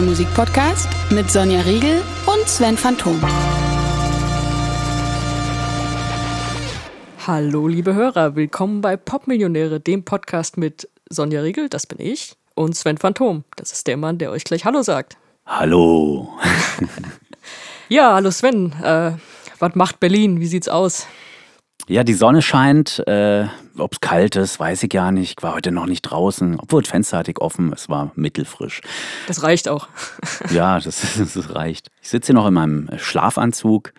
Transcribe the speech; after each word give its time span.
der 0.00 0.08
Musikpodcast 0.08 0.88
mit 1.10 1.30
Sonja 1.30 1.60
Riegel 1.60 2.02
und 2.24 2.48
Sven 2.48 2.78
Phantom. 2.78 3.20
Hallo, 7.26 7.68
liebe 7.68 7.92
Hörer, 7.92 8.34
willkommen 8.34 8.80
bei 8.80 8.96
Popmillionäre, 8.96 9.78
dem 9.78 10.04
Podcast 10.04 10.56
mit 10.56 10.88
Sonja 11.10 11.42
Riegel, 11.42 11.68
das 11.68 11.86
bin 11.86 11.98
ich, 12.00 12.34
und 12.54 12.74
Sven 12.76 12.96
Phantom, 12.96 13.44
das 13.56 13.72
ist 13.72 13.86
der 13.88 13.98
Mann, 13.98 14.16
der 14.16 14.30
euch 14.30 14.44
gleich 14.44 14.64
Hallo 14.64 14.80
sagt. 14.82 15.18
Hallo. 15.44 16.32
ja, 17.90 18.14
hallo 18.14 18.30
Sven, 18.30 18.72
äh, 18.82 19.12
was 19.58 19.74
macht 19.74 20.00
Berlin? 20.00 20.40
Wie 20.40 20.46
sieht's 20.46 20.68
aus? 20.68 21.06
Ja, 21.90 22.04
die 22.04 22.14
Sonne 22.14 22.40
scheint. 22.40 23.04
Äh, 23.08 23.48
Ob 23.76 23.94
es 23.94 24.00
kalt 24.00 24.36
ist, 24.36 24.60
weiß 24.60 24.84
ich 24.84 24.90
gar 24.90 25.10
nicht. 25.10 25.34
Ich 25.36 25.42
war 25.42 25.54
heute 25.54 25.72
noch 25.72 25.86
nicht 25.86 26.02
draußen. 26.02 26.60
Obwohl, 26.60 26.82
das 26.82 26.90
Fenster 26.92 27.18
hatte 27.18 27.32
ich 27.32 27.40
offen. 27.40 27.72
Es 27.72 27.88
war 27.88 28.12
mittelfrisch. 28.14 28.80
Das 29.26 29.42
reicht 29.42 29.68
auch. 29.68 29.88
ja, 30.52 30.78
das, 30.78 31.18
das, 31.18 31.52
reicht. 31.52 31.88
Ich 32.00 32.10
sitze 32.10 32.26
hier 32.26 32.36
noch 32.36 32.46
in 32.46 32.54
meinem 32.54 32.88
Schlafanzug. 32.96 33.92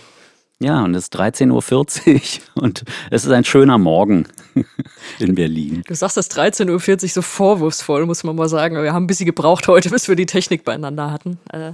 ja, 0.59 0.83
und 0.83 0.95
es 0.95 1.05
ist 1.05 1.15
13.40 1.15 2.39
Uhr 2.55 2.63
und 2.63 2.83
es 3.11 3.25
ist 3.25 3.31
ein 3.31 3.43
schöner 3.43 3.77
Morgen 3.77 4.27
in 5.19 5.35
Berlin. 5.35 5.83
Du 5.85 5.95
sagst 5.95 6.15
das 6.17 6.31
13.40 6.31 7.03
Uhr 7.03 7.09
so 7.09 7.21
vorwurfsvoll, 7.21 8.05
muss 8.05 8.23
man 8.23 8.35
mal 8.35 8.47
sagen. 8.47 8.81
Wir 8.81 8.93
haben 8.93 9.03
ein 9.03 9.07
bisschen 9.07 9.25
gebraucht 9.25 9.67
heute, 9.67 9.89
bis 9.89 10.07
wir 10.07 10.15
die 10.15 10.25
Technik 10.25 10.63
beieinander 10.63 11.11
hatten. 11.11 11.39
Äh, 11.51 11.73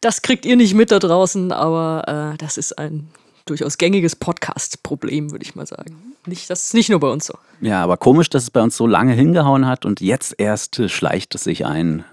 das 0.00 0.22
kriegt 0.22 0.46
ihr 0.46 0.56
nicht 0.56 0.74
mit 0.74 0.90
da 0.90 0.98
draußen, 0.98 1.52
aber 1.52 2.32
äh, 2.34 2.38
das 2.38 2.56
ist 2.56 2.78
ein 2.78 3.08
durchaus 3.44 3.76
gängiges 3.76 4.16
Podcast-Problem, 4.16 5.30
würde 5.30 5.44
ich 5.44 5.54
mal 5.54 5.66
sagen. 5.66 6.14
Nicht, 6.26 6.48
das 6.48 6.66
ist 6.66 6.74
nicht 6.74 6.88
nur 6.88 7.00
bei 7.00 7.08
uns 7.08 7.26
so. 7.26 7.34
Ja, 7.60 7.82
aber 7.82 7.98
komisch, 7.98 8.30
dass 8.30 8.44
es 8.44 8.50
bei 8.50 8.62
uns 8.62 8.76
so 8.76 8.86
lange 8.86 9.12
hingehauen 9.12 9.66
hat 9.66 9.84
und 9.84 10.00
jetzt 10.00 10.34
erst 10.38 10.90
schleicht 10.90 11.34
es 11.34 11.44
sich 11.44 11.66
ein. 11.66 12.04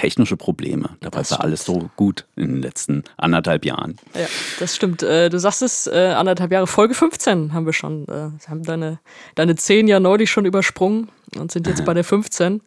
Technische 0.00 0.38
Probleme. 0.38 0.96
Dabei 1.00 1.28
war 1.30 1.42
alles 1.42 1.62
so 1.66 1.90
gut 1.96 2.24
in 2.34 2.48
den 2.48 2.62
letzten 2.62 3.04
anderthalb 3.18 3.66
Jahren. 3.66 3.98
Ja, 4.14 4.26
das 4.58 4.74
stimmt. 4.74 5.02
Äh, 5.02 5.28
du 5.28 5.38
sagst 5.38 5.60
es, 5.60 5.86
äh, 5.86 6.14
anderthalb 6.16 6.50
Jahre, 6.52 6.66
Folge 6.66 6.94
15 6.94 7.52
haben 7.52 7.66
wir 7.66 7.74
schon. 7.74 8.06
Wir 8.06 8.32
äh, 8.34 8.48
haben 8.48 8.62
deine, 8.62 8.98
deine 9.34 9.56
10 9.56 9.88
ja 9.88 10.00
neulich 10.00 10.30
schon 10.30 10.46
übersprungen 10.46 11.10
und 11.38 11.52
sind 11.52 11.66
jetzt 11.66 11.84
bei 11.84 11.92
der 11.92 12.04
15. 12.04 12.62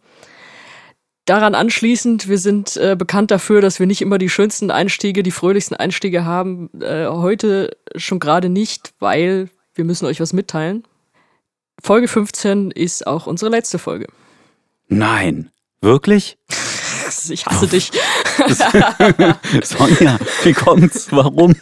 Daran 1.25 1.55
anschließend, 1.55 2.29
wir 2.29 2.37
sind 2.37 2.77
äh, 2.77 2.95
bekannt 2.95 3.31
dafür, 3.31 3.61
dass 3.61 3.79
wir 3.79 3.87
nicht 3.87 4.03
immer 4.03 4.19
die 4.19 4.29
schönsten 4.29 4.69
Einstiege, 4.69 5.23
die 5.23 5.31
fröhlichsten 5.31 5.75
Einstiege 5.75 6.25
haben. 6.25 6.69
Äh, 6.81 7.07
heute 7.07 7.75
schon 7.95 8.19
gerade 8.19 8.49
nicht, 8.49 8.93
weil 8.99 9.49
wir 9.73 9.85
müssen 9.85 10.05
euch 10.05 10.19
was 10.19 10.33
mitteilen. 10.33 10.83
Folge 11.81 12.07
15 12.07 12.69
ist 12.69 13.07
auch 13.07 13.25
unsere 13.25 13.49
letzte 13.49 13.79
Folge. 13.79 14.05
Nein, 14.87 15.49
wirklich? 15.81 16.37
Ich 17.29 17.45
hasse 17.45 17.67
dich. 17.67 17.91
Sonja, 19.63 20.17
wie 20.43 20.53
kommt's? 20.53 21.07
Warum? 21.11 21.55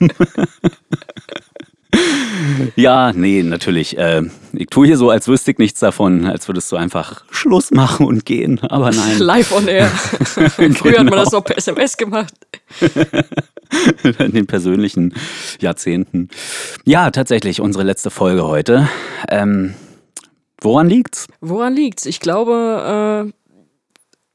ja, 2.75 3.11
nee, 3.13 3.43
natürlich. 3.43 3.97
Äh, 3.97 4.23
ich 4.53 4.67
tue 4.67 4.87
hier 4.87 4.97
so, 4.97 5.09
als 5.09 5.27
wüsste 5.27 5.51
ich 5.51 5.57
nichts 5.57 5.79
davon, 5.79 6.25
als 6.25 6.47
würdest 6.47 6.71
du 6.71 6.75
einfach 6.75 7.23
Schluss 7.31 7.71
machen 7.71 8.05
und 8.05 8.25
gehen. 8.25 8.59
Aber 8.61 8.91
nein. 8.91 9.19
Live 9.19 9.51
on 9.51 9.67
air. 9.67 9.87
Früher 10.23 10.49
genau. 10.57 10.99
hat 10.99 11.05
man 11.05 11.19
das 11.19 11.31
noch 11.31 11.43
per 11.43 11.57
SMS 11.57 11.97
gemacht. 11.97 12.33
In 14.19 14.31
den 14.31 14.47
persönlichen 14.47 15.13
Jahrzehnten. 15.59 16.29
Ja, 16.85 17.11
tatsächlich, 17.11 17.61
unsere 17.61 17.83
letzte 17.83 18.09
Folge 18.09 18.45
heute. 18.45 18.89
Ähm, 19.29 19.75
woran 20.59 20.87
liegt's? 20.87 21.27
Woran 21.41 21.75
liegt's? 21.75 22.05
Ich 22.05 22.19
glaube, 22.19 23.27
äh, 23.27 23.40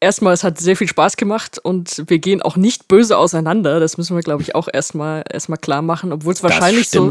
erstmal, 0.01 0.35
es 0.35 0.45
hat 0.45 0.59
sehr 0.59 0.77
viel 0.77 0.89
Spaß 0.89 1.17
gemacht 1.17 1.59
und 1.59 2.05
wir 2.07 2.19
gehen 2.19 2.43
auch 2.43 2.57
nicht 2.57 2.89
böse 2.89 3.17
auseinander. 3.17 3.81
Das 3.81 3.99
müssen 3.99 4.17
wir, 4.17 4.23
glaube 4.23 4.43
ich, 4.43 4.55
auch 4.55 4.69
erstmal 4.73 5.25
erstmal 5.31 5.59
klar 5.59 5.83
machen. 5.83 6.13
Obwohl 6.13 6.35
es 6.35 6.43
wahrscheinlich 6.43 6.91
so, 6.91 7.11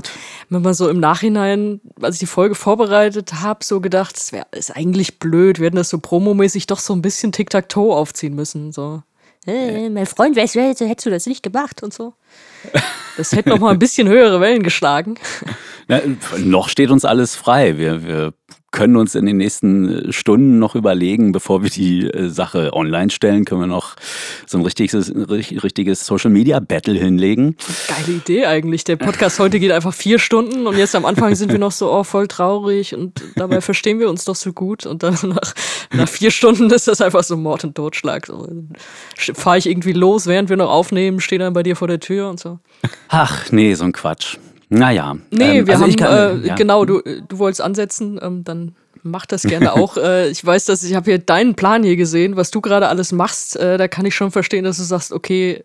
wenn 0.50 0.62
man 0.62 0.74
so 0.74 0.90
im 0.90 1.00
Nachhinein, 1.00 1.82
als 2.02 2.16
ich 2.16 2.20
die 2.20 2.26
Folge 2.26 2.56
vorbereitet 2.56 3.42
habe, 3.42 3.64
so 3.64 3.82
gedacht, 3.82 4.18
es 4.18 4.32
wäre 4.32 4.46
ist 4.52 4.76
eigentlich 4.76 5.20
blöd, 5.20 5.60
wir 5.60 5.68
hätten 5.68 5.78
das 5.78 5.90
so 5.90 6.00
promomäßig 6.00 6.68
doch 6.68 6.80
so 6.80 6.94
ein 6.94 7.02
bisschen 7.02 7.32
Tic-Tac-Toe 7.32 7.94
aufziehen 7.94 8.36
müssen. 8.36 8.72
So. 8.72 9.02
Hey, 9.46 9.90
mein 9.90 10.08
Freund, 10.08 10.36
hättest 10.36 11.06
du 11.06 11.10
das 11.10 11.28
nicht 11.28 11.44
gemacht 11.44 11.84
und 11.84 11.94
so. 11.94 12.14
Das 13.18 13.32
hätte 13.32 13.50
noch 13.50 13.60
mal 13.60 13.72
ein 13.72 13.80
bisschen 13.80 14.08
höhere 14.08 14.42
Wellen 14.42 14.64
geschlagen. 14.64 15.16
Ja, 15.88 16.02
noch 16.40 16.70
steht 16.70 16.90
uns 16.90 17.06
alles 17.06 17.36
frei. 17.36 17.78
Wir, 17.78 18.04
wir 18.04 18.34
können 18.76 18.98
uns 18.98 19.16
in 19.16 19.26
den 19.26 19.38
nächsten 19.38 20.10
äh, 20.10 20.14
Stunden 20.14 20.60
noch 20.60 20.76
überlegen, 20.76 21.32
bevor 21.32 21.64
wir 21.64 21.70
die 21.70 22.08
äh, 22.08 22.30
Sache 22.30 22.74
online 22.74 23.10
stellen, 23.10 23.46
können 23.46 23.62
wir 23.62 23.68
noch 23.68 23.96
so 24.46 24.58
ein 24.58 24.64
richtiges, 24.64 25.12
richtiges 25.16 26.06
Social 26.06 26.30
Media 26.30 26.60
Battle 26.60 27.00
hinlegen. 27.00 27.56
Geile 27.88 28.18
Idee 28.18 28.46
eigentlich. 28.46 28.84
Der 28.84 28.98
Podcast 28.98 29.40
heute 29.40 29.60
geht 29.60 29.72
einfach 29.72 29.94
vier 29.94 30.20
Stunden 30.20 30.68
und 30.68 30.78
jetzt 30.78 30.94
am 30.94 31.06
Anfang 31.06 31.34
sind 31.36 31.52
wir 31.52 31.60
noch 31.60 31.72
so 31.72 31.92
oh, 31.92 32.04
voll 32.04 32.28
traurig 32.28 32.94
und 32.94 33.24
dabei 33.36 33.62
verstehen 33.62 34.00
wir 34.00 34.10
uns 34.10 34.26
doch 34.26 34.36
so 34.36 34.52
gut 34.52 34.86
und 34.86 35.04
dann 35.04 35.18
nach, 35.24 35.56
nach 35.94 36.10
vier 36.10 36.30
Stunden 36.30 36.70
ist 36.70 36.88
das 36.88 37.00
einfach 37.00 37.24
so 37.24 37.38
Mord 37.38 37.64
und 37.64 37.76
Totschlag. 37.76 38.28
So, 38.28 38.48
Fahre 39.16 39.58
ich 39.58 39.68
irgendwie 39.68 39.94
los, 39.94 40.28
während 40.28 40.50
wir 40.50 40.58
noch 40.58 40.70
aufnehmen, 40.70 41.22
stehe 41.22 41.40
dann 41.40 41.54
bei 41.54 41.64
dir 41.64 41.78
vor 41.78 41.88
der 41.88 42.02
Tür 42.02 42.30
und 42.30 42.42
so. 42.42 42.60
Ach 43.08 43.52
nee, 43.52 43.74
so 43.74 43.86
ein 43.86 43.94
Quatsch. 43.94 44.38
Naja. 44.78 45.16
Nee, 45.32 45.60
ähm, 45.60 45.68
wir 45.68 45.74
also 45.74 45.86
haben, 45.86 45.96
kann, 45.96 46.44
äh, 46.44 46.48
ja. 46.48 46.56
genau, 46.56 46.86
du, 46.86 47.02
du 47.02 47.38
wolltest 47.38 47.62
ansetzen, 47.62 48.20
ähm, 48.22 48.44
dann 48.44 48.76
mach 49.04 49.26
das 49.26 49.44
gerne 49.44 49.74
auch. 49.74 49.98
äh, 49.98 50.30
ich 50.30 50.46
weiß, 50.46 50.66
dass 50.66 50.84
ich 50.84 50.96
habe 50.96 51.06
hier 51.06 51.20
deinen 51.20 51.56
Plan 51.56 51.84
hier 51.84 51.96
gesehen, 51.96 52.36
was 52.36 52.52
du 52.52 52.62
gerade 52.62 52.88
alles 52.88 53.12
machst. 53.12 53.56
Äh, 53.56 53.78
da 53.78 53.88
kann 53.88 54.06
ich 54.06 54.16
schon 54.16 54.32
verstehen, 54.32 54.64
dass 54.64 54.78
du 54.78 54.84
sagst, 54.84 55.12
okay, 55.12 55.64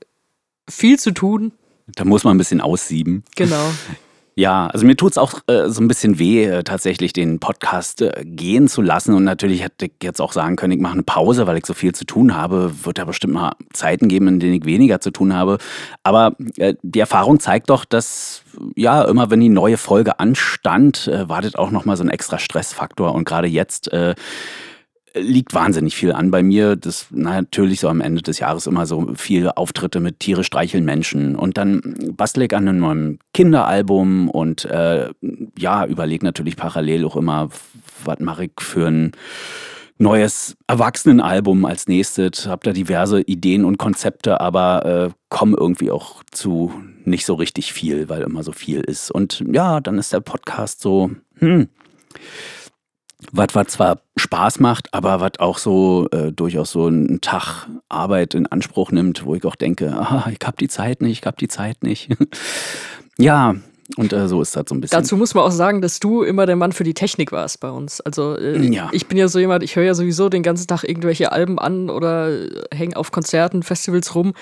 viel 0.69 0.99
zu 0.99 1.11
tun. 1.11 1.53
Da 1.97 2.05
muss 2.05 2.23
man 2.23 2.37
ein 2.37 2.39
bisschen 2.39 2.61
aussieben. 2.61 3.25
Genau. 3.37 3.71
Ja, 4.41 4.69
also 4.69 4.87
mir 4.87 4.97
tut 4.97 5.11
es 5.11 5.19
auch 5.19 5.35
äh, 5.49 5.69
so 5.69 5.83
ein 5.83 5.89
bisschen 5.89 6.19
weh, 6.19 6.47
äh, 6.47 6.63
tatsächlich 6.63 7.13
den 7.13 7.41
Podcast 7.41 8.01
äh, 8.01 8.25
gehen 8.25 8.69
zu 8.69 8.81
lassen. 8.81 9.13
Und 9.13 9.23
natürlich 9.25 9.63
hätte 9.63 9.85
ich 9.85 9.93
jetzt 10.03 10.19
auch 10.19 10.33
sagen 10.33 10.57
können, 10.57 10.73
ich 10.73 10.81
mache 10.81 10.95
eine 10.95 11.03
Pause, 11.03 11.47
weil 11.47 11.59
ich 11.59 11.67
so 11.67 11.75
viel 11.75 11.95
zu 11.95 12.07
tun 12.07 12.35
habe. 12.35 12.73
Wird 12.87 12.97
ja 12.97 13.05
bestimmt 13.05 13.35
mal 13.35 13.53
Zeiten 13.75 14.09
geben, 14.09 14.29
in 14.29 14.41
denen 14.41 14.55
ich 14.55 14.65
weniger 14.65 14.99
zu 14.99 15.11
tun 15.11 15.35
habe. 15.35 15.59
Aber 16.05 16.37
äh, 16.57 16.73
die 16.83 17.01
Erfahrung 17.01 17.39
zeigt 17.39 17.69
doch, 17.69 17.85
dass 17.85 18.43
ja 18.77 19.03
immer 19.03 19.31
wenn 19.31 19.41
die 19.41 19.51
neue 19.51 19.77
Folge 19.77 20.19
anstand, 20.21 21.07
äh, 21.07 21.29
wartet 21.29 21.59
auch 21.59 21.71
nochmal 21.71 21.99
so 21.99 22.05
ein 22.05 22.09
extra 22.09 22.39
Stressfaktor. 22.39 23.15
Und 23.15 23.27
gerade 23.27 23.47
jetzt 23.47 23.93
äh, 23.93 24.15
liegt 25.15 25.55
wahnsinnig 25.55 25.97
viel 25.97 26.13
an 26.13 26.31
bei 26.31 26.43
mir. 26.43 26.77
Das 26.77 27.07
natürlich 27.11 27.81
so 27.81 27.89
am 27.89 28.01
Ende 28.01 28.23
des 28.23 28.39
Jahres 28.39 28.67
immer 28.67 28.87
so 28.87 29.13
viele 29.17 29.57
Auftritte 29.57 30.01
mit 30.01 30.21
Tiere 30.21 30.45
streicheln 30.45 30.85
Menschen 30.85 31.37
und 31.37 31.59
dann 31.59 32.13
bastel 32.17 32.45
ich 32.45 32.55
an 32.55 32.69
einem 32.69 32.79
neuen 32.81 33.19
Kinderalbum 33.35 34.29
und 34.29 34.65
äh, 34.67 35.11
ja, 35.59 35.87
überlege 35.87 36.25
natürlich 36.25 36.57
parallel 36.57 37.05
auch 37.05 37.17
immer, 37.17 37.49
was 38.05 38.19
mache 38.21 38.45
ich 38.45 38.53
für 38.61 38.87
ein 38.87 39.13
neues 39.99 40.57
Erwachsenenalbum 40.67 41.65
als 41.67 41.87
nächstes. 41.87 42.47
Hab 42.47 42.65
da 42.65 42.73
diverse 42.73 43.21
Ideen 43.21 43.65
und 43.65 43.79
Konzepte, 43.79 44.41
aber 44.41 44.87
äh, 44.87 45.15
komme 45.29 45.57
irgendwie 45.59 45.91
auch 45.91 46.23
zu 46.31 46.73
nicht 47.05 47.27
so 47.27 47.35
richtig 47.35 47.73
viel, 47.73 48.09
weil 48.09 48.23
immer 48.23 48.43
so 48.43 48.53
viel 48.53 48.81
ist. 48.81 49.11
Und 49.11 49.45
ja, 49.53 49.81
dann 49.81 49.99
ist 49.99 50.13
der 50.13 50.21
Podcast 50.21 50.81
so, 50.81 51.11
hm, 51.39 51.69
was, 53.33 53.49
was 53.55 53.67
zwar 53.69 54.01
Spaß 54.17 54.61
macht, 54.61 54.93
aber 54.93 55.21
was 55.21 55.33
auch 55.39 55.59
so 55.59 56.09
äh, 56.11 56.33
durchaus 56.33 56.73
so 56.73 56.87
einen 56.87 57.21
Tag 57.21 57.69
Arbeit 57.89 58.35
in 58.35 58.47
Anspruch 58.47 58.91
nimmt, 58.93 59.25
wo 59.25 59.35
ich 59.35 59.45
auch 59.45 59.57
denke, 59.57 59.93
ah, 59.95 60.31
ich 60.31 60.47
habe 60.47 60.57
die 60.59 60.69
Zeit 60.69 61.01
nicht, 61.03 61.21
ich 61.21 61.27
habe 61.27 61.37
die 61.39 61.49
Zeit 61.49 61.83
nicht. 61.83 62.11
ja, 63.19 63.55
und 63.97 64.13
äh, 64.13 64.29
so 64.29 64.41
ist 64.41 64.57
das 64.57 64.65
so 64.69 64.75
ein 64.75 64.81
bisschen. 64.81 64.99
Dazu 64.99 65.17
muss 65.17 65.35
man 65.35 65.45
auch 65.45 65.51
sagen, 65.51 65.81
dass 65.81 66.01
du 66.01 66.23
immer 66.23 66.47
der 66.47 66.57
Mann 66.57 66.73
für 66.73 66.85
die 66.85 66.95
Technik 66.95 67.33
warst 67.33 67.61
bei 67.61 67.71
uns. 67.71 68.01
Also 68.01 68.37
äh, 68.37 68.61
ja. 68.73 68.89
ich 68.93 69.09
bin 69.09 69.19
ja 69.19 69.29
so 69.29 69.39
jemand, 69.39 69.63
ich 69.63 69.77
höre 69.77 69.85
ja 69.85 69.95
sowieso 69.95 70.29
den 70.29 70.43
ganzen 70.43 70.67
Tag 70.67 70.85
irgendwelche 70.85 71.33
Alben 71.33 71.59
an 71.59 71.91
oder 71.91 72.31
äh, 72.31 72.49
hänge 72.73 72.97
auf 72.97 73.11
Konzerten, 73.11 73.63
Festivals 73.63 74.15
rum 74.15 74.35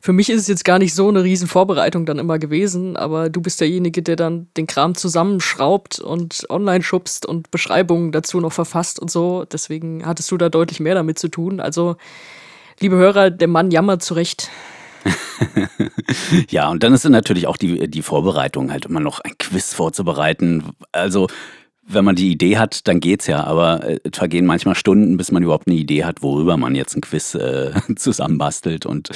für 0.00 0.12
mich 0.12 0.30
ist 0.30 0.42
es 0.42 0.48
jetzt 0.48 0.64
gar 0.64 0.78
nicht 0.78 0.94
so 0.94 1.08
eine 1.08 1.24
riesen 1.24 1.48
Vorbereitung 1.48 2.06
dann 2.06 2.18
immer 2.18 2.38
gewesen, 2.38 2.96
aber 2.96 3.28
du 3.30 3.40
bist 3.40 3.60
derjenige, 3.60 4.02
der 4.02 4.16
dann 4.16 4.48
den 4.56 4.66
Kram 4.66 4.94
zusammenschraubt 4.94 5.98
und 5.98 6.46
online 6.48 6.82
schubst 6.82 7.26
und 7.26 7.50
Beschreibungen 7.50 8.12
dazu 8.12 8.40
noch 8.40 8.52
verfasst 8.52 8.98
und 8.98 9.10
so. 9.10 9.44
Deswegen 9.44 10.06
hattest 10.06 10.30
du 10.30 10.36
da 10.36 10.48
deutlich 10.48 10.80
mehr 10.80 10.94
damit 10.94 11.18
zu 11.18 11.28
tun. 11.28 11.60
Also, 11.60 11.96
liebe 12.80 12.96
Hörer, 12.96 13.30
der 13.30 13.48
Mann 13.48 13.70
jammert 13.70 14.02
zu 14.02 14.14
Recht. 14.14 14.50
ja, 16.50 16.68
und 16.68 16.82
dann 16.82 16.92
ist 16.92 17.08
natürlich 17.08 17.46
auch 17.46 17.56
die, 17.56 17.88
die 17.88 18.02
Vorbereitung, 18.02 18.72
halt 18.72 18.86
immer 18.86 19.00
noch 19.00 19.20
ein 19.20 19.38
Quiz 19.38 19.74
vorzubereiten. 19.74 20.72
Also 20.92 21.28
wenn 21.88 22.04
man 22.04 22.16
die 22.16 22.32
Idee 22.32 22.58
hat, 22.58 22.88
dann 22.88 23.00
geht's 23.00 23.26
ja, 23.26 23.44
aber 23.44 23.84
äh, 23.84 24.00
es 24.02 24.18
vergehen 24.18 24.46
manchmal 24.46 24.74
Stunden, 24.74 25.16
bis 25.16 25.30
man 25.30 25.42
überhaupt 25.42 25.68
eine 25.68 25.76
Idee 25.76 26.04
hat, 26.04 26.22
worüber 26.22 26.56
man 26.56 26.74
jetzt 26.74 26.96
ein 26.96 27.00
Quiz 27.00 27.34
äh, 27.34 27.72
zusammenbastelt. 27.96 28.86
Und 28.86 29.10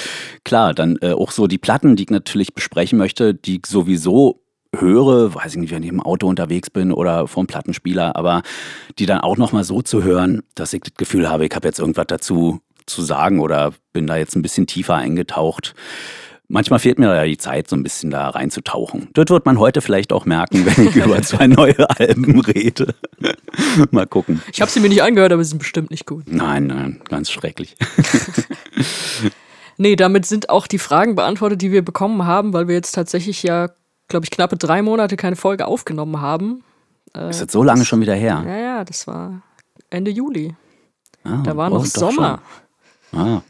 klar, 0.45 0.75
dann 0.75 0.97
äh, 1.03 1.13
auch 1.13 1.33
so 1.33 1.47
die 1.47 1.59
Platten, 1.59 1.97
die 1.97 2.05
ich 2.05 2.11
natürlich 2.11 2.55
besprechen 2.55 2.99
möchte, 2.99 3.35
die 3.35 3.57
ich 3.57 3.67
sowieso 3.67 4.43
höre, 4.75 5.35
weiß 5.35 5.55
ich 5.55 5.61
nicht, 5.61 5.73
wenn 5.73 5.83
ich 5.83 5.89
im 5.89 6.01
Auto 6.01 6.29
unterwegs 6.29 6.71
bin 6.71 6.93
oder 6.93 7.27
vorm 7.27 7.49
Plattenspieler, 7.49 8.15
aber 8.15 8.43
die 8.99 9.07
dann 9.07 9.21
auch 9.21 9.37
nochmal 9.37 9.65
so 9.65 9.83
zu 9.83 10.05
hören, 10.05 10.43
dass 10.55 10.73
ich 10.73 10.83
das 10.83 10.95
Gefühl 10.95 11.29
habe, 11.29 11.47
ich 11.47 11.55
habe 11.55 11.67
jetzt 11.67 11.81
irgendwas 11.81 12.07
dazu 12.07 12.61
zu 12.87 13.03
sagen 13.03 13.41
oder 13.41 13.73
bin 13.93 14.07
da 14.07 14.17
jetzt 14.17 14.37
ein 14.37 14.43
bisschen 14.43 14.67
tiefer 14.67 14.95
eingetaucht. 14.95 15.75
Manchmal 16.53 16.81
fehlt 16.81 16.99
mir 16.99 17.15
ja 17.15 17.25
die 17.25 17.39
Zeit, 17.39 17.69
so 17.69 17.77
ein 17.77 17.85
bisschen 17.85 18.11
da 18.11 18.29
reinzutauchen. 18.29 19.09
Das 19.13 19.27
wird 19.29 19.47
man 19.47 19.61
heute 19.61 19.81
vielleicht 19.81 20.13
auch 20.13 20.25
merken, 20.25 20.67
wenn 20.77 20.89
ich 20.89 20.97
über 20.97 21.23
zwei 21.23 21.47
neue 21.47 21.89
Alben 21.89 22.41
rede. 22.41 22.97
Mal 23.93 24.09
gucken. 24.09 24.43
Ich 24.53 24.61
habe 24.61 24.69
sie 24.69 24.81
mir 24.81 24.89
nicht 24.89 25.01
angehört, 25.01 25.33
aber 25.33 25.45
sie 25.45 25.51
sind 25.51 25.61
bestimmt 25.61 25.93
nicht 25.93 26.07
gut. 26.07 26.25
Nein, 26.27 26.67
nein, 26.67 27.03
ganz 27.09 27.31
schrecklich. 27.31 27.77
nee, 29.77 29.95
damit 29.95 30.27
sind 30.27 30.51
auch 30.51 30.67
die 30.67 30.81
Fragen 30.81 31.15
beantwortet, 31.15 31.63
die 31.63 31.71
wir 31.71 31.85
bekommen 31.85 32.27
haben, 32.27 32.53
weil 32.53 32.67
wir 32.67 32.75
jetzt 32.75 32.97
tatsächlich 32.97 33.45
ja, 33.45 33.69
glaube 34.09 34.25
ich, 34.25 34.33
knappe 34.33 34.57
drei 34.57 34.83
Monate 34.83 35.17
keine 35.17 35.37
Folge 35.37 35.69
aufgenommen 35.69 36.21
haben. 36.21 36.65
Äh, 37.15 37.31
ist 37.31 37.41
das 37.41 37.53
so 37.53 37.63
lange 37.63 37.85
schon 37.85 38.01
wieder 38.01 38.17
her? 38.17 38.43
Ja, 38.45 38.57
ja, 38.57 38.85
das 38.85 39.07
war 39.07 39.41
Ende 39.89 40.11
Juli. 40.11 40.57
Ah, 41.23 41.43
da 41.45 41.57
war 41.57 41.71
noch 41.71 41.83
oh, 41.83 41.85
Sommer. 41.85 42.41
Schon. 43.13 43.21
Ah, 43.21 43.43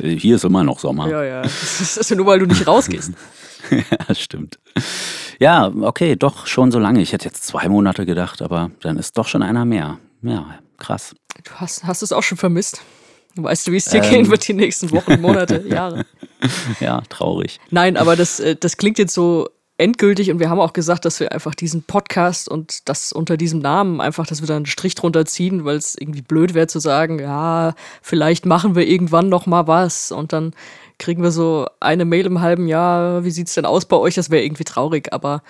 hier 0.18 0.36
ist 0.36 0.44
immer 0.44 0.64
noch 0.64 0.78
Sommer. 0.78 1.08
Ja, 1.08 1.22
ja. 1.22 1.42
Das 1.42 1.96
ist 1.96 2.10
nur, 2.14 2.26
weil 2.26 2.38
du 2.38 2.46
nicht 2.46 2.66
rausgehst. 2.66 3.12
ja, 3.70 4.14
stimmt. 4.14 4.58
Ja, 5.38 5.72
okay, 5.80 6.16
doch 6.16 6.46
schon 6.46 6.70
so 6.70 6.78
lange. 6.78 7.00
Ich 7.00 7.12
hätte 7.12 7.24
jetzt 7.24 7.44
zwei 7.44 7.68
Monate 7.68 8.06
gedacht, 8.06 8.42
aber 8.42 8.70
dann 8.80 8.98
ist 8.98 9.18
doch 9.18 9.28
schon 9.28 9.42
einer 9.42 9.64
mehr. 9.64 9.98
Ja, 10.22 10.58
krass. 10.78 11.14
Du 11.44 11.50
hast, 11.56 11.84
hast 11.84 12.02
es 12.02 12.12
auch 12.12 12.22
schon 12.22 12.38
vermisst. 12.38 12.80
Weißt 13.36 13.66
du, 13.66 13.72
wie 13.72 13.76
es 13.76 13.84
dir 13.84 14.02
ähm. 14.02 14.10
gehen 14.10 14.30
wird 14.30 14.48
die 14.48 14.54
nächsten 14.54 14.90
Wochen, 14.92 15.20
Monate, 15.20 15.62
Jahre? 15.68 16.06
Ja, 16.80 17.02
traurig. 17.08 17.60
Nein, 17.70 17.96
aber 17.96 18.16
das, 18.16 18.40
äh, 18.40 18.56
das 18.56 18.78
klingt 18.78 18.98
jetzt 18.98 19.12
so 19.12 19.50
endgültig 19.78 20.30
und 20.30 20.38
wir 20.38 20.48
haben 20.48 20.60
auch 20.60 20.72
gesagt, 20.72 21.04
dass 21.04 21.20
wir 21.20 21.32
einfach 21.32 21.54
diesen 21.54 21.82
Podcast 21.82 22.48
und 22.48 22.88
das 22.88 23.12
unter 23.12 23.36
diesem 23.36 23.60
Namen 23.60 24.00
einfach, 24.00 24.26
dass 24.26 24.40
wir 24.40 24.48
da 24.48 24.56
einen 24.56 24.66
Strich 24.66 24.94
drunter 24.94 25.26
ziehen, 25.26 25.64
weil 25.64 25.76
es 25.76 25.96
irgendwie 25.98 26.22
blöd 26.22 26.54
wäre 26.54 26.66
zu 26.66 26.78
sagen, 26.78 27.18
ja, 27.18 27.74
vielleicht 28.00 28.46
machen 28.46 28.74
wir 28.74 28.86
irgendwann 28.86 29.28
noch 29.28 29.46
mal 29.46 29.66
was 29.66 30.12
und 30.12 30.32
dann 30.32 30.54
kriegen 30.98 31.22
wir 31.22 31.30
so 31.30 31.66
eine 31.78 32.06
Mail 32.06 32.24
im 32.24 32.40
halben 32.40 32.68
Jahr, 32.68 33.22
wie 33.24 33.30
sieht's 33.30 33.52
denn 33.52 33.66
aus 33.66 33.84
bei 33.84 33.96
euch? 33.96 34.14
Das 34.14 34.30
wäre 34.30 34.42
irgendwie 34.42 34.64
traurig, 34.64 35.12
aber 35.12 35.42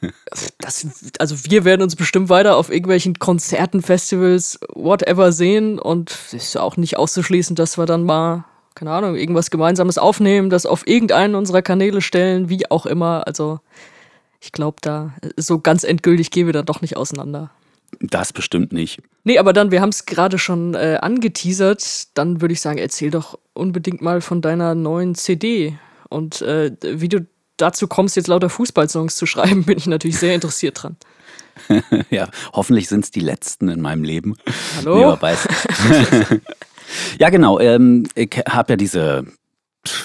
das, 0.60 0.86
also 1.18 1.36
wir 1.44 1.64
werden 1.64 1.82
uns 1.82 1.96
bestimmt 1.96 2.28
weiter 2.28 2.56
auf 2.56 2.70
irgendwelchen 2.70 3.18
Konzerten, 3.18 3.82
Festivals, 3.82 4.60
whatever 4.74 5.32
sehen 5.32 5.80
und 5.80 6.10
es 6.10 6.34
ist 6.34 6.54
ja 6.54 6.60
auch 6.60 6.76
nicht 6.76 6.96
auszuschließen, 6.96 7.56
dass 7.56 7.78
wir 7.78 7.86
dann 7.86 8.04
mal 8.04 8.44
keine 8.76 8.92
Ahnung, 8.92 9.16
irgendwas 9.16 9.50
Gemeinsames 9.50 9.98
aufnehmen, 9.98 10.50
das 10.50 10.66
auf 10.66 10.86
irgendeinen 10.86 11.34
unserer 11.34 11.62
Kanäle 11.62 12.00
stellen, 12.00 12.48
wie 12.48 12.70
auch 12.70 12.86
immer. 12.86 13.26
Also 13.26 13.58
ich 14.40 14.52
glaube, 14.52 14.76
da 14.82 15.14
so 15.36 15.58
ganz 15.58 15.82
endgültig 15.82 16.30
gehen 16.30 16.46
wir 16.46 16.52
dann 16.52 16.66
doch 16.66 16.82
nicht 16.82 16.96
auseinander. 16.96 17.50
Das 18.00 18.32
bestimmt 18.32 18.72
nicht. 18.72 19.00
Nee, 19.24 19.38
aber 19.38 19.52
dann, 19.52 19.70
wir 19.70 19.80
haben 19.80 19.88
es 19.88 20.06
gerade 20.06 20.38
schon 20.38 20.74
äh, 20.74 20.98
angeteasert, 21.00 22.08
dann 22.14 22.40
würde 22.40 22.52
ich 22.52 22.60
sagen, 22.60 22.78
erzähl 22.78 23.10
doch 23.10 23.38
unbedingt 23.54 24.02
mal 24.02 24.20
von 24.20 24.42
deiner 24.42 24.74
neuen 24.74 25.14
CD. 25.14 25.78
Und 26.08 26.42
äh, 26.42 26.72
wie 26.82 27.08
du 27.08 27.26
dazu 27.56 27.88
kommst, 27.88 28.16
jetzt 28.16 28.28
lauter 28.28 28.50
Fußballsongs 28.50 29.16
zu 29.16 29.24
schreiben, 29.24 29.64
bin 29.66 29.78
ich 29.78 29.86
natürlich 29.86 30.18
sehr 30.18 30.34
interessiert 30.34 30.82
dran. 30.82 30.96
ja, 32.10 32.28
hoffentlich 32.52 32.88
sind 32.88 33.04
es 33.04 33.10
die 33.10 33.20
letzten 33.20 33.68
in 33.68 33.80
meinem 33.80 34.04
Leben. 34.04 34.36
Hallo? 34.76 35.16
Nee. 35.22 36.40
Ja, 37.18 37.30
genau. 37.30 37.58
Ähm, 37.60 38.04
ich 38.14 38.42
habe 38.48 38.72
ja 38.72 38.76
diese 38.76 39.24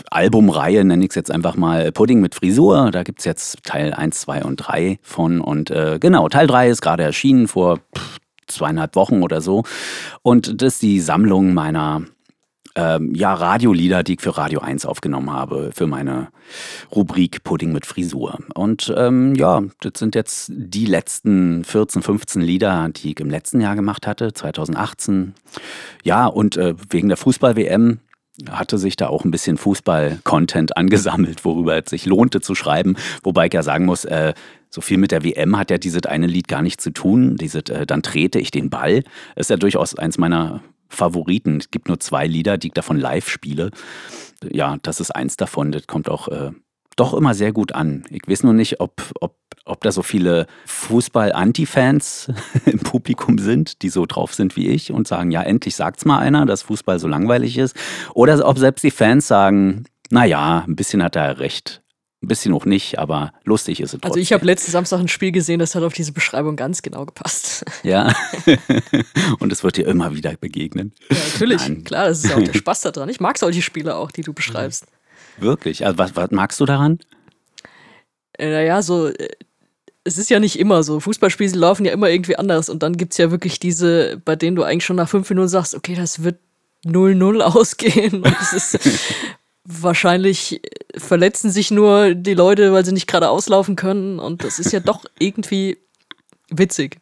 Albumreihe, 0.09 0.83
nenne 0.83 1.03
ich 1.03 1.11
es 1.11 1.15
jetzt 1.15 1.31
einfach 1.31 1.55
mal 1.55 1.91
Pudding 1.91 2.21
mit 2.21 2.35
Frisur. 2.35 2.91
Da 2.91 3.03
gibt 3.03 3.19
es 3.19 3.25
jetzt 3.25 3.63
Teil 3.63 3.93
1, 3.93 4.21
2 4.21 4.43
und 4.43 4.57
3 4.57 4.99
von. 5.01 5.41
Und 5.41 5.71
äh, 5.71 5.97
genau, 5.99 6.29
Teil 6.29 6.47
3 6.47 6.69
ist 6.69 6.81
gerade 6.81 7.03
erschienen 7.03 7.47
vor 7.47 7.79
zweieinhalb 8.47 8.95
Wochen 8.95 9.23
oder 9.23 9.41
so. 9.41 9.63
Und 10.21 10.61
das 10.61 10.73
ist 10.73 10.81
die 10.81 10.99
Sammlung 10.99 11.53
meiner 11.53 12.03
ähm, 12.75 13.13
ja, 13.13 13.33
Radiolieder, 13.33 14.03
die 14.03 14.13
ich 14.13 14.21
für 14.21 14.37
Radio 14.37 14.59
1 14.61 14.85
aufgenommen 14.85 15.31
habe, 15.31 15.71
für 15.73 15.87
meine 15.87 16.29
Rubrik 16.93 17.43
Pudding 17.43 17.71
mit 17.71 17.85
Frisur. 17.85 18.39
Und 18.53 18.93
ähm, 18.95 19.35
ja, 19.35 19.61
das 19.81 19.93
sind 19.97 20.15
jetzt 20.15 20.51
die 20.53 20.85
letzten 20.85 21.63
14, 21.63 22.01
15 22.01 22.41
Lieder, 22.41 22.89
die 22.89 23.11
ich 23.11 23.19
im 23.19 23.29
letzten 23.29 23.61
Jahr 23.61 23.75
gemacht 23.75 24.07
hatte, 24.07 24.33
2018. 24.33 25.33
Ja, 26.03 26.25
und 26.27 26.57
äh, 26.57 26.75
wegen 26.89 27.09
der 27.09 27.17
Fußball-WM 27.17 27.99
hatte 28.49 28.77
sich 28.77 28.95
da 28.95 29.07
auch 29.07 29.25
ein 29.25 29.31
bisschen 29.31 29.57
Fußball-Content 29.57 30.77
angesammelt, 30.77 31.43
worüber 31.45 31.77
es 31.77 31.89
sich 31.89 32.05
lohnte 32.05 32.41
zu 32.41 32.55
schreiben. 32.55 32.95
Wobei 33.23 33.47
ich 33.47 33.53
ja 33.53 33.63
sagen 33.63 33.85
muss, 33.85 34.05
äh, 34.05 34.33
so 34.69 34.79
viel 34.79 34.97
mit 34.97 35.11
der 35.11 35.23
WM 35.23 35.57
hat 35.57 35.69
ja 35.69 35.77
dieses 35.77 36.05
eine 36.05 36.27
Lied 36.27 36.47
gar 36.47 36.61
nicht 36.61 36.79
zu 36.79 36.91
tun. 36.91 37.35
Dieses 37.35 37.63
äh, 37.63 37.85
Dann 37.85 38.01
trete 38.03 38.39
ich 38.39 38.51
den 38.51 38.69
Ball. 38.69 39.03
ist 39.35 39.49
ja 39.49 39.57
durchaus 39.57 39.97
eins 39.97 40.17
meiner 40.17 40.61
Favoriten. 40.91 41.57
Es 41.57 41.71
gibt 41.71 41.87
nur 41.87 41.99
zwei 41.99 42.27
Lieder, 42.27 42.57
die 42.57 42.67
ich 42.67 42.73
davon 42.73 42.97
live 42.97 43.29
spiele. 43.29 43.71
Ja, 44.49 44.77
das 44.81 44.99
ist 44.99 45.11
eins 45.11 45.37
davon. 45.37 45.71
Das 45.71 45.87
kommt 45.87 46.09
auch 46.09 46.27
äh, 46.27 46.51
doch 46.95 47.13
immer 47.13 47.33
sehr 47.33 47.51
gut 47.51 47.73
an. 47.73 48.03
Ich 48.09 48.21
weiß 48.27 48.43
nur 48.43 48.53
nicht, 48.53 48.79
ob, 48.79 49.01
ob, 49.19 49.35
ob 49.65 49.81
da 49.81 49.91
so 49.91 50.03
viele 50.03 50.47
Fußball-Anti-Fans 50.65 52.31
im 52.65 52.79
Publikum 52.79 53.37
sind, 53.37 53.81
die 53.81 53.89
so 53.89 54.05
drauf 54.05 54.33
sind 54.33 54.55
wie 54.55 54.67
ich 54.67 54.91
und 54.91 55.07
sagen, 55.07 55.31
ja, 55.31 55.41
endlich 55.41 55.75
sagt's 55.75 56.05
mal 56.05 56.19
einer, 56.19 56.45
dass 56.45 56.63
Fußball 56.63 56.99
so 56.99 57.07
langweilig 57.07 57.57
ist. 57.57 57.75
Oder 58.13 58.45
ob 58.47 58.57
selbst 58.57 58.83
die 58.83 58.91
Fans 58.91 59.27
sagen, 59.27 59.85
naja, 60.09 60.65
ein 60.67 60.75
bisschen 60.75 61.01
hat 61.01 61.15
er 61.15 61.39
recht. 61.39 61.80
Ein 62.23 62.27
bisschen 62.27 62.53
auch 62.53 62.65
nicht, 62.65 62.99
aber 62.99 63.33
lustig 63.45 63.79
ist 63.79 63.93
es 63.93 63.99
trotzdem. 63.99 64.11
Also 64.11 64.19
ich 64.19 64.31
habe 64.31 64.45
letzten 64.45 64.69
Samstag 64.69 64.99
ein 64.99 65.07
Spiel 65.07 65.31
gesehen, 65.31 65.57
das 65.57 65.73
hat 65.73 65.81
auf 65.81 65.93
diese 65.93 66.11
Beschreibung 66.11 66.55
ganz 66.55 66.81
genau 66.81 67.05
gepasst. 67.05 67.65
Ja, 67.83 68.13
und 69.39 69.51
es 69.51 69.63
wird 69.63 69.77
dir 69.77 69.87
immer 69.87 70.13
wieder 70.13 70.35
begegnen. 70.39 70.93
Ja, 71.09 71.17
natürlich, 71.33 71.61
Nein. 71.67 71.83
klar, 71.83 72.07
das 72.07 72.23
ist 72.23 72.29
ja 72.29 72.37
auch 72.37 72.43
der 72.43 72.53
Spaß 72.57 72.81
daran. 72.81 73.09
Ich 73.09 73.19
mag 73.19 73.39
solche 73.39 73.63
Spiele 73.63 73.95
auch, 73.95 74.11
die 74.11 74.21
du 74.21 74.33
beschreibst. 74.33 74.85
Wirklich? 75.39 75.83
Also 75.83 75.97
was, 75.97 76.15
was 76.15 76.29
magst 76.29 76.59
du 76.59 76.65
daran? 76.65 76.99
Äh, 78.33 78.51
naja, 78.51 78.83
so, 78.83 79.07
äh, 79.07 79.29
es 80.03 80.19
ist 80.19 80.29
ja 80.29 80.39
nicht 80.39 80.59
immer 80.59 80.83
so. 80.83 80.99
Fußballspiele 80.99 81.57
laufen 81.57 81.85
ja 81.85 81.91
immer 81.91 82.09
irgendwie 82.09 82.35
anders 82.35 82.69
und 82.69 82.83
dann 82.83 82.97
gibt 82.97 83.13
es 83.13 83.17
ja 83.17 83.31
wirklich 83.31 83.59
diese, 83.59 84.21
bei 84.23 84.35
denen 84.35 84.55
du 84.55 84.63
eigentlich 84.63 84.85
schon 84.85 84.97
nach 84.97 85.09
fünf 85.09 85.27
Minuten 85.29 85.47
sagst, 85.49 85.73
okay, 85.73 85.95
das 85.95 86.23
wird 86.23 86.37
0-0 86.85 87.39
ausgehen. 87.41 88.21
Und 88.21 88.35
es 88.41 88.53
ist 88.53 88.89
wahrscheinlich 89.63 90.61
verletzen 90.95 91.51
sich 91.51 91.71
nur 91.71 92.15
die 92.15 92.33
Leute, 92.33 92.73
weil 92.73 92.85
sie 92.85 92.91
nicht 92.91 93.07
gerade 93.07 93.29
auslaufen 93.29 93.75
können. 93.75 94.19
Und 94.19 94.43
das 94.43 94.59
ist 94.59 94.71
ja 94.71 94.79
doch 94.81 95.05
irgendwie 95.19 95.77
witzig. 96.49 96.97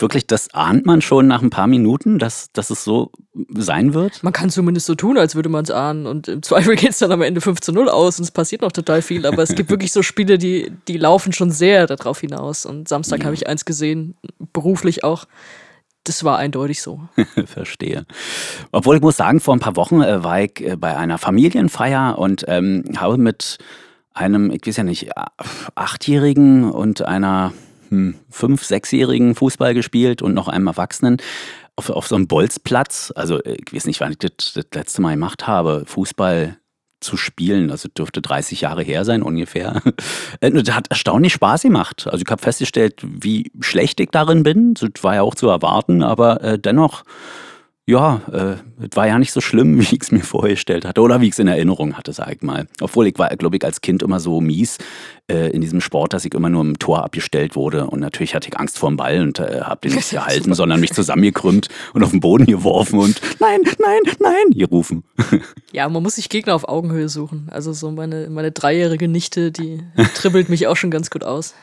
Wirklich, 0.00 0.28
das 0.28 0.54
ahnt 0.54 0.86
man 0.86 1.02
schon 1.02 1.26
nach 1.26 1.42
ein 1.42 1.50
paar 1.50 1.66
Minuten, 1.66 2.20
dass, 2.20 2.52
dass 2.52 2.70
es 2.70 2.84
so 2.84 3.10
sein 3.56 3.94
wird? 3.94 4.22
Man 4.22 4.32
kann 4.32 4.48
zumindest 4.48 4.86
so 4.86 4.94
tun, 4.94 5.18
als 5.18 5.34
würde 5.34 5.48
man 5.48 5.64
es 5.64 5.72
ahnen. 5.72 6.06
Und 6.06 6.28
im 6.28 6.42
Zweifel 6.42 6.76
geht 6.76 6.90
es 6.90 6.98
dann 6.98 7.10
am 7.10 7.22
Ende 7.22 7.40
5 7.40 7.60
zu 7.60 7.72
0 7.72 7.88
aus 7.88 8.18
und 8.18 8.24
es 8.24 8.30
passiert 8.30 8.62
noch 8.62 8.70
total 8.70 9.02
viel. 9.02 9.26
Aber 9.26 9.42
es 9.42 9.54
gibt 9.56 9.70
wirklich 9.70 9.92
so 9.92 10.02
Spiele, 10.02 10.38
die, 10.38 10.70
die 10.86 10.98
laufen 10.98 11.32
schon 11.32 11.50
sehr 11.50 11.88
darauf 11.88 12.20
hinaus. 12.20 12.64
Und 12.64 12.86
Samstag 12.88 13.20
ja. 13.20 13.24
habe 13.26 13.34
ich 13.34 13.48
eins 13.48 13.64
gesehen, 13.64 14.16
beruflich 14.52 15.02
auch 15.02 15.26
das 16.08 16.24
war 16.24 16.38
eindeutig 16.38 16.82
so. 16.82 17.00
Verstehe. 17.46 18.06
Obwohl 18.72 18.96
ich 18.96 19.02
muss 19.02 19.16
sagen, 19.16 19.40
vor 19.40 19.54
ein 19.54 19.60
paar 19.60 19.76
Wochen 19.76 20.00
äh, 20.00 20.22
war 20.24 20.40
ich 20.40 20.60
äh, 20.60 20.76
bei 20.76 20.96
einer 20.96 21.18
Familienfeier 21.18 22.18
und 22.18 22.44
ähm, 22.48 22.84
habe 22.96 23.18
mit 23.18 23.58
einem, 24.14 24.50
ich 24.50 24.66
weiß 24.66 24.78
ja 24.78 24.84
nicht, 24.84 25.10
Achtjährigen 25.74 26.70
und 26.70 27.02
einer 27.02 27.52
hm, 27.90 28.16
Fünf-, 28.30 28.64
Sechsjährigen 28.64 29.34
Fußball 29.34 29.74
gespielt 29.74 30.22
und 30.22 30.34
noch 30.34 30.48
einem 30.48 30.66
Erwachsenen 30.66 31.18
auf, 31.76 31.90
auf 31.90 32.08
so 32.08 32.16
einem 32.16 32.26
Bolzplatz. 32.26 33.12
Also 33.14 33.42
äh, 33.42 33.56
ich 33.64 33.72
weiß 33.72 33.86
nicht, 33.86 34.00
wann 34.00 34.12
ich 34.12 34.18
das, 34.18 34.52
das 34.54 34.66
letzte 34.74 35.02
Mal 35.02 35.12
gemacht 35.12 35.46
habe. 35.46 35.84
Fußball 35.86 36.56
zu 37.00 37.16
spielen. 37.16 37.70
Also 37.70 37.88
dürfte 37.88 38.20
30 38.20 38.62
Jahre 38.62 38.82
her 38.82 39.04
sein 39.04 39.22
ungefähr. 39.22 39.82
Äh, 40.40 40.50
das 40.50 40.74
hat 40.74 40.88
erstaunlich 40.88 41.32
Spaß 41.32 41.62
gemacht. 41.62 42.06
Also 42.10 42.22
ich 42.24 42.30
habe 42.30 42.40
festgestellt, 42.40 43.00
wie 43.02 43.50
schlecht 43.60 43.98
ich 43.98 44.10
darin 44.10 44.42
bin. 44.42 44.74
Das 44.74 45.02
war 45.02 45.14
ja 45.16 45.22
auch 45.22 45.34
zu 45.34 45.48
erwarten, 45.48 46.02
aber 46.02 46.42
äh, 46.42 46.58
dennoch 46.58 47.04
ja, 47.88 48.20
äh, 48.30 48.84
es 48.84 48.96
war 48.96 49.06
ja 49.06 49.18
nicht 49.18 49.32
so 49.32 49.40
schlimm, 49.40 49.78
wie 49.80 49.94
ich 49.94 50.02
es 50.02 50.12
mir 50.12 50.20
vorgestellt 50.20 50.84
hatte 50.84 51.00
oder 51.00 51.22
wie 51.22 51.26
ich 51.26 51.32
es 51.32 51.38
in 51.38 51.48
Erinnerung 51.48 51.96
hatte, 51.96 52.12
sag 52.12 52.30
ich 52.30 52.42
mal. 52.42 52.66
Obwohl 52.82 53.06
ich 53.06 53.18
war, 53.18 53.34
glaube 53.36 53.56
ich, 53.56 53.64
als 53.64 53.80
Kind 53.80 54.02
immer 54.02 54.20
so 54.20 54.42
mies 54.42 54.76
äh, 55.26 55.50
in 55.50 55.62
diesem 55.62 55.80
Sport, 55.80 56.12
dass 56.12 56.26
ich 56.26 56.34
immer 56.34 56.50
nur 56.50 56.60
im 56.60 56.78
Tor 56.78 57.02
abgestellt 57.02 57.56
wurde. 57.56 57.86
Und 57.86 58.00
natürlich 58.00 58.34
hatte 58.34 58.48
ich 58.48 58.58
Angst 58.58 58.78
vor 58.78 58.90
dem 58.90 58.98
Ball 58.98 59.22
und 59.22 59.38
äh, 59.38 59.62
habe 59.62 59.88
den 59.88 59.96
nicht 59.96 60.10
gehalten, 60.10 60.52
sondern 60.52 60.80
mich 60.80 60.92
zusammengekrümmt 60.92 61.68
und 61.94 62.04
auf 62.04 62.10
den 62.10 62.20
Boden 62.20 62.44
geworfen 62.44 62.98
und 62.98 63.22
nein, 63.40 63.60
nein, 63.78 64.14
nein 64.20 64.50
gerufen. 64.50 65.04
Ja, 65.72 65.88
man 65.88 66.02
muss 66.02 66.16
sich 66.16 66.28
Gegner 66.30 66.54
auf 66.54 66.66
Augenhöhe 66.66 67.08
suchen. 67.08 67.48
Also 67.50 67.72
so 67.72 67.90
meine, 67.90 68.28
meine 68.30 68.52
dreijährige 68.52 69.06
Nichte, 69.06 69.52
die 69.52 69.82
dribbelt 70.14 70.48
mich 70.48 70.66
auch 70.66 70.76
schon 70.76 70.90
ganz 70.90 71.10
gut 71.10 71.24
aus. 71.24 71.54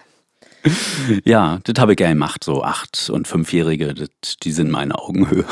Ja, 1.24 1.60
das 1.64 1.80
habe 1.80 1.94
ich 1.94 1.98
gerne 1.98 2.14
gemacht. 2.14 2.44
So 2.44 2.64
acht- 2.64 3.10
und 3.10 3.28
fünfjährige, 3.28 3.94
das, 3.94 4.38
die 4.42 4.52
sind 4.52 4.72
meine 4.72 4.98
Augenhöhe. 4.98 5.46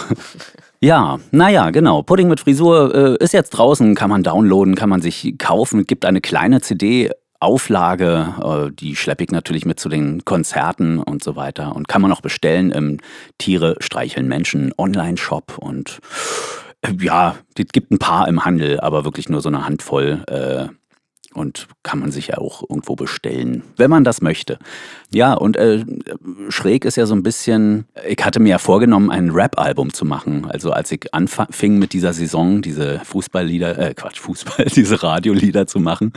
Ja, 0.83 1.17
naja, 1.31 1.69
genau. 1.69 2.01
Pudding 2.01 2.27
mit 2.27 2.41
Frisur 2.41 2.93
äh, 2.93 3.23
ist 3.23 3.31
jetzt 3.31 3.51
draußen, 3.51 3.95
kann 3.95 4.09
man 4.09 4.21
downloaden, 4.21 4.75
kann 4.75 4.89
man 4.89 5.01
sich 5.01 5.35
kaufen. 5.37 5.85
Gibt 5.85 6.03
eine 6.03 6.19
kleine 6.19 6.59
CD 6.59 7.09
Auflage. 7.39 8.33
Äh, 8.43 8.71
die 8.73 8.97
schleppe 8.97 9.23
ich 9.23 9.31
natürlich 9.31 9.65
mit 9.65 9.79
zu 9.79 9.87
den 9.87 10.25
Konzerten 10.25 10.99
und 10.99 11.23
so 11.23 11.37
weiter. 11.37 11.73
Und 11.73 11.87
kann 11.87 12.01
man 12.01 12.11
auch 12.11 12.19
bestellen 12.19 12.69
im 12.71 12.97
Tiere 13.37 13.77
streicheln 13.79 14.27
Menschen 14.27 14.73
Online-Shop. 14.77 15.57
Und 15.57 15.99
äh, 16.81 16.91
ja, 16.99 17.37
es 17.57 17.67
gibt 17.71 17.89
ein 17.91 17.97
paar 17.97 18.27
im 18.27 18.43
Handel, 18.43 18.81
aber 18.81 19.05
wirklich 19.05 19.29
nur 19.29 19.39
so 19.39 19.47
eine 19.47 19.65
Handvoll. 19.65 20.25
Äh, 21.35 21.39
und 21.39 21.67
kann 21.83 21.99
man 21.99 22.11
sich 22.11 22.27
ja 22.27 22.37
auch 22.37 22.63
irgendwo 22.69 22.95
bestellen, 22.95 23.63
wenn 23.77 23.89
man 23.89 24.03
das 24.03 24.21
möchte. 24.21 24.59
Ja, 25.11 25.33
und 25.33 25.57
äh, 25.57 25.85
schräg 26.49 26.85
ist 26.85 26.95
ja 26.95 27.05
so 27.05 27.15
ein 27.15 27.23
bisschen, 27.23 27.85
ich 28.07 28.23
hatte 28.23 28.39
mir 28.39 28.49
ja 28.49 28.57
vorgenommen, 28.57 29.09
ein 29.09 29.29
Rap-Album 29.29 29.93
zu 29.93 30.05
machen. 30.05 30.45
Also 30.49 30.71
als 30.71 30.91
ich 30.91 31.13
anfing 31.13 31.79
mit 31.79 31.93
dieser 31.93 32.13
Saison, 32.13 32.61
diese 32.61 33.01
Fußballlieder, 33.03 33.77
äh 33.77 33.93
Quatsch, 33.93 34.19
Fußball, 34.19 34.65
diese 34.75 35.01
Radiolieder 35.03 35.67
zu 35.67 35.79
machen, 35.79 36.13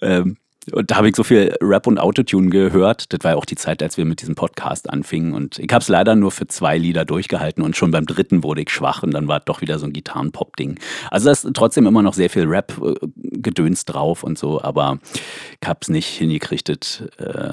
ähm, 0.00 0.36
und 0.72 0.90
da 0.90 0.96
habe 0.96 1.08
ich 1.08 1.16
so 1.16 1.24
viel 1.24 1.54
Rap 1.60 1.86
und 1.86 1.98
Autotune 1.98 2.50
gehört. 2.50 3.12
Das 3.12 3.20
war 3.22 3.32
ja 3.32 3.36
auch 3.36 3.44
die 3.44 3.56
Zeit, 3.56 3.82
als 3.82 3.96
wir 3.96 4.04
mit 4.04 4.20
diesem 4.20 4.34
Podcast 4.34 4.90
anfingen. 4.90 5.34
Und 5.34 5.58
ich 5.58 5.72
habe 5.72 5.82
es 5.82 5.88
leider 5.88 6.14
nur 6.14 6.30
für 6.30 6.46
zwei 6.46 6.78
Lieder 6.78 7.04
durchgehalten 7.04 7.62
und 7.62 7.76
schon 7.76 7.90
beim 7.90 8.06
dritten 8.06 8.42
wurde 8.42 8.62
ich 8.62 8.70
schwach 8.70 9.02
und 9.02 9.12
dann 9.12 9.28
war 9.28 9.38
es 9.38 9.44
doch 9.44 9.60
wieder 9.60 9.78
so 9.78 9.86
ein 9.86 9.92
Gitarren-Pop-Ding. 9.92 10.78
Also 11.10 11.26
da 11.26 11.32
ist 11.32 11.48
trotzdem 11.54 11.86
immer 11.86 12.02
noch 12.02 12.14
sehr 12.14 12.30
viel 12.30 12.48
Rap-Gedöns 13.38 13.84
drauf 13.84 14.22
und 14.22 14.38
so, 14.38 14.60
aber 14.60 14.98
ich 15.60 15.68
habe 15.68 15.78
es 15.82 15.88
nicht 15.88 16.08
hingekriegt, 16.08 16.68
äh, 17.18 17.52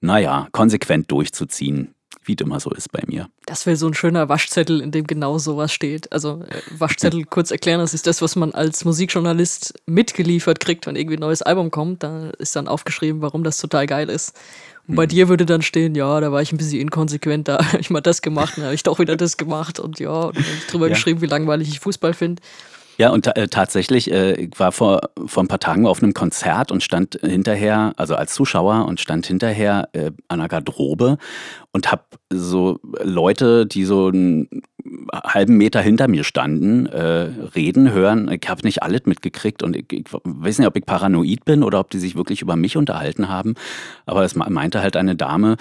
naja, 0.00 0.48
konsequent 0.52 1.10
durchzuziehen 1.10 1.92
wie 2.26 2.34
es 2.34 2.40
immer 2.44 2.58
so 2.58 2.70
ist 2.70 2.90
bei 2.90 3.02
mir. 3.06 3.28
Das 3.46 3.66
wäre 3.66 3.76
so 3.76 3.86
ein 3.86 3.94
schöner 3.94 4.28
Waschzettel, 4.28 4.80
in 4.80 4.90
dem 4.90 5.06
genau 5.06 5.38
sowas 5.38 5.72
steht. 5.72 6.12
Also 6.12 6.42
äh, 6.48 6.60
Waschzettel 6.76 7.24
kurz 7.30 7.50
erklären, 7.52 7.78
das 7.78 7.94
ist 7.94 8.06
das, 8.06 8.20
was 8.20 8.34
man 8.34 8.52
als 8.52 8.84
Musikjournalist 8.84 9.74
mitgeliefert 9.86 10.60
kriegt, 10.60 10.86
wenn 10.86 10.96
irgendwie 10.96 11.16
ein 11.16 11.20
neues 11.20 11.42
Album 11.42 11.70
kommt. 11.70 12.02
Da 12.02 12.30
ist 12.38 12.56
dann 12.56 12.66
aufgeschrieben, 12.68 13.22
warum 13.22 13.44
das 13.44 13.58
total 13.58 13.86
geil 13.86 14.08
ist. 14.08 14.36
Und 14.88 14.96
bei 14.96 15.04
hm. 15.04 15.08
dir 15.08 15.28
würde 15.28 15.46
dann 15.46 15.62
stehen, 15.62 15.94
ja, 15.94 16.20
da 16.20 16.32
war 16.32 16.42
ich 16.42 16.52
ein 16.52 16.58
bisschen 16.58 16.80
inkonsequent, 16.80 17.48
da 17.48 17.58
habe 17.72 17.78
ich 17.78 17.90
mal 17.90 18.00
das 18.00 18.22
gemacht, 18.22 18.54
dann 18.56 18.64
habe 18.64 18.74
ich 18.74 18.82
doch 18.82 18.98
wieder 18.98 19.16
das 19.16 19.36
gemacht 19.36 19.78
und 19.78 19.98
ja, 20.00 20.10
und 20.10 20.36
dann 20.36 20.44
habe 20.44 20.56
ich 20.58 20.66
drüber 20.66 20.88
ja. 20.88 20.94
geschrieben, 20.94 21.20
wie 21.20 21.26
langweilig 21.26 21.68
ich 21.68 21.80
Fußball 21.80 22.14
finde. 22.14 22.42
Ja, 22.98 23.10
und 23.10 23.26
äh, 23.36 23.48
tatsächlich, 23.48 24.10
äh, 24.10 24.32
ich 24.34 24.58
war 24.58 24.72
vor, 24.72 25.00
vor 25.26 25.44
ein 25.44 25.48
paar 25.48 25.60
Tagen 25.60 25.86
auf 25.86 26.02
einem 26.02 26.14
Konzert 26.14 26.72
und 26.72 26.82
stand 26.82 27.18
hinterher, 27.22 27.92
also 27.96 28.14
als 28.14 28.32
Zuschauer 28.32 28.86
und 28.86 29.00
stand 29.00 29.26
hinterher 29.26 29.88
äh, 29.92 30.12
an 30.28 30.40
einer 30.40 30.48
Garderobe 30.48 31.18
und 31.72 31.92
habe 31.92 32.04
so 32.30 32.80
Leute, 33.02 33.66
die 33.66 33.84
so 33.84 34.08
einen 34.08 34.48
halben 35.12 35.56
Meter 35.56 35.80
hinter 35.80 36.08
mir 36.08 36.24
standen, 36.24 36.86
äh, 36.86 37.28
reden, 37.54 37.92
hören. 37.92 38.30
Ich 38.30 38.48
habe 38.48 38.62
nicht 38.62 38.82
alles 38.82 39.02
mitgekriegt 39.04 39.62
und 39.62 39.76
ich, 39.76 39.92
ich, 39.92 40.06
weiß 40.24 40.58
nicht, 40.58 40.68
ob 40.68 40.76
ich 40.76 40.86
paranoid 40.86 41.44
bin 41.44 41.62
oder 41.62 41.80
ob 41.80 41.90
die 41.90 41.98
sich 41.98 42.16
wirklich 42.16 42.40
über 42.40 42.56
mich 42.56 42.76
unterhalten 42.76 43.28
haben. 43.28 43.54
Aber 44.06 44.24
es 44.24 44.36
meinte 44.36 44.80
halt 44.80 44.96
eine 44.96 45.16
Dame, 45.16 45.56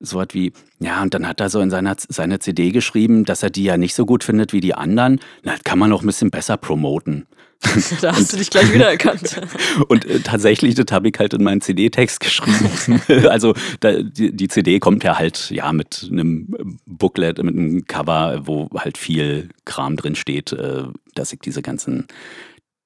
so 0.00 0.18
was 0.18 0.28
wie, 0.32 0.52
ja, 0.78 1.02
und 1.02 1.14
dann 1.14 1.26
hat 1.26 1.40
er 1.40 1.50
so 1.50 1.60
in 1.60 1.70
seiner 1.70 1.96
seine 1.96 2.38
CD 2.38 2.70
geschrieben, 2.70 3.24
dass 3.24 3.42
er 3.42 3.50
die 3.50 3.64
ja 3.64 3.76
nicht 3.76 3.94
so 3.94 4.06
gut 4.06 4.24
findet 4.24 4.52
wie 4.52 4.60
die 4.60 4.74
anderen. 4.74 5.20
Na, 5.42 5.52
das 5.52 5.64
kann 5.64 5.78
man 5.78 5.90
noch 5.90 6.02
ein 6.02 6.06
bisschen 6.06 6.30
besser 6.30 6.56
promoten. 6.56 7.26
da 8.00 8.12
hast 8.12 8.20
und, 8.20 8.32
du 8.32 8.36
dich 8.36 8.50
gleich 8.50 8.72
wiedererkannt. 8.72 9.40
und 9.88 10.04
äh, 10.04 10.20
tatsächlich, 10.20 10.76
das 10.76 10.86
habe 10.92 11.08
ich 11.08 11.14
halt 11.18 11.34
in 11.34 11.42
meinen 11.42 11.60
CD-Text 11.60 12.20
geschrieben. 12.20 13.00
also 13.28 13.54
da, 13.80 14.00
die, 14.00 14.34
die, 14.34 14.48
CD 14.48 14.78
kommt 14.78 15.02
ja 15.02 15.18
halt 15.18 15.50
ja 15.50 15.72
mit 15.72 16.08
einem 16.10 16.78
Booklet, 16.86 17.42
mit 17.42 17.56
einem 17.56 17.84
Cover, 17.84 18.42
wo 18.46 18.68
halt 18.76 18.96
viel 18.96 19.48
Kram 19.64 19.96
drin 19.96 20.14
steht, 20.14 20.52
äh, 20.52 20.84
dass 21.16 21.32
ich 21.32 21.40
diese 21.40 21.62
ganzen 21.62 22.06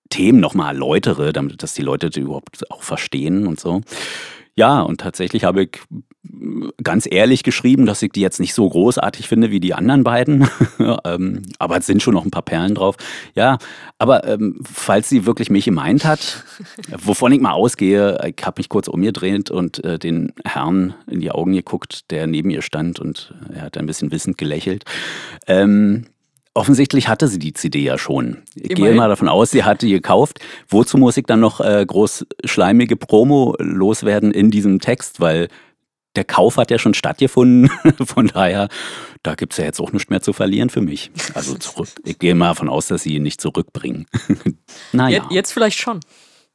Themen 0.08 0.40
nochmal 0.40 0.74
erläutere, 0.74 1.34
damit 1.34 1.62
dass 1.62 1.74
die 1.74 1.82
Leute 1.82 2.08
die 2.08 2.20
überhaupt 2.20 2.70
auch 2.70 2.82
verstehen 2.82 3.46
und 3.46 3.60
so. 3.60 3.82
Ja, 4.54 4.82
und 4.82 5.00
tatsächlich 5.00 5.44
habe 5.44 5.62
ich 5.62 5.80
ganz 6.82 7.08
ehrlich 7.10 7.42
geschrieben, 7.42 7.86
dass 7.86 8.02
ich 8.02 8.12
die 8.12 8.20
jetzt 8.20 8.38
nicht 8.38 8.54
so 8.54 8.68
großartig 8.68 9.26
finde 9.26 9.50
wie 9.50 9.60
die 9.60 9.74
anderen 9.74 10.04
beiden. 10.04 10.48
ähm, 11.04 11.42
aber 11.58 11.78
es 11.78 11.86
sind 11.86 12.02
schon 12.02 12.14
noch 12.14 12.24
ein 12.24 12.30
paar 12.30 12.42
Perlen 12.42 12.74
drauf. 12.74 12.96
Ja, 13.34 13.58
aber 13.98 14.26
ähm, 14.26 14.60
falls 14.62 15.08
sie 15.08 15.26
wirklich 15.26 15.50
mich 15.50 15.64
gemeint 15.64 16.04
hat, 16.04 16.44
wovon 16.98 17.32
ich 17.32 17.40
mal 17.40 17.52
ausgehe, 17.52 18.18
ich 18.26 18.44
habe 18.44 18.60
mich 18.60 18.68
kurz 18.68 18.88
umgedreht 18.88 19.50
und 19.50 19.82
äh, 19.84 19.98
den 19.98 20.32
Herrn 20.44 20.94
in 21.06 21.20
die 21.20 21.30
Augen 21.30 21.52
geguckt, 21.52 22.10
der 22.10 22.26
neben 22.26 22.50
ihr 22.50 22.62
stand 22.62 23.00
und 23.00 23.34
er 23.52 23.62
hat 23.62 23.78
ein 23.78 23.86
bisschen 23.86 24.12
wissend 24.12 24.36
gelächelt. 24.38 24.84
Ähm, 25.46 26.06
Offensichtlich 26.54 27.08
hatte 27.08 27.28
sie 27.28 27.38
die 27.38 27.54
CD 27.54 27.80
ja 27.80 27.96
schon. 27.96 28.42
Ich 28.54 28.70
Immerhin. 28.70 28.84
gehe 28.84 28.94
mal 28.94 29.08
davon 29.08 29.28
aus, 29.28 29.50
sie 29.50 29.64
hatte 29.64 29.86
die 29.86 29.92
gekauft. 29.92 30.38
Wozu 30.68 30.98
muss 30.98 31.16
ich 31.16 31.24
dann 31.24 31.40
noch 31.40 31.60
äh, 31.60 31.84
groß 31.86 32.26
schleimige 32.44 32.96
Promo 32.96 33.56
loswerden 33.58 34.32
in 34.32 34.50
diesem 34.50 34.78
Text? 34.78 35.20
Weil 35.20 35.48
der 36.14 36.24
Kauf 36.24 36.58
hat 36.58 36.70
ja 36.70 36.78
schon 36.78 36.92
stattgefunden. 36.92 37.70
Von 38.04 38.28
daher, 38.28 38.68
da 39.22 39.34
gibt 39.34 39.54
es 39.54 39.58
ja 39.58 39.64
jetzt 39.64 39.80
auch 39.80 39.92
nichts 39.92 40.10
mehr 40.10 40.20
zu 40.20 40.34
verlieren 40.34 40.68
für 40.68 40.82
mich. 40.82 41.10
Also 41.32 41.54
zurück. 41.54 41.88
Ich 42.04 42.18
gehe 42.18 42.34
mal 42.34 42.48
davon 42.48 42.68
aus, 42.68 42.86
dass 42.86 43.02
sie 43.04 43.14
ihn 43.14 43.22
nicht 43.22 43.40
zurückbringen. 43.40 44.06
naja. 44.92 45.26
Jetzt 45.30 45.52
vielleicht 45.52 45.78
schon. 45.78 46.00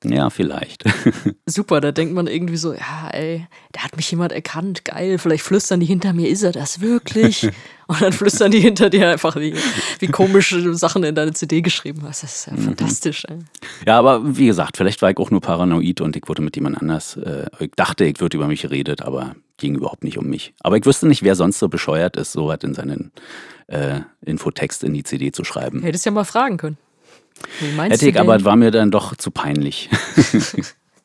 Ja, 0.04 0.30
vielleicht. 0.30 0.84
Super, 1.48 1.82
da 1.82 1.92
denkt 1.92 2.14
man 2.14 2.28
irgendwie 2.28 2.58
so, 2.58 2.74
ja, 2.74 3.10
ey, 3.12 3.48
da 3.72 3.82
hat 3.84 3.98
mich 3.98 4.12
jemand 4.12 4.32
erkannt, 4.32 4.86
geil, 4.86 5.18
vielleicht 5.18 5.44
flüstern 5.44 5.80
die 5.80 5.88
hinter 5.88 6.14
mir, 6.14 6.30
ist 6.30 6.44
er 6.44 6.52
das 6.52 6.82
wirklich? 6.82 7.50
Und 7.88 8.02
dann 8.02 8.12
flüstern 8.12 8.52
die 8.52 8.60
hinter 8.60 8.90
dir 8.90 9.10
einfach, 9.10 9.38
wie, 9.38 9.56
wie 10.00 10.08
komische 10.08 10.76
Sachen 10.76 11.04
in 11.04 11.16
deine 11.16 11.34
CD 11.34 11.62
geschrieben 11.62 12.04
hast. 12.04 12.22
Das 12.22 12.36
ist 12.36 12.48
ja 12.48 12.54
mhm. 12.54 12.60
fantastisch. 12.60 13.26
Ey. 13.28 13.40
Ja, 13.88 13.98
aber 13.98 14.38
wie 14.38 14.46
gesagt, 14.46 14.78
vielleicht 14.78 15.02
war 15.02 15.10
ich 15.10 15.18
auch 15.18 15.32
nur 15.32 15.42
paranoid 15.42 16.02
und 16.02 16.16
ich 16.16 16.28
wurde 16.28 16.42
mit 16.42 16.56
jemand 16.56 16.80
anders, 16.80 17.18
äh, 17.18 17.48
ich 17.60 17.72
dachte, 17.76 18.06
ich 18.06 18.20
würde 18.20 18.38
über 18.38 18.48
mich 18.48 18.62
geredet, 18.62 19.02
aber 19.02 19.36
ging 19.58 19.76
überhaupt 19.76 20.04
nicht 20.04 20.18
um 20.18 20.28
mich. 20.28 20.54
Aber 20.60 20.78
ich 20.78 20.86
wüsste 20.86 21.08
nicht, 21.08 21.24
wer 21.24 21.36
sonst 21.36 21.60
so 21.60 21.70
bescheuert 21.70 22.18
ist, 22.18 22.34
so 22.34 22.48
was 22.48 22.60
in 22.62 22.76
seinen 22.76 23.12
äh, 23.68 24.02
Infotext 24.24 24.84
in 24.84 24.94
die 24.94 25.04
CD 25.04 25.32
zu 25.32 25.44
schreiben. 25.44 25.82
Hättest 25.82 26.06
ja 26.06 26.12
mal 26.12 26.26
fragen 26.26 26.58
können. 26.58 26.78
Hätte 27.60 28.10
ich, 28.10 28.20
aber 28.20 28.44
war 28.44 28.56
mir 28.56 28.72
dann 28.72 28.92
doch 28.92 29.16
zu 29.16 29.32
peinlich. 29.32 29.90
ich 30.16 30.56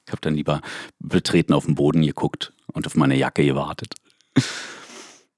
habe 0.08 0.20
dann 0.20 0.34
lieber 0.34 0.60
betreten 0.98 1.52
auf 1.52 1.66
den 1.66 1.74
Boden 1.74 2.02
geguckt 2.02 2.52
und 2.72 2.86
auf 2.86 2.96
meine 2.96 3.16
Jacke 3.16 3.44
gewartet. 3.44 3.94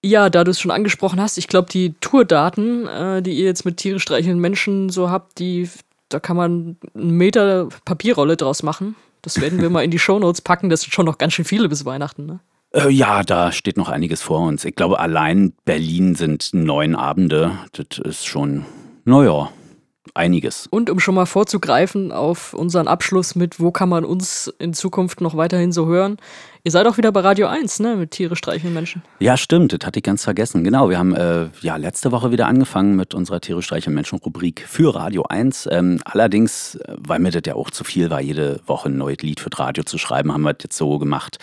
Ja, 0.02 0.28
da 0.28 0.44
du 0.44 0.50
es 0.50 0.60
schon 0.60 0.70
angesprochen 0.70 1.20
hast, 1.20 1.38
ich 1.38 1.48
glaube, 1.48 1.70
die 1.70 1.94
Tourdaten, 2.00 2.86
äh, 2.86 3.22
die 3.22 3.32
ihr 3.32 3.46
jetzt 3.46 3.64
mit 3.64 3.78
Tiere 3.78 3.98
streichelnden 3.98 4.40
Menschen 4.40 4.90
so 4.90 5.08
habt, 5.10 5.38
die, 5.38 5.68
da 6.10 6.20
kann 6.20 6.36
man 6.36 6.76
einen 6.94 7.10
Meter 7.12 7.68
Papierrolle 7.86 8.36
draus 8.36 8.62
machen. 8.62 8.96
Das 9.22 9.40
werden 9.40 9.62
wir 9.62 9.70
mal 9.70 9.82
in 9.82 9.90
die 9.90 9.98
Shownotes 9.98 10.42
packen. 10.42 10.68
Das 10.68 10.82
sind 10.82 10.92
schon 10.92 11.06
noch 11.06 11.16
ganz 11.16 11.32
schön 11.32 11.46
viele 11.46 11.70
bis 11.70 11.86
Weihnachten, 11.86 12.26
ne? 12.26 12.40
Äh, 12.74 12.90
ja, 12.90 13.22
da 13.22 13.52
steht 13.52 13.76
noch 13.76 13.88
einiges 13.88 14.20
vor 14.20 14.40
uns. 14.40 14.64
Ich 14.64 14.74
glaube, 14.74 14.98
allein 14.98 15.54
Berlin 15.64 16.16
sind 16.16 16.50
neun 16.52 16.96
Abende. 16.96 17.52
Das 17.72 17.98
ist 17.98 18.26
schon, 18.26 18.66
naja, 19.04 19.48
einiges. 20.14 20.66
Und 20.68 20.90
um 20.90 21.00
schon 21.00 21.14
mal 21.14 21.26
vorzugreifen 21.26 22.12
auf 22.12 22.54
unseren 22.54 22.88
Abschluss 22.88 23.35
mit, 23.35 23.61
wo 23.61 23.73
kann 23.73 23.88
man 23.88 24.04
uns 24.04 24.52
in 24.59 24.73
Zukunft 24.73 25.21
noch 25.21 25.37
weiterhin 25.37 25.73
so 25.73 25.87
hören? 25.87 26.16
Ihr 26.62 26.71
seid 26.71 26.87
auch 26.87 26.97
wieder 26.97 27.12
bei 27.12 27.21
Radio 27.21 27.49
1, 27.49 27.80
ne, 27.80 27.97
mit 27.97 28.12
Tiere 28.12 28.37
streicheln 28.37 28.73
Menschen. 28.73 29.02
Ja, 29.18 29.37
stimmt, 29.37 29.73
das 29.73 29.87
hatte 29.87 29.99
ich 29.99 30.02
ganz 30.02 30.25
vergessen. 30.25 30.64
Genau, 30.64 30.88
wir 30.88 30.99
haben 30.99 31.14
äh, 31.14 31.49
ja 31.61 31.76
letzte 31.76 32.11
Woche 32.11 32.30
wieder 32.30 32.47
angefangen 32.47 32.97
mit 32.97 33.12
unserer 33.12 33.40
Tiere 33.40 33.61
streicheln 33.61 33.94
Menschen 33.94 34.18
Rubrik 34.18 34.64
für 34.66 34.94
Radio 34.94 35.25
1. 35.25 35.68
Ähm, 35.71 36.00
allerdings, 36.04 36.76
äh, 36.76 36.94
weil 36.97 37.18
mir 37.18 37.33
das 37.33 37.42
ja 37.47 37.54
auch 37.54 37.71
zu 37.71 37.85
viel 37.85 38.09
war, 38.09 38.23
jede 38.23 38.61
Woche 38.66 38.88
ein 38.88 38.97
neues 38.97 39.18
Lied 39.18 39.40
für 39.40 39.50
das 39.50 39.61
Radio 39.61 39.85
zu 39.85 39.99
schreiben, 39.99 40.33
haben 40.33 40.42
wir 40.42 40.54
das 40.54 40.64
jetzt 40.64 40.76
so 40.78 40.99
gemacht. 40.99 41.38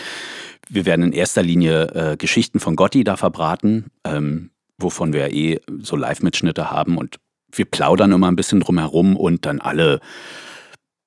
Wir 0.70 0.86
werden 0.86 1.04
in 1.04 1.12
erster 1.12 1.44
Linie 1.44 1.84
äh, 1.94 2.18
Geschichten 2.18 2.60
von 2.60 2.76
Gotti 2.76 3.04
da 3.04 3.18
verbraten. 3.18 3.92
Ähm, 4.04 4.50
wovon 4.82 5.14
wir 5.14 5.32
eh 5.32 5.60
so 5.82 5.96
Live-Mitschnitte 5.96 6.72
haben 6.72 6.98
und 6.98 7.20
wir 7.52 7.66
plaudern 7.66 8.12
immer 8.12 8.28
ein 8.28 8.36
bisschen 8.36 8.60
drumherum 8.60 9.16
und 9.16 9.46
dann 9.46 9.60
alle, 9.60 10.00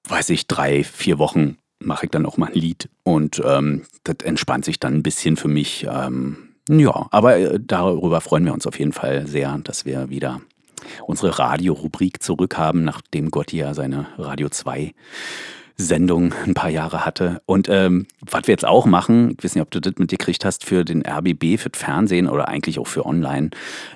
weiß 0.08 0.30
ich, 0.30 0.46
drei, 0.46 0.84
vier 0.84 1.18
Wochen 1.18 1.58
mache 1.80 2.06
ich 2.06 2.10
dann 2.10 2.26
auch 2.26 2.36
mal 2.36 2.46
ein 2.46 2.54
Lied. 2.54 2.88
Und 3.02 3.42
ähm, 3.44 3.82
das 4.04 4.16
entspannt 4.24 4.64
sich 4.64 4.80
dann 4.80 4.94
ein 4.94 5.02
bisschen 5.02 5.36
für 5.36 5.48
mich. 5.48 5.86
Ähm, 5.90 6.54
ja, 6.68 7.08
aber 7.10 7.36
äh, 7.36 7.60
darüber 7.60 8.20
freuen 8.20 8.44
wir 8.44 8.54
uns 8.54 8.66
auf 8.66 8.78
jeden 8.78 8.92
Fall 8.92 9.26
sehr, 9.26 9.58
dass 9.64 9.84
wir 9.84 10.08
wieder 10.08 10.40
unsere 11.06 11.38
Radiorubrik 11.38 12.22
zurückhaben, 12.22 12.84
nachdem 12.84 13.30
Gotti 13.30 13.58
ja 13.58 13.74
seine 13.74 14.06
Radio 14.18 14.48
2 14.48 14.92
Sendung 15.76 16.32
ein 16.46 16.54
paar 16.54 16.70
Jahre 16.70 17.04
hatte. 17.04 17.42
Und 17.46 17.68
ähm, 17.68 18.06
was 18.20 18.46
wir 18.46 18.52
jetzt 18.52 18.64
auch 18.64 18.86
machen, 18.86 19.30
ich 19.30 19.44
weiß 19.44 19.54
nicht, 19.54 19.62
ob 19.62 19.70
du 19.70 19.80
das 19.80 19.94
mit 19.98 20.12
dir 20.12 20.18
gekriegt 20.18 20.44
hast, 20.44 20.64
für 20.64 20.84
den 20.84 21.04
RBB, 21.04 21.58
für 21.58 21.70
Fernsehen 21.72 22.28
oder 22.28 22.48
eigentlich 22.48 22.78
auch 22.78 22.86
für 22.86 23.04
online, 23.04 23.50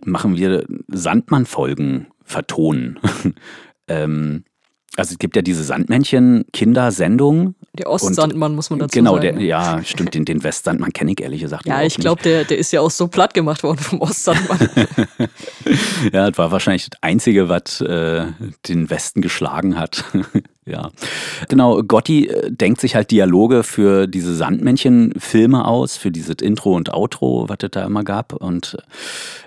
machen 0.05 0.37
wir 0.37 0.67
Sandmann-Folgen 0.89 2.09
vertonen. 2.29 2.99
ähm, 3.89 4.45
also 4.97 5.13
es 5.13 5.19
gibt 5.19 5.37
ja 5.37 5.43
diese 5.43 5.63
Sandmännchen-Kindersendung. 5.63 7.55
Der 7.75 7.89
Ostsandmann, 7.89 8.57
muss 8.57 8.71
man 8.71 8.81
dazu 8.81 8.99
genau, 8.99 9.15
sagen. 9.15 9.39
Genau, 9.39 9.41
ja, 9.41 9.81
stimmt, 9.85 10.15
den, 10.15 10.25
den 10.25 10.43
Westsandmann 10.43 10.93
kenne 10.93 11.13
ich 11.13 11.21
ehrlich 11.21 11.43
gesagt 11.43 11.67
Ja, 11.67 11.83
ich 11.83 11.97
glaube, 11.97 12.23
der, 12.23 12.45
der 12.45 12.59
ist 12.59 12.73
ja 12.73 12.81
auch 12.81 12.91
so 12.91 13.07
platt 13.07 13.33
gemacht 13.33 13.63
worden 13.63 13.79
vom 13.79 14.01
Ostsandmann. 14.01 14.59
ja, 16.13 16.29
das 16.31 16.37
war 16.39 16.51
wahrscheinlich 16.51 16.91
das 16.91 17.01
Einzige, 17.01 17.49
was 17.49 17.81
äh, 17.81 18.27
den 18.67 18.91
Westen 18.91 19.21
geschlagen 19.21 19.79
hat 19.79 20.05
Ja, 20.69 20.91
genau. 21.49 21.83
Gotti 21.83 22.29
äh, 22.29 22.51
denkt 22.53 22.81
sich 22.81 22.95
halt 22.95 23.11
Dialoge 23.11 23.63
für 23.63 24.07
diese 24.07 24.35
Sandmännchen-Filme 24.35 25.65
aus, 25.65 25.97
für 25.97 26.11
dieses 26.11 26.37
Intro 26.43 26.75
und 26.75 26.93
Outro, 26.93 27.49
was 27.49 27.59
es 27.63 27.71
da 27.71 27.87
immer 27.87 28.05
gab. 28.05 28.35
Und 28.35 28.77
äh, 28.79 28.83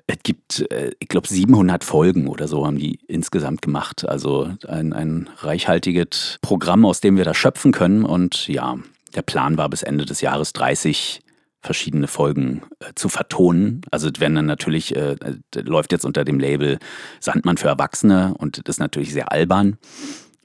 es 0.08 0.18
gibt, 0.24 0.72
äh, 0.72 0.92
ich 1.00 1.08
glaube, 1.08 1.28
700 1.28 1.84
Folgen 1.84 2.28
oder 2.28 2.48
so 2.48 2.66
haben 2.66 2.80
die 2.80 3.00
insgesamt 3.08 3.62
gemacht. 3.62 4.08
Also 4.08 4.50
ein, 4.68 4.94
ein 4.94 5.30
reichhaltiges 5.38 6.40
Programm, 6.42 6.86
aus 6.86 7.02
dem 7.02 7.18
wir 7.18 7.24
da 7.24 7.36
schöpfen 7.36 7.72
können. 7.72 8.04
Und 8.04 8.48
ja, 8.48 8.78
der 9.14 9.22
Plan 9.22 9.58
war 9.58 9.70
bis 9.70 9.84
Ende 9.84 10.06
des 10.06 10.22
Jahres 10.22 10.54
30 10.54 11.22
verschiedene 11.62 12.08
Folgen 12.08 12.64
äh, 12.80 12.94
zu 12.96 13.10
vertonen. 13.10 13.82
Also 13.92 14.10
wenn 14.18 14.34
dann 14.34 14.48
natürlich, 14.48 14.96
äh, 14.96 15.16
läuft 15.54 15.92
jetzt 15.92 16.06
unter 16.06 16.26
dem 16.26 16.40
Label 16.40 16.80
Sandmann 17.20 17.58
für 17.58 17.68
Erwachsene 17.68 18.34
und 18.40 18.68
das 18.68 18.78
ist 18.78 18.80
natürlich 18.80 19.14
sehr 19.14 19.32
albern 19.32 19.78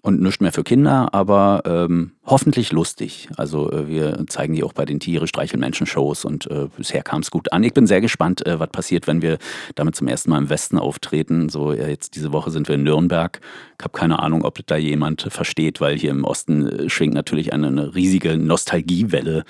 und 0.07 0.23
nicht 0.23 0.41
mehr 0.41 0.53
für 0.53 0.63
Kinder, 0.63 1.13
aber 1.13 1.63
ähm, 1.67 2.13
hoffentlich 2.25 2.71
lustig. 2.71 3.29
Also 3.37 3.73
äh, 3.73 3.89
wir 3.89 4.25
zeigen 4.29 4.55
die 4.55 4.63
auch 4.63 4.73
bei 4.73 4.85
den 4.85 5.01
Tiere, 5.01 5.27
Streichelmenschen-Shows 5.27 6.25
und 6.25 6.49
äh, 6.49 6.69
bisher 6.77 7.03
kam 7.03 7.23
es 7.23 7.33
gut 7.33 7.53
an. 7.53 7.65
Ich 7.65 7.75
bin 7.75 7.89
sehr 7.89 8.01
gespannt, 8.01 8.47
äh, 8.47 8.61
was 8.61 8.69
passiert, 8.69 9.09
wenn 9.09 9.21
wir 9.21 9.39
damit 9.75 9.97
zum 9.97 10.07
ersten 10.07 10.31
Mal 10.31 10.39
im 10.39 10.49
Westen 10.49 10.79
auftreten. 10.79 11.49
So 11.49 11.73
jetzt 11.73 12.15
diese 12.15 12.33
Woche 12.33 12.53
sind 12.53 12.69
wir 12.69 12.77
in 12.77 12.85
Nürnberg. 12.85 13.41
Ich 13.79 13.85
habe 13.85 13.99
keine 13.99 14.21
Ahnung, 14.21 14.45
ob 14.45 14.65
da 14.65 14.77
jemand 14.77 15.27
versteht, 15.29 15.81
weil 15.81 15.99
hier 15.99 16.13
im 16.13 16.23
Osten 16.23 16.69
äh, 16.69 16.89
schwingt 16.89 17.15
natürlich 17.15 17.53
eine, 17.53 17.67
eine 17.67 17.97
riesige 17.97 18.37
Nostalgiewelle 18.37 19.43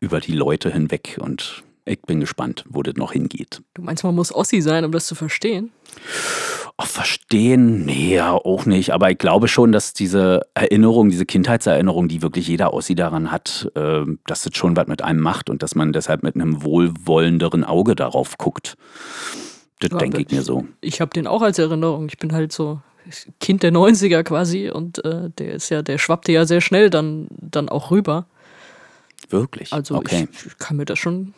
über 0.00 0.20
die 0.20 0.32
Leute 0.32 0.70
hinweg 0.70 1.16
und 1.18 1.64
ich 1.86 2.02
bin 2.02 2.20
gespannt, 2.20 2.64
wo 2.68 2.82
das 2.82 2.96
noch 2.96 3.12
hingeht. 3.12 3.62
Du 3.72 3.82
meinst, 3.82 4.04
man 4.04 4.14
muss 4.14 4.34
Ossi 4.34 4.60
sein, 4.60 4.84
um 4.84 4.92
das 4.92 5.06
zu 5.06 5.14
verstehen? 5.14 5.70
Oh, 6.76 6.84
verstehen? 6.86 7.84
Nee, 7.84 8.16
ja, 8.16 8.32
auch 8.32 8.66
nicht. 8.66 8.92
Aber 8.92 9.08
ich 9.08 9.18
glaube 9.18 9.46
schon, 9.46 9.70
dass 9.70 9.92
diese 9.92 10.40
Erinnerung, 10.54 11.08
diese 11.08 11.24
Kindheitserinnerung, 11.24 12.08
die 12.08 12.20
wirklich 12.20 12.48
jeder 12.48 12.74
Ossi 12.74 12.96
daran 12.96 13.30
hat, 13.30 13.70
äh, 13.76 14.02
dass 14.26 14.42
das 14.42 14.56
schon 14.56 14.76
was 14.76 14.88
mit 14.88 15.00
einem 15.00 15.20
macht 15.20 15.50
und 15.50 15.62
dass 15.62 15.76
man 15.76 15.92
deshalb 15.92 16.24
mit 16.24 16.34
einem 16.34 16.64
wohlwollenderen 16.64 17.62
Auge 17.62 17.94
darauf 17.94 18.38
guckt. 18.38 18.76
Das 19.78 19.92
ja, 19.92 19.98
denke 19.98 20.22
ich 20.22 20.30
mir 20.30 20.42
so. 20.42 20.66
Ich 20.80 21.00
habe 21.00 21.12
den 21.12 21.28
auch 21.28 21.42
als 21.42 21.60
Erinnerung. 21.60 22.06
Ich 22.06 22.18
bin 22.18 22.32
halt 22.32 22.50
so 22.50 22.80
Kind 23.38 23.62
der 23.62 23.72
90er 23.72 24.24
quasi 24.24 24.70
und 24.70 25.04
äh, 25.04 25.30
der 25.38 25.54
ist 25.54 25.68
ja, 25.68 25.82
der 25.82 25.98
schwappte 25.98 26.32
ja 26.32 26.44
sehr 26.44 26.60
schnell 26.60 26.90
dann, 26.90 27.28
dann 27.30 27.68
auch 27.68 27.92
rüber. 27.92 28.26
Wirklich? 29.28 29.72
Also 29.72 29.96
okay. 29.96 30.26
ich, 30.32 30.46
ich 30.46 30.58
kann 30.58 30.76
mir 30.76 30.86
das 30.86 30.98
schon. 30.98 31.34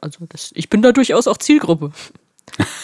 Also 0.00 0.24
das, 0.28 0.52
ich 0.54 0.68
bin 0.68 0.82
da 0.82 0.92
durchaus 0.92 1.26
auch 1.26 1.36
Zielgruppe. 1.36 1.90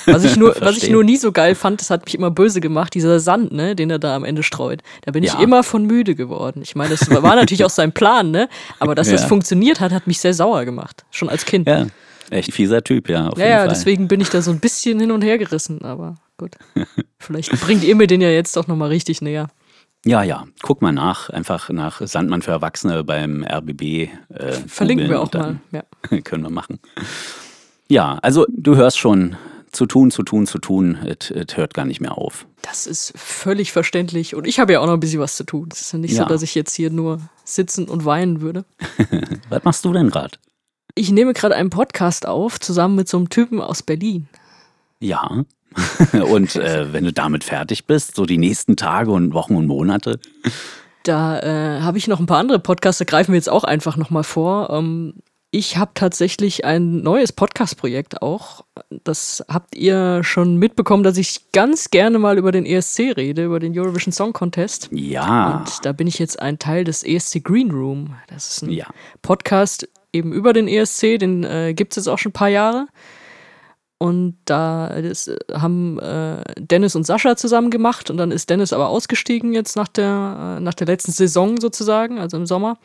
Was 0.06 0.24
ich, 0.24 0.36
nur, 0.36 0.56
was 0.60 0.76
ich 0.76 0.90
nur 0.90 1.04
nie 1.04 1.16
so 1.16 1.32
geil 1.32 1.54
fand, 1.54 1.80
das 1.80 1.90
hat 1.90 2.04
mich 2.04 2.14
immer 2.14 2.30
böse 2.30 2.60
gemacht, 2.60 2.94
dieser 2.94 3.20
Sand, 3.20 3.52
ne, 3.52 3.76
den 3.76 3.90
er 3.90 3.98
da 3.98 4.16
am 4.16 4.24
Ende 4.24 4.42
streut. 4.42 4.82
Da 5.02 5.12
bin 5.12 5.22
ja. 5.22 5.34
ich 5.34 5.40
immer 5.40 5.62
von 5.62 5.84
müde 5.84 6.14
geworden. 6.14 6.62
Ich 6.62 6.74
meine, 6.74 6.90
das 6.90 7.10
war 7.10 7.36
natürlich 7.36 7.64
auch 7.64 7.70
sein 7.70 7.92
Plan, 7.92 8.30
ne? 8.30 8.48
Aber 8.78 8.94
dass 8.94 9.08
ja. 9.08 9.14
das 9.14 9.24
funktioniert 9.24 9.80
hat, 9.80 9.92
hat 9.92 10.06
mich 10.06 10.20
sehr 10.20 10.34
sauer 10.34 10.64
gemacht. 10.64 11.04
Schon 11.10 11.28
als 11.28 11.44
Kind. 11.44 11.68
Ja, 11.68 11.86
echt 12.30 12.52
fieser 12.52 12.82
Typ, 12.82 13.08
ja. 13.08 13.30
ja, 13.36 13.46
ja, 13.46 13.68
deswegen 13.68 14.08
bin 14.08 14.20
ich 14.20 14.30
da 14.30 14.42
so 14.42 14.50
ein 14.50 14.60
bisschen 14.60 15.00
hin 15.00 15.10
und 15.10 15.22
her 15.22 15.38
gerissen, 15.38 15.82
aber 15.82 16.16
gut. 16.36 16.56
Vielleicht 17.18 17.50
bringt 17.60 17.84
ihr 17.84 17.96
mir 17.96 18.06
den 18.06 18.20
ja 18.20 18.30
jetzt 18.30 18.56
doch 18.56 18.66
nochmal 18.66 18.88
richtig 18.88 19.22
näher. 19.22 19.48
Ja, 20.04 20.22
ja, 20.22 20.44
guck 20.62 20.80
mal 20.80 20.92
nach, 20.92 21.28
einfach 21.30 21.70
nach 21.70 22.00
Sandmann 22.00 22.42
für 22.42 22.52
Erwachsene 22.52 23.02
beim 23.02 23.44
RBB. 23.44 23.82
Äh, 23.82 24.08
Verlinken 24.66 25.08
wir 25.08 25.20
auch 25.20 25.32
mal, 25.32 25.58
ja. 25.72 25.82
können 26.24 26.44
wir 26.44 26.50
machen. 26.50 26.78
Ja, 27.88 28.18
also 28.22 28.46
du 28.48 28.76
hörst 28.76 28.98
schon, 28.98 29.36
zu 29.72 29.86
tun, 29.86 30.10
zu 30.10 30.22
tun, 30.22 30.46
zu 30.46 30.58
tun, 30.58 30.98
es 31.04 31.56
hört 31.56 31.74
gar 31.74 31.84
nicht 31.84 32.00
mehr 32.00 32.16
auf. 32.16 32.46
Das 32.62 32.86
ist 32.86 33.12
völlig 33.16 33.72
verständlich 33.72 34.34
und 34.34 34.46
ich 34.46 34.58
habe 34.60 34.72
ja 34.72 34.80
auch 34.80 34.86
noch 34.86 34.94
ein 34.94 35.00
bisschen 35.00 35.20
was 35.20 35.36
zu 35.36 35.44
tun. 35.44 35.68
Es 35.72 35.80
ist 35.80 35.92
ja 35.92 35.98
nicht 35.98 36.14
ja. 36.14 36.22
so, 36.22 36.28
dass 36.28 36.42
ich 36.42 36.54
jetzt 36.54 36.74
hier 36.74 36.90
nur 36.90 37.20
sitzen 37.44 37.88
und 37.88 38.04
weinen 38.04 38.40
würde. 38.40 38.64
was 39.48 39.64
machst 39.64 39.84
du 39.84 39.92
denn 39.92 40.10
gerade? 40.10 40.38
Ich 40.94 41.10
nehme 41.10 41.32
gerade 41.32 41.54
einen 41.54 41.70
Podcast 41.70 42.26
auf, 42.26 42.58
zusammen 42.58 42.96
mit 42.96 43.08
so 43.08 43.16
einem 43.16 43.28
Typen 43.28 43.60
aus 43.60 43.82
Berlin. 43.82 44.28
Ja. 45.00 45.44
und 46.30 46.56
äh, 46.56 46.92
wenn 46.92 47.04
du 47.04 47.12
damit 47.12 47.44
fertig 47.44 47.86
bist, 47.86 48.16
so 48.16 48.26
die 48.26 48.38
nächsten 48.38 48.76
Tage 48.76 49.12
und 49.12 49.32
Wochen 49.32 49.54
und 49.54 49.66
Monate? 49.66 50.18
Da 51.04 51.38
äh, 51.40 51.80
habe 51.82 51.98
ich 51.98 52.08
noch 52.08 52.20
ein 52.20 52.26
paar 52.26 52.38
andere 52.38 52.58
Podcasts, 52.58 52.98
da 52.98 53.04
greifen 53.04 53.32
wir 53.32 53.36
jetzt 53.36 53.50
auch 53.50 53.64
einfach 53.64 53.96
nochmal 53.96 54.24
vor. 54.24 54.70
Ähm, 54.70 55.14
ich 55.50 55.78
habe 55.78 55.92
tatsächlich 55.94 56.64
ein 56.66 57.02
neues 57.02 57.32
Podcast-Projekt 57.32 58.20
auch. 58.20 58.64
Das 58.90 59.42
habt 59.48 59.74
ihr 59.74 60.22
schon 60.22 60.56
mitbekommen, 60.56 61.02
dass 61.02 61.16
ich 61.16 61.52
ganz 61.52 61.90
gerne 61.90 62.18
mal 62.18 62.36
über 62.36 62.52
den 62.52 62.66
ESC 62.66 63.16
rede, 63.16 63.46
über 63.46 63.58
den 63.58 63.78
Eurovision 63.78 64.12
Song 64.12 64.34
Contest. 64.34 64.90
Ja. 64.92 65.58
Und 65.58 65.84
da 65.86 65.92
bin 65.92 66.06
ich 66.06 66.18
jetzt 66.18 66.40
ein 66.40 66.58
Teil 66.58 66.84
des 66.84 67.02
ESC 67.02 67.42
Green 67.42 67.70
Room. 67.70 68.14
Das 68.28 68.48
ist 68.48 68.62
ein 68.62 68.70
ja. 68.70 68.86
Podcast 69.22 69.88
eben 70.12 70.32
über 70.32 70.52
den 70.52 70.68
ESC, 70.68 71.18
den 71.18 71.44
äh, 71.44 71.72
gibt 71.72 71.92
es 71.92 71.96
jetzt 71.96 72.08
auch 72.08 72.18
schon 72.18 72.30
ein 72.30 72.34
paar 72.34 72.48
Jahre. 72.48 72.86
Und 73.96 74.36
da 74.44 75.00
das 75.00 75.30
haben 75.52 75.98
äh, 75.98 76.42
Dennis 76.58 76.94
und 76.94 77.04
Sascha 77.04 77.36
zusammen 77.36 77.70
gemacht 77.70 78.10
und 78.10 78.16
dann 78.18 78.30
ist 78.30 78.48
Dennis 78.48 78.72
aber 78.72 78.88
ausgestiegen 78.88 79.54
jetzt 79.54 79.76
nach 79.76 79.88
der, 79.88 80.58
äh, 80.58 80.60
nach 80.60 80.74
der 80.74 80.86
letzten 80.86 81.10
Saison 81.10 81.58
sozusagen, 81.58 82.18
also 82.18 82.36
im 82.36 82.46
Sommer. 82.46 82.78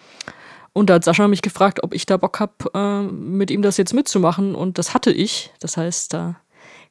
Und 0.73 0.89
da 0.89 0.95
hat 0.95 1.03
Sascha 1.03 1.27
mich 1.27 1.43
gefragt, 1.43 1.83
ob 1.83 1.93
ich 1.93 2.05
da 2.05 2.17
Bock 2.17 2.39
habe, 2.39 2.53
äh, 2.73 3.03
mit 3.03 3.51
ihm 3.51 3.61
das 3.61 3.77
jetzt 3.77 3.93
mitzumachen. 3.93 4.55
Und 4.55 4.77
das 4.77 4.93
hatte 4.93 5.11
ich. 5.11 5.51
Das 5.59 5.77
heißt, 5.77 6.13
da 6.13 6.35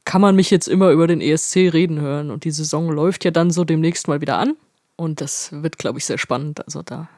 kann 0.05 0.21
man 0.21 0.35
mich 0.35 0.49
jetzt 0.49 0.67
immer 0.67 0.91
über 0.91 1.07
den 1.07 1.21
ESC 1.21 1.73
reden 1.73 1.99
hören. 1.99 2.31
Und 2.31 2.45
die 2.45 2.51
Saison 2.51 2.89
läuft 2.89 3.25
ja 3.25 3.31
dann 3.31 3.51
so 3.51 3.65
demnächst 3.65 4.07
mal 4.07 4.21
wieder 4.21 4.37
an. 4.37 4.55
Und 4.95 5.21
das 5.21 5.49
wird, 5.51 5.77
glaube 5.77 5.99
ich, 5.99 6.05
sehr 6.05 6.17
spannend. 6.17 6.65
Also 6.65 6.81
da 6.81 7.09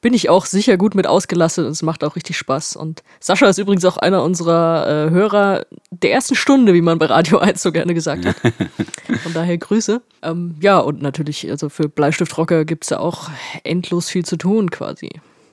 bin 0.00 0.14
ich 0.14 0.28
auch 0.28 0.46
sicher 0.46 0.76
gut 0.76 0.94
mit 0.94 1.06
ausgelastet 1.06 1.64
und 1.64 1.72
es 1.72 1.82
macht 1.82 2.04
auch 2.04 2.16
richtig 2.16 2.36
Spaß. 2.36 2.76
Und 2.76 3.02
Sascha 3.18 3.48
ist 3.48 3.58
übrigens 3.58 3.84
auch 3.84 3.96
einer 3.96 4.22
unserer 4.22 5.06
äh, 5.06 5.10
Hörer 5.10 5.66
der 5.90 6.12
ersten 6.12 6.34
Stunde, 6.34 6.74
wie 6.74 6.82
man 6.82 6.98
bei 6.98 7.06
Radio 7.06 7.38
1 7.38 7.62
so 7.62 7.72
gerne 7.72 7.94
gesagt 7.94 8.26
hat. 8.26 8.36
Von 9.22 9.32
daher 9.32 9.56
Grüße. 9.56 10.02
Ähm, 10.22 10.56
ja, 10.60 10.78
und 10.78 11.02
natürlich, 11.02 11.50
also 11.50 11.68
für 11.68 11.88
Bleistiftrocker 11.88 12.64
gibt 12.64 12.84
es 12.84 12.90
ja 12.90 12.98
auch 12.98 13.30
endlos 13.64 14.08
viel 14.08 14.24
zu 14.24 14.36
tun 14.36 14.70
quasi. 14.70 15.10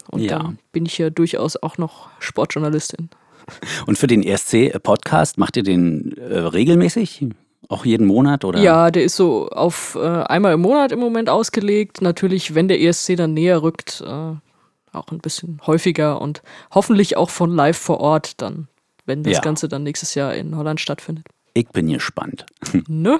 Und 0.09 0.21
ja. 0.21 0.39
dann 0.39 0.59
bin 0.71 0.85
ich 0.85 0.97
ja 0.97 1.09
durchaus 1.09 1.55
auch 1.57 1.77
noch 1.77 2.09
Sportjournalistin. 2.19 3.09
Und 3.85 3.97
für 3.97 4.07
den 4.07 4.23
ESC-Podcast 4.23 5.37
macht 5.37 5.57
ihr 5.57 5.63
den 5.63 6.17
äh, 6.17 6.37
regelmäßig? 6.37 7.27
Auch 7.69 7.85
jeden 7.85 8.07
Monat 8.07 8.45
oder? 8.45 8.59
Ja, 8.59 8.91
der 8.91 9.03
ist 9.03 9.15
so 9.15 9.49
auf 9.49 9.95
äh, 9.95 9.99
einmal 9.99 10.53
im 10.53 10.61
Monat 10.61 10.91
im 10.91 10.99
Moment 10.99 11.29
ausgelegt. 11.29 12.01
Natürlich, 12.01 12.55
wenn 12.55 12.67
der 12.67 12.81
ESC 12.81 13.17
dann 13.17 13.33
näher 13.33 13.61
rückt, 13.61 14.01
äh, 14.05 14.35
auch 14.93 15.11
ein 15.11 15.19
bisschen 15.19 15.59
häufiger 15.65 16.21
und 16.21 16.41
hoffentlich 16.71 17.17
auch 17.17 17.29
von 17.29 17.53
live 17.53 17.77
vor 17.77 17.99
Ort 17.99 18.41
dann, 18.41 18.67
wenn 19.05 19.23
das 19.23 19.33
ja. 19.33 19.41
Ganze 19.41 19.67
dann 19.67 19.83
nächstes 19.83 20.15
Jahr 20.15 20.33
in 20.33 20.55
Holland 20.55 20.79
stattfindet. 20.79 21.25
Ich 21.53 21.67
bin 21.69 21.87
gespannt. 21.87 22.45
ne? 22.87 23.19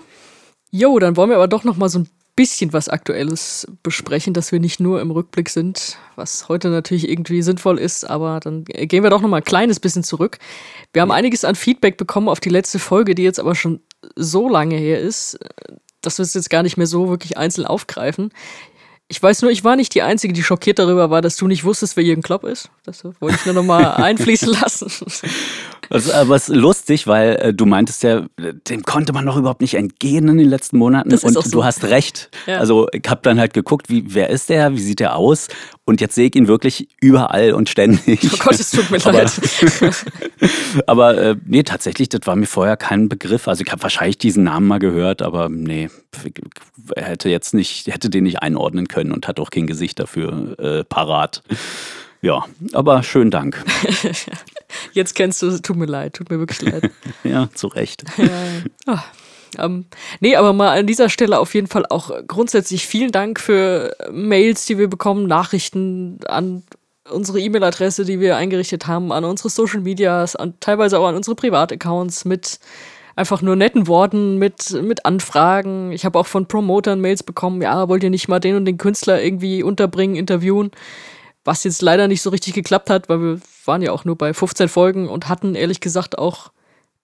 Jo, 0.72 1.00
dann 1.00 1.18
wollen 1.18 1.30
wir 1.30 1.38
aber 1.38 1.48
doch 1.48 1.64
noch 1.64 1.78
mal 1.78 1.90
so 1.90 2.00
ein 2.00 2.10
bisschen 2.38 2.72
was 2.72 2.88
Aktuelles 2.88 3.68
besprechen, 3.84 4.34
dass 4.34 4.54
wir 4.54 4.62
nicht 4.62 4.80
nur 4.80 5.02
im 5.02 5.12
Rückblick 5.12 5.50
sind, 5.50 5.98
was 6.16 6.48
heute 6.48 6.70
natürlich 6.70 7.10
irgendwie 7.10 7.42
sinnvoll 7.42 7.80
ist, 7.80 8.10
aber 8.10 8.40
dann 8.40 8.64
gehen 8.64 9.04
wir 9.04 9.10
doch 9.10 9.22
noch 9.22 9.28
mal 9.28 9.38
ein 9.38 9.44
kleines 9.44 9.80
bisschen 9.82 10.04
zurück. 10.04 10.38
Wir 10.94 11.02
haben 11.02 11.12
einiges 11.12 11.44
an 11.44 11.56
Feedback 11.56 11.98
bekommen 11.98 12.30
auf 12.30 12.40
die 12.40 12.50
letzte 12.50 12.80
Folge, 12.80 13.16
die 13.16 13.24
jetzt 13.24 13.40
aber 13.40 13.56
schon 13.56 13.82
so 14.16 14.48
lange 14.48 14.76
her 14.76 15.02
ist, 15.02 15.40
dass 16.02 16.20
wir 16.20 16.24
es 16.24 16.36
jetzt 16.36 16.52
gar 16.52 16.64
nicht 16.64 16.78
mehr 16.78 16.88
so 16.88 17.10
wirklich 17.10 17.38
einzeln 17.38 17.66
aufgreifen. 17.66 18.32
Ich 19.10 19.24
weiß 19.24 19.42
nur, 19.42 19.52
ich 19.52 19.64
war 19.64 19.78
nicht 19.78 19.96
die 19.96 20.02
Einzige, 20.02 20.34
die 20.34 20.44
schockiert 20.44 20.80
darüber 20.80 21.10
war, 21.10 21.22
dass 21.22 21.38
du 21.38 21.48
nicht 21.48 21.64
wusstest, 21.64 21.96
wer 21.96 22.04
Jürgen 22.04 22.22
Klopp 22.22 22.44
ist. 22.44 22.70
Das 22.84 23.06
wollte 23.06 23.38
ich 23.40 23.46
nur 23.46 23.56
noch 23.56 23.64
mal 23.64 23.94
einfließen 23.96 24.52
lassen. 24.52 24.92
Also, 25.90 26.12
aber 26.12 26.36
ist 26.36 26.50
lustig, 26.50 27.08
weil 27.08 27.36
äh, 27.38 27.54
du 27.54 27.66
meintest 27.66 28.04
ja, 28.04 28.26
dem 28.68 28.84
konnte 28.84 29.14
man 29.14 29.26
doch 29.26 29.38
überhaupt 29.38 29.62
nicht 29.62 29.76
entgehen 29.76 30.28
in 30.28 30.38
den 30.38 30.50
letzten 30.50 30.78
Monaten. 30.78 31.14
und 31.14 31.20
so. 31.20 31.42
du 31.50 31.64
hast 31.64 31.86
recht. 31.86 32.30
Ja. 32.48 32.58
Also 32.58 32.90
ich 32.92 33.04
habe 33.08 33.22
dann 33.24 33.40
halt 33.40 33.54
geguckt, 33.54 33.90
wie, 33.90 34.04
wer 34.08 34.30
ist 34.30 34.50
der, 34.50 34.74
wie 34.74 34.82
sieht 34.82 35.00
der 35.00 35.16
aus? 35.16 35.48
Und 35.88 36.02
jetzt 36.02 36.16
sehe 36.16 36.28
ich 36.28 36.36
ihn 36.36 36.50
wirklich 36.50 36.90
überall 37.00 37.54
und 37.54 37.70
ständig. 37.70 38.20
Oh 38.26 38.38
Gott, 38.40 38.60
es 38.60 38.72
tut 38.72 38.92
mir 38.92 38.98
aber, 39.06 39.24
leid. 39.24 39.32
aber 40.86 41.18
äh, 41.18 41.36
nee, 41.46 41.64
tatsächlich, 41.64 42.10
das 42.10 42.22
war 42.26 42.36
mir 42.36 42.46
vorher 42.46 42.76
kein 42.76 43.08
Begriff. 43.08 43.48
Also 43.48 43.64
ich 43.66 43.72
habe 43.72 43.82
wahrscheinlich 43.84 44.18
diesen 44.18 44.44
Namen 44.44 44.68
mal 44.68 44.80
gehört, 44.80 45.22
aber 45.22 45.48
nee, 45.48 45.90
er 46.94 47.06
hätte 47.06 47.30
jetzt 47.30 47.54
nicht, 47.54 47.88
hätte 47.88 48.10
den 48.10 48.26
nicht 48.26 48.42
einordnen 48.42 48.90
können 48.90 49.14
und 49.14 49.30
hat 49.30 49.40
auch 49.40 49.50
kein 49.50 49.66
Gesicht 49.66 49.98
dafür 49.98 50.60
äh, 50.60 50.84
parat. 50.84 51.42
Ja, 52.22 52.44
aber 52.74 53.02
schönen 53.02 53.32
Dank. 53.32 53.64
Jetzt 54.92 55.16
kennst 55.16 55.42
du, 55.42 55.58
tut 55.62 55.78
mir 55.78 55.86
leid, 55.86 56.16
tut 56.16 56.30
mir 56.30 56.40
wirklich 56.40 56.62
leid. 56.64 56.92
ja, 57.24 57.48
zu 57.54 57.68
Recht. 57.68 58.04
Ja, 58.18 58.28
oh. 58.88 58.98
Ähm, 59.60 59.86
nee, 60.20 60.36
aber 60.36 60.54
mal 60.54 60.78
an 60.78 60.88
dieser 60.88 61.10
Stelle 61.10 61.40
auf 61.40 61.54
jeden 61.54 61.68
Fall 61.68 61.86
auch 61.90 62.12
grundsätzlich 62.28 62.86
vielen 62.86 63.12
Dank 63.12 63.40
für 63.40 63.96
Mails, 64.12 64.66
die 64.66 64.78
wir 64.78 64.90
bekommen, 64.90 65.28
Nachrichten 65.28 66.20
an 66.28 66.64
unsere 67.10 67.40
E-Mail-Adresse, 67.40 68.06
die 68.06 68.20
wir 68.20 68.36
eingerichtet 68.38 68.88
haben, 68.88 69.12
an 69.12 69.24
unsere 69.24 69.50
Social 69.50 69.82
Medias, 69.82 70.36
an, 70.36 70.56
teilweise 70.60 71.00
auch 71.00 71.08
an 71.08 71.16
unsere 71.16 71.36
Privataccounts 71.36 72.26
mit 72.26 72.60
einfach 73.16 73.42
nur 73.42 73.56
netten 73.56 73.88
Worten 73.88 74.38
mit, 74.38 74.72
mit 74.82 75.06
Anfragen. 75.06 75.92
Ich 75.92 76.06
habe 76.06 76.20
auch 76.20 76.28
von 76.28 76.48
Promotern 76.48 77.02
Mails 77.02 77.24
bekommen, 77.24 77.62
ja, 77.62 77.90
wollt 77.90 78.04
ihr 78.04 78.10
nicht 78.10 78.28
mal 78.28 78.40
den 78.40 78.56
und 78.56 78.66
den 78.66 78.78
Künstler 78.78 79.22
irgendwie 79.22 79.64
unterbringen, 79.64 80.16
interviewen? 80.16 80.72
Was 81.44 81.64
jetzt 81.64 81.82
leider 81.82 82.08
nicht 82.08 82.22
so 82.22 82.30
richtig 82.30 82.54
geklappt 82.54 82.90
hat, 82.90 83.10
weil 83.10 83.20
wir 83.20 83.40
waren 83.66 83.82
ja 83.82 83.92
auch 83.92 84.06
nur 84.06 84.18
bei 84.18 84.34
15 84.34 84.70
Folgen 84.70 85.10
und 85.10 85.30
hatten 85.30 85.56
ehrlich 85.56 85.80
gesagt 85.80 86.18
auch 86.18 86.52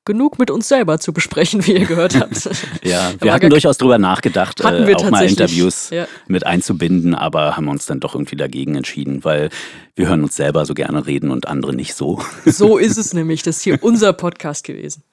genug 0.05 0.39
mit 0.39 0.51
uns 0.51 0.67
selber 0.67 0.99
zu 0.99 1.13
besprechen, 1.13 1.65
wie 1.65 1.73
ihr 1.73 1.85
gehört 1.85 2.19
habt. 2.19 2.49
ja, 2.83 3.11
wir 3.19 3.33
hatten 3.33 3.49
durchaus 3.49 3.77
drüber 3.77 3.97
nachgedacht, 3.97 4.61
äh, 4.61 4.95
auch 4.95 5.09
mal 5.09 5.25
Interviews 5.25 5.89
ja. 5.89 6.07
mit 6.27 6.45
einzubinden, 6.45 7.15
aber 7.15 7.55
haben 7.55 7.67
uns 7.67 7.85
dann 7.85 7.99
doch 7.99 8.15
irgendwie 8.15 8.35
dagegen 8.35 8.75
entschieden, 8.75 9.23
weil 9.23 9.49
wir 9.95 10.07
hören 10.07 10.23
uns 10.23 10.35
selber 10.35 10.65
so 10.65 10.73
gerne 10.73 11.05
reden 11.05 11.31
und 11.31 11.47
andere 11.47 11.73
nicht 11.73 11.93
so. 11.93 12.21
so 12.45 12.77
ist 12.77 12.97
es 12.97 13.13
nämlich, 13.13 13.43
das 13.43 13.57
ist 13.57 13.63
hier 13.63 13.79
unser 13.81 14.13
Podcast 14.13 14.63
gewesen. 14.65 15.03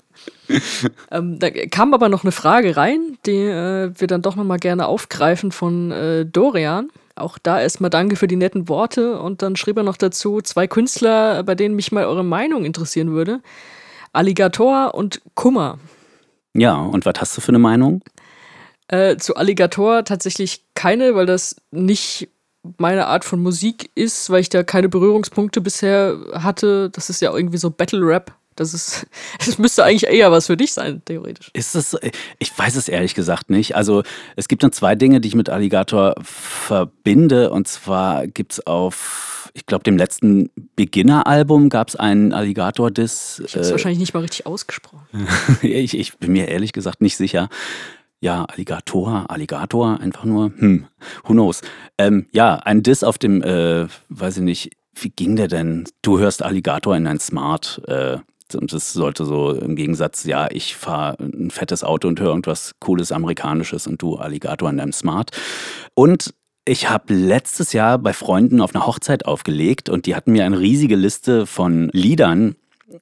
ähm, 1.11 1.39
da 1.39 1.51
kam 1.51 1.95
aber 1.95 2.09
noch 2.09 2.25
eine 2.25 2.33
Frage 2.33 2.77
rein, 2.77 3.17
die 3.25 3.37
äh, 3.37 3.93
wir 3.97 4.07
dann 4.07 4.23
doch 4.23 4.37
nochmal 4.37 4.59
gerne 4.59 4.87
aufgreifen 4.87 5.53
von 5.53 5.93
äh, 5.93 6.27
Dorian. 6.27 6.91
Auch 7.15 7.39
da 7.39 7.61
erstmal 7.61 7.91
danke 7.91 8.17
für 8.17 8.27
die 8.27 8.37
netten 8.37 8.69
Worte 8.69 9.19
und 9.21 9.43
dann 9.43 9.57
schrieb 9.57 9.77
er 9.77 9.83
noch 9.83 9.97
dazu 9.97 10.41
zwei 10.41 10.67
Künstler, 10.67 11.43
bei 11.43 11.55
denen 11.55 11.75
mich 11.75 11.93
mal 11.93 12.05
eure 12.05 12.25
Meinung 12.25 12.65
interessieren 12.65 13.13
würde. 13.13 13.41
Alligator 14.13 14.95
und 14.95 15.21
Kummer. 15.35 15.79
Ja, 16.55 16.77
und 16.77 17.07
was 17.07 17.15
hast 17.19 17.37
du 17.37 17.41
für 17.41 17.51
eine 17.51 17.59
Meinung? 17.59 18.03
Äh, 18.89 19.17
zu 19.17 19.37
Alligator 19.37 20.05
tatsächlich 20.05 20.65
keine, 20.75 21.15
weil 21.15 21.27
das 21.27 21.57
nicht 21.71 22.29
meine 22.77 23.07
Art 23.07 23.25
von 23.25 23.43
Musik 23.43 23.91
ist, 23.95 24.31
weil 24.31 24.41
ich 24.41 24.49
da 24.49 24.63
keine 24.63 24.89
Berührungspunkte 24.89 25.61
bisher 25.61 26.19
hatte. 26.33 26.91
Das 26.91 27.09
ist 27.09 27.23
ja 27.23 27.33
irgendwie 27.33 27.59
so 27.59 27.71
Battle 27.71 28.05
Rap. 28.05 28.35
Das 28.57 28.75
ist, 28.75 29.07
es 29.39 29.59
müsste 29.59 29.85
eigentlich 29.85 30.07
eher 30.07 30.31
was 30.33 30.47
für 30.47 30.57
dich 30.57 30.73
sein, 30.73 31.03
theoretisch. 31.05 31.51
Ist 31.55 31.75
es, 31.75 31.97
ich 32.39 32.59
weiß 32.59 32.77
es 32.77 32.89
ehrlich 32.89 33.15
gesagt 33.15 33.49
nicht. 33.49 33.77
Also 33.77 34.03
es 34.37 34.49
gibt 34.49 34.63
dann 34.63 34.73
zwei 34.73 34.95
Dinge, 34.95 35.21
die 35.21 35.29
ich 35.29 35.35
mit 35.35 35.49
Alligator 35.49 36.15
verbinde. 36.23 37.51
Und 37.51 37.69
zwar 37.69 38.27
gibt 38.27 38.53
es 38.53 38.67
auf, 38.67 39.40
ich 39.55 39.67
glaube, 39.67 39.85
dem 39.85 39.97
letzten 39.97 40.51
Beginner-Album 40.77 41.69
gab 41.69 41.89
es 41.89 41.97
einen 41.97 42.33
Alligator-Diss. 42.33 43.43
Ich 43.45 43.55
habe 43.55 43.63
es 43.63 43.69
äh, 43.69 43.73
wahrscheinlich 43.73 43.99
nicht 43.99 44.15
mal 44.15 44.21
richtig 44.21 44.47
ausgesprochen. 44.47 45.07
ich, 45.63 45.99
ich 45.99 46.17
bin 46.19 46.33
mir 46.33 46.49
ehrlich 46.49 46.73
gesagt 46.73 47.01
nicht 47.01 47.17
sicher. 47.17 47.49
Ja, 48.21 48.45
Alligator, 48.45 49.25
Alligator, 49.29 49.99
einfach 49.99 50.25
nur, 50.25 50.53
hm, 50.59 50.87
who 51.25 51.33
knows. 51.33 51.63
Ähm, 51.97 52.27
ja, 52.33 52.57
ein 52.57 52.83
Diss 52.83 53.03
auf 53.03 53.17
dem, 53.17 53.43
äh, 53.43 53.87
weiß 54.11 54.39
ich 54.39 54.43
nicht, 54.43 54.71
wie 54.95 55.09
ging 55.09 55.37
der 55.37 55.49
denn? 55.49 55.85
Du 56.03 56.19
hörst 56.19 56.43
Alligator 56.43 56.97
in 56.97 57.05
dein 57.05 57.19
Smart. 57.19 57.81
Äh, 57.87 58.19
und 58.55 58.73
das 58.73 58.93
sollte 58.93 59.25
so 59.25 59.53
im 59.53 59.77
Gegensatz, 59.77 60.25
ja, 60.25 60.49
ich 60.51 60.77
fahre 60.77 61.17
ein 61.21 61.51
fettes 61.51 61.85
Auto 61.85 62.09
und 62.09 62.21
höre 62.21 62.31
irgendwas 62.31 62.75
Cooles 62.81 63.13
Amerikanisches 63.13 63.87
und 63.87 64.03
du 64.03 64.17
Alligator 64.17 64.69
an 64.69 64.79
deinem 64.79 64.93
Smart. 64.93 65.31
Und 65.95 66.35
ich 66.65 66.89
habe 66.89 67.15
letztes 67.15 67.73
Jahr 67.73 67.99
bei 67.99 68.13
Freunden 68.13 68.61
auf 68.61 68.75
einer 68.75 68.87
Hochzeit 68.87 69.27
aufgelegt 69.27 69.89
und 69.89 70.07
die 70.07 70.15
hatten 70.15 70.33
mir 70.33 70.45
eine 70.45 70.59
riesige 70.59 70.97
Liste 70.97 71.47
von 71.47 71.91
Liedern 71.93 72.57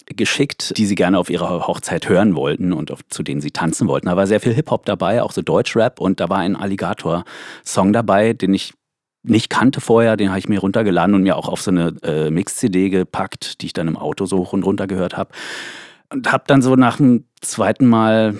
geschickt, 0.07 0.77
die 0.77 0.87
sie 0.87 0.95
gerne 0.95 1.19
auf 1.19 1.31
ihrer 1.31 1.67
Hochzeit 1.67 2.09
hören 2.09 2.35
wollten 2.35 2.73
und 2.73 2.91
auf, 2.91 3.01
zu 3.09 3.23
denen 3.23 3.41
sie 3.41 3.51
tanzen 3.51 3.89
wollten. 3.89 4.07
Da 4.07 4.17
war 4.17 4.27
sehr 4.27 4.41
viel 4.41 4.53
Hip-Hop 4.53 4.85
dabei, 4.85 5.23
auch 5.23 5.33
so 5.33 5.43
Deutschrap 5.43 6.01
und 6.01 6.21
da 6.21 6.29
war 6.29 6.39
ein 6.39 6.57
Alligator-Song 6.57 7.93
dabei, 7.93 8.33
den 8.33 8.55
ich 8.55 8.75
nicht 9.23 9.51
kannte 9.51 9.81
vorher, 9.81 10.17
den 10.17 10.29
habe 10.29 10.39
ich 10.39 10.49
mir 10.49 10.61
runtergeladen 10.61 11.15
und 11.15 11.23
mir 11.23 11.37
auch 11.37 11.49
auf 11.49 11.61
so 11.61 11.71
eine 11.71 11.95
äh, 12.03 12.31
Mix-CD 12.31 12.91
gepackt, 12.91 13.61
die 13.61 13.67
ich 13.67 13.73
dann 13.73 13.89
im 13.89 13.97
Auto 13.97 14.27
so 14.27 14.39
hoch 14.39 14.53
und 14.53 14.63
runter 14.63 14.87
gehört 14.87 15.17
habe. 15.17 15.31
Und 16.11 16.31
habe 16.31 16.45
dann 16.47 16.63
so 16.63 16.77
nach 16.77 16.99
dem 16.99 17.25
zweiten 17.41 17.87
Mal 17.87 18.39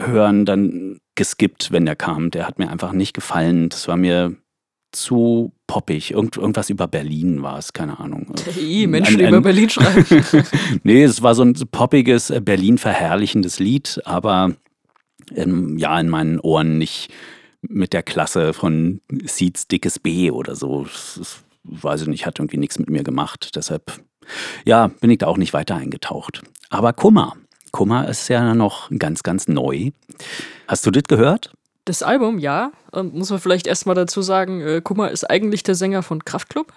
hören 0.00 0.46
dann 0.46 0.98
geskippt, 1.14 1.72
wenn 1.72 1.84
der 1.84 1.96
kam. 1.96 2.30
Der 2.30 2.46
hat 2.46 2.58
mir 2.58 2.70
einfach 2.70 2.92
nicht 2.92 3.12
gefallen. 3.12 3.68
Das 3.68 3.88
war 3.88 3.96
mir 3.96 4.36
zu 4.92 5.52
poppig. 5.66 6.12
Irgend, 6.12 6.36
irgendwas 6.36 6.70
über 6.70 6.88
Berlin 6.88 7.42
war 7.42 7.58
es, 7.58 7.72
keine 7.72 7.98
Ahnung. 8.00 8.32
Hey, 8.54 8.86
Menschen 8.86 9.20
ein, 9.20 9.28
über 9.28 9.40
Berlin 9.40 9.70
schreiben. 9.70 10.24
nee, 10.82 11.02
es 11.02 11.22
war 11.22 11.34
so 11.34 11.42
ein 11.42 11.54
poppiges, 11.70 12.30
äh, 12.30 12.40
Berlin 12.40 12.78
verherrlichendes 12.78 13.58
Lied, 13.58 14.00
aber 14.04 14.54
ähm, 15.34 15.78
ja, 15.78 15.98
in 15.98 16.08
meinen 16.08 16.40
Ohren 16.40 16.78
nicht 16.78 17.12
mit 17.62 17.92
der 17.92 18.02
Klasse 18.02 18.52
von 18.52 19.00
Seeds 19.24 19.68
dickes 19.68 19.98
B 19.98 20.30
oder 20.30 20.56
so. 20.56 20.84
Das, 20.84 21.14
das, 21.18 21.44
weiß 21.64 22.02
ich 22.02 22.08
nicht, 22.08 22.26
hat 22.26 22.38
irgendwie 22.38 22.56
nichts 22.56 22.78
mit 22.78 22.90
mir 22.90 23.04
gemacht. 23.04 23.50
Deshalb, 23.54 24.00
ja, 24.64 24.88
bin 24.88 25.10
ich 25.10 25.18
da 25.18 25.26
auch 25.26 25.36
nicht 25.36 25.52
weiter 25.52 25.76
eingetaucht. 25.76 26.42
Aber 26.70 26.92
Kummer. 26.92 27.36
Kummer 27.70 28.08
ist 28.08 28.28
ja 28.28 28.54
noch 28.54 28.90
ganz, 28.98 29.22
ganz 29.22 29.46
neu. 29.46 29.90
Hast 30.66 30.86
du 30.86 30.90
das 30.90 31.04
gehört? 31.04 31.52
Das 31.90 32.04
Album, 32.04 32.38
ja. 32.38 32.70
Ähm, 32.94 33.10
muss 33.14 33.30
man 33.30 33.40
vielleicht 33.40 33.66
erstmal 33.66 33.96
dazu 33.96 34.22
sagen, 34.22 34.60
äh, 34.60 34.80
Kummer 34.80 35.10
ist 35.10 35.28
eigentlich 35.28 35.64
der 35.64 35.74
Sänger 35.74 36.04
von 36.04 36.24
Kraftklub 36.24 36.72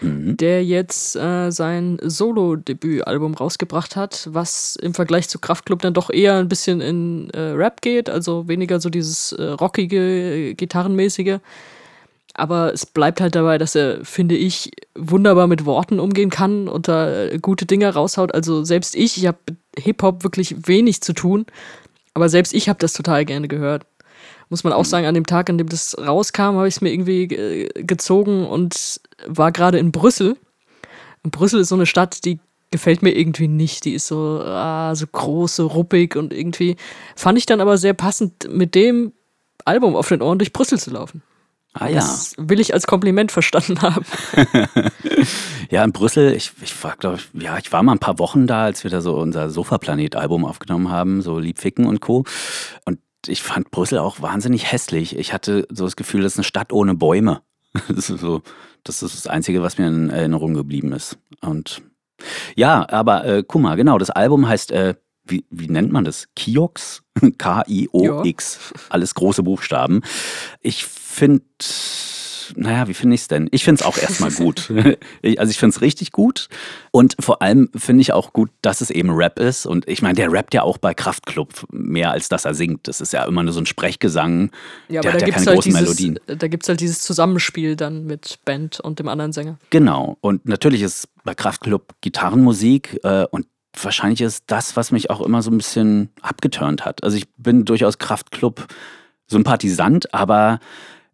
mhm. 0.00 0.38
der 0.38 0.64
jetzt 0.64 1.16
äh, 1.16 1.50
sein 1.50 1.98
Solo-Debütalbum 2.00 3.34
rausgebracht 3.34 3.94
hat, 3.94 4.26
was 4.32 4.74
im 4.76 4.94
Vergleich 4.94 5.28
zu 5.28 5.38
Kraftklub 5.38 5.82
dann 5.82 5.92
doch 5.92 6.08
eher 6.08 6.36
ein 6.36 6.48
bisschen 6.48 6.80
in 6.80 7.28
äh, 7.34 7.40
Rap 7.40 7.82
geht, 7.82 8.08
also 8.08 8.48
weniger 8.48 8.80
so 8.80 8.88
dieses 8.88 9.32
äh, 9.32 9.42
rockige, 9.42 10.54
gitarrenmäßige. 10.54 11.40
Aber 12.32 12.72
es 12.72 12.86
bleibt 12.86 13.20
halt 13.20 13.34
dabei, 13.34 13.58
dass 13.58 13.74
er, 13.74 14.02
finde 14.02 14.34
ich, 14.34 14.70
wunderbar 14.94 15.46
mit 15.46 15.66
Worten 15.66 16.00
umgehen 16.00 16.30
kann 16.30 16.68
und 16.68 16.88
da 16.88 17.26
äh, 17.26 17.38
gute 17.38 17.66
Dinge 17.66 17.92
raushaut. 17.92 18.32
Also 18.32 18.64
selbst 18.64 18.96
ich, 18.96 19.18
ich 19.18 19.26
habe 19.26 19.36
mit 19.46 19.58
Hip-Hop 19.78 20.24
wirklich 20.24 20.66
wenig 20.66 21.02
zu 21.02 21.12
tun, 21.12 21.44
aber 22.14 22.30
selbst 22.30 22.54
ich 22.54 22.70
habe 22.70 22.78
das 22.78 22.94
total 22.94 23.26
gerne 23.26 23.46
gehört 23.46 23.84
muss 24.50 24.64
man 24.64 24.72
auch 24.72 24.84
sagen, 24.84 25.06
an 25.06 25.14
dem 25.14 25.26
Tag, 25.26 25.50
an 25.50 25.58
dem 25.58 25.68
das 25.68 25.96
rauskam, 25.98 26.56
habe 26.56 26.68
ich 26.68 26.76
es 26.76 26.80
mir 26.80 26.92
irgendwie 26.92 27.24
äh, 27.24 27.82
gezogen 27.82 28.46
und 28.46 29.00
war 29.26 29.52
gerade 29.52 29.78
in 29.78 29.92
Brüssel. 29.92 30.36
Und 31.22 31.30
Brüssel 31.30 31.60
ist 31.60 31.68
so 31.68 31.74
eine 31.74 31.86
Stadt, 31.86 32.24
die 32.24 32.38
gefällt 32.70 33.02
mir 33.02 33.16
irgendwie 33.16 33.48
nicht. 33.48 33.84
Die 33.84 33.94
ist 33.94 34.06
so, 34.06 34.40
ah, 34.42 34.94
so 34.94 35.06
groß, 35.06 35.56
so 35.56 35.66
ruppig 35.66 36.16
und 36.16 36.32
irgendwie 36.32 36.76
fand 37.16 37.38
ich 37.38 37.46
dann 37.46 37.60
aber 37.60 37.78
sehr 37.78 37.94
passend, 37.94 38.48
mit 38.52 38.74
dem 38.74 39.12
Album 39.64 39.96
auf 39.96 40.08
den 40.08 40.22
Ohren 40.22 40.38
durch 40.38 40.52
Brüssel 40.52 40.78
zu 40.78 40.90
laufen. 40.90 41.22
Ah 41.74 41.88
ja. 41.88 41.96
Das 41.96 42.34
will 42.38 42.60
ich 42.60 42.72
als 42.72 42.86
Kompliment 42.86 43.30
verstanden 43.30 43.80
haben. 43.82 44.04
ja, 45.70 45.84
in 45.84 45.92
Brüssel, 45.92 46.34
ich, 46.34 46.52
ich 46.62 46.82
war, 46.82 46.96
glaube 46.96 47.18
ich, 47.18 47.42
ja, 47.42 47.58
ich 47.58 47.70
war 47.72 47.82
mal 47.82 47.92
ein 47.92 47.98
paar 47.98 48.18
Wochen 48.18 48.46
da, 48.46 48.64
als 48.64 48.84
wir 48.84 48.90
da 48.90 49.00
so 49.00 49.16
unser 49.16 49.50
Sofaplanet-Album 49.50 50.44
aufgenommen 50.44 50.90
haben, 50.90 51.22
so 51.22 51.38
Liebficken 51.38 51.86
und 51.86 52.00
Co. 52.00 52.24
Und 52.84 52.98
ich 53.26 53.42
fand 53.42 53.70
Brüssel 53.70 53.98
auch 53.98 54.22
wahnsinnig 54.22 54.70
hässlich. 54.70 55.18
Ich 55.18 55.32
hatte 55.32 55.66
so 55.70 55.84
das 55.84 55.96
Gefühl, 55.96 56.22
das 56.22 56.32
ist 56.34 56.38
eine 56.38 56.44
Stadt 56.44 56.72
ohne 56.72 56.94
Bäume. 56.94 57.42
Das 57.88 58.08
ist, 58.10 58.20
so, 58.20 58.42
das, 58.82 59.02
ist 59.02 59.14
das 59.14 59.26
Einzige, 59.26 59.62
was 59.62 59.78
mir 59.78 59.88
in 59.88 60.10
Erinnerung 60.10 60.54
geblieben 60.54 60.92
ist. 60.92 61.18
Und 61.42 61.82
ja, 62.56 62.88
aber 62.88 63.24
äh, 63.24 63.44
guck 63.46 63.60
mal, 63.60 63.76
genau, 63.76 63.98
das 63.98 64.10
Album 64.10 64.48
heißt, 64.48 64.72
äh, 64.72 64.94
wie, 65.24 65.44
wie 65.50 65.68
nennt 65.68 65.92
man 65.92 66.04
das? 66.04 66.28
Kiox? 66.34 67.02
K-I-O-X. 67.38 68.72
Alles 68.88 69.14
große 69.14 69.42
Buchstaben. 69.42 70.00
Ich 70.60 70.86
finde 70.86 71.44
naja, 72.56 72.88
wie 72.88 72.94
finde 72.94 73.14
ich 73.14 73.22
es 73.22 73.28
denn? 73.28 73.48
Ich 73.52 73.64
finde 73.64 73.80
es 73.80 73.86
auch 73.86 73.98
erstmal 73.98 74.30
gut. 74.32 74.70
also 74.70 75.50
ich 75.50 75.58
finde 75.58 75.74
es 75.74 75.80
richtig 75.80 76.12
gut. 76.12 76.48
Und 76.90 77.16
vor 77.20 77.42
allem 77.42 77.68
finde 77.74 78.00
ich 78.02 78.12
auch 78.12 78.32
gut, 78.32 78.50
dass 78.62 78.80
es 78.80 78.90
eben 78.90 79.10
Rap 79.10 79.38
ist. 79.38 79.66
Und 79.66 79.88
ich 79.88 80.02
meine, 80.02 80.14
der 80.14 80.32
rappt 80.32 80.54
ja 80.54 80.62
auch 80.62 80.78
bei 80.78 80.94
Kraftklub 80.94 81.66
mehr, 81.70 82.10
als 82.10 82.28
dass 82.28 82.44
er 82.44 82.54
singt. 82.54 82.88
Das 82.88 83.00
ist 83.00 83.12
ja 83.12 83.24
immer 83.24 83.42
nur 83.42 83.52
so 83.52 83.60
ein 83.60 83.66
Sprechgesang. 83.66 84.50
Ja, 84.88 85.00
der 85.00 85.12
hat 85.12 85.22
ja 85.22 85.28
keine 85.28 85.46
halt 85.46 85.56
großen 85.56 85.72
dieses, 85.72 85.82
Melodien. 85.82 86.20
Da 86.26 86.48
gibt 86.48 86.64
es 86.64 86.68
halt 86.68 86.80
dieses 86.80 87.02
Zusammenspiel 87.02 87.76
dann 87.76 88.04
mit 88.04 88.38
Band 88.44 88.80
und 88.80 88.98
dem 88.98 89.08
anderen 89.08 89.32
Sänger. 89.32 89.58
Genau. 89.70 90.16
Und 90.20 90.46
natürlich 90.46 90.82
ist 90.82 91.08
bei 91.24 91.34
Kraftklub 91.34 91.94
Gitarrenmusik 92.00 93.00
äh, 93.02 93.26
und 93.30 93.46
wahrscheinlich 93.80 94.20
ist 94.20 94.44
das, 94.46 94.76
was 94.76 94.92
mich 94.92 95.10
auch 95.10 95.20
immer 95.20 95.42
so 95.42 95.50
ein 95.50 95.58
bisschen 95.58 96.10
abgeturnt 96.22 96.84
hat. 96.84 97.04
Also 97.04 97.16
ich 97.16 97.28
bin 97.36 97.64
durchaus 97.64 97.98
Kraftklub 97.98 98.66
Sympathisant, 99.28 100.12
aber 100.14 100.58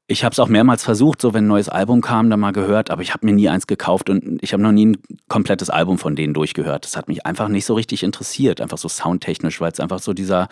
ich 0.07 0.23
habe 0.23 0.33
es 0.33 0.39
auch 0.39 0.49
mehrmals 0.49 0.85
versucht, 0.85 1.23
so 1.23 1.33
wenn 1.33 1.45
ein 1.45 1.49
neues 1.49 1.71
Album 1.71 2.03
kam, 2.03 2.29
dann 2.29 2.41
mal 2.41 2.53
gehört, 2.53 2.91
aber 2.91 3.01
ich 3.01 3.15
habe 3.15 3.25
mir 3.25 3.33
nie 3.33 3.49
eins 3.49 3.67
gekauft 3.67 4.11
und 4.11 4.43
ich 4.43 4.53
habe 4.53 4.63
noch 4.63 4.73
nie 4.73 4.87
ein 4.87 4.99
komplettes 5.29 5.71
Album 5.71 5.99
von 5.99 6.15
denen 6.15 6.35
durchgehört. 6.35 6.85
Das 6.85 6.97
hat 6.97 7.09
mich 7.09 7.25
einfach 7.25 7.49
nicht 7.49 7.65
so 7.65 7.75
richtig 7.75 8.03
interessiert, 8.03 8.61
einfach 8.61 8.77
so 8.77 8.89
soundtechnisch, 8.89 9.61
weil 9.63 9.73
es 9.73 9.81
einfach 9.81 10.01
so 10.01 10.13
dieser 10.13 10.49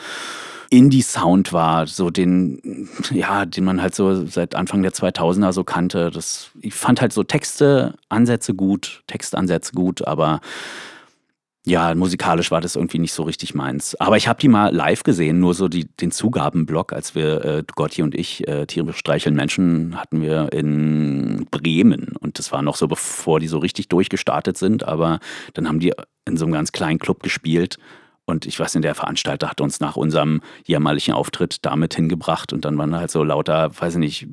Indie-Sound 0.71 1.53
war, 1.53 1.87
so 1.87 2.09
den, 2.09 2.89
ja, 3.11 3.45
den 3.45 3.65
man 3.65 3.83
halt 3.83 3.95
so 3.95 4.25
seit 4.25 4.55
Anfang 4.55 4.83
der 4.83 4.93
2000er 4.93 5.53
so 5.53 5.65
kannte. 5.65 6.11
Das, 6.11 6.51
ich 6.63 6.73
fand 6.73 7.03
halt 7.03 7.13
so 7.13 7.23
Texte, 7.23 7.95
Ansätze 8.09 8.55
gut, 8.55 9.03
Textansätze 9.07 9.73
gut, 9.75 10.07
aber 10.07 10.41
ja, 11.65 11.95
musikalisch 11.95 12.51
war 12.51 12.61
das 12.61 12.75
irgendwie 12.75 12.99
nicht 12.99 13.13
so 13.13 13.23
richtig 13.23 13.55
meins. 13.55 13.95
Aber 13.97 14.17
ich 14.17 14.27
habe 14.27 14.41
die 14.41 14.49
mal 14.49 14.75
live 14.75 15.05
gesehen, 15.05 15.39
nur 15.39 15.55
so 15.55 15.69
die, 15.69 15.85
den 15.85 16.11
Zugabenblock, 16.11 16.93
als 16.93 17.15
wir, 17.15 17.45
äh, 17.45 17.65
Gotti 17.75 18.03
und 18.03 18.17
ich, 18.17 18.47
äh, 18.49 18.67
Tiere 18.67 18.93
streicheln 18.93 19.37
Menschen, 19.37 19.97
hatten 19.97 20.21
wir 20.23 20.53
in 20.53 21.47
Bremen. 21.53 22.17
Und 22.19 22.41
das 22.41 22.51
war 22.51 22.63
noch 22.63 22.75
so, 22.75 22.89
bevor 22.89 23.39
die 23.39 23.47
so 23.47 23.59
richtig 23.59 23.89
durchgestartet 23.89 24.59
sind. 24.59 24.83
Aber 24.83 25.21
dann 25.55 25.69
haben 25.69 25.79
die 25.79 25.93
in 26.25 26.37
so 26.37 26.47
einem 26.47 26.53
ganz 26.53 26.73
kleinen 26.73 26.99
Club 26.99 27.23
gespielt. 27.23 27.79
Und 28.25 28.45
ich 28.45 28.59
weiß 28.59 28.75
nicht, 28.75 28.85
der 28.85 28.97
Veranstalter 28.97 29.49
hat 29.49 29.61
uns 29.61 29.79
nach 29.79 29.97
unserem 29.97 30.41
jämmerlichen 30.65 31.15
Auftritt 31.15 31.65
damit 31.65 31.95
hingebracht 31.95 32.53
und 32.53 32.65
dann 32.65 32.79
waren 32.79 32.95
halt 32.95 33.11
so 33.11 33.25
lauter, 33.25 33.71
weiß 33.79 33.95
ich 33.95 33.99
nicht, 33.99 34.29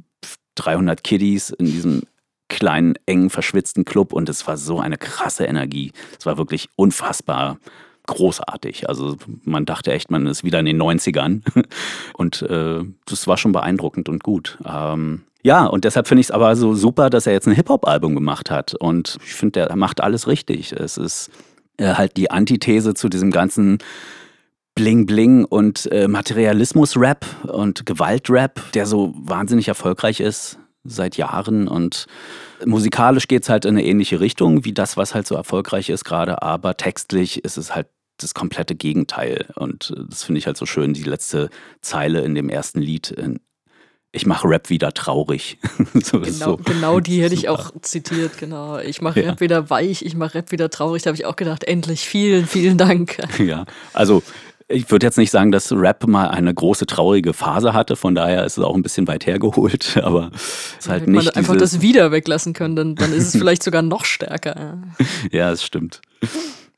300 0.56 1.04
Kiddies 1.04 1.50
in 1.52 1.66
diesem 1.66 2.04
kleinen, 2.50 2.96
engen, 3.06 3.30
verschwitzten 3.30 3.86
Club 3.86 4.12
und 4.12 4.28
es 4.28 4.46
war 4.48 4.58
so 4.58 4.80
eine 4.80 4.98
krasse 4.98 5.46
Energie. 5.46 5.94
Es 6.18 6.26
war 6.26 6.38
wirklich 6.38 6.68
unfassbar 6.76 7.60
großartig. 8.08 8.90
Also 8.90 9.18
man 9.44 9.66
dachte 9.66 9.94
echt, 9.94 10.12
man 10.12 10.26
ist 10.26 10.44
wieder 10.44 10.60
in 10.60 10.66
den 10.66 10.82
90ern 10.82 11.42
und 12.16 12.42
äh, 12.42 12.84
das 13.06 13.28
war 13.28 13.38
schon 13.38 13.52
beeindruckend 13.52 14.10
und 14.10 14.24
gut. 14.24 14.58
Ähm, 14.66 15.22
ja, 15.44 15.66
und 15.66 15.86
deshalb 15.86 16.08
finde 16.08 16.22
ich 16.22 16.28
es 16.28 16.32
aber 16.32 16.56
so 16.56 16.74
super, 16.74 17.10
dass 17.10 17.28
er 17.28 17.34
jetzt 17.34 17.48
ein 17.48 17.54
Hip-Hop-Album 17.54 18.16
gemacht 18.16 18.52
hat 18.52 18.74
und 18.74 19.18
ich 19.24 19.34
finde, 19.34 19.68
der 19.68 19.76
macht 19.78 20.02
alles 20.02 20.28
richtig. 20.28 20.74
Es 20.74 20.98
ist 20.98 21.30
äh, 21.78 21.94
halt 21.94 22.18
die 22.18 22.32
Antithese 22.32 22.94
zu 22.96 23.10
diesem 23.10 23.32
ganzen 23.32 23.78
Bling 24.76 25.06
Bling 25.06 25.46
und 25.46 25.90
äh, 25.92 26.08
Materialismus-Rap 26.08 27.26
und 27.44 27.86
Gewalt-Rap, 27.86 28.72
der 28.74 28.86
so 28.86 29.14
wahnsinnig 29.16 29.68
erfolgreich 29.68 30.20
ist 30.20 30.58
seit 30.90 31.18
Jahren 31.18 31.68
und 31.68 32.08
musikalisch 32.66 33.28
geht 33.28 33.44
es 33.44 33.50
halt 33.50 33.66
in 33.66 33.78
eine 33.78 33.86
ähnliche 33.86 34.20
Richtung 34.20 34.66
wie 34.66 34.74
das, 34.74 34.98
was 34.98 35.16
halt 35.16 35.28
so 35.28 35.36
erfolgreich 35.36 35.90
ist 35.90 36.04
gerade, 36.04 36.42
aber 36.42 36.78
textlich 36.78 37.44
ist 37.44 37.58
es 37.58 37.74
halt 37.74 37.88
das 38.18 38.34
komplette 38.34 38.76
Gegenteil 38.76 39.48
und 39.56 39.94
äh, 39.96 40.02
das 40.10 40.24
finde 40.24 40.40
ich 40.40 40.48
halt 40.48 40.58
so 40.58 40.66
schön, 40.66 40.94
die 40.94 41.04
letzte 41.04 41.50
Zeile 41.82 42.22
in 42.22 42.36
dem 42.36 42.50
ersten 42.50 42.82
Lied. 42.82 43.16
Ich 44.12 44.26
mache 44.26 44.48
Rap 44.48 44.70
wieder 44.70 44.92
traurig. 44.94 45.60
so, 45.94 46.20
genau, 46.20 46.32
so. 46.32 46.58
genau 46.58 47.00
die 47.00 47.22
hätte 47.22 47.36
Super. 47.36 47.42
ich 47.42 47.50
auch 47.50 47.72
zitiert, 47.82 48.38
genau. 48.40 48.80
Ich 48.80 49.02
mache 49.02 49.18
Rap 49.18 49.36
ja. 49.36 49.40
wieder 49.40 49.70
weich, 49.70 50.04
ich 50.04 50.16
mache 50.16 50.36
Rap 50.36 50.52
wieder 50.52 50.70
traurig. 50.70 51.04
Da 51.04 51.10
habe 51.10 51.16
ich 51.16 51.26
auch 51.26 51.36
gedacht, 51.36 51.64
endlich, 51.64 52.02
vielen, 52.02 52.46
vielen 52.46 52.78
Dank. 52.78 53.18
Ja, 53.40 53.66
also 53.94 54.22
ich 54.70 54.92
würde 54.92 55.06
jetzt 55.06 55.18
nicht 55.18 55.32
sagen, 55.32 55.52
dass 55.52 55.72
Rap 55.72 56.08
mal 56.08 56.30
eine 56.30 56.54
große 56.54 56.86
traurige 56.86 57.34
Phase 57.34 57.74
hatte, 57.74 57.96
von 57.96 58.14
daher 58.14 58.46
ist 58.46 58.58
es 58.58 58.64
auch 58.64 58.76
ein 58.76 58.84
bisschen 58.84 59.08
weit 59.08 59.26
hergeholt, 59.26 59.98
aber 60.04 60.32
es 60.34 60.76
ist 60.80 60.90
halt 60.90 61.08
Wenn 61.08 61.14
nicht. 61.14 61.26
man 61.26 61.36
einfach 61.36 61.58
das 61.58 61.82
wieder 61.82 62.12
weglassen 62.12 62.54
können, 62.54 62.76
dann, 62.76 62.96
dann 62.96 63.12
ist 63.12 63.34
es 63.34 63.38
vielleicht 63.38 63.64
sogar 63.64 63.82
noch 63.82 64.06
stärker. 64.06 64.78
Ja, 65.32 65.52
es 65.52 65.64
stimmt. 65.64 66.02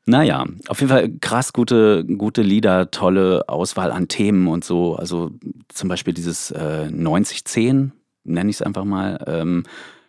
Naja, 0.04 0.46
auf 0.66 0.80
jeden 0.80 0.90
Fall 0.90 1.10
krass 1.20 1.52
gute, 1.52 2.04
gute 2.04 2.42
Lieder, 2.42 2.90
tolle 2.90 3.48
Auswahl 3.48 3.92
an 3.92 4.08
Themen 4.08 4.48
und 4.48 4.64
so. 4.64 4.96
Also 4.96 5.30
zum 5.68 5.88
Beispiel 5.88 6.12
dieses 6.12 6.50
äh, 6.50 6.90
9010, 6.90 7.92
nenne 8.24 8.50
ich 8.50 8.56
es 8.56 8.62
einfach 8.62 8.84
mal. 8.84 9.22
Ähm, 9.26 9.62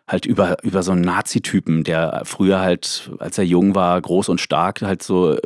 halt 0.08 0.26
über, 0.26 0.58
über 0.64 0.84
so 0.84 0.92
einen 0.92 1.02
Nazi-Typen, 1.02 1.84
der 1.84 2.24
früher 2.26 2.60
halt, 2.60 3.12
als 3.20 3.38
er 3.38 3.46
jung 3.46 3.76
war, 3.76 4.02
groß 4.02 4.30
und 4.30 4.42
stark, 4.42 4.82
halt 4.82 5.04
so 5.04 5.38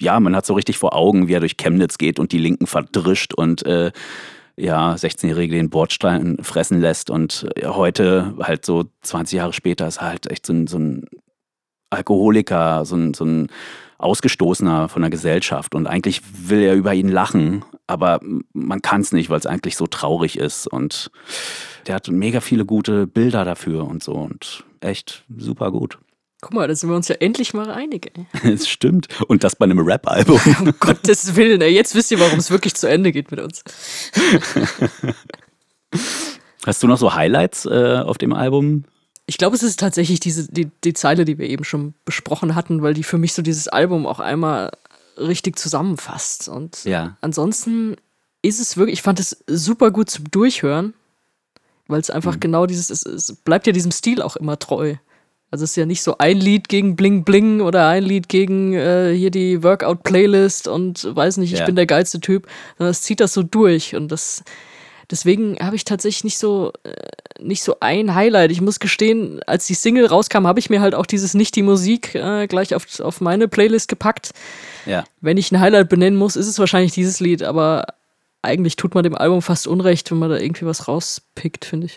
ja, 0.00 0.18
man 0.18 0.34
hat 0.34 0.46
so 0.46 0.54
richtig 0.54 0.78
vor 0.78 0.94
Augen, 0.94 1.28
wie 1.28 1.34
er 1.34 1.40
durch 1.40 1.56
Chemnitz 1.56 1.98
geht 1.98 2.18
und 2.18 2.32
die 2.32 2.38
Linken 2.38 2.66
verdrischt 2.66 3.34
und 3.34 3.64
äh, 3.66 3.92
ja, 4.56 4.94
16-Jährige 4.94 5.56
den 5.56 5.70
Bordstein 5.70 6.38
fressen 6.42 6.80
lässt 6.80 7.10
und 7.10 7.46
äh, 7.56 7.66
heute, 7.66 8.34
halt 8.40 8.64
so 8.64 8.84
20 9.02 9.36
Jahre 9.36 9.52
später, 9.52 9.86
ist 9.86 10.00
halt 10.00 10.30
echt 10.30 10.46
so 10.46 10.52
ein, 10.52 10.66
so 10.66 10.78
ein 10.78 11.06
Alkoholiker, 11.90 12.84
so 12.84 12.96
ein, 12.96 13.14
so 13.14 13.24
ein 13.24 13.48
Ausgestoßener 13.98 14.88
von 14.88 15.02
der 15.02 15.10
Gesellschaft 15.10 15.74
und 15.74 15.86
eigentlich 15.86 16.22
will 16.48 16.60
er 16.60 16.74
über 16.74 16.94
ihn 16.94 17.08
lachen, 17.08 17.64
aber 17.86 18.20
man 18.52 18.80
kann 18.80 19.02
es 19.02 19.12
nicht, 19.12 19.28
weil 19.28 19.38
es 19.38 19.46
eigentlich 19.46 19.76
so 19.76 19.86
traurig 19.86 20.38
ist 20.38 20.66
und 20.66 21.10
der 21.86 21.96
hat 21.96 22.08
mega 22.08 22.40
viele 22.40 22.64
gute 22.64 23.06
Bilder 23.06 23.44
dafür 23.44 23.86
und 23.86 24.02
so 24.02 24.12
und 24.12 24.64
echt 24.80 25.24
super 25.36 25.70
gut. 25.70 25.98
Guck 26.40 26.54
mal, 26.54 26.66
da 26.66 26.74
sind 26.74 26.88
wir 26.88 26.96
uns 26.96 27.08
ja 27.08 27.16
endlich 27.16 27.52
mal 27.52 27.70
einig. 27.70 28.12
Es 28.42 28.68
stimmt. 28.68 29.08
Und 29.28 29.44
das 29.44 29.56
bei 29.56 29.64
einem 29.64 29.78
Rap-Album. 29.78 30.40
um 30.60 30.74
Gottes 30.80 31.36
Willen, 31.36 31.60
ey. 31.60 31.72
jetzt 31.72 31.94
wisst 31.94 32.10
ihr, 32.10 32.20
warum 32.20 32.38
es 32.38 32.50
wirklich 32.50 32.74
zu 32.74 32.88
Ende 32.88 33.12
geht 33.12 33.30
mit 33.30 33.40
uns. 33.40 33.62
Hast 36.64 36.82
du 36.82 36.86
noch 36.86 36.98
so 36.98 37.14
Highlights 37.14 37.66
äh, 37.66 38.02
auf 38.04 38.16
dem 38.18 38.32
Album? 38.32 38.84
Ich 39.26 39.38
glaube, 39.38 39.56
es 39.56 39.62
ist 39.62 39.78
tatsächlich 39.78 40.20
diese, 40.20 40.50
die, 40.50 40.70
die 40.84 40.92
Zeile, 40.94 41.24
die 41.24 41.38
wir 41.38 41.48
eben 41.48 41.64
schon 41.64 41.94
besprochen 42.04 42.54
hatten, 42.54 42.82
weil 42.82 42.94
die 42.94 43.02
für 43.02 43.18
mich 43.18 43.32
so 43.32 43.42
dieses 43.42 43.68
Album 43.68 44.06
auch 44.06 44.20
einmal 44.20 44.70
richtig 45.16 45.58
zusammenfasst. 45.58 46.48
Und 46.48 46.84
ja. 46.84 47.16
ansonsten 47.20 47.96
ist 48.42 48.60
es 48.60 48.76
wirklich, 48.76 48.94
ich 48.94 49.02
fand 49.02 49.20
es 49.20 49.44
super 49.46 49.90
gut 49.90 50.10
zum 50.10 50.30
Durchhören, 50.30 50.94
weil 51.86 52.00
es 52.00 52.10
einfach 52.10 52.36
mhm. 52.36 52.40
genau 52.40 52.66
dieses, 52.66 52.90
es, 52.90 53.04
es 53.04 53.36
bleibt 53.36 53.66
ja 53.66 53.72
diesem 53.72 53.92
Stil 53.92 54.22
auch 54.22 54.36
immer 54.36 54.58
treu. 54.58 54.96
Also 55.50 55.64
es 55.64 55.70
ist 55.70 55.76
ja 55.76 55.86
nicht 55.86 56.02
so 56.02 56.16
ein 56.18 56.36
Lied 56.36 56.68
gegen 56.68 56.94
Bling 56.94 57.24
Bling 57.24 57.60
oder 57.60 57.88
ein 57.88 58.04
Lied 58.04 58.28
gegen 58.28 58.74
äh, 58.74 59.12
hier 59.12 59.30
die 59.30 59.62
Workout-Playlist 59.62 60.68
und 60.68 61.08
weiß 61.14 61.38
nicht, 61.38 61.52
ich 61.52 61.58
ja. 61.58 61.66
bin 61.66 61.76
der 61.76 61.86
geilste 61.86 62.20
Typ, 62.20 62.46
sondern 62.78 62.92
es 62.92 63.02
zieht 63.02 63.20
das 63.20 63.32
so 63.32 63.42
durch 63.42 63.96
und 63.96 64.12
das 64.12 64.44
deswegen 65.10 65.58
habe 65.60 65.74
ich 65.74 65.84
tatsächlich 65.84 66.22
nicht 66.24 66.38
so 66.38 66.72
äh, 66.84 66.92
nicht 67.42 67.62
so 67.62 67.76
ein 67.80 68.14
Highlight. 68.14 68.52
Ich 68.52 68.60
muss 68.60 68.78
gestehen, 68.80 69.40
als 69.46 69.66
die 69.66 69.74
Single 69.74 70.06
rauskam, 70.06 70.46
habe 70.46 70.60
ich 70.60 70.70
mir 70.70 70.80
halt 70.80 70.94
auch 70.94 71.06
dieses 71.06 71.34
nicht 71.34 71.56
die 71.56 71.62
Musik 71.62 72.14
äh, 72.14 72.46
gleich 72.46 72.74
auf, 72.74 73.00
auf 73.00 73.20
meine 73.20 73.48
Playlist 73.48 73.88
gepackt. 73.88 74.30
Ja. 74.86 75.04
Wenn 75.20 75.36
ich 75.36 75.50
ein 75.50 75.60
Highlight 75.60 75.88
benennen 75.88 76.18
muss, 76.18 76.36
ist 76.36 76.46
es 76.46 76.58
wahrscheinlich 76.58 76.92
dieses 76.92 77.18
Lied, 77.18 77.42
aber 77.42 77.86
eigentlich 78.42 78.76
tut 78.76 78.94
man 78.94 79.04
dem 79.04 79.14
Album 79.14 79.42
fast 79.42 79.66
Unrecht, 79.66 80.10
wenn 80.10 80.18
man 80.18 80.30
da 80.30 80.38
irgendwie 80.38 80.66
was 80.66 80.86
rauspickt, 80.86 81.64
finde 81.64 81.86
ich. 81.86 81.96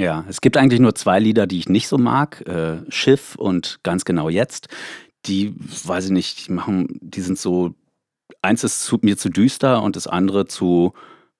Ja, 0.00 0.24
es 0.30 0.40
gibt 0.40 0.56
eigentlich 0.56 0.80
nur 0.80 0.94
zwei 0.94 1.20
Lieder, 1.20 1.46
die 1.46 1.58
ich 1.58 1.68
nicht 1.68 1.86
so 1.86 1.98
mag. 1.98 2.40
Äh, 2.48 2.78
Schiff 2.88 3.34
und 3.34 3.80
ganz 3.82 4.06
genau 4.06 4.30
jetzt. 4.30 4.68
Die, 5.26 5.54
weiß 5.84 6.06
ich 6.06 6.10
nicht, 6.10 6.48
die 6.48 6.52
machen, 6.52 6.98
die 7.02 7.20
sind 7.20 7.38
so, 7.38 7.74
eins 8.40 8.64
ist 8.64 8.82
zu, 8.82 8.98
mir 9.02 9.18
zu 9.18 9.28
düster 9.28 9.82
und 9.82 9.96
das 9.96 10.06
andere 10.06 10.46
zu 10.46 10.94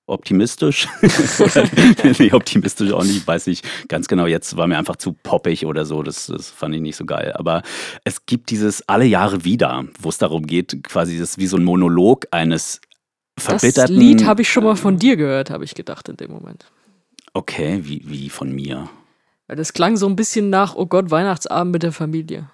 optimistisch. 0.06 0.88
nee, 2.18 2.32
optimistisch 2.32 2.92
auch 2.92 3.02
nicht, 3.02 3.26
weiß 3.26 3.46
ich 3.46 3.62
ganz 3.88 4.08
genau. 4.08 4.26
Jetzt 4.26 4.58
war 4.58 4.66
mir 4.66 4.76
einfach 4.76 4.96
zu 4.96 5.14
poppig 5.14 5.64
oder 5.64 5.86
so. 5.86 6.02
Das, 6.02 6.26
das 6.26 6.50
fand 6.50 6.74
ich 6.74 6.82
nicht 6.82 6.96
so 6.96 7.06
geil. 7.06 7.32
Aber 7.36 7.62
es 8.04 8.26
gibt 8.26 8.50
dieses 8.50 8.86
alle 8.86 9.06
Jahre 9.06 9.42
wieder, 9.46 9.86
wo 9.98 10.10
es 10.10 10.18
darum 10.18 10.46
geht, 10.46 10.84
quasi 10.84 11.18
das 11.18 11.38
wie 11.38 11.46
so 11.46 11.56
ein 11.56 11.64
Monolog 11.64 12.26
eines 12.30 12.82
verbitterten. 13.38 13.96
Das 13.96 14.04
Lied 14.04 14.26
habe 14.26 14.42
ich 14.42 14.50
schon 14.50 14.64
mal 14.64 14.76
von 14.76 14.98
dir 14.98 15.16
gehört, 15.16 15.48
habe 15.48 15.64
ich 15.64 15.74
gedacht 15.74 16.10
in 16.10 16.18
dem 16.18 16.30
Moment. 16.30 16.66
Okay, 17.32 17.80
wie, 17.82 18.02
wie 18.06 18.28
von 18.28 18.52
mir? 18.52 18.88
Weil 19.46 19.56
das 19.56 19.72
klang 19.72 19.96
so 19.96 20.06
ein 20.06 20.16
bisschen 20.16 20.50
nach, 20.50 20.74
oh 20.74 20.86
Gott, 20.86 21.10
Weihnachtsabend 21.10 21.72
mit 21.72 21.82
der 21.82 21.92
Familie. 21.92 22.48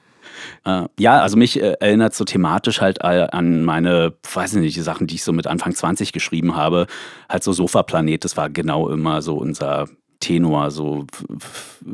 Äh, 0.64 0.84
ja, 0.98 1.20
also 1.20 1.36
mich 1.36 1.60
äh, 1.60 1.76
erinnert 1.80 2.14
so 2.14 2.24
thematisch 2.24 2.80
halt 2.80 3.02
an 3.02 3.64
meine, 3.64 4.14
weiß 4.32 4.54
ich 4.54 4.60
nicht, 4.60 4.76
die 4.76 4.82
Sachen, 4.82 5.06
die 5.06 5.16
ich 5.16 5.24
so 5.24 5.32
mit 5.32 5.46
Anfang 5.46 5.74
20 5.74 6.12
geschrieben 6.12 6.56
habe. 6.56 6.86
Halt 7.28 7.42
so 7.42 7.52
Sofaplanet, 7.52 8.24
das 8.24 8.36
war 8.36 8.50
genau 8.50 8.88
immer 8.88 9.22
so 9.22 9.36
unser 9.36 9.88
Tenor, 10.20 10.70
so 10.70 11.06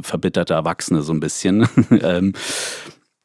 verbitterte 0.01 0.55
Erwachsene 0.55 1.03
so 1.03 1.13
ein 1.13 1.21
bisschen. 1.21 1.69
ähm, 2.03 2.33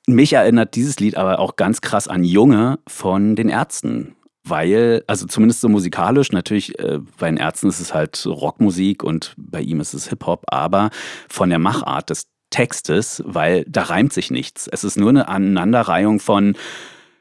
mich 0.08 0.34
erinnert 0.34 0.76
dieses 0.76 1.00
Lied 1.00 1.18
aber 1.18 1.40
auch 1.40 1.56
ganz 1.56 1.82
krass 1.82 2.08
an 2.08 2.24
Junge 2.24 2.80
von 2.88 3.36
den 3.36 3.50
Ärzten 3.50 4.16
weil, 4.50 5.04
also 5.08 5.26
zumindest 5.26 5.62
so 5.62 5.70
musikalisch, 5.70 6.32
natürlich 6.32 6.78
äh, 6.80 7.00
bei 7.18 7.28
den 7.28 7.38
Ärzten 7.38 7.68
ist 7.68 7.80
es 7.80 7.94
halt 7.94 8.26
Rockmusik 8.26 9.04
und 9.04 9.34
bei 9.38 9.62
ihm 9.62 9.80
ist 9.80 9.94
es 9.94 10.10
Hip-Hop, 10.10 10.44
aber 10.48 10.90
von 11.30 11.50
der 11.50 11.60
Machart 11.60 12.10
des 12.10 12.28
Textes, 12.50 13.22
weil 13.26 13.66
da 13.68 13.84
reimt 13.84 14.14
sich 14.14 14.32
nichts. 14.32 14.68
Es 14.68 14.84
ist 14.84 14.98
nur 14.98 15.10
eine 15.10 15.28
Aneinanderreihung 15.28 16.20
von 16.20 16.56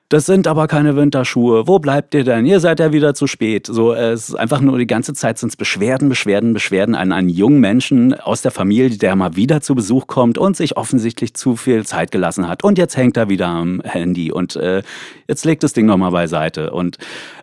das 0.09 0.27
sind 0.27 0.47
aber 0.47 0.69
keine 0.69 0.95
Winterschuhe. 0.95 1.67
Wo 1.67 1.81
bleibt 1.81 2.15
ihr 2.15 2.23
denn? 2.23 2.47
Ihr 2.47 2.61
seid 2.61 2.79
ja 2.79 2.93
wieder 2.93 3.15
zu 3.15 3.27
spät. 3.27 3.67
So, 3.67 3.93
es 3.93 4.29
ist 4.29 4.35
einfach 4.37 4.61
nur 4.61 4.79
die 4.79 4.87
ganze 4.87 5.15
Zeit 5.15 5.39
sind 5.39 5.49
es 5.49 5.57
Beschwerden, 5.57 6.09
Beschwerden, 6.09 6.53
Beschwerden 6.53 6.95
an 6.95 7.11
einen 7.11 7.29
jungen 7.29 7.59
Menschen 7.61 8.15
aus 8.15 8.43
der 8.43 8.53
Familie, 8.53 8.99
der 8.99 9.17
mal 9.17 9.35
wieder 9.35 9.63
zu 9.63 9.75
Besuch 9.75 10.07
kommt 10.07 10.39
und 10.39 10.57
sich 10.57 10.77
offensichtlich 10.77 11.35
zu 11.35 11.57
viel 11.57 11.85
Zeit 11.85 12.13
gelassen 12.13 12.47
hat. 12.49 12.63
Und 12.63 12.79
jetzt 12.79 12.97
hängt 12.97 13.17
er 13.17 13.29
wieder 13.29 13.49
am 13.49 13.81
Handy 13.85 14.31
und 14.31 14.55
äh, 14.55 14.83
jetzt 15.27 15.45
legt 15.45 15.65
das 15.65 15.73
Ding 15.73 15.87
nochmal 15.87 16.13
beiseite. 16.13 16.71
Und 16.71 16.99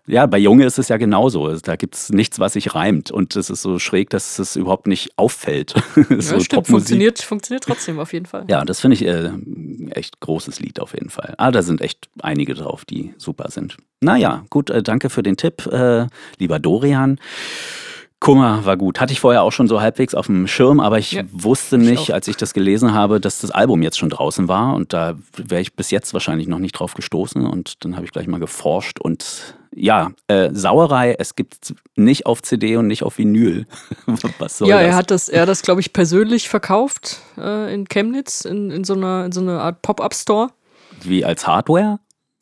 ja, 0.06 0.26
bei 0.26 0.38
Junge 0.38 0.66
ist 0.66 0.78
es 0.80 0.90
ja 0.90 0.98
genauso. 0.98 1.56
Da 1.58 1.78
gibt 1.78 1.96
es 1.96 2.10
nichts, 2.10 2.40
was 2.40 2.54
sich 2.54 2.76
reimt. 2.76 3.10
Und 3.10 3.36
es 3.36 3.50
ist 3.50 3.62
so 3.62 3.80
schräg, 3.80 4.10
dass 4.10 4.38
es 4.38 4.56
überhaupt 4.56 4.88
nicht 4.88 5.18
auffällt. 5.18 5.74
so 5.96 6.36
ja, 6.36 6.40
stimmt, 6.42 6.68
funktioniert, 6.68 7.22
funktioniert 7.22 7.64
trotzdem 7.64 8.00
auf 8.00 8.12
jeden 8.12 8.26
Fall. 8.26 8.46
Ja, 8.50 8.66
das 8.66 8.82
finde 8.82 8.96
ich 8.96 9.06
äh, 9.06 9.32
echt 9.92 10.20
großes 10.20 10.60
Lied 10.60 10.80
auf 10.82 10.94
jeden 10.94 11.10
Fall. 11.10 11.36
Ah, 11.38 11.52
da 11.52 11.62
sind 11.62 11.80
echt 11.80 12.10
einige 12.22 12.54
drauf, 12.54 12.84
die 12.84 13.14
super 13.18 13.50
sind. 13.50 13.78
Naja, 14.02 14.44
gut, 14.50 14.70
äh, 14.70 14.84
danke 14.84 15.10
für 15.10 15.24
den 15.24 15.38
Tipp, 15.38 15.66
äh, 15.68 16.08
lieber 16.38 16.60
Dorian. 16.60 17.20
Kummer 18.24 18.64
war 18.64 18.78
gut. 18.78 19.02
Hatte 19.02 19.12
ich 19.12 19.20
vorher 19.20 19.44
auch 19.44 19.52
schon 19.52 19.68
so 19.68 19.82
halbwegs 19.82 20.16
auf 20.16 20.28
dem 20.28 20.48
Schirm, 20.48 20.80
aber 20.80 20.98
ich 20.98 21.12
ja, 21.12 21.24
wusste 21.34 21.78
nicht, 21.78 22.04
ich 22.04 22.14
als 22.14 22.30
ich 22.30 22.38
das 22.38 22.54
gelesen 22.54 22.94
habe, 22.94 23.20
dass 23.20 23.40
das 23.40 23.52
Album 23.52 23.82
jetzt 23.82 24.00
schon 24.00 24.10
draußen 24.10 24.48
war. 24.48 24.76
Und 24.76 24.94
da 24.94 25.16
wäre 25.36 25.60
ich 25.60 25.76
bis 25.76 25.92
jetzt 25.92 26.14
wahrscheinlich 26.14 26.48
noch 26.48 26.60
nicht 26.60 26.72
drauf 26.72 26.94
gestoßen. 26.94 27.46
Und 27.46 27.84
dann 27.84 27.98
habe 27.98 28.06
ich 28.06 28.14
gleich 28.14 28.28
mal 28.28 28.40
geforscht. 28.40 29.02
Und 29.02 29.58
ja, 29.76 30.14
äh, 30.30 30.52
Sauerei, 30.54 31.18
es 31.20 31.36
gibt 31.36 31.76
nicht 31.98 32.26
auf 32.26 32.42
CD 32.42 32.78
und 32.78 32.88
nicht 32.88 33.04
auf 33.04 33.18
Vinyl. 33.18 33.68
Was 34.40 34.60
soll 34.60 34.70
ja, 34.70 34.78
das? 34.78 34.86
er 34.86 34.96
hat 34.96 35.12
das, 35.12 35.28
er 35.28 35.42
hat 35.42 35.50
das, 35.50 35.62
glaube 35.62 35.82
ich, 35.82 35.92
persönlich 35.92 36.48
verkauft 36.48 37.18
äh, 37.38 37.74
in 37.74 37.90
Chemnitz, 37.90 38.46
in, 38.46 38.72
in, 38.72 38.86
so 38.86 38.94
einer, 38.94 39.26
in 39.26 39.34
so 39.34 39.42
einer 39.42 39.60
Art 39.60 39.82
Pop-Up-Store. 39.82 40.48
Wie 41.02 41.26
als 41.26 41.46
Hardware? 41.46 42.00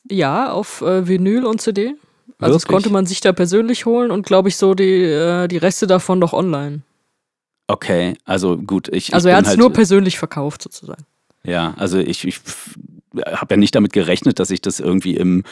Ja, 0.08 0.52
auf 0.52 0.80
äh, 0.82 1.08
Vinyl 1.08 1.44
und 1.44 1.60
CD. 1.60 1.96
Also 2.42 2.56
das 2.56 2.66
konnte 2.66 2.90
man 2.90 3.06
sich 3.06 3.20
da 3.20 3.32
persönlich 3.32 3.86
holen 3.86 4.10
und 4.10 4.26
glaube 4.26 4.48
ich 4.48 4.56
so 4.56 4.74
die, 4.74 5.02
äh, 5.02 5.48
die 5.48 5.58
Reste 5.58 5.86
davon 5.86 6.18
noch 6.18 6.32
online. 6.32 6.82
Okay, 7.68 8.16
also 8.24 8.56
gut, 8.58 8.88
ich. 8.88 9.14
Also 9.14 9.28
ich 9.28 9.32
er 9.32 9.38
hat 9.38 9.44
es 9.44 9.50
halt, 9.50 9.58
nur 9.58 9.72
persönlich 9.72 10.18
verkauft 10.18 10.62
sozusagen. 10.62 11.04
Ja, 11.44 11.74
also 11.76 11.98
ich, 11.98 12.26
ich 12.26 12.40
habe 13.26 13.54
ja 13.54 13.56
nicht 13.56 13.74
damit 13.74 13.92
gerechnet, 13.92 14.38
dass 14.38 14.50
ich 14.50 14.60
das 14.60 14.80
irgendwie 14.80 15.16
im, 15.16 15.42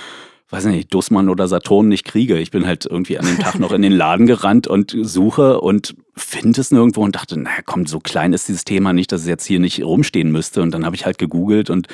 weiß 0.50 0.64
nicht, 0.66 0.92
Dussmann 0.92 1.29
oder 1.29 1.48
Saturn 1.48 1.88
nicht 1.88 2.05
kriege. 2.05 2.38
Ich 2.38 2.50
bin 2.50 2.66
halt 2.66 2.87
irgendwie 2.87 3.18
an 3.18 3.26
dem 3.26 3.38
Tag 3.38 3.59
noch 3.59 3.72
in 3.72 3.83
den 3.83 3.92
Laden 3.92 4.26
gerannt 4.26 4.66
und 4.66 4.94
suche 5.00 5.61
und 5.61 5.94
finde 6.16 6.61
es 6.61 6.70
nirgendwo 6.70 7.03
und 7.03 7.14
dachte, 7.16 7.38
naja, 7.38 7.62
komm, 7.64 7.87
so 7.87 8.00
klein 8.00 8.33
ist 8.33 8.48
dieses 8.48 8.64
Thema 8.64 8.92
nicht, 8.92 9.12
dass 9.12 9.22
es 9.22 9.29
jetzt 9.29 9.46
hier 9.46 9.61
nicht 9.61 9.83
rumstehen 9.83 10.31
müsste. 10.31 10.62
Und 10.62 10.72
dann 10.72 10.85
habe 10.85 10.96
ich 10.96 11.07
halt 11.07 11.18
gegoogelt 11.18 11.70
und 11.70 11.88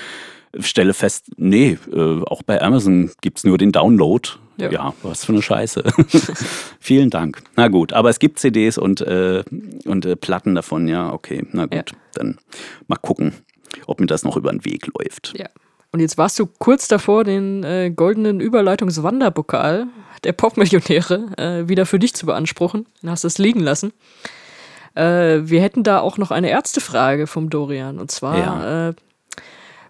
stelle 0.59 0.95
fest, 0.95 1.31
nee, 1.37 1.79
äh, 1.93 2.23
auch 2.25 2.43
bei 2.43 2.61
Amazon 2.61 3.11
gibt 3.21 3.39
es 3.39 3.45
nur 3.45 3.59
den 3.59 3.73
Download. 3.73 4.29
Ja. 4.57 4.71
ja. 4.71 4.95
was 5.03 5.25
für 5.25 5.33
eine 5.33 5.43
Scheiße. 5.43 5.85
Vielen 6.81 7.11
Dank. 7.11 7.43
Na 7.57 7.69
gut, 7.69 7.93
aber 7.93 8.11
es 8.11 8.19
gibt 8.19 8.39
CDs 8.39 8.79
und, 8.79 9.01
äh, 9.01 9.43
und 9.85 10.07
äh, 10.07 10.17
Platten 10.17 10.55
davon, 10.55 10.89
ja, 10.89 11.13
okay. 11.13 11.47
Na 11.53 11.67
gut, 11.67 11.91
ja. 11.91 11.97
dann 12.15 12.39
mal 12.89 12.97
gucken, 12.97 13.35
ob 13.87 14.01
mir 14.01 14.07
das 14.07 14.25
noch 14.25 14.37
über 14.37 14.51
den 14.51 14.65
Weg 14.65 14.89
läuft. 14.99 15.35
Ja. 15.37 15.47
Und 15.93 16.01
jetzt 16.01 16.19
warst 16.19 16.39
du 16.39 16.47
kurz 16.47 16.89
davor, 16.89 17.25
den 17.25 17.65
äh, 17.65 17.91
goldenen 17.91 18.41
Überleitungswanderpokal 18.41 19.87
der 20.25 20.33
Popmillionäre 20.33 21.27
äh, 21.39 21.69
wieder 21.69 21.87
für 21.87 21.99
dich 21.99 22.15
zu 22.15 22.27
beanspruchen. 22.27 22.87
Dann 23.01 23.11
hast 23.11 23.25
du 23.25 23.29
es 23.29 23.39
liegen 23.39 23.61
lassen. 23.61 23.93
Äh, 24.95 25.41
wir 25.43 25.63
hätten 25.63 25.85
da 25.85 26.01
auch 26.01 26.19
noch 26.19 26.31
eine 26.31 26.51
Ärztefrage 26.51 27.27
vom 27.27 27.51
Dorian. 27.51 27.99
Und 27.99 28.11
zwar 28.11 28.39
ja. 28.39 28.89
Äh, 28.89 28.95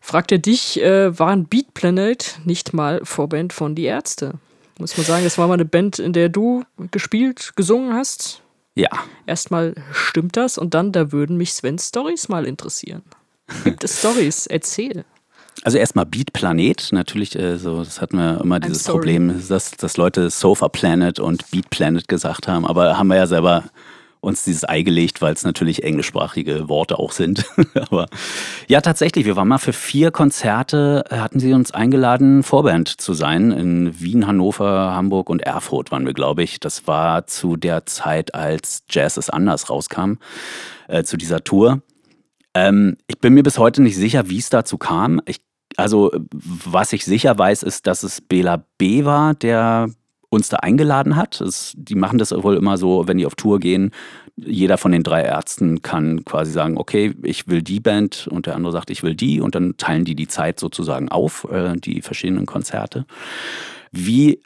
fragt 0.01 0.33
er 0.33 0.39
dich, 0.39 0.81
äh, 0.83 1.19
waren 1.19 1.47
Beat 1.47 1.75
Planet 1.75 2.41
nicht 2.45 2.73
mal 2.73 3.01
Vorband 3.03 3.53
von 3.53 3.75
Die 3.75 3.85
Ärzte? 3.85 4.35
Muss 4.79 4.97
man 4.97 5.07
sagen, 5.07 5.25
das 5.25 5.39
war 5.39 5.49
mal 5.49 5.55
eine 5.55 5.65
Band, 5.65 5.99
in 5.99 6.13
der 6.13 6.29
du 6.29 6.65
gespielt, 6.91 7.53
gesungen 7.57 7.95
hast. 7.95 8.43
Ja. 8.75 8.91
Erstmal 9.27 9.75
stimmt 9.93 10.37
das 10.37 10.59
und 10.59 10.75
dann, 10.75 10.93
da 10.93 11.13
würden 11.13 11.37
mich 11.37 11.55
Svens 11.55 11.89
Stories 11.89 12.29
mal 12.29 12.47
interessieren. 12.47 13.03
Gibt 13.65 13.85
es 13.85 14.01
Stories? 14.01 14.47
Erzähl. 14.51 15.05
Also 15.63 15.79
erstmal 15.79 16.05
Beat 16.05 16.35
Planet, 16.35 16.91
natürlich, 16.93 17.35
äh, 17.37 17.57
so, 17.57 17.83
das 17.83 18.03
hatten 18.03 18.19
wir 18.19 18.41
immer 18.43 18.61
dieses 18.61 18.85
Problem, 18.85 19.43
dass, 19.49 19.71
dass 19.71 19.97
Leute 19.97 20.29
Sofa 20.29 20.69
Planet 20.69 21.19
und 21.19 21.51
Beat 21.51 21.71
Planet 21.71 22.07
gesagt 22.07 22.47
haben, 22.47 22.67
aber 22.67 22.99
haben 22.99 23.09
wir 23.09 23.17
ja 23.17 23.27
selber 23.27 23.65
uns 24.21 24.45
dieses 24.45 24.69
Ei 24.69 24.83
gelegt, 24.83 25.23
weil 25.23 25.35
es 25.35 25.45
natürlich 25.45 25.83
englischsprachige 25.83 26.69
Worte 26.69 26.99
auch 26.99 27.13
sind. 27.13 27.45
Aber 27.75 28.07
ja, 28.69 28.81
tatsächlich, 28.81 29.25
wir 29.25 29.37
waren 29.37 29.49
mal 29.49 29.59
für 29.59 29.73
vier 29.73 30.11
Konzerte, 30.11 31.05
äh, 31.11 31.17
hatten 31.17 31.41
sie 31.41 31.53
uns 31.53 31.73
eingeladen, 31.73 32.43
Vorband 32.43 32.89
zu 33.01 33.15
sein. 33.15 33.53
In 33.53 34.01
Wien, 34.01 34.27
Hannover, 34.27 34.93
Hamburg 34.95 35.31
und 35.31 35.43
Erfurt 35.43 35.91
waren 35.91 36.07
wir, 36.07 36.15
glaube 36.15 36.43
ich. 36.43 36.61
Das 36.61 36.87
war 36.87 37.27
zu 37.27 37.57
der 37.57 37.87
Zeit, 37.87 38.35
als 38.35 38.85
Jazz 38.89 39.17
ist 39.17 39.33
anders 39.33 39.71
rauskam, 39.71 40.15
äh, 40.89 41.05
zu 41.05 41.17
dieser 41.17 41.45
Tour. 41.45 41.83
Ähm, 42.55 42.97
ich 43.07 43.19
bin 43.21 43.35
mir 43.35 43.43
bis 43.43 43.59
heute 43.59 43.83
nicht 43.83 43.97
sicher, 43.97 44.29
wie 44.29 44.39
es 44.39 44.51
dazu 44.51 44.79
kam. 44.79 45.21
Ich, 45.27 45.41
also, 45.77 46.11
was 46.33 46.93
ich 46.93 47.05
sicher 47.05 47.39
weiß, 47.39 47.63
ist, 47.63 47.87
dass 47.87 48.03
es 48.03 48.21
Bela 48.21 48.65
B. 48.79 49.05
war, 49.05 49.35
der 49.35 49.91
uns 50.37 50.49
da 50.49 50.59
eingeladen 50.59 51.17
hat. 51.17 51.41
Es, 51.41 51.75
die 51.77 51.95
machen 51.95 52.19
das 52.19 52.31
wohl 52.31 52.57
immer 52.57 52.77
so, 52.77 53.09
wenn 53.09 53.19
die 53.19 53.27
auf 53.27 53.35
Tour 53.35 53.59
gehen. 53.59 53.91
Jeder 54.37 54.79
von 54.79 54.93
den 54.93 55.03
drei 55.03 55.23
Ärzten 55.23 55.83
kann 55.83 56.25
quasi 56.25 56.53
sagen, 56.53 56.77
okay, 56.77 57.15
ich 57.23 57.49
will 57.49 57.63
die 57.63 57.81
Band 57.81 58.29
und 58.29 58.47
der 58.47 58.55
andere 58.55 58.73
sagt, 58.73 58.91
ich 58.91 59.03
will 59.03 59.15
die 59.15 59.41
und 59.41 59.55
dann 59.55 59.77
teilen 59.77 60.05
die 60.05 60.15
die 60.15 60.29
Zeit 60.29 60.61
sozusagen 60.61 61.09
auf, 61.09 61.47
äh, 61.51 61.75
die 61.77 62.03
verschiedenen 62.03 62.47
Konzerte. 62.47 63.07
Wie 63.93 64.35
äh, 64.35 64.41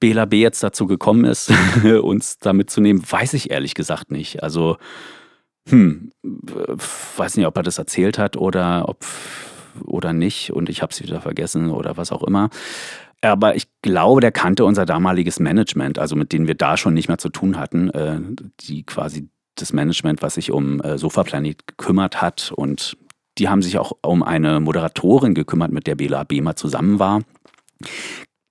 Bela 0.00 0.24
B 0.24 0.40
jetzt 0.40 0.62
dazu 0.62 0.86
gekommen 0.86 1.24
ist, 1.24 1.52
uns 2.02 2.38
da 2.38 2.52
mitzunehmen, 2.52 3.02
weiß 3.08 3.34
ich 3.34 3.50
ehrlich 3.50 3.74
gesagt 3.74 4.10
nicht. 4.10 4.42
Also, 4.42 4.76
hm, 5.68 6.10
weiß 7.16 7.36
nicht, 7.36 7.46
ob 7.46 7.56
er 7.56 7.62
das 7.62 7.78
erzählt 7.78 8.18
hat 8.18 8.36
oder 8.36 8.88
ob 8.88 9.04
oder 9.84 10.12
nicht 10.12 10.52
und 10.52 10.68
ich 10.68 10.82
habe 10.82 10.92
es 10.92 11.02
wieder 11.02 11.20
vergessen 11.20 11.70
oder 11.70 11.96
was 11.96 12.12
auch 12.12 12.22
immer. 12.22 12.50
Aber 13.22 13.54
ich 13.54 13.66
glaube, 13.82 14.20
der 14.20 14.32
kannte 14.32 14.64
unser 14.64 14.86
damaliges 14.86 15.40
Management, 15.40 15.98
also 15.98 16.16
mit 16.16 16.32
denen 16.32 16.46
wir 16.46 16.54
da 16.54 16.76
schon 16.76 16.94
nicht 16.94 17.08
mehr 17.08 17.18
zu 17.18 17.28
tun 17.28 17.58
hatten, 17.58 17.90
äh, 17.90 18.18
die 18.60 18.84
quasi 18.84 19.28
das 19.56 19.72
Management, 19.72 20.22
was 20.22 20.34
sich 20.34 20.50
um 20.50 20.80
äh, 20.80 20.96
Sofaplanet 20.96 21.66
gekümmert 21.66 22.22
hat. 22.22 22.52
Und 22.54 22.96
die 23.38 23.48
haben 23.48 23.62
sich 23.62 23.78
auch 23.78 23.92
um 24.02 24.22
eine 24.22 24.60
Moderatorin 24.60 25.34
gekümmert, 25.34 25.70
mit 25.70 25.86
der 25.86 25.96
Bela 25.96 26.24
Behmer 26.24 26.56
zusammen 26.56 26.98
war. 26.98 27.22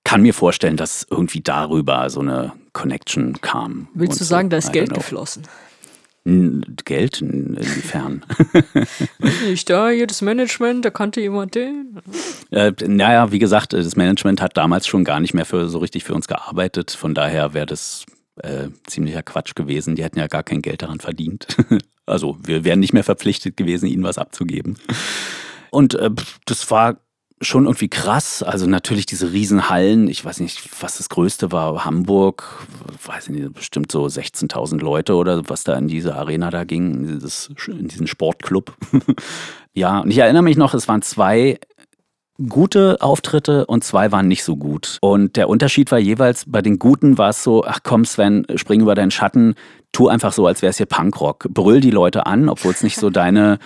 Kann 0.03 0.21
mir 0.21 0.33
vorstellen, 0.33 0.77
dass 0.77 1.05
irgendwie 1.09 1.41
darüber 1.41 2.09
so 2.09 2.19
eine 2.19 2.53
Connection 2.73 3.41
kam. 3.41 3.87
Willst 3.93 4.19
du 4.19 4.23
sagen, 4.23 4.47
so. 4.47 4.51
da 4.51 4.57
ist 4.57 4.71
Geld 4.71 4.93
geflossen? 4.93 5.43
Geld 6.85 7.21
inwiefern? 7.21 8.25
Nicht 9.47 9.69
da, 9.69 9.89
hier 9.89 10.07
das 10.07 10.21
Management, 10.21 10.85
da 10.85 10.89
kannte 10.89 11.21
jemand 11.21 11.55
den. 11.55 11.99
Äh, 12.51 12.73
naja, 12.85 13.31
wie 13.31 13.39
gesagt, 13.39 13.73
das 13.73 13.95
Management 13.95 14.41
hat 14.41 14.57
damals 14.57 14.87
schon 14.87 15.03
gar 15.03 15.19
nicht 15.19 15.33
mehr 15.33 15.45
für, 15.45 15.69
so 15.69 15.79
richtig 15.79 16.03
für 16.03 16.13
uns 16.13 16.27
gearbeitet. 16.27 16.91
Von 16.91 17.13
daher 17.13 17.53
wäre 17.53 17.65
das 17.65 18.05
äh, 18.41 18.69
ziemlicher 18.87 19.23
Quatsch 19.23 19.55
gewesen. 19.55 19.95
Die 19.95 20.03
hätten 20.03 20.19
ja 20.19 20.27
gar 20.27 20.43
kein 20.43 20.61
Geld 20.61 20.81
daran 20.81 20.99
verdient. 20.99 21.47
also 22.05 22.37
wir 22.43 22.63
wären 22.63 22.79
nicht 22.79 22.93
mehr 22.93 23.03
verpflichtet 23.03 23.57
gewesen, 23.57 23.87
ihnen 23.87 24.03
was 24.03 24.17
abzugeben. 24.17 24.77
Und 25.71 25.95
äh, 25.95 26.09
das 26.45 26.69
war 26.71 26.97
schon 27.41 27.65
irgendwie 27.65 27.87
krass. 27.87 28.43
Also 28.43 28.67
natürlich 28.67 29.05
diese 29.05 29.31
Riesenhallen. 29.31 30.07
Ich 30.07 30.23
weiß 30.23 30.39
nicht, 30.39 30.69
was 30.81 30.97
das 30.97 31.09
Größte 31.09 31.51
war. 31.51 31.85
Hamburg, 31.85 32.67
weiß 33.05 33.29
ich 33.29 33.35
nicht, 33.35 33.53
bestimmt 33.53 33.91
so 33.91 34.05
16.000 34.05 34.79
Leute 34.79 35.15
oder 35.15 35.47
was 35.47 35.63
da 35.63 35.75
in 35.77 35.87
diese 35.87 36.15
Arena 36.15 36.49
da 36.49 36.63
ging, 36.63 36.93
in, 36.93 37.19
dieses, 37.19 37.49
in 37.67 37.87
diesen 37.87 38.07
Sportclub. 38.07 38.75
ja, 39.73 39.99
und 39.99 40.11
ich 40.11 40.17
erinnere 40.17 40.43
mich 40.43 40.57
noch, 40.57 40.73
es 40.73 40.87
waren 40.87 41.01
zwei 41.01 41.59
gute 42.47 43.01
Auftritte 43.01 43.65
und 43.65 43.83
zwei 43.83 44.11
waren 44.11 44.27
nicht 44.27 44.43
so 44.43 44.55
gut. 44.55 44.97
Und 45.01 45.35
der 45.35 45.49
Unterschied 45.49 45.91
war 45.91 45.99
jeweils, 45.99 46.45
bei 46.47 46.61
den 46.61 46.79
guten 46.79 47.17
war 47.17 47.29
es 47.29 47.43
so, 47.43 47.65
ach 47.65 47.79
komm 47.83 48.05
Sven, 48.05 48.45
spring 48.55 48.81
über 48.81 48.95
deinen 48.95 49.11
Schatten, 49.11 49.55
tu 49.91 50.07
einfach 50.07 50.31
so, 50.31 50.45
als 50.45 50.61
wäre 50.61 50.69
es 50.69 50.77
hier 50.77 50.85
Punkrock. 50.85 51.47
Brüll 51.49 51.81
die 51.81 51.91
Leute 51.91 52.25
an, 52.25 52.47
obwohl 52.47 52.71
es 52.71 52.83
nicht 52.83 52.97
so 52.97 53.09
deine 53.09 53.59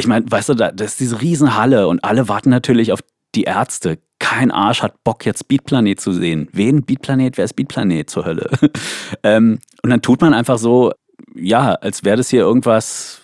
ich 0.00 0.06
meine, 0.06 0.24
weißt 0.30 0.48
du, 0.48 0.54
das 0.54 0.72
ist 0.92 1.00
diese 1.00 1.20
Riesenhalle 1.20 1.86
und 1.86 2.04
alle 2.04 2.28
warten 2.28 2.48
natürlich 2.48 2.92
auf 2.92 3.00
die 3.34 3.44
Ärzte. 3.44 3.98
Kein 4.18 4.50
Arsch 4.50 4.82
hat 4.82 5.02
Bock, 5.02 5.24
jetzt 5.24 5.48
Beatplanet 5.48 6.00
zu 6.00 6.12
sehen. 6.12 6.48
Wen? 6.52 6.84
Beatplanet? 6.84 7.38
Wer 7.38 7.46
ist 7.46 7.54
Beatplanet 7.54 8.10
zur 8.10 8.26
Hölle? 8.26 8.50
ähm, 9.22 9.58
und 9.82 9.90
dann 9.90 10.02
tut 10.02 10.20
man 10.20 10.34
einfach 10.34 10.58
so, 10.58 10.92
ja, 11.34 11.72
als 11.74 12.04
wäre 12.04 12.18
das 12.18 12.28
hier 12.28 12.40
irgendwas, 12.40 13.22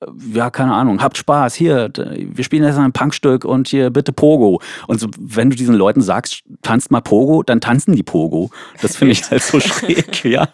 äh, 0.00 0.06
ja, 0.32 0.50
keine 0.50 0.74
Ahnung, 0.74 1.02
habt 1.02 1.16
Spaß, 1.16 1.54
hier, 1.54 1.90
wir 1.94 2.42
spielen 2.42 2.64
jetzt 2.64 2.76
ein 2.76 2.92
Punkstück 2.92 3.44
und 3.44 3.68
hier 3.68 3.90
bitte 3.90 4.12
Pogo. 4.12 4.60
Und 4.88 4.98
so, 4.98 5.08
wenn 5.18 5.50
du 5.50 5.56
diesen 5.56 5.76
Leuten 5.76 6.00
sagst, 6.00 6.42
tanzt 6.62 6.90
mal 6.90 7.00
Pogo, 7.00 7.42
dann 7.42 7.60
tanzen 7.60 7.94
die 7.94 8.02
Pogo. 8.02 8.50
Das 8.82 8.96
finde 8.96 9.12
ich 9.12 9.30
halt 9.30 9.42
so 9.42 9.60
schräg, 9.60 10.24
ja. 10.24 10.48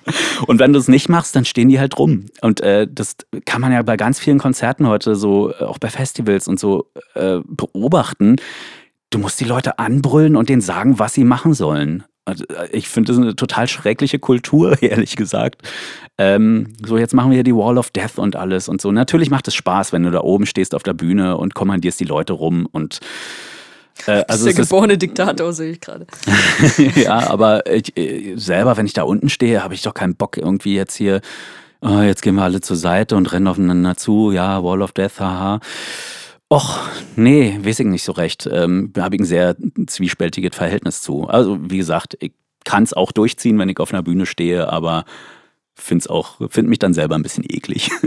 Und 0.46 0.58
wenn 0.58 0.72
du 0.72 0.78
es 0.78 0.88
nicht 0.88 1.08
machst, 1.08 1.34
dann 1.36 1.46
stehen 1.46 1.68
die 1.68 1.80
halt 1.80 1.98
rum. 1.98 2.26
Und 2.42 2.60
äh, 2.60 2.86
das 2.90 3.16
kann 3.46 3.60
man 3.60 3.72
ja 3.72 3.82
bei 3.82 3.96
ganz 3.96 4.18
vielen 4.18 4.38
Konzerten 4.38 4.86
heute 4.86 5.16
so, 5.16 5.52
äh, 5.52 5.64
auch 5.64 5.78
bei 5.78 5.88
Festivals 5.88 6.48
und 6.48 6.60
so 6.60 6.86
äh, 7.14 7.38
beobachten 7.46 8.36
du 9.10 9.18
musst 9.18 9.40
die 9.40 9.44
Leute 9.44 9.78
anbrüllen 9.78 10.36
und 10.36 10.48
denen 10.48 10.62
sagen, 10.62 10.98
was 10.98 11.14
sie 11.14 11.24
machen 11.24 11.54
sollen. 11.54 12.04
Also, 12.24 12.44
äh, 12.46 12.68
ich 12.70 12.88
finde 12.88 13.12
das 13.12 13.20
eine 13.20 13.36
total 13.36 13.68
schreckliche 13.68 14.18
Kultur, 14.18 14.76
ehrlich 14.82 15.16
gesagt. 15.16 15.62
Ähm, 16.18 16.74
so, 16.84 16.96
jetzt 16.96 17.14
machen 17.14 17.30
wir 17.30 17.36
hier 17.36 17.44
die 17.44 17.54
Wall 17.54 17.78
of 17.78 17.90
Death 17.90 18.18
und 18.18 18.36
alles 18.36 18.68
und 18.68 18.80
so. 18.80 18.92
Natürlich 18.92 19.30
macht 19.30 19.48
es 19.48 19.54
Spaß, 19.54 19.92
wenn 19.92 20.04
du 20.04 20.10
da 20.10 20.20
oben 20.20 20.46
stehst 20.46 20.74
auf 20.74 20.82
der 20.82 20.94
Bühne 20.94 21.36
und 21.36 21.54
kommandierst 21.54 21.98
die 22.00 22.04
Leute 22.04 22.32
rum 22.32 22.66
und 22.70 23.00
äh, 24.06 24.24
also 24.28 24.44
der 24.44 24.54
geborene 24.54 24.96
Diktator, 24.96 25.52
sehe 25.52 25.72
ich 25.72 25.80
gerade. 25.80 26.06
ja, 26.94 27.30
aber 27.30 27.66
ich, 27.66 27.96
äh, 27.96 28.36
selber, 28.36 28.76
wenn 28.76 28.86
ich 28.86 28.92
da 28.92 29.02
unten 29.02 29.28
stehe, 29.28 29.62
habe 29.62 29.74
ich 29.74 29.82
doch 29.82 29.94
keinen 29.94 30.14
Bock 30.14 30.36
irgendwie 30.36 30.74
jetzt 30.74 30.94
hier, 30.94 31.20
oh, 31.80 32.00
jetzt 32.00 32.22
gehen 32.22 32.34
wir 32.36 32.42
alle 32.42 32.60
zur 32.60 32.76
Seite 32.76 33.16
und 33.16 33.32
rennen 33.32 33.46
aufeinander 33.46 33.96
zu, 33.96 34.30
ja, 34.30 34.62
Wall 34.62 34.82
of 34.82 34.92
Death, 34.92 35.20
haha. 35.20 35.60
Och, 36.52 36.80
nee, 37.14 37.58
weiß 37.62 37.78
ich 37.80 37.86
nicht 37.86 38.02
so 38.02 38.12
recht. 38.12 38.48
Ähm, 38.50 38.92
Habe 38.98 39.14
ich 39.14 39.22
ein 39.22 39.24
sehr 39.26 39.56
zwiespältiges 39.86 40.56
Verhältnis 40.56 41.00
zu. 41.00 41.28
Also, 41.28 41.58
wie 41.70 41.76
gesagt, 41.76 42.16
ich 42.20 42.32
kann 42.64 42.82
es 42.82 42.92
auch 42.92 43.12
durchziehen, 43.12 43.56
wenn 43.58 43.68
ich 43.68 43.78
auf 43.78 43.92
einer 43.92 44.02
Bühne 44.02 44.26
stehe, 44.26 44.68
aber 44.70 45.04
finde 45.74 46.10
auch, 46.10 46.38
finde 46.50 46.70
mich 46.70 46.80
dann 46.80 46.92
selber 46.92 47.14
ein 47.14 47.22
bisschen 47.22 47.44
eklig. 47.44 47.90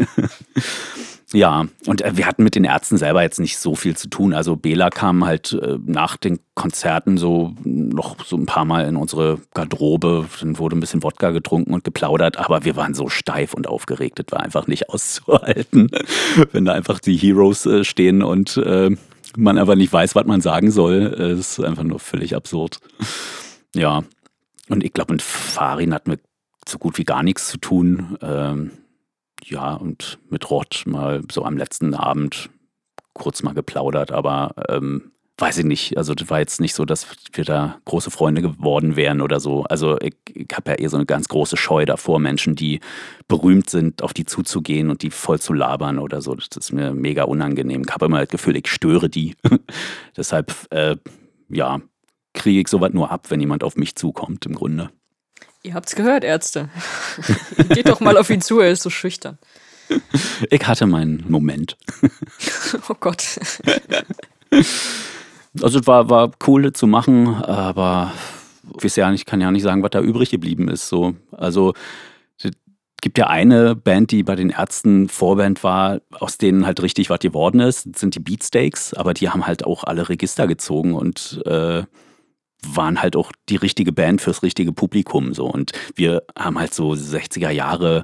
Ja, 1.34 1.65
und 1.88 2.01
äh, 2.01 2.15
wir 2.15 2.27
hatten 2.27 2.43
mit 2.43 2.55
den 2.55 2.63
Ärzten 2.63 2.97
selber 2.97 3.23
jetzt 3.23 3.39
nicht 3.39 3.57
so 3.57 3.73
viel 3.73 3.97
zu 3.97 4.07
tun. 4.07 4.34
Also 4.34 4.55
Bela 4.55 4.91
kam 4.91 5.25
halt 5.25 5.53
äh, 5.53 5.79
nach 5.84 6.15
den 6.15 6.39
Konzerten 6.53 7.17
so 7.17 7.55
noch 7.63 8.23
so 8.23 8.38
ein 8.38 8.45
paar 8.45 8.65
Mal 8.65 8.88
in 8.88 8.95
unsere 8.95 9.39
Garderobe. 9.55 10.27
Dann 10.39 10.59
wurde 10.59 10.77
ein 10.77 10.79
bisschen 10.79 11.01
Wodka 11.01 11.31
getrunken 11.31 11.73
und 11.73 11.84
geplaudert, 11.84 12.38
aber 12.38 12.65
wir 12.65 12.75
waren 12.75 12.93
so 12.93 13.09
steif 13.09 13.55
und 13.55 13.67
aufgeregt. 13.67 14.19
Das 14.19 14.31
war 14.31 14.41
einfach 14.41 14.67
nicht 14.67 14.89
auszuhalten, 14.91 15.89
wenn 16.51 16.65
da 16.65 16.73
einfach 16.73 16.99
die 16.99 17.17
Heroes 17.17 17.65
äh, 17.65 17.84
stehen 17.84 18.21
und 18.21 18.61
man 19.36 19.57
einfach 19.57 19.75
nicht 19.75 19.91
weiß, 19.91 20.13
was 20.13 20.25
man 20.25 20.41
sagen 20.41 20.69
soll. 20.69 21.01
Es 21.01 21.57
ist 21.57 21.59
einfach 21.59 21.84
nur 21.84 21.99
völlig 21.99 22.36
absurd. 22.36 22.77
Ja. 23.75 24.03
Und 24.69 24.84
ich 24.84 24.93
glaube, 24.93 25.13
mit 25.13 25.23
Farin 25.23 25.93
hatten 25.93 26.11
wir 26.11 26.19
so 26.67 26.77
gut 26.77 26.99
wie 26.99 27.03
gar 27.03 27.23
nichts 27.23 27.47
zu 27.47 27.57
tun. 27.57 28.17
Ähm, 28.21 28.71
ja, 29.45 29.73
und 29.73 30.19
mit 30.29 30.49
Rott 30.49 30.83
mal 30.85 31.21
so 31.31 31.43
am 31.43 31.57
letzten 31.57 31.93
Abend 31.93 32.49
kurz 33.13 33.43
mal 33.43 33.53
geplaudert, 33.53 34.11
aber 34.11 34.55
ähm, 34.69 35.13
weiß 35.37 35.59
ich 35.59 35.65
nicht. 35.65 35.97
Also 35.97 36.13
das 36.13 36.29
war 36.29 36.39
jetzt 36.39 36.61
nicht 36.61 36.73
so, 36.73 36.85
dass 36.85 37.07
wir 37.33 37.43
da 37.43 37.79
große 37.85 38.11
Freunde 38.11 38.41
geworden 38.41 38.95
wären 38.95 39.21
oder 39.21 39.39
so. 39.39 39.63
Also 39.63 39.99
ich, 39.99 40.15
ich 40.33 40.47
habe 40.53 40.71
ja 40.71 40.77
eher 40.77 40.89
so 40.89 40.97
eine 40.97 41.05
ganz 41.05 41.27
große 41.27 41.57
Scheu 41.57 41.85
davor, 41.85 42.19
Menschen, 42.19 42.55
die 42.55 42.79
berühmt 43.27 43.69
sind, 43.69 44.03
auf 44.03 44.13
die 44.13 44.25
zuzugehen 44.25 44.89
und 44.89 45.01
die 45.01 45.09
voll 45.09 45.39
zu 45.39 45.53
labern 45.53 45.99
oder 45.99 46.21
so. 46.21 46.35
Das 46.35 46.47
ist 46.55 46.71
mir 46.71 46.93
mega 46.93 47.23
unangenehm. 47.23 47.83
Ich 47.85 47.93
habe 47.93 48.05
immer 48.05 48.19
das 48.19 48.29
Gefühl, 48.29 48.55
ich 48.55 48.67
störe 48.67 49.09
die. 49.09 49.35
Deshalb, 50.17 50.53
äh, 50.69 50.97
ja, 51.49 51.81
kriege 52.33 52.61
ich 52.61 52.67
sowas 52.67 52.93
nur 52.93 53.11
ab, 53.11 53.29
wenn 53.29 53.39
jemand 53.39 53.63
auf 53.63 53.75
mich 53.75 53.95
zukommt, 53.95 54.45
im 54.45 54.55
Grunde. 54.55 54.89
Ihr 55.66 55.76
habt's 55.76 55.95
gehört, 55.95 56.26
Ärzte. 56.26 56.70
Geht 57.70 57.88
doch 57.88 58.01
mal 58.01 58.18
auf 58.18 58.30
ihn 58.30 58.41
zu, 58.41 58.59
er 58.59 58.70
ist 58.70 58.84
so 58.84 58.89
schüchtern. 58.89 59.38
Ich 60.49 60.66
hatte 60.68 60.88
meinen 60.88 61.24
Moment. 61.28 61.78
oh 62.89 62.95
Gott. 62.99 63.39
Also 65.61 65.80
es 65.80 65.88
war, 65.88 66.09
war 66.09 66.32
cool 66.47 66.74
zu 66.74 66.88
machen, 66.88 67.28
aber 67.28 68.11
ich 68.78 68.84
weiß 68.84 68.95
ja 68.95 69.11
nicht, 69.11 69.26
kann 69.26 69.41
ja 69.41 69.51
nicht 69.51 69.61
sagen, 69.61 69.84
was 69.84 69.91
da 69.91 70.01
übrig 70.01 70.32
geblieben 70.32 70.68
ist. 70.68 70.88
So. 70.89 71.16
Also 71.32 71.74
es 72.38 72.51
gibt 73.01 73.18
ja 73.18 73.28
eine 73.28 73.76
Band, 73.76 74.11
die 74.11 74.24
bei 74.24 74.36
den 74.36 74.49
Ärzten 74.49 75.09
Vorband 75.09 75.64
war, 75.64 76.01
aus 76.11 76.38
denen 76.38 76.66
halt 76.66 76.82
richtig 76.82 77.09
was 77.09 77.20
geworden 77.20 77.59
ist. 77.59 77.86
Das 77.86 77.99
sind 77.99 78.16
die 78.16 78.20
Beatsteaks, 78.20 78.93
aber 78.93 79.14
die 79.14 79.30
haben 79.30 79.45
halt 79.45 79.66
auch 79.66 79.84
alle 79.84 80.09
Register 80.09 80.47
gezogen 80.47 80.95
und 80.95 81.41
äh, 81.45 81.84
waren 82.68 83.01
halt 83.01 83.16
auch 83.16 83.32
die 83.49 83.55
richtige 83.55 83.91
Band 83.91 84.22
fürs 84.22 84.43
richtige 84.43 84.72
Publikum. 84.72 85.34
So. 85.34 85.45
Und 85.45 85.72
wir 85.95 86.24
haben 86.38 86.59
halt 86.59 86.74
so 86.74 86.91
60er 86.91 87.49
Jahre 87.49 88.03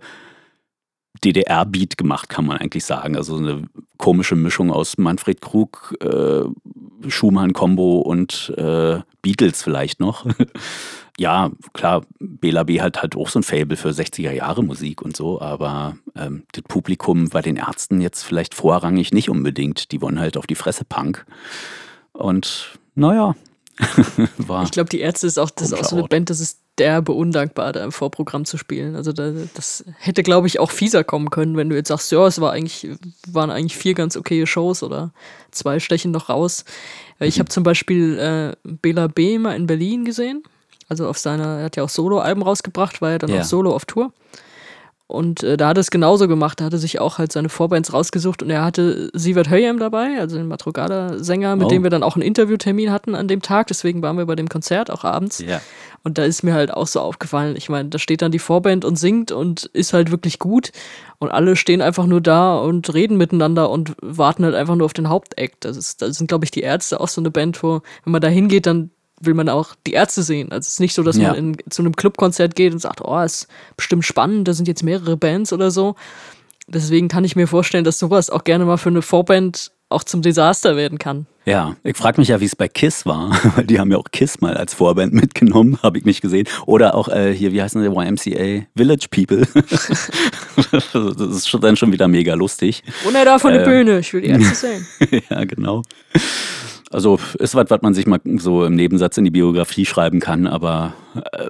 DDR-Beat 1.24 1.98
gemacht, 1.98 2.30
kann 2.30 2.46
man 2.46 2.58
eigentlich 2.58 2.86
sagen. 2.86 3.16
Also 3.16 3.38
eine 3.38 3.64
komische 3.98 4.36
Mischung 4.36 4.72
aus 4.72 4.98
Manfred 4.98 5.42
Krug, 5.42 5.96
äh, 6.02 6.44
Schumann-Kombo 7.08 8.00
und 8.00 8.54
äh, 8.58 9.00
Beatles 9.22 9.62
vielleicht 9.62 10.00
noch. 10.00 10.26
ja, 11.18 11.52
klar, 11.74 12.06
Bela 12.20 12.64
B 12.64 12.82
hat 12.82 13.02
halt 13.02 13.16
auch 13.18 13.28
so 13.28 13.40
ein 13.40 13.44
Fable 13.44 13.76
für 13.76 13.90
60er 13.90 14.32
Jahre 14.32 14.64
Musik 14.64 15.02
und 15.02 15.18
so, 15.18 15.42
aber 15.42 15.98
ähm, 16.16 16.44
das 16.54 16.64
Publikum 16.64 17.30
bei 17.30 17.42
den 17.42 17.58
Ärzten 17.58 18.00
jetzt 18.00 18.24
vielleicht 18.24 18.56
vorrangig 18.56 19.12
nicht 19.12 19.30
unbedingt. 19.30 19.92
Die 19.92 20.02
wollen 20.02 20.20
halt 20.20 20.38
auf 20.38 20.48
die 20.48 20.56
Fresse 20.56 20.86
Punk. 20.86 21.26
Und 22.14 22.80
naja, 22.96 23.28
war. 23.28 23.36
Ich 24.64 24.72
glaube, 24.72 24.90
die 24.90 25.00
Ärzte 25.00 25.28
ist 25.28 25.38
auch, 25.38 25.50
das 25.50 25.72
ist 25.72 25.74
auch 25.74 25.86
so 25.86 25.98
eine 25.98 26.08
Band, 26.08 26.30
das 26.30 26.40
ist 26.40 26.60
derbe 26.78 27.12
undankbar, 27.12 27.72
da 27.74 27.84
im 27.84 27.92
Vorprogramm 27.92 28.46
zu 28.46 28.58
spielen. 28.58 28.96
Also 28.96 29.14
da, 29.14 29.32
das 29.54 29.86
hätte, 30.00 30.24
glaube 30.24 30.48
ich, 30.48 30.60
auch 30.60 30.72
fieser 30.72 31.04
kommen 31.04 31.30
können, 31.30 31.56
wenn 31.56 31.70
du 31.70 31.76
jetzt 31.76 31.90
sagst, 31.90 32.12
ja, 32.12 32.26
es 32.26 32.42
war 32.42 32.52
eigentlich, 32.52 32.90
waren 33.28 33.52
eigentlich 33.52 33.78
vier 33.78 33.94
ganz 33.94 34.18
okaye 34.18 34.48
Shows 34.48 34.84
oder 34.84 35.12
zwei 35.52 35.80
stechen 35.80 36.12
noch 36.12 36.30
raus. 36.30 36.66
Ich 37.20 37.38
mhm. 37.38 37.40
habe 37.40 37.50
zum 37.50 37.64
Beispiel 37.64 38.18
äh, 38.18 38.56
Bela 38.64 39.08
B. 39.08 39.38
mal 39.38 39.56
in 39.56 39.68
Berlin 39.68 40.06
gesehen. 40.06 40.44
Also 40.88 41.08
auf 41.08 41.18
seiner, 41.18 41.60
er 41.60 41.66
hat 41.66 41.76
ja 41.76 41.84
auch 41.84 41.90
Solo-Alben 41.90 42.42
rausgebracht, 42.42 43.02
war 43.02 43.12
ja 43.12 43.18
dann 43.20 43.30
ja. 43.30 43.42
auch 43.42 43.46
Solo 43.46 43.76
auf 43.76 43.86
Tour. 43.86 44.12
Und 45.10 45.42
äh, 45.42 45.58
da 45.58 45.70
hat 45.70 45.78
er 45.78 45.82
es 45.82 45.90
genauso 45.90 46.28
gemacht. 46.28 46.62
Da 46.62 46.66
hat 46.66 46.74
er 46.74 46.78
sich 46.78 47.00
auch 47.00 47.18
halt 47.18 47.32
seine 47.32 47.50
Vorbands 47.50 47.94
rausgesucht 47.94 48.44
und 48.44 48.52
er 48.52 48.64
hatte 48.64 49.10
Sievert 49.14 49.50
Höyem 49.50 49.80
dabei, 49.80 50.20
also 50.20 50.38
den 50.38 50.48
Matrogada-Sänger, 50.48 51.56
mit 51.56 51.66
oh. 51.66 51.70
dem 51.70 51.82
wir 51.82 51.90
dann 51.90 52.04
auch 52.04 52.16
einen 52.16 52.22
Interviewtermin 52.22 52.92
hatten 52.92 53.16
an 53.16 53.28
dem 53.28 53.42
Tag. 53.42 53.66
Deswegen 53.68 54.04
waren 54.04 54.20
wir 54.20 54.28
bei 54.28 54.36
dem 54.36 54.48
Konzert 54.50 54.92
auch 54.92 55.04
abends. 55.04 55.40
Ja. 55.40 55.62
Und 56.04 56.20
da 56.20 56.26
ist 56.26 56.44
mir 56.44 56.54
halt 56.54 56.72
auch 56.72 56.86
so 56.86 57.00
aufgefallen, 57.00 57.56
ich 57.58 57.70
meine, 57.70 57.90
da 57.90 57.98
steht 57.98 58.22
dann 58.22 58.32
die 58.32 58.38
Vorband 58.38 58.86
und 58.86 58.98
singt 58.98 59.32
und 59.32 59.66
ist 59.74 59.94
halt 59.94 60.12
wirklich 60.12 60.38
gut. 60.38 60.72
Und 61.18 61.32
alle 61.32 61.56
stehen 61.56 61.82
einfach 61.82 62.06
nur 62.06 62.22
da 62.22 62.60
und 62.60 62.94
reden 62.94 63.18
miteinander 63.18 63.72
und 63.72 63.96
warten 64.04 64.46
halt 64.46 64.54
einfach 64.54 64.76
nur 64.76 64.86
auf 64.86 64.94
den 64.94 65.10
Hauptakt. 65.10 65.66
Das, 65.66 65.76
ist, 65.76 66.04
das 66.04 66.18
sind, 66.18 66.28
glaube 66.28 66.46
ich, 66.46 66.52
die 66.52 66.62
Ärzte 66.62 67.00
auch 67.00 67.08
so 67.08 67.20
eine 67.20 67.32
Band, 67.32 67.64
wo, 67.64 67.82
wenn 68.04 68.12
man 68.12 68.22
da 68.22 68.28
hingeht, 68.28 68.68
dann 68.68 68.92
will 69.22 69.34
man 69.34 69.50
auch 69.50 69.76
die 69.86 69.94
Ärzte 69.94 70.24
sehen. 70.24 70.52
Also 70.52 70.68
es 70.68 70.74
ist 70.74 70.80
nicht 70.80 70.94
so, 70.94 71.04
dass 71.04 71.18
ja. 71.18 71.30
man 71.30 71.38
in, 71.38 71.58
zu 71.70 71.82
einem 71.82 71.96
Clubkonzert 71.96 72.56
geht 72.56 72.74
und 72.74 72.80
sagt, 72.80 73.02
oh, 73.02 73.20
ist 73.20 73.48
bestimmt 73.76 74.06
spannend, 74.06 74.48
da 74.48 74.54
sind 74.54 74.68
jetzt 74.68 74.84
mehrere 74.84 75.18
Bands 75.18 75.54
oder 75.54 75.72
so. 75.72 75.96
Deswegen 76.68 77.08
kann 77.08 77.24
ich 77.24 77.36
mir 77.36 77.48
vorstellen, 77.48 77.84
dass 77.84 77.98
sowas 77.98 78.30
auch 78.30 78.44
gerne 78.44 78.66
mal 78.66 78.78
für 78.78 78.90
eine 78.90 79.02
Vorband 79.02 79.72
auch 79.90 80.04
zum 80.04 80.22
Desaster 80.22 80.76
werden 80.76 81.00
kann. 81.00 81.26
Ja, 81.46 81.76
ich 81.84 81.98
frage 81.98 82.22
mich 82.22 82.28
ja, 82.28 82.40
wie 82.40 82.46
es 82.46 82.56
bei 82.56 82.68
KISS 82.68 83.08
war, 83.08 83.32
weil 83.56 83.66
die 83.66 83.80
haben 83.80 83.92
ja 83.92 83.98
auch 83.98 84.12
KISS 84.12 84.40
mal 84.40 84.56
als 84.56 84.76
Vorband 84.76 85.14
mitgenommen, 85.14 85.80
habe 85.82 85.98
ich 85.98 86.06
nicht 86.06 86.22
gesehen. 86.22 86.48
Oder 86.68 86.94
auch 86.94 87.08
äh, 87.08 87.34
hier, 87.34 87.52
wie 87.52 87.62
heißen 87.62 87.82
die, 87.82 87.88
YMCA, 87.88 88.68
Village 88.78 89.08
People. 89.10 89.48
das 90.72 90.94
ist 90.94 91.58
dann 91.60 91.76
schon 91.76 91.92
wieder 91.92 92.08
mega 92.08 92.36
lustig. 92.36 92.84
Und 93.08 93.16
er 93.16 93.26
da 93.26 93.40
von 93.40 93.52
der 93.52 93.64
äh, 93.64 93.66
Bühne, 93.66 94.00
ich 94.00 94.14
will 94.14 94.22
die 94.22 94.28
Ärzte 94.28 94.56
sehen. 94.56 94.88
ja, 95.30 95.44
genau. 95.46 95.82
Also 96.92 97.20
ist 97.38 97.54
was, 97.54 97.70
was 97.70 97.82
man 97.82 97.94
sich 97.94 98.08
mal 98.08 98.20
so 98.38 98.66
im 98.66 98.76
Nebensatz 98.76 99.18
in 99.18 99.24
die 99.24 99.30
Biografie 99.30 99.86
schreiben 99.86 100.20
kann, 100.20 100.48
aber 100.48 100.94
äh, 101.34 101.50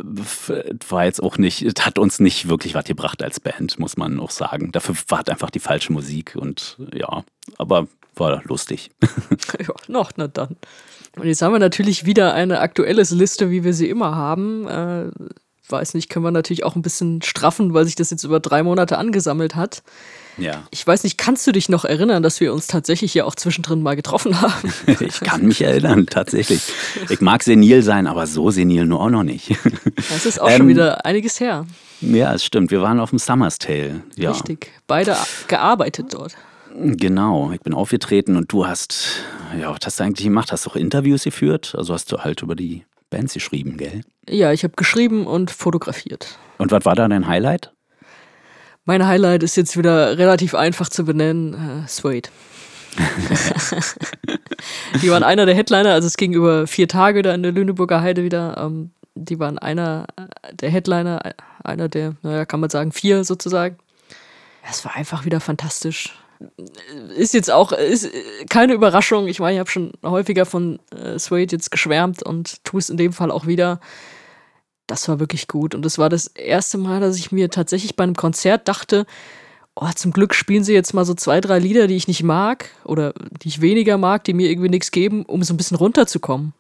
war 0.90 1.06
jetzt 1.06 1.24
auch 1.24 1.38
nicht, 1.38 1.64
hat 1.86 1.98
uns 1.98 2.20
nicht 2.20 2.50
wirklich 2.50 2.76
was 2.76 2.84
gebracht 2.84 3.24
als 3.24 3.40
Band, 3.40 3.80
muss 3.80 3.96
man 3.96 4.20
auch 4.20 4.32
sagen. 4.32 4.72
Dafür 4.74 4.96
war 5.08 5.22
es 5.22 5.30
einfach 5.30 5.50
die 5.50 5.60
falsche 5.60 5.94
Musik 5.94 6.36
und 6.36 6.78
ja, 6.94 7.24
aber 7.58 7.88
war 8.16 8.42
lustig. 8.46 8.92
ja, 9.60 9.74
noch, 9.88 10.12
na 10.18 10.28
dann. 10.28 10.58
Und 11.16 11.26
jetzt 11.26 11.42
haben 11.42 11.54
wir 11.54 11.60
natürlich 11.60 12.06
wieder 12.06 12.34
eine 12.34 12.60
aktuelle 12.60 13.04
Liste, 13.04 13.50
wie 13.50 13.64
wir 13.64 13.74
sie 13.74 13.90
immer 13.90 14.16
haben. 14.16 14.68
Äh, 14.68 15.10
weiß 15.72 15.94
nicht, 15.94 16.10
können 16.10 16.26
wir 16.26 16.32
natürlich 16.32 16.64
auch 16.64 16.76
ein 16.76 16.82
bisschen 16.82 17.22
straffen, 17.22 17.74
weil 17.74 17.86
sich 17.86 17.96
das 17.96 18.10
jetzt 18.10 18.24
über 18.24 18.40
drei 18.40 18.64
Monate 18.64 18.98
angesammelt 18.98 19.56
hat. 19.56 19.84
Ja. 20.38 20.64
Ich 20.72 20.86
weiß 20.86 21.04
nicht, 21.04 21.18
kannst 21.18 21.46
du 21.48 21.52
dich 21.52 21.70
noch 21.70 21.86
erinnern, 21.86 22.24
dass 22.24 22.40
wir 22.40 22.54
uns 22.54 22.68
tatsächlich 22.68 23.14
ja 23.14 23.26
auch 23.26 23.36
zwischendrin 23.36 23.82
mal 23.82 23.96
getroffen 23.96 24.42
haben? 24.42 24.74
ich 25.00 25.20
kann 25.20 25.46
mich 25.46 25.62
erinnern, 25.62 26.06
tatsächlich. 26.06 26.62
Ich 27.10 27.22
mag 27.22 27.44
senil 27.44 27.84
sein, 27.84 28.08
aber 28.08 28.26
so 28.28 28.50
senil 28.50 28.86
nur 28.86 29.02
auch 29.02 29.10
noch 29.10 29.24
nicht. 29.24 29.56
Das 30.10 30.26
ist 30.26 30.40
auch 30.40 30.50
ähm, 30.50 30.58
schon 30.58 30.68
wieder 30.70 31.06
einiges 31.06 31.40
her. 31.40 31.66
Ja, 32.02 32.34
es 32.34 32.46
stimmt. 32.46 32.72
Wir 32.72 32.82
waren 32.82 33.00
auf 33.00 33.10
dem 33.10 33.20
Summer's 33.20 33.58
Tale. 33.58 34.04
Ja. 34.16 34.32
Richtig. 34.32 34.72
Beide 34.88 35.18
gearbeitet 35.48 36.14
dort. 36.14 36.36
Genau, 36.76 37.52
ich 37.52 37.62
bin 37.62 37.74
aufgetreten 37.74 38.36
und 38.38 38.52
du 38.54 38.68
hast, 38.68 39.24
ja, 39.60 39.72
was 39.72 39.80
hast 39.84 40.00
du 40.00 40.04
eigentlich 40.04 40.26
gemacht? 40.26 40.52
Hast 40.52 40.66
du 40.66 40.70
auch 40.70 40.76
Interviews 40.76 41.24
geführt? 41.24 41.74
Also 41.76 41.94
hast 41.94 42.12
du 42.12 42.20
halt 42.20 42.42
über 42.42 42.56
die 42.56 42.86
Bands 43.10 43.34
geschrieben, 43.34 43.78
gell? 43.78 44.02
Ja, 44.28 44.52
ich 44.52 44.64
habe 44.64 44.74
geschrieben 44.76 45.26
und 45.28 45.52
fotografiert. 45.52 46.38
Und 46.58 46.72
was 46.72 46.86
war 46.86 46.96
da 46.96 47.08
dein 47.08 47.28
Highlight? 47.28 47.72
Mein 48.86 49.06
Highlight 49.06 49.44
ist 49.44 49.56
jetzt 49.56 49.78
wieder 49.78 50.18
relativ 50.18 50.56
einfach 50.56 50.90
zu 50.90 51.06
benennen: 51.06 51.84
äh, 51.86 51.88
Suede. 51.88 52.30
die 55.02 55.12
waren 55.12 55.24
einer 55.24 55.46
der 55.46 55.56
Headliner, 55.56 55.94
also 55.94 56.08
es 56.08 56.18
ging 56.18 56.34
über 56.34 56.66
vier 56.66 56.88
Tage 56.88 57.22
da 57.22 57.34
in 57.34 57.44
der 57.44 57.52
Lüneburger 57.52 58.02
Heide 58.02 58.24
wieder. 58.24 58.58
Ähm, 58.58 58.92
die 59.16 59.40
waren 59.40 59.60
einer 59.60 60.08
der 60.54 60.70
Headliner, 60.70 61.22
einer 61.64 61.90
der, 61.90 62.16
naja, 62.22 62.46
kann 62.46 62.60
man 62.60 62.70
sagen, 62.70 62.92
vier 62.92 63.24
sozusagen. 63.24 63.78
Es 64.70 64.84
war 64.86 64.96
einfach 64.96 65.26
wieder 65.26 65.40
fantastisch. 65.40 66.16
Ist 67.16 67.34
jetzt 67.34 67.52
auch 67.52 67.72
ist 67.72 68.10
keine 68.50 68.74
Überraschung. 68.74 69.28
Ich 69.28 69.40
meine, 69.40 69.56
ich 69.56 69.60
habe 69.60 69.70
schon 69.70 69.92
häufiger 70.04 70.46
von 70.46 70.80
äh, 70.96 71.20
Suede 71.20 71.56
jetzt 71.56 71.72
geschwärmt 71.72 72.24
und 72.24 72.64
tue 72.64 72.80
es 72.80 72.90
in 72.90 72.98
dem 72.98 73.12
Fall 73.12 73.32
auch 73.32 73.46
wieder 73.46 73.80
das 74.90 75.08
war 75.08 75.20
wirklich 75.20 75.48
gut. 75.48 75.76
Und 75.76 75.84
das 75.86 75.98
war 75.98 76.10
das 76.10 76.28
erste 76.28 76.78
Mal, 76.78 77.00
dass 77.00 77.18
ich 77.18 77.32
mir 77.32 77.50
tatsächlich 77.50 77.96
bei 77.96 78.04
einem 78.04 78.16
Konzert 78.16 78.68
dachte, 78.68 79.06
oh, 79.76 79.90
zum 79.96 80.12
Glück 80.12 80.34
spielen 80.34 80.64
sie 80.64 80.74
jetzt 80.74 80.94
mal 80.94 81.06
so 81.06 81.14
zwei, 81.14 81.42
drei 81.42 81.60
Lieder, 81.60 81.88
die 81.88 81.96
ich 81.96 82.08
nicht 82.08 82.24
mag 82.24 82.70
oder 82.84 83.14
die 83.42 83.48
ich 83.48 83.62
weniger 83.62 83.98
mag, 83.98 84.24
die 84.24 84.34
mir 84.34 84.50
irgendwie 84.50 84.70
nichts 84.70 84.92
geben, 84.92 85.24
um 85.26 85.44
so 85.44 85.54
ein 85.54 85.58
bisschen 85.58 85.78
runterzukommen. 85.78 86.54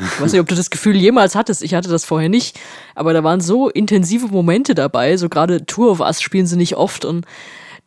Ich 0.00 0.20
weiß 0.20 0.32
nicht, 0.32 0.40
ob 0.40 0.46
du 0.46 0.54
das 0.54 0.70
Gefühl 0.70 0.96
jemals 0.96 1.34
hattest. 1.34 1.62
Ich 1.62 1.74
hatte 1.74 1.88
das 1.88 2.04
vorher 2.04 2.28
nicht. 2.28 2.58
Aber 2.94 3.12
da 3.12 3.24
waren 3.24 3.40
so 3.40 3.68
intensive 3.68 4.28
Momente 4.28 4.76
dabei. 4.76 5.16
So 5.16 5.28
gerade 5.28 5.66
Tour 5.66 5.90
of 5.90 6.00
Us 6.00 6.22
spielen 6.22 6.46
sie 6.46 6.56
nicht 6.56 6.76
oft 6.76 7.04
und 7.04 7.26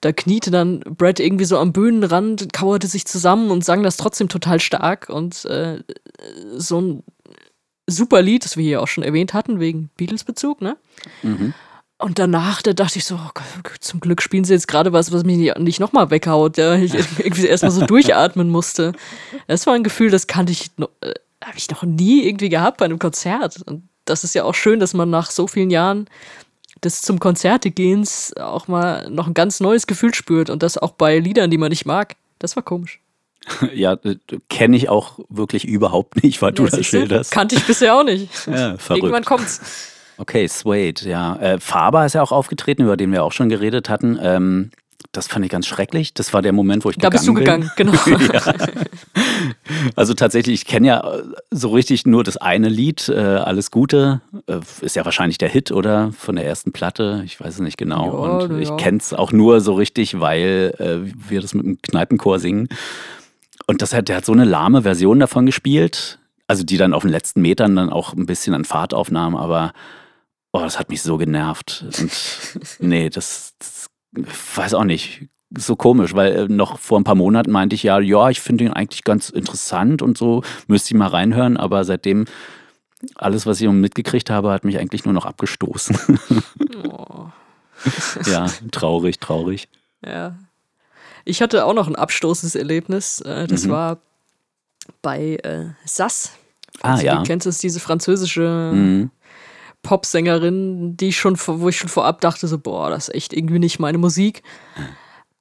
da 0.02 0.12
kniete 0.12 0.50
dann 0.50 0.80
Brad 0.80 1.20
irgendwie 1.20 1.46
so 1.46 1.58
am 1.58 1.74
Bühnenrand, 1.74 2.52
kauerte 2.54 2.88
sich 2.88 3.06
zusammen 3.06 3.52
und 3.52 3.64
sang 3.64 3.84
das 3.84 3.98
trotzdem 3.98 4.30
total 4.30 4.60
stark. 4.60 5.10
Und 5.10 5.46
äh, 5.46 5.84
so 6.56 6.82
ein 6.82 7.04
super 7.88 8.22
Lied, 8.22 8.44
das 8.44 8.58
wir 8.58 8.64
hier 8.64 8.82
auch 8.82 8.88
schon 8.88 9.04
erwähnt 9.04 9.34
hatten, 9.34 9.60
wegen 9.60 9.90
Beatles-Bezug, 9.98 10.62
ne? 10.62 10.76
Mhm. 11.22 11.54
Und 12.00 12.18
danach, 12.18 12.64
da 12.64 12.74
dachte 12.74 12.98
ich 12.98 13.06
so, 13.06 13.16
oh 13.16 13.30
zum 13.80 14.00
Glück 14.00 14.24
spielen 14.24 14.44
sie 14.44 14.54
jetzt 14.54 14.68
gerade 14.68 14.92
was, 14.92 15.12
was 15.12 15.24
mich 15.24 15.54
nicht 15.60 15.80
nochmal 15.80 16.10
weghaut, 16.10 16.58
ja, 16.58 16.74
ich 16.76 16.94
irgendwie 17.20 17.46
erstmal 17.46 17.72
so 17.72 17.86
durchatmen 17.86 18.50
musste. 18.50 18.94
Das 19.46 19.68
war 19.68 19.76
ein 19.76 19.84
Gefühl, 19.84 20.10
das 20.10 20.26
kannte 20.26 20.52
ich, 20.52 20.72
äh, 20.80 21.14
habe 21.44 21.58
ich 21.58 21.70
noch 21.70 21.84
nie 21.84 22.26
irgendwie 22.26 22.50
gehabt 22.50 22.78
bei 22.78 22.86
einem 22.86 22.98
Konzert. 22.98 23.62
Und 23.68 23.88
das 24.06 24.24
ist 24.24 24.34
ja 24.34 24.46
auch 24.46 24.56
schön, 24.56 24.80
dass 24.80 24.96
man 24.96 25.12
nach 25.12 25.30
so 25.30 25.46
vielen 25.46 25.70
Jahren 25.70 26.08
des 26.84 27.02
zum 27.02 27.20
Konzertegehens 27.20 28.36
auch 28.38 28.68
mal 28.68 29.10
noch 29.10 29.28
ein 29.28 29.34
ganz 29.34 29.60
neues 29.60 29.88
Gefühl 29.88 30.14
spürt 30.14 30.50
und 30.50 30.64
das 30.64 30.78
auch 30.78 30.92
bei 30.92 31.20
Liedern, 31.20 31.52
die 31.52 31.58
man 31.58 31.70
nicht 31.70 31.86
mag. 31.86 32.16
Das 32.40 32.56
war 32.56 32.64
komisch. 32.64 33.00
Ja, 33.74 33.98
kenne 34.50 34.78
ich 34.78 34.90
auch 34.90 35.20
wirklich 35.30 35.66
überhaupt 35.66 36.24
nicht, 36.24 36.42
weil 36.42 36.52
du 36.52 36.66
das 36.68 36.86
schilderst. 36.86 37.32
Kannte 37.32 37.56
ich 37.56 37.66
bisher 37.66 37.96
auch 37.96 38.04
nicht. 38.04 38.30
Ja, 38.48 38.78
verrückt. 38.78 39.04
Irgendwann 39.04 39.26
kommt's. 39.26 39.62
Okay, 40.18 40.46
Suede, 40.48 41.10
ja. 41.10 41.36
Äh, 41.38 41.60
Faber 41.60 42.06
ist 42.06 42.14
ja 42.14 42.22
auch 42.22 42.32
aufgetreten, 42.32 42.84
über 42.84 42.98
den 42.98 43.12
wir 43.12 43.24
auch 43.24 43.32
schon 43.32 43.50
geredet 43.50 43.90
hatten. 43.90 44.20
Ähm, 44.22 44.70
das 45.12 45.28
fand 45.28 45.46
ich 45.46 45.52
ganz 45.52 45.68
schrecklich. 45.68 46.14
Das 46.14 46.34
war 46.34 46.42
der 46.42 46.54
Moment, 46.54 46.86
wo 46.86 46.90
ich 46.90 46.98
da 46.98 47.10
gegangen 47.10 47.34
bin. 47.34 47.46
Da 47.46 47.58
bist 47.58 47.78
du 47.78 47.84
gegangen, 47.84 48.08
genau. 48.08 48.34
ja. 48.34 48.54
Also 49.96 50.14
tatsächlich, 50.14 50.62
ich 50.62 50.66
kenne 50.66 50.88
ja 50.88 51.14
so 51.50 51.70
richtig 51.70 52.06
nur 52.06 52.24
das 52.24 52.38
eine 52.38 52.70
Lied, 52.70 53.10
äh, 53.10 53.20
Alles 53.20 53.72
Gute. 53.72 54.22
Äh, 54.48 54.60
ist 54.82 54.96
ja 54.96 55.06
wahrscheinlich 55.06 55.38
der 55.38 55.50
Hit, 55.50 55.72
oder? 55.72 56.12
Von 56.18 56.36
der 56.36 56.46
ersten 56.46 56.72
Platte. 56.72 57.24
Ich 57.26 57.40
weiß 57.40 57.56
es 57.56 57.60
nicht 57.60 57.78
genau. 57.78 58.06
Ja, 58.06 58.12
Und 58.12 58.52
ja. 58.52 58.58
ich 58.60 58.78
kenne 58.78 58.98
es 58.98 59.14
auch 59.14 59.32
nur 59.32 59.62
so 59.62 59.74
richtig, 59.74 60.20
weil 60.20 60.74
äh, 60.80 61.12
wir 61.30 61.42
das 61.42 61.54
mit 61.54 61.66
dem 61.66 61.82
Kneipenchor 61.82 62.40
singen. 62.40 62.70
Und 63.68 63.82
das 63.82 63.94
hat, 63.94 64.10
der 64.10 64.18
hat 64.18 64.26
so 64.26 64.34
eine 64.34 64.46
lahme 64.46 64.84
Version 64.84 65.20
davon 65.20 65.46
gespielt. 65.46 66.20
Also 66.48 66.64
die 66.64 66.78
dann 66.78 66.94
auf 66.94 67.04
den 67.04 67.12
letzten 67.12 67.42
Metern 67.42 67.76
dann 67.76 67.90
auch 67.90 68.14
ein 68.14 68.26
bisschen 68.26 68.54
an 68.54 68.66
Fahrt 68.66 68.94
aufnahm, 68.94 69.38
aber 69.38 69.72
oh, 70.52 70.60
das 70.60 70.78
hat 70.78 70.90
mich 70.90 71.02
so 71.02 71.18
genervt. 71.18 71.86
Und 71.86 72.12
nee, 72.80 73.10
das, 73.10 73.54
das 73.58 73.81
weiß 74.14 74.74
auch 74.74 74.84
nicht, 74.84 75.28
so 75.58 75.76
komisch, 75.76 76.14
weil 76.14 76.32
äh, 76.34 76.48
noch 76.48 76.80
vor 76.80 77.00
ein 77.00 77.04
paar 77.04 77.16
Monaten 77.16 77.52
meinte 77.52 77.76
ich 77.76 77.84
ja, 77.84 78.00
ja, 78.00 78.30
ich 78.30 78.40
finde 78.40 78.66
ihn 78.66 78.74
eigentlich 78.74 79.04
ganz 79.04 79.30
interessant 79.30 80.02
und 80.02 80.18
so, 80.18 80.44
müsste 80.68 80.94
ich 80.94 80.98
mal 80.98 81.08
reinhören, 81.08 81.58
aber 81.58 81.84
seitdem 81.84 82.26
alles, 83.16 83.46
was 83.46 83.60
ich 83.60 83.68
mitgekriegt 83.68 84.30
habe, 84.30 84.52
hat 84.52 84.64
mich 84.64 84.78
eigentlich 84.78 85.06
nur 85.06 85.14
noch 85.14 85.26
abgestoßen. 85.26 85.98
Oh. 86.94 87.28
ja, 88.26 88.46
traurig, 88.72 89.20
traurig. 89.20 89.68
Ja. 90.06 90.36
Ich 91.26 91.42
hatte 91.42 91.66
auch 91.66 91.74
noch 91.74 91.88
ein 91.88 91.96
abstoßendes 91.96 92.56
Erlebnis. 92.56 93.22
Äh, 93.22 93.48
das 93.48 93.66
mhm. 93.66 93.72
war 93.72 93.98
bei 95.02 95.38
äh, 95.44 95.70
Sass. 95.86 96.34
Ah, 96.82 96.94
also, 96.94 97.06
ja. 97.06 97.18
Du 97.18 97.24
kennst 97.24 97.48
es, 97.48 97.58
diese 97.58 97.80
französische 97.80 98.72
mhm. 98.74 99.12
Popsängerin, 99.84 100.96
die 100.98 101.14
schon, 101.14 101.38
wo 101.46 101.70
ich 101.70 101.78
schon 101.78 101.90
vorab 101.90 102.22
dachte, 102.22 102.48
so, 102.48 102.58
boah, 102.58 102.90
das 102.90 103.10
ist 103.10 103.16
echt 103.16 103.34
irgendwie 103.34 103.60
nicht 103.60 103.80
meine 103.80 103.98
Musik. 103.98 104.44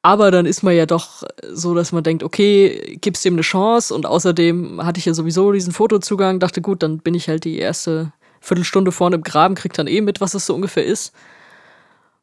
Aber 0.03 0.31
dann 0.31 0.47
ist 0.47 0.63
man 0.63 0.75
ja 0.75 0.87
doch 0.87 1.25
so, 1.53 1.75
dass 1.75 1.93
man 1.93 2.03
denkt, 2.03 2.23
okay, 2.23 2.99
gibst 3.01 3.25
dem 3.25 3.35
eine 3.35 3.43
Chance 3.43 3.95
und 3.95 4.07
außerdem 4.07 4.85
hatte 4.85 4.99
ich 4.99 5.05
ja 5.05 5.13
sowieso 5.13 5.53
diesen 5.53 5.75
Fotozugang, 5.75 6.41
dachte, 6.41 6.63
gut, 6.63 6.83
dann 6.83 6.99
bin 6.99 7.15
ich 7.15 7.29
halt 7.29 7.45
die 7.45 7.59
erste 7.59 8.13
Viertelstunde 8.41 8.93
vorne 8.93 9.17
im 9.17 9.23
Graben, 9.23 9.55
krieg 9.55 9.75
dann 9.75 9.87
eh 9.87 10.01
mit, 10.01 10.23
was 10.23 10.33
das 10.33 10.47
so 10.47 10.55
ungefähr 10.55 10.87
ist. 10.87 11.13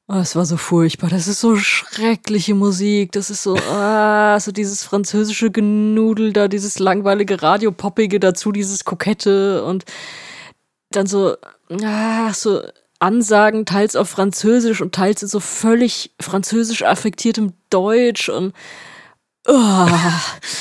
Oh, 0.09 0.15
es 0.15 0.37
war 0.37 0.45
so 0.45 0.55
furchtbar. 0.55 1.09
Das 1.09 1.27
ist 1.27 1.41
so 1.41 1.57
schreckliche 1.57 2.55
Musik. 2.55 3.11
Das 3.11 3.29
ist 3.29 3.43
so, 3.43 3.57
ah, 3.69 4.39
so 4.39 4.53
dieses 4.53 4.83
französische 4.83 5.51
Genudel 5.51 6.31
da, 6.31 6.47
dieses 6.47 6.79
langweilige 6.79 7.41
Radiopoppige 7.41 8.19
dazu, 8.19 8.53
dieses 8.53 8.85
Kokette 8.85 9.65
und 9.65 9.83
dann 10.91 11.07
so, 11.07 11.35
ah, 11.83 12.33
so 12.33 12.61
Ansagen, 12.99 13.65
teils 13.65 13.95
auf 13.95 14.09
Französisch 14.09 14.81
und 14.81 14.95
teils 14.95 15.21
in 15.21 15.27
so 15.27 15.39
völlig 15.39 16.11
französisch 16.19 16.83
affektiertem 16.83 17.53
Deutsch 17.69 18.29
und 18.29 18.53
Oh, 19.49 19.87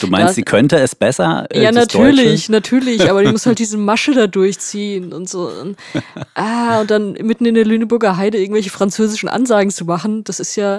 du 0.00 0.06
meinst, 0.06 0.28
das, 0.28 0.34
sie 0.36 0.42
könnte 0.44 0.78
es 0.78 0.94
besser? 0.94 1.46
Äh, 1.50 1.64
ja, 1.64 1.72
natürlich, 1.72 2.42
Deutsche? 2.42 2.52
natürlich, 2.52 3.10
aber 3.10 3.24
die 3.24 3.32
muss 3.32 3.44
halt 3.44 3.58
diese 3.58 3.78
Masche 3.78 4.12
da 4.12 4.28
durchziehen 4.28 5.12
und 5.12 5.28
so. 5.28 5.48
Und, 5.48 5.76
ah, 6.34 6.82
und 6.82 6.90
dann 6.92 7.14
mitten 7.14 7.46
in 7.46 7.56
der 7.56 7.64
Lüneburger 7.64 8.16
Heide 8.16 8.38
irgendwelche 8.38 8.70
französischen 8.70 9.28
Ansagen 9.28 9.72
zu 9.72 9.86
machen, 9.86 10.22
das 10.22 10.38
ist 10.38 10.54
ja, 10.54 10.78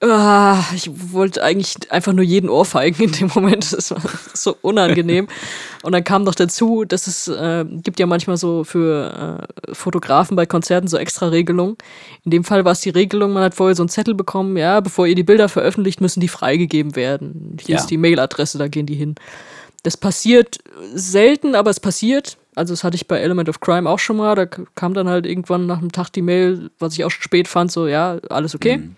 Ah, 0.00 0.62
ich 0.76 0.88
wollte 1.12 1.42
eigentlich 1.42 1.90
einfach 1.90 2.12
nur 2.12 2.24
jeden 2.24 2.48
Ohrfeigen 2.48 3.06
in 3.06 3.12
dem 3.12 3.30
Moment. 3.34 3.72
Das 3.72 3.90
war 3.90 4.00
so 4.32 4.56
unangenehm. 4.62 5.26
Und 5.82 5.90
dann 5.90 6.04
kam 6.04 6.22
noch 6.22 6.36
dazu, 6.36 6.84
dass 6.84 7.08
es 7.08 7.26
äh, 7.26 7.64
gibt 7.68 7.98
ja 7.98 8.06
manchmal 8.06 8.36
so 8.36 8.62
für 8.62 9.48
äh, 9.66 9.74
Fotografen 9.74 10.36
bei 10.36 10.46
Konzerten 10.46 10.86
so 10.86 10.98
extra 10.98 11.28
Regelungen. 11.28 11.76
In 12.24 12.30
dem 12.30 12.44
Fall 12.44 12.64
war 12.64 12.72
es 12.72 12.80
die 12.80 12.90
Regelung, 12.90 13.32
man 13.32 13.42
hat 13.42 13.56
vorher 13.56 13.74
so 13.74 13.82
einen 13.82 13.88
Zettel 13.88 14.14
bekommen, 14.14 14.56
ja, 14.56 14.78
bevor 14.78 15.08
ihr 15.08 15.16
die 15.16 15.24
Bilder 15.24 15.48
veröffentlicht, 15.48 16.00
müssen 16.00 16.20
die 16.20 16.28
freigegeben 16.28 16.94
werden. 16.94 17.56
Hier 17.60 17.74
ja. 17.74 17.80
ist 17.80 17.90
die 17.90 17.98
Mailadresse, 17.98 18.56
da 18.56 18.68
gehen 18.68 18.86
die 18.86 18.94
hin. 18.94 19.16
Das 19.82 19.96
passiert 19.96 20.58
selten, 20.94 21.56
aber 21.56 21.70
es 21.70 21.80
passiert. 21.80 22.36
Also 22.54 22.72
das 22.72 22.84
hatte 22.84 22.94
ich 22.94 23.08
bei 23.08 23.18
Element 23.18 23.48
of 23.48 23.60
Crime 23.60 23.88
auch 23.88 23.98
schon 23.98 24.18
mal. 24.18 24.36
Da 24.36 24.46
kam 24.46 24.94
dann 24.94 25.08
halt 25.08 25.26
irgendwann 25.26 25.66
nach 25.66 25.78
einem 25.78 25.90
Tag 25.90 26.10
die 26.10 26.22
Mail, 26.22 26.70
was 26.78 26.94
ich 26.94 27.04
auch 27.04 27.10
schon 27.10 27.22
spät 27.22 27.48
fand, 27.48 27.72
so 27.72 27.88
ja, 27.88 28.18
alles 28.28 28.54
okay. 28.54 28.78
Mhm. 28.78 28.96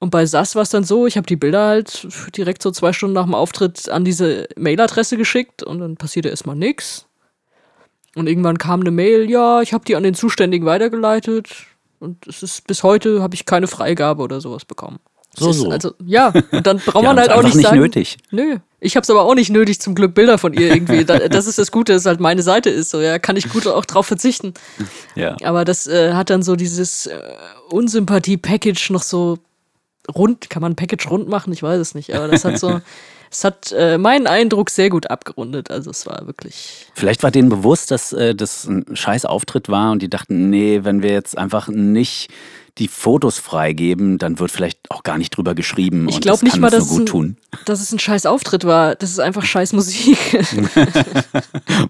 Und 0.00 0.10
bei 0.10 0.24
SAS 0.24 0.56
war 0.56 0.62
es 0.62 0.70
dann 0.70 0.82
so, 0.82 1.06
ich 1.06 1.16
habe 1.16 1.26
die 1.26 1.36
Bilder 1.36 1.66
halt 1.66 2.08
direkt 2.34 2.62
so 2.62 2.70
zwei 2.70 2.92
Stunden 2.92 3.14
nach 3.14 3.26
dem 3.26 3.34
Auftritt 3.34 3.88
an 3.90 4.04
diese 4.04 4.48
Mailadresse 4.56 5.18
geschickt 5.18 5.62
und 5.62 5.78
dann 5.78 5.96
passierte 5.96 6.30
erstmal 6.30 6.56
nichts. 6.56 7.06
Und 8.16 8.26
irgendwann 8.26 8.58
kam 8.58 8.80
eine 8.80 8.90
Mail, 8.90 9.30
ja, 9.30 9.60
ich 9.60 9.72
habe 9.72 9.84
die 9.84 9.94
an 9.94 10.02
den 10.02 10.14
Zuständigen 10.14 10.66
weitergeleitet 10.66 11.48
und 12.00 12.26
es 12.26 12.42
ist 12.42 12.66
bis 12.66 12.82
heute 12.82 13.22
habe 13.22 13.34
ich 13.34 13.44
keine 13.44 13.66
Freigabe 13.66 14.22
oder 14.22 14.40
sowas 14.40 14.64
bekommen. 14.64 14.98
So, 15.36 15.52
so. 15.52 15.70
Also, 15.70 15.92
ja, 16.04 16.32
und 16.50 16.66
dann 16.66 16.78
braucht 16.84 17.04
man 17.04 17.18
halt 17.18 17.30
auch 17.30 17.42
nicht, 17.42 17.54
nicht 17.54 17.66
sagen, 17.66 17.78
nötig. 17.78 18.16
Nö, 18.30 18.56
ich 18.80 18.96
habe 18.96 19.02
es 19.02 19.10
aber 19.10 19.22
auch 19.22 19.34
nicht 19.34 19.50
nötig, 19.50 19.80
zum 19.80 19.94
Glück 19.94 20.14
Bilder 20.14 20.38
von 20.38 20.54
ihr 20.54 20.74
irgendwie. 20.74 21.04
das 21.04 21.46
ist 21.46 21.58
das 21.58 21.70
Gute, 21.70 21.92
dass 21.92 22.02
es 22.02 22.06
halt 22.06 22.20
meine 22.20 22.42
Seite 22.42 22.70
ist. 22.70 22.90
So, 22.90 23.00
ja, 23.00 23.18
kann 23.18 23.36
ich 23.36 23.48
gut 23.50 23.66
auch 23.66 23.84
drauf 23.84 24.06
verzichten. 24.06 24.54
Ja. 25.14 25.36
Aber 25.44 25.64
das 25.64 25.86
äh, 25.86 26.14
hat 26.14 26.30
dann 26.30 26.42
so 26.42 26.56
dieses 26.56 27.06
äh, 27.06 27.16
Unsympathie-Package 27.70 28.90
noch 28.90 29.02
so 29.02 29.38
rund, 30.14 30.50
kann 30.50 30.62
man 30.62 30.72
ein 30.72 30.76
Package 30.76 31.10
rund 31.10 31.28
machen? 31.28 31.52
Ich 31.52 31.62
weiß 31.62 31.80
es 31.80 31.94
nicht, 31.94 32.14
aber 32.14 32.28
das 32.28 32.44
hat 32.44 32.58
so, 32.58 32.80
es 33.30 33.44
hat 33.44 33.72
äh, 33.72 33.98
meinen 33.98 34.26
Eindruck 34.26 34.70
sehr 34.70 34.90
gut 34.90 35.10
abgerundet. 35.10 35.70
Also 35.70 35.90
es 35.90 36.06
war 36.06 36.26
wirklich. 36.26 36.86
Vielleicht 36.94 37.22
war 37.22 37.30
denen 37.30 37.48
bewusst, 37.48 37.90
dass 37.90 38.12
äh, 38.12 38.34
das 38.34 38.66
ein 38.66 38.96
scheiß 38.96 39.24
Auftritt 39.24 39.68
war 39.68 39.92
und 39.92 40.02
die 40.02 40.10
dachten, 40.10 40.50
nee, 40.50 40.80
wenn 40.82 41.02
wir 41.02 41.12
jetzt 41.12 41.38
einfach 41.38 41.68
nicht 41.68 42.30
die 42.78 42.88
Fotos 42.88 43.38
freigeben, 43.38 44.18
dann 44.18 44.38
wird 44.38 44.50
vielleicht 44.50 44.78
auch 44.90 45.02
gar 45.02 45.18
nicht 45.18 45.36
drüber 45.36 45.54
geschrieben. 45.54 46.08
Ich 46.08 46.20
glaube 46.20 46.44
nicht 46.44 46.56
mal, 46.56 46.70
dass, 46.70 46.88
so 46.88 47.02
es 47.02 47.12
ein, 47.12 47.36
dass 47.66 47.80
es 47.80 47.92
ein 47.92 47.98
scheiß 47.98 48.26
Auftritt 48.26 48.64
war. 48.64 48.94
Das 48.94 49.10
ist 49.10 49.18
einfach 49.18 49.44
scheiß 49.44 49.72
Musik. 49.72 50.16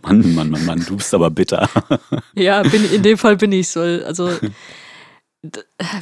Mann, 0.02 0.34
Mann, 0.34 0.50
Mann, 0.50 0.64
Mann, 0.64 0.84
du 0.86 0.96
bist 0.96 1.14
aber 1.14 1.30
bitter. 1.30 1.68
ja, 2.34 2.62
bin, 2.62 2.90
in 2.92 3.02
dem 3.02 3.18
Fall 3.18 3.36
bin 3.36 3.52
ich 3.52 3.68
so. 3.68 3.80
Also 3.80 4.30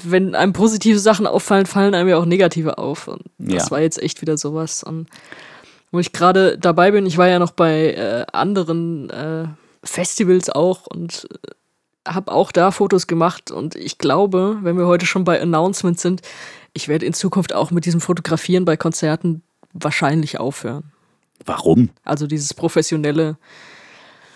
wenn 0.03 0.35
einem 0.35 0.53
positive 0.53 0.99
Sachen 0.99 1.27
auffallen, 1.27 1.67
fallen 1.67 1.95
einem 1.95 2.09
ja 2.09 2.17
auch 2.17 2.25
negative 2.25 2.79
auf. 2.79 3.09
Und 3.09 3.23
das 3.39 3.67
ja. 3.67 3.71
war 3.71 3.81
jetzt 3.81 4.03
echt 4.03 4.21
wieder 4.21 4.37
sowas. 4.37 4.83
Und 4.83 5.09
wo 5.91 5.99
ich 5.99 6.13
gerade 6.13 6.59
dabei 6.59 6.91
bin, 6.91 7.07
ich 7.07 7.19
war 7.19 7.29
ja 7.29 7.39
noch 7.39 7.53
bei 7.53 7.95
äh, 7.95 8.27
anderen 8.33 9.11
äh, 9.11 9.47
Festivals 9.85 10.51
auch 10.51 10.87
und 10.87 11.29
äh, 11.45 12.13
habe 12.13 12.33
auch 12.33 12.53
da 12.53 12.71
Fotos 12.71 13.07
gemacht. 13.07 13.51
Und 13.51 13.75
ich 13.75 13.99
glaube, 13.99 14.59
wenn 14.63 14.77
wir 14.77 14.87
heute 14.87 15.07
schon 15.07 15.25
bei 15.25 15.41
Announcements 15.41 16.03
sind, 16.03 16.23
ich 16.73 16.89
werde 16.89 17.07
in 17.07 17.15
Zukunft 17.15 17.55
auch 17.55 17.71
mit 17.71 17.85
diesem 17.85 18.01
Fotografieren 18.01 18.65
bei 18.65 18.77
Konzerten 18.77 19.43
wahrscheinlich 19.73 20.39
aufhören. 20.39 20.93
Warum? 21.45 21.91
Also 22.05 22.27
dieses 22.27 22.55
professionelle. 22.55 23.39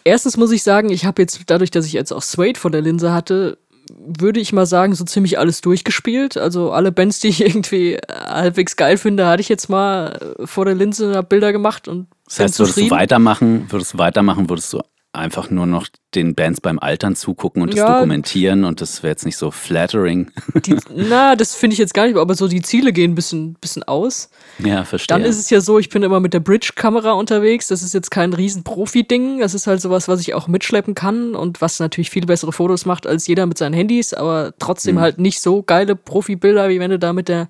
Erstens 0.04 0.36
muss 0.36 0.50
ich 0.50 0.62
sagen, 0.62 0.90
ich 0.90 1.04
habe 1.04 1.22
jetzt 1.22 1.40
dadurch, 1.46 1.70
dass 1.70 1.86
ich 1.86 1.92
jetzt 1.92 2.12
auch 2.12 2.22
Suede 2.22 2.58
vor 2.58 2.70
der 2.70 2.80
Linse 2.80 3.12
hatte, 3.12 3.58
würde 3.90 4.40
ich 4.40 4.52
mal 4.52 4.66
sagen, 4.66 4.94
so 4.94 5.04
ziemlich 5.04 5.38
alles 5.38 5.60
durchgespielt. 5.60 6.36
Also 6.36 6.72
alle 6.72 6.92
Bands, 6.92 7.20
die 7.20 7.28
ich 7.28 7.40
irgendwie 7.44 7.98
halbwegs 8.08 8.76
geil 8.76 8.96
finde, 8.96 9.26
hatte 9.26 9.40
ich 9.40 9.48
jetzt 9.48 9.68
mal 9.68 10.34
vor 10.44 10.64
der 10.64 10.74
Linse 10.74 11.22
Bilder 11.22 11.52
gemacht 11.52 11.88
und 11.88 12.06
das 12.26 12.40
heißt, 12.40 12.58
würdest 12.60 12.78
du 12.78 12.90
weitermachen, 12.90 13.66
würdest 13.70 13.94
du 13.94 13.98
weitermachen, 13.98 14.48
würdest 14.48 14.72
du 14.72 14.80
einfach 15.14 15.50
nur 15.50 15.66
noch 15.66 15.88
den 16.14 16.34
Bands 16.34 16.60
beim 16.60 16.78
Altern 16.78 17.14
zugucken 17.16 17.60
und 17.62 17.72
das 17.72 17.78
ja, 17.78 17.94
dokumentieren 17.94 18.64
und 18.64 18.80
das 18.80 19.02
wäre 19.02 19.10
jetzt 19.10 19.26
nicht 19.26 19.36
so 19.36 19.50
flattering. 19.50 20.30
Die, 20.66 20.76
na, 20.94 21.36
das 21.36 21.54
finde 21.54 21.74
ich 21.74 21.78
jetzt 21.78 21.92
gar 21.92 22.06
nicht, 22.06 22.16
aber 22.16 22.34
so 22.34 22.48
die 22.48 22.62
Ziele 22.62 22.92
gehen 22.92 23.12
ein 23.12 23.14
bisschen, 23.14 23.54
bisschen 23.54 23.82
aus. 23.82 24.30
Ja, 24.58 24.84
verstehe. 24.84 25.16
Dann 25.16 25.26
ist 25.26 25.38
es 25.38 25.50
ja 25.50 25.60
so, 25.60 25.78
ich 25.78 25.90
bin 25.90 26.02
immer 26.02 26.20
mit 26.20 26.32
der 26.32 26.40
Bridge-Kamera 26.40 27.12
unterwegs. 27.12 27.68
Das 27.68 27.82
ist 27.82 27.92
jetzt 27.92 28.10
kein 28.10 28.32
riesen 28.32 28.64
Profi-Ding. 28.64 29.40
Das 29.40 29.52
ist 29.52 29.66
halt 29.66 29.82
sowas, 29.82 30.08
was 30.08 30.20
ich 30.20 30.32
auch 30.32 30.48
mitschleppen 30.48 30.94
kann 30.94 31.34
und 31.34 31.60
was 31.60 31.78
natürlich 31.78 32.10
viel 32.10 32.24
bessere 32.24 32.52
Fotos 32.52 32.86
macht 32.86 33.06
als 33.06 33.26
jeder 33.26 33.44
mit 33.44 33.58
seinen 33.58 33.74
Handys, 33.74 34.14
aber 34.14 34.54
trotzdem 34.58 34.96
mhm. 34.96 35.00
halt 35.00 35.18
nicht 35.18 35.40
so 35.40 35.62
geile 35.62 35.94
Profi-Bilder, 35.94 36.70
wie 36.70 36.80
wenn 36.80 36.90
du 36.90 36.98
da 36.98 37.12
mit 37.12 37.28
der 37.28 37.48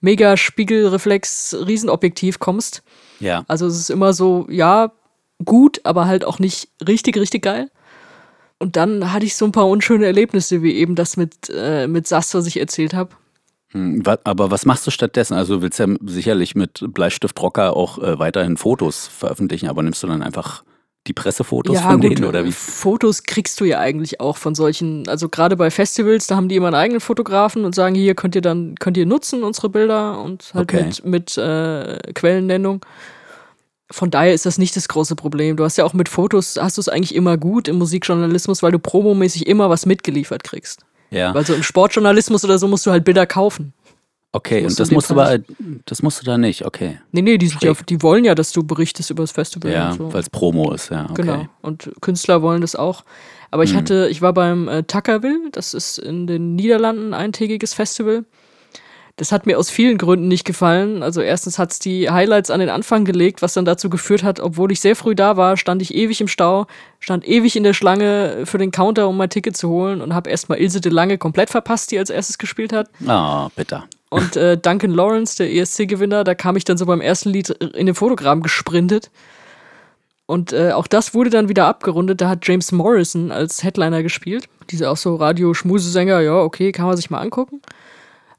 mega 0.00 0.36
Spiegelreflex 0.36 1.56
Riesenobjektiv 1.66 2.38
kommst. 2.38 2.82
Ja. 3.20 3.44
Also 3.48 3.66
es 3.66 3.76
ist 3.78 3.90
immer 3.90 4.12
so, 4.12 4.46
ja, 4.48 4.92
gut, 5.44 5.80
aber 5.84 6.06
halt 6.06 6.24
auch 6.24 6.38
nicht 6.38 6.68
richtig, 6.86 7.16
richtig 7.16 7.42
geil. 7.42 7.70
Und 8.58 8.76
dann 8.76 9.12
hatte 9.12 9.26
ich 9.26 9.36
so 9.36 9.44
ein 9.44 9.52
paar 9.52 9.68
unschöne 9.68 10.06
Erlebnisse, 10.06 10.62
wie 10.62 10.74
eben 10.74 10.94
das 10.94 11.16
mit, 11.16 11.50
äh, 11.54 11.86
mit 11.86 12.06
Sass, 12.06 12.34
was 12.34 12.46
ich 12.46 12.58
erzählt 12.58 12.94
habe. 12.94 13.10
Hm, 13.72 14.02
aber 14.24 14.50
was 14.50 14.64
machst 14.64 14.86
du 14.86 14.90
stattdessen? 14.90 15.34
Also 15.34 15.56
du 15.56 15.62
willst 15.62 15.78
ja 15.78 15.86
sicherlich 16.04 16.54
mit 16.54 16.82
Bleistiftrocker 16.88 17.76
auch 17.76 17.98
äh, 17.98 18.18
weiterhin 18.18 18.56
Fotos 18.56 19.08
veröffentlichen, 19.08 19.68
aber 19.68 19.82
nimmst 19.82 20.02
du 20.02 20.06
dann 20.06 20.22
einfach 20.22 20.62
die 21.06 21.12
Pressefotos 21.12 21.76
ja, 21.76 21.82
von 21.82 22.00
gut, 22.00 22.10
denen 22.10 22.24
oder 22.24 22.44
wie? 22.44 22.52
Fotos 22.52 23.24
kriegst 23.24 23.60
du 23.60 23.64
ja 23.64 23.78
eigentlich 23.78 24.20
auch 24.20 24.36
von 24.36 24.54
solchen, 24.54 25.06
also 25.08 25.28
gerade 25.28 25.56
bei 25.56 25.70
Festivals, 25.70 26.26
da 26.26 26.36
haben 26.36 26.48
die 26.48 26.56
immer 26.56 26.68
einen 26.68 26.76
eigenen 26.76 27.00
Fotografen 27.00 27.64
und 27.64 27.74
sagen, 27.74 27.94
hier 27.94 28.14
könnt 28.14 28.34
ihr 28.34 28.40
dann, 28.40 28.74
könnt 28.76 28.96
ihr 28.96 29.06
nutzen, 29.06 29.42
unsere 29.42 29.68
Bilder 29.68 30.20
und 30.20 30.52
halt 30.54 30.72
okay. 30.72 30.84
mit, 30.86 31.04
mit 31.04 31.38
äh, 31.38 31.98
Quellennennung. 32.14 32.84
Von 33.90 34.10
daher 34.10 34.34
ist 34.34 34.46
das 34.46 34.58
nicht 34.58 34.74
das 34.74 34.88
große 34.88 35.14
Problem. 35.14 35.56
Du 35.56 35.64
hast 35.64 35.78
ja 35.78 35.84
auch 35.84 35.92
mit 35.92 36.08
Fotos, 36.08 36.56
hast 36.60 36.76
du 36.76 36.80
es 36.80 36.88
eigentlich 36.88 37.14
immer 37.14 37.36
gut 37.38 37.68
im 37.68 37.76
Musikjournalismus, 37.78 38.62
weil 38.62 38.72
du 38.72 38.78
promomäßig 38.78 39.46
immer 39.46 39.70
was 39.70 39.86
mitgeliefert 39.86 40.42
kriegst. 40.42 40.84
Ja. 41.10 41.32
Weil 41.34 41.46
so 41.46 41.54
im 41.54 41.62
Sportjournalismus 41.62 42.44
oder 42.44 42.58
so 42.58 42.66
musst 42.66 42.84
du 42.86 42.90
halt 42.90 43.04
Bilder 43.04 43.26
kaufen. 43.26 43.72
Okay, 44.32 44.66
und 44.66 44.78
das 44.78 44.90
musst 44.90 45.08
du 45.08 45.14
aber, 45.14 45.38
das 45.86 46.02
musst 46.02 46.20
du 46.20 46.26
da 46.26 46.36
nicht, 46.36 46.66
okay. 46.66 46.98
Nee, 47.10 47.22
nee, 47.22 47.38
die, 47.38 47.50
ja, 47.62 47.72
die 47.88 48.02
wollen 48.02 48.22
ja, 48.24 48.34
dass 48.34 48.52
du 48.52 48.62
berichtest 48.62 49.08
über 49.10 49.22
das 49.22 49.32
Festival. 49.32 49.72
Ja, 49.72 49.94
so. 49.94 50.12
weil 50.12 50.20
es 50.20 50.28
Promo 50.28 50.72
ist, 50.72 50.90
ja. 50.90 51.08
Okay. 51.08 51.22
Genau. 51.22 51.46
Und 51.62 51.90
Künstler 52.02 52.42
wollen 52.42 52.60
das 52.60 52.76
auch. 52.76 53.04
Aber 53.50 53.62
ich 53.62 53.70
hm. 53.70 53.78
hatte, 53.78 54.08
ich 54.10 54.20
war 54.20 54.34
beim 54.34 54.68
äh, 54.68 54.82
Tuckerville, 54.82 55.50
das 55.52 55.72
ist 55.72 55.96
in 55.96 56.26
den 56.26 56.54
Niederlanden 56.54 57.14
ein 57.14 57.14
eintägiges 57.14 57.72
Festival. 57.72 58.26
Das 59.18 59.32
hat 59.32 59.46
mir 59.46 59.58
aus 59.58 59.70
vielen 59.70 59.96
Gründen 59.96 60.28
nicht 60.28 60.44
gefallen. 60.44 61.02
Also 61.02 61.22
erstens 61.22 61.58
hat 61.58 61.72
es 61.72 61.78
die 61.78 62.10
Highlights 62.10 62.50
an 62.50 62.60
den 62.60 62.68
Anfang 62.68 63.06
gelegt, 63.06 63.40
was 63.40 63.54
dann 63.54 63.64
dazu 63.64 63.88
geführt 63.88 64.22
hat, 64.22 64.40
obwohl 64.40 64.70
ich 64.70 64.80
sehr 64.80 64.94
früh 64.94 65.14
da 65.14 65.38
war, 65.38 65.56
stand 65.56 65.80
ich 65.80 65.94
ewig 65.94 66.20
im 66.20 66.28
Stau, 66.28 66.66
stand 67.00 67.26
ewig 67.26 67.56
in 67.56 67.62
der 67.62 67.72
Schlange 67.72 68.42
für 68.44 68.58
den 68.58 68.72
Counter, 68.72 69.08
um 69.08 69.16
mein 69.16 69.30
Ticket 69.30 69.56
zu 69.56 69.70
holen 69.70 70.02
und 70.02 70.14
habe 70.14 70.28
erstmal 70.28 70.58
Ilse 70.58 70.82
de 70.82 70.92
Lange 70.92 71.16
komplett 71.16 71.48
verpasst, 71.48 71.92
die 71.92 71.98
als 71.98 72.10
erstes 72.10 72.36
gespielt 72.36 72.74
hat. 72.74 72.90
Ah, 73.06 73.46
oh, 73.46 73.50
bitter. 73.56 73.84
Und 74.10 74.36
äh, 74.36 74.58
Duncan 74.58 74.90
Lawrence, 74.90 75.36
der 75.38 75.50
ESC-Gewinner, 75.50 76.22
da 76.22 76.34
kam 76.34 76.56
ich 76.56 76.64
dann 76.64 76.76
so 76.76 76.84
beim 76.84 77.00
ersten 77.00 77.30
Lied 77.30 77.48
in 77.48 77.86
den 77.86 77.94
Fotogramm 77.94 78.42
gesprintet. 78.42 79.10
Und 80.26 80.52
äh, 80.52 80.72
auch 80.72 80.86
das 80.86 81.14
wurde 81.14 81.30
dann 81.30 81.48
wieder 81.48 81.66
abgerundet. 81.66 82.20
Da 82.20 82.28
hat 82.28 82.46
James 82.46 82.70
Morrison 82.70 83.32
als 83.32 83.64
Headliner 83.64 84.02
gespielt. 84.02 84.46
Dieser 84.70 84.90
auch 84.90 84.96
so 84.96 85.14
Radio-Schmusesänger, 85.16 86.20
ja, 86.20 86.34
okay, 86.34 86.72
kann 86.72 86.86
man 86.86 86.96
sich 86.96 87.08
mal 87.08 87.20
angucken 87.20 87.62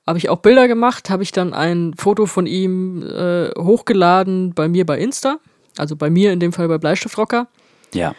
habe 0.07 0.17
ich 0.17 0.29
auch 0.29 0.37
Bilder 0.37 0.67
gemacht, 0.69 1.09
habe 1.09 1.21
ich 1.21 1.33
dann 1.33 1.53
ein 1.53 1.93
Foto 1.97 2.25
von 2.25 2.47
ihm 2.47 3.03
äh, 3.03 3.49
hochgeladen 3.59 4.53
bei 4.53 4.69
mir 4.69 4.85
bei 4.85 4.97
Insta, 4.97 5.37
also 5.77 5.97
bei 5.97 6.09
mir 6.09 6.31
in 6.31 6.39
dem 6.39 6.53
Fall 6.53 6.69
bei 6.69 6.77
Bleistiftrocker. 6.77 7.47
Ja. 7.93 8.15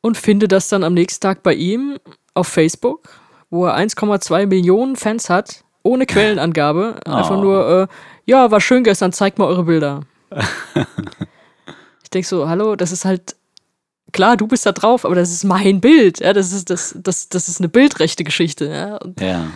Und 0.00 0.16
finde 0.16 0.48
das 0.48 0.68
dann 0.68 0.82
am 0.82 0.94
nächsten 0.94 1.22
Tag 1.22 1.44
bei 1.44 1.54
ihm 1.54 1.98
auf 2.34 2.48
Facebook, 2.48 3.08
wo 3.50 3.66
er 3.66 3.78
1,2 3.78 4.46
Millionen 4.46 4.96
Fans 4.96 5.30
hat, 5.30 5.64
ohne 5.84 6.06
Quellenangabe. 6.06 6.96
Oh. 7.06 7.12
Einfach 7.12 7.40
nur, 7.40 7.82
äh, 7.82 7.86
ja, 8.26 8.50
war 8.50 8.60
schön 8.60 8.84
gestern, 8.84 9.12
zeigt 9.12 9.38
mal 9.38 9.46
eure 9.46 9.64
Bilder. 9.64 10.00
ich 12.02 12.10
denke 12.10 12.26
so, 12.26 12.48
hallo, 12.48 12.74
das 12.74 12.90
ist 12.92 13.04
halt 13.04 13.36
klar, 14.12 14.36
du 14.36 14.48
bist 14.48 14.66
da 14.66 14.72
drauf, 14.72 15.04
aber 15.04 15.14
das 15.14 15.30
ist 15.30 15.44
mein 15.44 15.80
Bild. 15.80 16.18
Ja, 16.20 16.32
das 16.32 16.52
ist, 16.52 16.68
das, 16.68 16.96
das, 17.00 17.28
das 17.28 17.48
ist 17.48 17.60
eine 17.60 17.68
bildrechte 17.68 18.24
Geschichte. 18.24 18.66
Ja. 18.66 18.98
Ja 19.24 19.46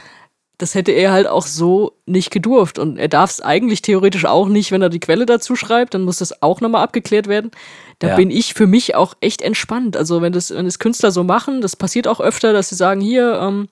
das 0.62 0.76
hätte 0.76 0.92
er 0.92 1.10
halt 1.10 1.26
auch 1.26 1.44
so 1.44 1.98
nicht 2.06 2.30
gedurft. 2.30 2.78
Und 2.78 2.96
er 2.96 3.08
darf 3.08 3.30
es 3.30 3.40
eigentlich 3.40 3.82
theoretisch 3.82 4.26
auch 4.26 4.46
nicht, 4.46 4.70
wenn 4.70 4.80
er 4.80 4.90
die 4.90 5.00
Quelle 5.00 5.26
dazu 5.26 5.56
schreibt, 5.56 5.94
dann 5.94 6.04
muss 6.04 6.18
das 6.18 6.40
auch 6.40 6.60
nochmal 6.60 6.84
abgeklärt 6.84 7.26
werden. 7.26 7.50
Da 7.98 8.10
ja. 8.10 8.16
bin 8.16 8.30
ich 8.30 8.54
für 8.54 8.68
mich 8.68 8.94
auch 8.94 9.14
echt 9.20 9.42
entspannt. 9.42 9.96
Also 9.96 10.22
wenn 10.22 10.32
das, 10.32 10.54
wenn 10.54 10.64
das 10.64 10.78
Künstler 10.78 11.10
so 11.10 11.24
machen, 11.24 11.62
das 11.62 11.74
passiert 11.74 12.06
auch 12.06 12.20
öfter, 12.20 12.52
dass 12.52 12.68
sie 12.68 12.76
sagen, 12.76 13.00
hier, 13.00 13.40
ähm, 13.42 13.68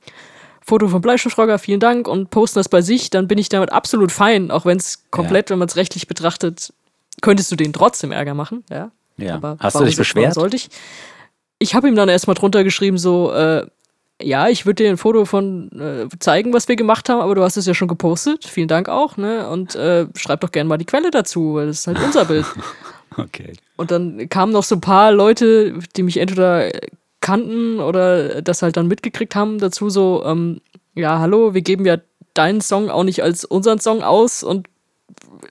Foto 0.66 0.88
von 0.88 1.01
Bleistiftrocker, 1.01 1.61
vielen 1.61 1.78
Dank 1.78 2.09
und 2.09 2.30
posten 2.30 2.59
das 2.59 2.68
bei 2.68 2.82
sich, 2.82 3.09
dann 3.09 3.28
bin 3.28 3.38
ich 3.38 3.49
damit 3.49 3.70
absolut 3.70 4.11
fein, 4.11 4.51
auch 4.51 4.66
wenn 4.66 4.78
es 4.78 5.05
komplett, 5.12 5.49
ja. 5.49 5.55
wenn 5.55 5.61
man 5.61 5.68
es 5.68 5.76
rechtlich 5.76 6.09
betrachtet, 6.09 6.72
könntest 7.22 7.53
du 7.53 7.57
den 7.57 7.72
trotzdem 7.72 8.11
Ärger 8.11 8.34
machen, 8.34 8.64
ja. 8.68 8.91
Ja. 9.16 9.36
Aber 9.36 9.59
Hast 9.61 9.78
du 9.78 9.84
dich 9.84 9.97
beschwert? 9.97 10.34
Sollte 10.34 10.57
ich? 10.57 10.70
Ich 11.61 11.74
habe 11.76 11.88
ihm 11.88 11.95
dann 11.95 12.09
erstmal 12.09 12.34
drunter 12.34 12.64
geschrieben, 12.64 12.99
so, 12.99 13.32
äh, 13.32 13.66
ja, 14.23 14.49
ich 14.49 14.66
würde 14.66 14.85
dir 14.85 14.91
ein 14.91 14.97
Foto 14.97 15.25
von 15.25 15.71
äh, 15.79 16.09
zeigen, 16.18 16.53
was 16.53 16.68
wir 16.68 16.77
gemacht 16.77 17.09
haben, 17.09 17.21
aber 17.21 17.35
du 17.35 17.43
hast 17.43 17.57
es 17.57 17.66
ja 17.66 17.75
schon 17.75 17.89
gepostet. 17.89 18.45
Vielen 18.45 18.68
Dank 18.68 18.89
auch, 18.89 19.16
ne? 19.16 19.49
Und 19.49 19.75
äh, 19.75 20.07
schreib 20.14 20.41
doch 20.41 20.53
gerne 20.53 20.68
mal 20.68 20.79
die 20.79 20.85
Quelle 20.85 21.11
dazu, 21.11 21.55
weil 21.55 21.66
das 21.66 21.81
ist 21.81 21.87
halt 21.87 21.99
unser 22.03 22.25
Bild. 22.25 22.47
okay. 23.16 23.53
Und 23.77 23.91
dann 23.91 24.29
kamen 24.29 24.53
noch 24.53 24.64
so 24.64 24.77
ein 24.77 24.81
paar 24.81 25.12
Leute, 25.12 25.79
die 25.97 26.03
mich 26.03 26.18
entweder 26.18 26.71
kannten 27.21 27.81
oder 27.81 28.43
das 28.43 28.62
halt 28.62 28.77
dann 28.77 28.89
mitgekriegt 28.89 29.35
haben, 29.35 29.59
dazu 29.59 29.91
so, 29.91 30.23
ähm, 30.25 30.61
ja, 30.95 31.18
hallo, 31.18 31.55
wir 31.55 31.62
geben 31.62 31.85
ja 31.85 31.99
deinen 32.35 32.61
Song 32.61 32.91
auch 32.91 33.05
nicht 33.05 33.23
als 33.23 33.45
unseren 33.45 33.79
Song 33.79 34.03
aus 34.03 34.43
und 34.43 34.68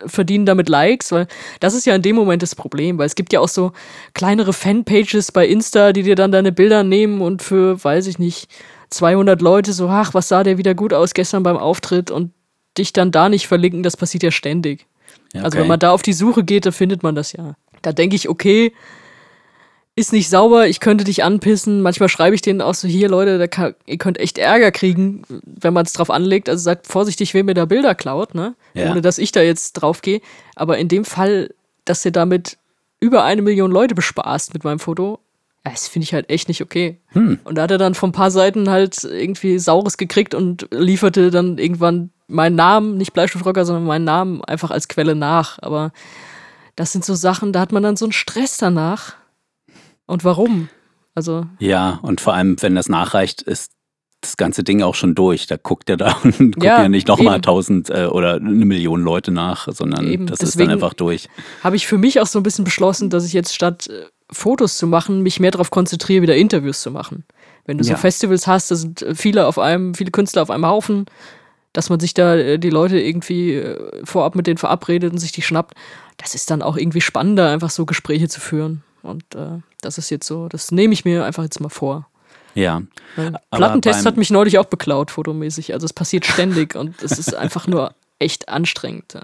verdienen 0.05 0.45
damit 0.45 0.69
Likes, 0.69 1.11
weil 1.11 1.27
das 1.59 1.73
ist 1.73 1.85
ja 1.85 1.95
in 1.95 2.01
dem 2.01 2.15
Moment 2.15 2.41
das 2.41 2.55
Problem, 2.55 2.97
weil 2.97 3.05
es 3.05 3.15
gibt 3.15 3.33
ja 3.33 3.39
auch 3.39 3.47
so 3.47 3.71
kleinere 4.13 4.53
Fanpages 4.53 5.31
bei 5.31 5.47
Insta, 5.47 5.93
die 5.93 6.03
dir 6.03 6.15
dann 6.15 6.31
deine 6.31 6.51
Bilder 6.51 6.83
nehmen 6.83 7.21
und 7.21 7.41
für, 7.41 7.83
weiß 7.83 8.07
ich 8.07 8.19
nicht, 8.19 8.49
200 8.89 9.41
Leute 9.41 9.73
so, 9.73 9.87
ach, 9.87 10.13
was 10.13 10.27
sah 10.27 10.43
der 10.43 10.57
wieder 10.57 10.75
gut 10.75 10.93
aus 10.93 11.13
gestern 11.13 11.43
beim 11.43 11.57
Auftritt 11.57 12.11
und 12.11 12.31
dich 12.77 12.93
dann 12.93 13.11
da 13.11 13.29
nicht 13.29 13.47
verlinken, 13.47 13.83
das 13.83 13.97
passiert 13.97 14.23
ja 14.23 14.31
ständig. 14.31 14.87
Ja, 15.33 15.41
okay. 15.41 15.45
Also 15.45 15.57
wenn 15.59 15.67
man 15.67 15.79
da 15.79 15.91
auf 15.91 16.01
die 16.01 16.13
Suche 16.13 16.43
geht, 16.43 16.65
dann 16.65 16.73
findet 16.73 17.03
man 17.03 17.15
das 17.15 17.33
ja. 17.33 17.55
Da 17.81 17.93
denke 17.93 18.15
ich, 18.15 18.29
okay, 18.29 18.73
ist 19.99 20.13
nicht 20.13 20.29
sauber, 20.29 20.67
ich 20.67 20.79
könnte 20.79 21.03
dich 21.03 21.23
anpissen. 21.23 21.81
Manchmal 21.81 22.09
schreibe 22.09 22.33
ich 22.33 22.41
denen 22.41 22.61
auch 22.61 22.73
so, 22.73 22.87
hier 22.87 23.09
Leute, 23.09 23.47
kann, 23.49 23.75
ihr 23.85 23.97
könnt 23.97 24.19
echt 24.19 24.37
Ärger 24.37 24.71
kriegen, 24.71 25.23
wenn 25.43 25.73
man 25.73 25.85
es 25.85 25.93
drauf 25.93 26.09
anlegt. 26.09 26.47
Also 26.47 26.63
sagt 26.63 26.87
vorsichtig, 26.87 27.33
wer 27.33 27.43
mir 27.43 27.53
da 27.53 27.65
Bilder 27.65 27.95
klaut, 27.95 28.33
ne? 28.33 28.55
Ja. 28.73 28.91
Ohne 28.91 29.01
dass 29.01 29.17
ich 29.17 29.31
da 29.31 29.41
jetzt 29.41 29.73
drauf 29.73 30.01
gehe. 30.01 30.21
Aber 30.55 30.77
in 30.77 30.87
dem 30.87 31.03
Fall, 31.03 31.53
dass 31.83 32.05
ihr 32.05 32.11
damit 32.11 32.57
über 33.01 33.23
eine 33.23 33.41
Million 33.41 33.71
Leute 33.71 33.93
bespaßt 33.93 34.53
mit 34.53 34.63
meinem 34.63 34.79
Foto, 34.79 35.19
das 35.63 35.87
finde 35.87 36.05
ich 36.05 36.13
halt 36.13 36.29
echt 36.29 36.47
nicht 36.47 36.61
okay. 36.61 36.97
Hm. 37.09 37.39
Und 37.43 37.55
da 37.55 37.63
hat 37.63 37.71
er 37.71 37.77
dann 37.77 37.93
von 37.93 38.09
ein 38.09 38.13
paar 38.13 38.31
Seiten 38.31 38.69
halt 38.69 39.03
irgendwie 39.03 39.59
Saures 39.59 39.97
gekriegt 39.97 40.33
und 40.33 40.67
lieferte 40.71 41.29
dann 41.29 41.57
irgendwann 41.57 42.11
meinen 42.27 42.55
Namen, 42.55 42.97
nicht 42.97 43.13
Bleistiftrocker, 43.13 43.65
sondern 43.65 43.85
meinen 43.85 44.05
Namen 44.05 44.43
einfach 44.45 44.71
als 44.71 44.87
Quelle 44.87 45.15
nach. 45.15 45.59
Aber 45.61 45.91
das 46.77 46.93
sind 46.93 47.03
so 47.03 47.15
Sachen, 47.15 47.51
da 47.51 47.59
hat 47.59 47.73
man 47.73 47.83
dann 47.83 47.97
so 47.97 48.05
einen 48.05 48.13
Stress 48.13 48.57
danach 48.57 49.18
und 50.09 50.23
warum? 50.23 50.69
Also. 51.15 51.45
Ja, 51.59 51.99
und 52.01 52.21
vor 52.21 52.33
allem, 52.33 52.55
wenn 52.61 52.75
das 52.75 52.89
nachreicht, 52.89 53.41
ist 53.41 53.71
das 54.21 54.37
ganze 54.37 54.63
Ding 54.63 54.81
auch 54.81 54.95
schon 54.95 55.15
durch. 55.15 55.47
Da 55.47 55.57
guckt 55.57 55.89
er 55.89 55.97
da 55.97 56.17
und 56.23 56.53
guckt 56.53 56.63
ja, 56.63 56.81
ja 56.81 56.89
nicht 56.89 57.07
nochmal 57.07 57.41
tausend 57.41 57.89
äh, 57.89 58.05
oder 58.05 58.35
eine 58.35 58.65
Million 58.65 59.01
Leute 59.01 59.31
nach, 59.31 59.67
sondern 59.71 60.07
eben. 60.07 60.27
das 60.27 60.39
Deswegen 60.39 60.63
ist 60.63 60.67
dann 60.67 60.73
einfach 60.73 60.93
durch. 60.93 61.29
Habe 61.63 61.75
ich 61.75 61.87
für 61.87 61.97
mich 61.97 62.19
auch 62.19 62.25
so 62.25 62.39
ein 62.39 62.43
bisschen 62.43 62.65
beschlossen, 62.65 63.09
dass 63.09 63.25
ich 63.25 63.33
jetzt 63.33 63.53
statt 63.53 63.87
äh, 63.87 64.05
Fotos 64.31 64.77
zu 64.77 64.87
machen, 64.87 65.21
mich 65.21 65.39
mehr 65.39 65.51
darauf 65.51 65.71
konzentriere, 65.71 66.21
wieder 66.21 66.35
Interviews 66.35 66.81
zu 66.81 66.91
machen. 66.91 67.23
Wenn 67.65 67.77
du 67.77 67.83
ja. 67.83 67.95
so 67.95 68.01
Festivals 68.01 68.47
hast, 68.47 68.71
da 68.71 68.75
sind 68.75 69.01
äh, 69.01 69.15
viele 69.15 69.45
auf 69.45 69.57
einem, 69.59 69.93
viele 69.93 70.11
Künstler 70.11 70.41
auf 70.41 70.49
einem 70.49 70.65
Haufen, 70.65 71.05
dass 71.73 71.89
man 71.89 71.99
sich 71.99 72.13
da 72.13 72.35
äh, 72.35 72.59
die 72.59 72.71
Leute 72.71 72.99
irgendwie 72.99 73.63
vorab 74.03 74.35
mit 74.35 74.47
denen 74.47 74.57
verabredet 74.57 75.11
und 75.11 75.19
sich 75.19 75.31
die 75.31 75.41
schnappt. 75.41 75.75
Das 76.17 76.35
ist 76.35 76.51
dann 76.51 76.61
auch 76.61 76.77
irgendwie 76.77 77.01
spannender, 77.01 77.49
einfach 77.49 77.69
so 77.69 77.85
Gespräche 77.85 78.27
zu 78.27 78.41
führen. 78.41 78.83
Und 79.01 79.35
äh, 79.35 79.59
das 79.81 79.97
ist 79.97 80.09
jetzt 80.09 80.27
so, 80.27 80.47
das 80.47 80.71
nehme 80.71 80.93
ich 80.93 81.05
mir 81.05 81.25
einfach 81.25 81.43
jetzt 81.43 81.59
mal 81.59 81.69
vor. 81.69 82.07
Ja. 82.55 82.81
Plattentest 83.51 84.05
hat 84.05 84.17
mich 84.17 84.31
neulich 84.31 84.57
auch 84.57 84.65
beklaut, 84.65 85.11
fotomäßig. 85.11 85.73
Also 85.73 85.85
es 85.85 85.93
passiert 85.93 86.25
ständig 86.25 86.75
und 86.75 87.01
es 87.01 87.17
ist 87.17 87.35
einfach 87.35 87.67
nur 87.67 87.93
echt 88.19 88.49
anstrengend. 88.49 89.17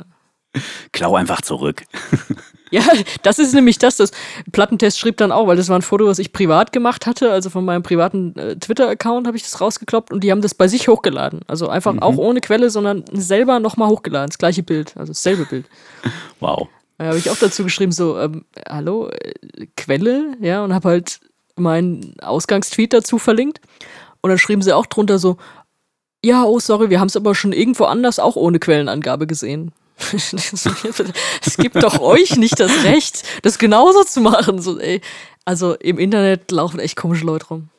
Klau 0.94 1.16
einfach 1.16 1.42
zurück. 1.42 1.84
ja, 2.72 2.84
das 3.24 3.40
ist 3.40 3.54
nämlich 3.54 3.78
das. 3.78 3.98
Das 3.98 4.12
Plattentest 4.52 5.00
schrieb 5.00 5.18
dann 5.18 5.32
auch, 5.32 5.48
weil 5.48 5.58
das 5.58 5.68
war 5.68 5.78
ein 5.78 5.82
Foto, 5.82 6.06
was 6.06 6.20
ich 6.20 6.32
privat 6.32 6.72
gemacht 6.72 7.06
hatte. 7.06 7.32
Also 7.32 7.50
von 7.50 7.66
meinem 7.66 7.84
privaten 7.84 8.36
äh, 8.38 8.56
Twitter-Account 8.56 9.28
habe 9.28 9.36
ich 9.36 9.44
das 9.44 9.60
rausgekloppt 9.60 10.14
und 10.14 10.24
die 10.24 10.32
haben 10.32 10.42
das 10.42 10.54
bei 10.54 10.68
sich 10.68 10.88
hochgeladen. 10.88 11.42
Also 11.48 11.68
einfach 11.68 11.94
mhm. 11.94 12.00
auch 12.00 12.18
ohne 12.18 12.40
Quelle, 12.40 12.70
sondern 12.70 13.04
selber 13.12 13.60
nochmal 13.60 13.90
hochgeladen. 13.90 14.30
Das 14.30 14.38
gleiche 14.38 14.64
Bild, 14.64 14.96
also 14.96 15.12
dasselbe 15.12 15.46
Bild. 15.46 15.66
Wow. 16.40 16.70
Da 16.98 17.06
habe 17.06 17.18
ich 17.18 17.30
auch 17.30 17.38
dazu 17.38 17.64
geschrieben, 17.64 17.92
so, 17.92 18.18
ähm, 18.20 18.46
hallo, 18.68 19.10
äh, 19.10 19.68
Quelle, 19.76 20.36
ja, 20.40 20.64
und 20.64 20.74
habe 20.74 20.90
halt 20.90 21.20
meinen 21.56 22.20
Ausgangstweet 22.22 22.94
dazu 22.94 23.18
verlinkt. 23.18 23.62
Und 24.22 24.30
dann 24.30 24.40
schrieben 24.40 24.62
sie 24.62 24.74
auch 24.74 24.86
drunter 24.86 25.20
so, 25.20 25.38
ja, 26.24 26.44
oh, 26.44 26.60
sorry, 26.60 26.90
wir 26.90 27.00
haben 27.00 27.08
es 27.08 27.16
aber 27.16 27.36
schon 27.36 27.54
irgendwo 27.54 27.86
anders 27.86 28.18
auch 28.20 28.36
ohne 28.36 28.60
Quellenangabe 28.60 29.28
gesehen. 29.28 29.72
es 30.12 31.58
gibt 31.58 31.76
doch 31.76 32.00
euch 32.00 32.36
nicht 32.36 32.60
das 32.60 32.84
Recht, 32.84 33.24
das 33.44 33.58
genauso 33.58 34.04
zu 34.04 34.22
machen. 34.22 34.62
So, 34.62 34.80
ey. 34.80 35.02
Also 35.46 35.76
im 35.76 36.00
Internet 36.00 36.52
laufen 36.52 36.80
echt 36.80 36.96
komische 36.96 37.26
Leute 37.26 37.48
rum. 37.48 37.70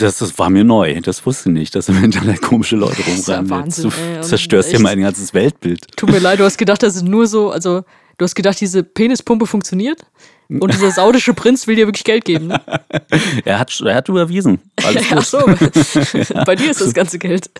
Das, 0.00 0.18
das 0.18 0.38
war 0.38 0.50
mir 0.50 0.64
neu. 0.64 1.00
Das 1.00 1.24
wusste 1.26 1.50
ich 1.50 1.54
nicht, 1.54 1.74
dass 1.74 1.88
im 1.88 2.02
Internet 2.02 2.40
komische 2.42 2.76
Leute 2.76 3.02
rumrennen. 3.02 3.46
Ja 3.46 3.50
Wahnsinn, 3.50 3.90
du 3.90 4.20
zerstörst 4.22 4.72
ja 4.72 4.78
mein 4.78 5.00
ganzes 5.00 5.34
Weltbild. 5.34 5.86
Tut 5.96 6.10
mir 6.10 6.18
leid, 6.18 6.40
du 6.40 6.44
hast 6.44 6.56
gedacht, 6.56 6.82
das 6.82 6.96
ist 6.96 7.04
nur 7.04 7.26
so, 7.26 7.50
also 7.50 7.82
du 8.18 8.24
hast 8.24 8.34
gedacht, 8.34 8.60
diese 8.60 8.82
Penispumpe 8.82 9.46
funktioniert 9.46 10.00
und 10.48 10.72
dieser 10.72 10.90
saudische 10.90 11.32
Prinz 11.32 11.66
will 11.66 11.76
dir 11.76 11.86
wirklich 11.86 12.04
Geld 12.04 12.24
geben. 12.24 12.48
Ne? 12.48 12.60
er, 13.44 13.58
hat, 13.58 13.80
er 13.80 13.94
hat 13.94 14.08
überwiesen. 14.08 14.60
Alles 14.84 15.04
Ach 15.10 15.24
so, 15.24 15.38
bei 16.44 16.56
dir 16.56 16.70
ist 16.70 16.80
das 16.80 16.92
ganze 16.92 17.18
Geld. 17.18 17.50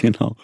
genau. 0.00 0.36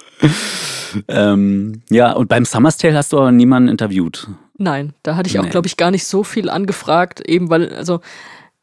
Ähm, 1.06 1.82
ja, 1.90 2.12
und 2.12 2.28
beim 2.28 2.44
Summer's 2.44 2.76
Tale 2.76 2.96
hast 2.96 3.12
du 3.12 3.18
aber 3.18 3.30
niemanden 3.30 3.68
interviewt. 3.68 4.28
Nein, 4.58 4.94
da 5.02 5.16
hatte 5.16 5.28
ich 5.28 5.38
auch, 5.38 5.44
nee. 5.44 5.50
glaube 5.50 5.68
ich, 5.68 5.76
gar 5.76 5.90
nicht 5.90 6.06
so 6.06 6.24
viel 6.24 6.48
angefragt, 6.48 7.20
eben 7.20 7.50
weil, 7.50 7.72
also 7.74 8.00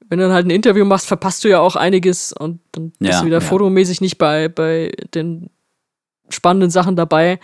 wenn 0.09 0.19
du 0.19 0.25
dann 0.25 0.33
halt 0.33 0.45
ein 0.45 0.51
Interview 0.51 0.85
machst, 0.85 1.07
verpasst 1.07 1.43
du 1.43 1.49
ja 1.49 1.59
auch 1.59 1.75
einiges 1.75 2.33
und 2.33 2.59
dann 2.71 2.91
bist 2.99 3.13
ja, 3.13 3.19
du 3.19 3.25
wieder 3.25 3.37
ja. 3.37 3.41
fotomäßig 3.41 4.01
nicht 4.01 4.17
bei, 4.17 4.49
bei 4.49 4.91
den 5.13 5.49
spannenden 6.29 6.69
Sachen 6.69 6.95
dabei. 6.95 7.39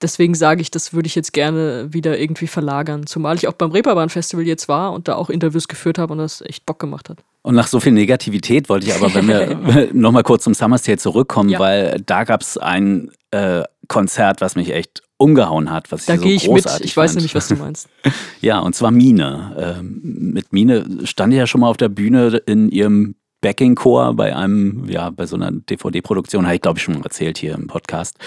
Deswegen 0.00 0.34
sage 0.34 0.62
ich, 0.62 0.70
das 0.70 0.92
würde 0.92 1.08
ich 1.08 1.14
jetzt 1.14 1.32
gerne 1.32 1.92
wieder 1.92 2.18
irgendwie 2.18 2.46
verlagern. 2.46 3.06
Zumal 3.06 3.36
ich 3.36 3.48
auch 3.48 3.52
beim 3.52 3.72
Reeperbahn 3.72 4.08
Festival 4.08 4.46
jetzt 4.46 4.68
war 4.68 4.92
und 4.92 5.08
da 5.08 5.16
auch 5.16 5.28
Interviews 5.28 5.66
geführt 5.66 5.98
habe 5.98 6.12
und 6.12 6.18
das 6.18 6.40
echt 6.40 6.66
Bock 6.66 6.78
gemacht 6.78 7.08
hat. 7.08 7.18
Und 7.42 7.54
nach 7.54 7.66
so 7.66 7.80
viel 7.80 7.92
Negativität 7.92 8.68
wollte 8.68 8.86
ich 8.86 8.94
aber, 8.94 9.12
wenn 9.14 9.26
wir 9.26 9.88
nochmal 9.92 10.22
kurz 10.22 10.44
zum 10.44 10.54
Summer 10.54 10.78
Sale 10.78 10.98
zurückkommen, 10.98 11.48
ja. 11.48 11.58
weil 11.58 12.00
da 12.06 12.24
gab 12.24 12.42
es 12.42 12.58
ein 12.58 13.10
äh, 13.32 13.64
Konzert, 13.88 14.40
was 14.40 14.54
mich 14.54 14.70
echt 14.70 15.02
umgehauen 15.16 15.70
hat, 15.70 15.90
was 15.90 16.06
da 16.06 16.14
ich 16.14 16.20
so 16.20 16.26
gehe 16.26 16.36
ich 16.36 16.48
mit. 16.48 16.80
Ich 16.80 16.96
weiß 16.96 17.14
nämlich, 17.14 17.34
was 17.34 17.48
du 17.48 17.56
meinst. 17.56 17.88
ja, 18.40 18.60
und 18.60 18.74
zwar 18.74 18.92
Mine. 18.92 19.76
Ähm, 19.78 20.00
mit 20.02 20.52
Mine 20.52 21.00
stand 21.04 21.32
ich 21.32 21.38
ja 21.38 21.46
schon 21.46 21.62
mal 21.62 21.68
auf 21.68 21.76
der 21.76 21.88
Bühne 21.88 22.40
in 22.46 22.70
ihrem 22.70 23.16
Backing-Chor 23.40 24.14
bei 24.14 24.34
einem, 24.34 24.88
ja, 24.88 25.10
bei 25.10 25.26
so 25.26 25.36
einer 25.36 25.52
DVD-Produktion, 25.52 26.44
habe 26.44 26.56
ich 26.56 26.60
glaube 26.60 26.78
ich 26.78 26.84
schon 26.84 27.02
erzählt 27.02 27.38
hier 27.38 27.54
im 27.54 27.66
Podcast, 27.66 28.18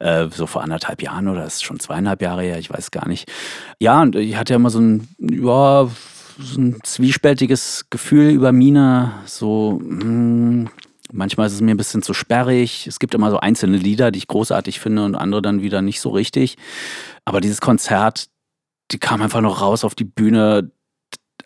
äh, 0.00 0.28
so 0.30 0.46
vor 0.46 0.62
anderthalb 0.62 1.02
Jahren 1.02 1.28
oder 1.28 1.44
ist 1.44 1.64
schon 1.64 1.80
zweieinhalb 1.80 2.22
Jahre 2.22 2.42
her, 2.42 2.58
ich 2.58 2.70
weiß 2.70 2.90
gar 2.90 3.08
nicht. 3.08 3.30
Ja, 3.80 4.02
und 4.02 4.16
ich 4.16 4.36
hatte 4.36 4.52
ja 4.52 4.56
immer 4.56 4.70
so 4.70 4.80
ein, 4.80 5.08
ja, 5.18 5.88
so 6.38 6.60
ein 6.60 6.78
zwiespältiges 6.82 7.86
Gefühl 7.90 8.30
über 8.30 8.52
Mina, 8.52 9.22
so, 9.26 9.80
mh, 9.82 10.02
hm, 10.02 10.68
manchmal 11.12 11.46
ist 11.46 11.54
es 11.54 11.60
mir 11.60 11.72
ein 11.72 11.76
bisschen 11.76 12.02
zu 12.02 12.14
sperrig. 12.14 12.86
Es 12.86 12.98
gibt 12.98 13.14
immer 13.14 13.30
so 13.30 13.38
einzelne 13.38 13.76
Lieder, 13.76 14.10
die 14.10 14.18
ich 14.18 14.28
großartig 14.28 14.80
finde 14.80 15.04
und 15.04 15.14
andere 15.14 15.42
dann 15.42 15.62
wieder 15.62 15.82
nicht 15.82 16.00
so 16.00 16.10
richtig. 16.10 16.56
Aber 17.24 17.40
dieses 17.40 17.60
Konzert, 17.60 18.26
die 18.90 18.98
kam 18.98 19.22
einfach 19.22 19.40
noch 19.40 19.60
raus 19.60 19.84
auf 19.84 19.94
die 19.94 20.04
Bühne, 20.04 20.70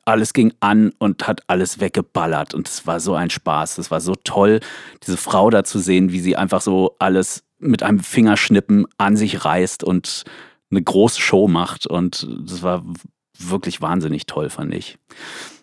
alles 0.07 0.33
ging 0.33 0.55
an 0.61 0.93
und 0.99 1.27
hat 1.27 1.43
alles 1.49 1.81
weggeballert. 1.81 2.55
Und 2.55 2.69
es 2.69 2.87
war 2.87 3.01
so 3.01 3.15
ein 3.15 3.29
Spaß. 3.29 3.79
Es 3.79 3.91
war 3.91 4.01
so 4.01 4.15
toll, 4.15 4.61
diese 5.07 5.17
Frau 5.17 5.51
da 5.51 5.65
zu 5.65 5.79
sehen, 5.79 6.13
wie 6.13 6.21
sie 6.21 6.37
einfach 6.37 6.63
so 6.63 6.97
alles 6.99 7.45
mit 7.59 7.83
einem 7.83 8.01
Fingerschnippen 8.01 8.87
an 8.99 9.17
sich 9.17 9.45
reißt 9.45 9.85
und 9.85 10.25
eine 10.71 10.83
große 10.83 11.21
Show 11.21 11.49
macht. 11.49 11.87
Und 11.87 12.27
das 12.45 12.63
war 12.63 12.85
wirklich 13.39 13.83
wahnsinnig 13.83 14.27
toll, 14.27 14.49
fand 14.49 14.75
ich. 14.75 14.99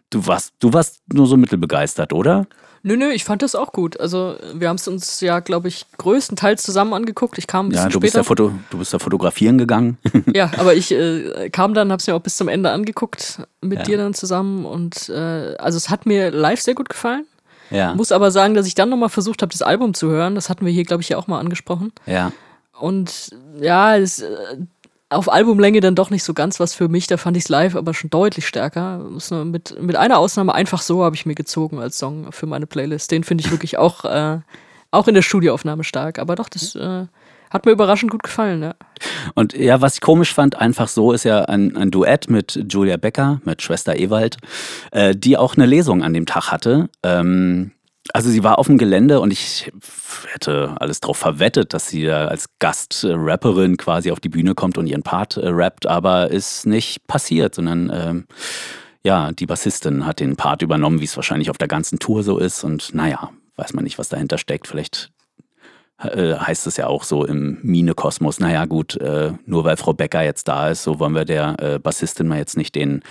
Du 0.10 0.28
warst, 0.28 0.54
du 0.60 0.74
warst 0.74 1.02
nur 1.12 1.26
so 1.26 1.38
mittelbegeistert, 1.38 2.14
oder? 2.14 2.46
Nö, 2.86 2.98
nö, 2.98 3.12
ich 3.12 3.24
fand 3.24 3.42
das 3.42 3.56
auch 3.56 3.72
gut. 3.72 3.98
Also 4.02 4.36
wir 4.54 4.68
haben 4.68 4.76
es 4.76 4.90
uns 4.90 5.22
ja, 5.22 5.40
glaube 5.40 5.70
ich, 5.70 5.86
größtenteils 5.98 6.64
zusammen 6.64 6.94
angeguckt. 6.94 7.38
Ich 7.38 7.48
kam 7.48 7.68
ein 7.68 7.70
bisschen 7.70 7.86
ja, 7.86 7.90
du 7.90 8.00
später. 8.00 8.02
Bist 8.02 8.16
ja 8.16 8.24
Foto, 8.24 8.52
du 8.70 8.78
bist 8.78 8.94
da 8.94 9.00
fotografieren 9.00 9.58
gegangen. 9.58 9.98
ja, 10.34 10.52
aber 10.58 10.76
ich 10.76 10.92
äh, 10.92 11.50
kam 11.50 11.74
dann, 11.74 11.92
habe 11.92 12.02
es 12.02 12.08
mir 12.08 12.14
auch 12.14 12.22
bis 12.22 12.36
zum 12.36 12.50
Ende 12.50 12.72
angeguckt 12.72 13.40
mit 13.62 13.80
ja. 13.80 13.86
dir 13.86 13.98
dann 13.98 14.14
zusammen. 14.14 14.66
Und 14.66 15.08
äh, 15.08 15.56
also 15.56 15.78
es 15.78 15.90
hat 15.90 16.06
mir 16.06 16.30
live 16.30 16.60
sehr 16.60 16.76
gut 16.76 16.90
gefallen. 16.90 17.26
Ja. 17.70 17.96
Muss 17.96 18.12
aber 18.12 18.32
sagen, 18.32 18.54
dass 18.54 18.68
ich 18.68 18.76
dann 18.76 18.90
nochmal 18.90 19.10
versucht 19.10 19.42
habe, 19.42 19.52
das 19.52 19.62
Album 19.62 19.94
zu 19.94 20.10
hören. 20.10 20.36
Das 20.36 20.50
hatten 20.50 20.66
wir 20.66 20.74
hier, 20.74 20.84
glaube 20.84 21.02
ich, 21.04 21.10
ja 21.10 21.18
auch 21.18 21.28
mal 21.28 21.40
angesprochen. 21.40 21.94
Ja. 22.06 22.34
Und 22.78 23.30
ja, 23.62 23.96
es, 23.96 24.20
äh, 24.20 24.58
auf 25.14 25.32
Albumlänge 25.32 25.80
dann 25.80 25.96
doch 25.96 26.10
nicht 26.10 26.24
so 26.24 26.34
ganz 26.34 26.60
was 26.60 26.74
für 26.74 26.90
mich. 26.90 27.08
Da 27.08 27.18
fand 27.18 27.38
ich 27.38 27.44
es 27.44 27.50
live 27.50 27.76
aber 27.76 27.94
schon 27.94 28.10
deutlich 28.10 28.48
stärker. 28.48 29.00
Mit, 29.46 29.82
mit 29.82 29.96
einer 29.96 30.18
Ausnahme 30.18 30.54
einfach 30.54 30.82
so 30.82 31.04
habe 31.04 31.16
ich 31.16 31.26
mir 31.26 31.36
gezogen 31.36 31.80
als 31.80 31.98
Song 31.98 32.32
für 32.32 32.46
meine 32.46 32.68
Playlist. 32.68 33.12
Den 33.12 33.24
finde 33.24 33.44
ich 33.44 33.52
wirklich 33.52 33.78
auch, 33.78 34.06
äh, 34.06 34.40
auch 34.92 35.08
in 35.08 35.14
der 35.14 35.22
Studioaufnahme 35.22 35.84
stark. 35.84 36.20
Aber 36.20 36.36
doch, 36.36 36.50
das 36.50 36.76
äh, 36.76 37.06
hat 37.54 37.66
mir 37.66 37.72
überraschend 37.72 38.12
gut 38.12 38.24
gefallen. 38.24 38.64
Ja. 38.64 38.74
Und 39.36 39.54
ja, 39.54 39.80
was 39.80 39.96
ich 39.96 40.02
komisch 40.02 40.34
fand, 40.34 40.60
einfach 40.60 40.88
so 40.88 41.12
ist 41.12 41.24
ja 41.24 41.44
ein, 41.46 41.78
ein 41.78 41.92
Duett 41.92 42.30
mit 42.30 42.66
Julia 42.68 42.98
Becker, 42.98 43.40
mit 43.46 43.62
Schwester 43.62 43.96
Ewald, 43.96 44.38
äh, 44.92 45.16
die 45.16 45.38
auch 45.38 45.56
eine 45.56 45.68
Lesung 45.68 46.02
an 46.04 46.14
dem 46.14 46.26
Tag 46.26 46.52
hatte. 46.52 46.90
Ähm, 47.04 47.72
also 48.12 48.30
sie 48.30 48.44
war 48.44 48.60
auf 48.60 48.68
dem 48.68 48.78
Gelände 48.78 49.22
und 49.22 49.32
ich 49.32 49.72
hätte 50.34 50.76
alles 50.80 51.00
darauf 51.00 51.18
verwettet, 51.18 51.74
dass 51.74 51.88
sie 51.88 52.04
da 52.04 52.28
als 52.28 52.48
Gastrapperin 52.60 53.78
quasi 53.78 54.12
auf 54.12 54.20
die 54.20 54.30
Bühne 54.30 54.56
kommt 54.56 54.78
und 54.78 54.88
ihren 54.88 55.04
Part 55.04 55.38
äh, 55.38 55.48
rappt, 55.48 55.88
aber 55.88 56.30
ist 56.30 56.66
nicht 56.66 57.08
passiert, 57.08 57.56
sondern 57.56 57.92
ähm, 57.94 58.28
ja, 59.04 59.32
die 59.32 59.46
Bassistin 59.46 60.06
hat 60.06 60.20
den 60.20 60.36
Part 60.36 60.62
übernommen, 60.62 61.00
wie 61.00 61.06
es 61.06 61.16
wahrscheinlich 61.16 61.50
auf 61.50 61.58
der 61.58 61.68
ganzen 61.68 62.00
Tour 62.00 62.24
so 62.24 62.38
ist 62.38 62.64
und 62.64 62.94
naja, 62.94 63.32
weiß 63.56 63.74
man 63.74 63.84
nicht, 63.84 63.98
was 63.98 64.10
dahinter 64.10 64.38
steckt. 64.38 64.68
Vielleicht 64.68 65.12
äh, 66.00 66.36
heißt 66.36 66.68
es 66.68 66.78
ja 66.78 66.88
auch 66.88 67.04
so 67.04 67.26
im 67.26 67.60
Mine-Kosmos, 67.62 68.40
naja 68.40 68.66
gut, 68.66 68.98
äh, 68.98 69.34
nur 69.46 69.64
weil 69.64 69.78
Frau 69.78 69.94
Becker 69.94 70.24
jetzt 70.24 70.48
da 70.48 70.70
ist, 70.70 70.84
so 70.84 71.00
wollen 71.00 71.16
wir 71.16 71.26
der 71.26 71.80
Bassistin 71.80 72.28
mal 72.28 72.40
jetzt 72.40 72.58
nicht 72.58 72.76
den 72.76 73.02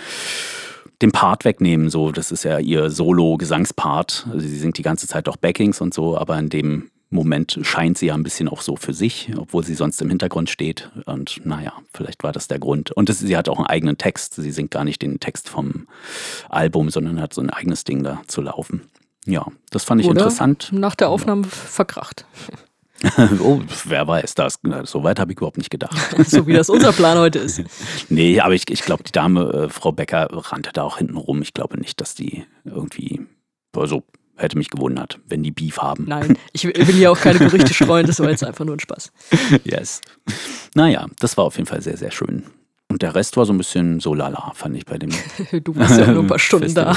den 1.03 1.11
Part 1.11 1.45
wegnehmen. 1.45 1.89
So, 1.89 2.11
das 2.11 2.31
ist 2.31 2.43
ja 2.43 2.57
ihr 2.57 2.89
Solo-Gesangspart. 2.89 4.27
Also 4.31 4.39
sie 4.39 4.57
singt 4.57 4.77
die 4.77 4.83
ganze 4.83 5.07
Zeit 5.07 5.29
auch 5.29 5.37
Backings 5.37 5.81
und 5.81 5.93
so, 5.93 6.17
aber 6.17 6.39
in 6.39 6.49
dem 6.49 6.89
Moment 7.09 7.59
scheint 7.61 7.97
sie 7.97 8.07
ja 8.07 8.15
ein 8.15 8.23
bisschen 8.23 8.49
auch 8.49 8.61
so 8.61 8.75
für 8.75 8.93
sich, 8.93 9.31
obwohl 9.37 9.63
sie 9.63 9.75
sonst 9.75 10.01
im 10.01 10.09
Hintergrund 10.09 10.49
steht. 10.49 10.89
Und 11.05 11.45
naja, 11.45 11.73
vielleicht 11.93 12.23
war 12.23 12.31
das 12.31 12.47
der 12.47 12.57
Grund. 12.57 12.91
Und 12.91 13.09
das, 13.09 13.19
sie 13.19 13.37
hat 13.37 13.49
auch 13.49 13.57
einen 13.57 13.67
eigenen 13.67 13.97
Text. 13.97 14.33
Sie 14.35 14.51
singt 14.51 14.71
gar 14.71 14.83
nicht 14.83 15.01
den 15.01 15.19
Text 15.19 15.47
vom 15.47 15.87
Album, 16.49 16.89
sondern 16.89 17.21
hat 17.21 17.33
so 17.33 17.41
ein 17.41 17.51
eigenes 17.51 17.83
Ding 17.83 18.01
da 18.01 18.21
zu 18.27 18.41
laufen. 18.41 18.81
Ja, 19.25 19.45
das 19.69 19.83
fand 19.83 20.01
ich 20.01 20.07
Oder 20.07 20.21
interessant. 20.21 20.69
Nach 20.71 20.95
der 20.95 21.09
Aufnahme 21.09 21.43
verkracht. 21.43 22.25
Oh, 23.39 23.61
wer 23.85 24.07
weiß 24.07 24.35
das? 24.35 24.59
So 24.83 25.03
weit 25.03 25.19
habe 25.19 25.31
ich 25.31 25.37
überhaupt 25.37 25.57
nicht 25.57 25.69
gedacht. 25.69 25.97
so 26.27 26.47
wie 26.47 26.53
das 26.53 26.69
unser 26.69 26.93
Plan 26.93 27.17
heute 27.17 27.39
ist. 27.39 27.61
nee, 28.09 28.39
aber 28.39 28.53
ich, 28.53 28.69
ich 28.69 28.81
glaube, 28.81 29.03
die 29.03 29.11
Dame, 29.11 29.65
äh, 29.65 29.69
Frau 29.69 29.91
Becker, 29.91 30.27
rannte 30.31 30.71
da 30.73 30.83
auch 30.83 30.97
hinten 30.97 31.17
rum. 31.17 31.41
Ich 31.41 31.53
glaube 31.53 31.79
nicht, 31.79 31.99
dass 31.99 32.15
die 32.15 32.45
irgendwie, 32.65 33.21
also 33.75 34.03
hätte 34.35 34.57
mich 34.57 34.69
gewundert, 34.69 35.19
wenn 35.27 35.43
die 35.43 35.51
Beef 35.51 35.77
haben. 35.77 36.05
Nein, 36.07 36.37
ich 36.53 36.65
will 36.65 36.85
hier 36.85 37.11
auch 37.11 37.19
keine 37.19 37.39
Gerüchte 37.39 37.73
streuen, 37.73 38.07
das 38.07 38.19
war 38.19 38.29
jetzt 38.29 38.43
einfach 38.43 38.65
nur 38.65 38.75
ein 38.75 38.79
Spaß. 38.79 39.11
Yes. 39.63 40.01
Naja, 40.73 41.07
das 41.19 41.37
war 41.37 41.45
auf 41.45 41.57
jeden 41.57 41.67
Fall 41.67 41.81
sehr, 41.81 41.97
sehr 41.97 42.11
schön. 42.11 42.43
Und 42.93 43.01
der 43.01 43.15
Rest 43.15 43.37
war 43.37 43.45
so 43.47 43.53
ein 43.53 43.57
bisschen 43.57 43.99
so 43.99 44.13
lala, 44.13 44.51
fand 44.53 44.77
ich 44.77 44.85
bei 44.85 44.99
dem. 44.99 45.09
du 45.63 45.75
warst 45.75 45.99
ja 45.99 46.11
nur 46.11 46.21
ein 46.21 46.27
paar 46.27 46.37
Stunden 46.37 46.75
da. 46.75 46.95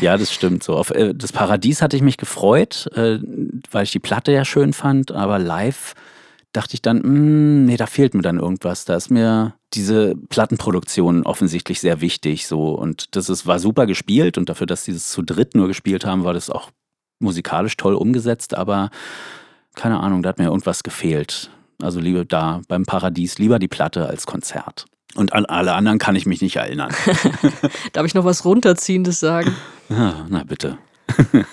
ja, 0.00 0.16
das 0.16 0.32
stimmt. 0.32 0.62
So 0.62 0.74
auf 0.74 0.90
äh, 0.92 1.12
das 1.14 1.30
Paradies 1.30 1.82
hatte 1.82 1.94
ich 1.94 2.00
mich 2.00 2.16
gefreut, 2.16 2.88
äh, 2.94 3.18
weil 3.70 3.84
ich 3.84 3.90
die 3.92 3.98
Platte 3.98 4.32
ja 4.32 4.46
schön 4.46 4.72
fand, 4.72 5.12
aber 5.12 5.38
live 5.38 5.92
dachte 6.54 6.72
ich 6.72 6.80
dann, 6.80 7.00
mh, 7.00 7.04
hm, 7.04 7.64
nee, 7.66 7.76
da 7.76 7.84
fehlt 7.84 8.14
mir 8.14 8.22
dann 8.22 8.38
irgendwas. 8.38 8.86
Da 8.86 8.96
ist 8.96 9.10
mir 9.10 9.52
diese 9.74 10.14
Plattenproduktion 10.30 11.24
offensichtlich 11.24 11.80
sehr 11.80 12.00
wichtig. 12.00 12.46
So 12.46 12.70
und 12.70 13.14
das 13.14 13.28
ist, 13.28 13.46
war 13.46 13.58
super 13.58 13.84
gespielt 13.84 14.38
und 14.38 14.48
dafür, 14.48 14.66
dass 14.66 14.86
sie 14.86 14.92
es 14.92 15.10
zu 15.10 15.20
dritt 15.20 15.54
nur 15.54 15.68
gespielt 15.68 16.06
haben, 16.06 16.24
war 16.24 16.32
das 16.32 16.48
auch 16.48 16.70
musikalisch 17.20 17.76
toll 17.76 17.94
umgesetzt, 17.94 18.54
aber 18.54 18.88
keine 19.74 20.00
Ahnung, 20.00 20.22
da 20.22 20.30
hat 20.30 20.38
mir 20.38 20.46
irgendwas 20.46 20.82
gefehlt. 20.82 21.50
Also 21.82 22.00
lieber 22.00 22.24
da 22.24 22.62
beim 22.68 22.86
Paradies 22.86 23.36
lieber 23.36 23.58
die 23.58 23.68
Platte 23.68 24.06
als 24.06 24.24
Konzert. 24.24 24.86
Und 25.16 25.32
an 25.32 25.46
alle 25.46 25.74
anderen 25.74 25.98
kann 25.98 26.14
ich 26.14 26.26
mich 26.26 26.42
nicht 26.42 26.56
erinnern. 26.56 26.92
Darf 27.92 28.06
ich 28.06 28.14
noch 28.14 28.24
was 28.24 28.44
Runterziehendes 28.44 29.18
sagen? 29.18 29.54
Ja, 29.88 30.26
na 30.28 30.44
bitte. 30.44 30.78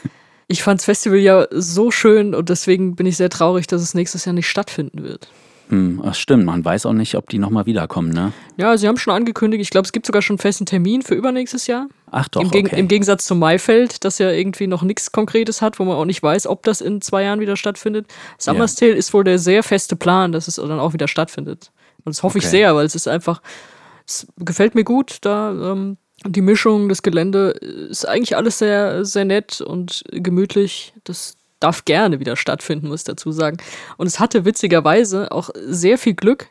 ich 0.47 0.63
fand 0.63 0.79
das 0.79 0.85
Festival 0.85 1.19
ja 1.19 1.47
so 1.51 1.91
schön 1.91 2.35
und 2.35 2.49
deswegen 2.49 2.95
bin 2.95 3.05
ich 3.05 3.17
sehr 3.17 3.29
traurig, 3.29 3.67
dass 3.67 3.81
es 3.81 3.93
nächstes 3.93 4.25
Jahr 4.25 4.33
nicht 4.33 4.49
stattfinden 4.49 5.03
wird. 5.03 5.29
Hm, 5.69 6.01
das 6.03 6.19
stimmt, 6.19 6.45
man 6.45 6.63
weiß 6.63 6.85
auch 6.85 6.93
nicht, 6.93 7.15
ob 7.15 7.29
die 7.29 7.39
nochmal 7.39 7.65
wiederkommen, 7.65 8.11
ne? 8.11 8.33
Ja, 8.57 8.77
sie 8.77 8.87
haben 8.87 8.97
schon 8.97 9.13
angekündigt, 9.13 9.61
ich 9.61 9.69
glaube, 9.69 9.85
es 9.85 9.93
gibt 9.93 10.05
sogar 10.05 10.21
schon 10.21 10.33
einen 10.33 10.39
festen 10.39 10.65
Termin 10.65 11.01
für 11.01 11.15
übernächstes 11.15 11.67
Jahr. 11.67 11.87
Ach 12.11 12.27
doch, 12.27 12.41
Im, 12.41 12.51
Geg 12.51 12.67
okay. 12.67 12.79
Im 12.79 12.87
Gegensatz 12.87 13.25
zu 13.25 13.33
Maifeld, 13.33 14.03
das 14.03 14.19
ja 14.19 14.29
irgendwie 14.29 14.67
noch 14.67 14.83
nichts 14.83 15.11
Konkretes 15.11 15.61
hat, 15.61 15.79
wo 15.79 15.85
man 15.85 15.95
auch 15.95 16.05
nicht 16.05 16.21
weiß, 16.21 16.47
ob 16.47 16.63
das 16.63 16.81
in 16.81 17.01
zwei 17.01 17.23
Jahren 17.23 17.39
wieder 17.39 17.55
stattfindet. 17.55 18.07
Summer's 18.37 18.79
ja. 18.81 18.89
ist 18.89 19.13
wohl 19.13 19.23
der 19.23 19.39
sehr 19.39 19.63
feste 19.63 19.95
Plan, 19.95 20.31
dass 20.31 20.47
es 20.47 20.55
dann 20.55 20.79
auch 20.79 20.93
wieder 20.93 21.07
stattfindet. 21.07 21.71
Und 22.05 22.15
das 22.15 22.23
hoffe 22.23 22.37
okay. 22.37 22.45
ich 22.45 22.51
sehr, 22.51 22.75
weil 22.75 22.85
es 22.85 22.95
ist 22.95 23.07
einfach, 23.07 23.41
es 24.05 24.27
gefällt 24.37 24.75
mir 24.75 24.83
gut, 24.83 25.17
da 25.21 25.71
ähm, 25.71 25.97
die 26.25 26.41
Mischung, 26.41 26.89
das 26.89 27.01
Gelände 27.01 27.49
ist 27.49 28.07
eigentlich 28.07 28.37
alles 28.37 28.59
sehr, 28.59 29.05
sehr 29.05 29.25
nett 29.25 29.61
und 29.61 30.03
gemütlich. 30.11 30.93
Das 31.03 31.35
darf 31.59 31.85
gerne 31.85 32.19
wieder 32.19 32.35
stattfinden, 32.35 32.87
muss 32.87 33.01
ich 33.01 33.05
dazu 33.05 33.31
sagen. 33.31 33.57
Und 33.97 34.07
es 34.07 34.19
hatte 34.19 34.45
witzigerweise 34.45 35.31
auch 35.31 35.49
sehr 35.55 35.97
viel 35.97 36.13
Glück, 36.13 36.49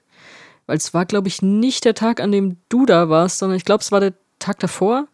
weil 0.66 0.76
es 0.76 0.94
war, 0.94 1.06
glaube 1.06 1.28
ich, 1.28 1.42
nicht 1.42 1.84
der 1.84 1.94
Tag, 1.94 2.20
an 2.20 2.32
dem 2.32 2.56
du 2.68 2.86
da 2.86 3.08
warst, 3.08 3.38
sondern 3.38 3.56
ich 3.56 3.64
glaube, 3.64 3.82
es 3.82 3.92
war 3.92 4.00
der 4.00 4.14
Tag 4.38 4.58
davor, 4.60 5.06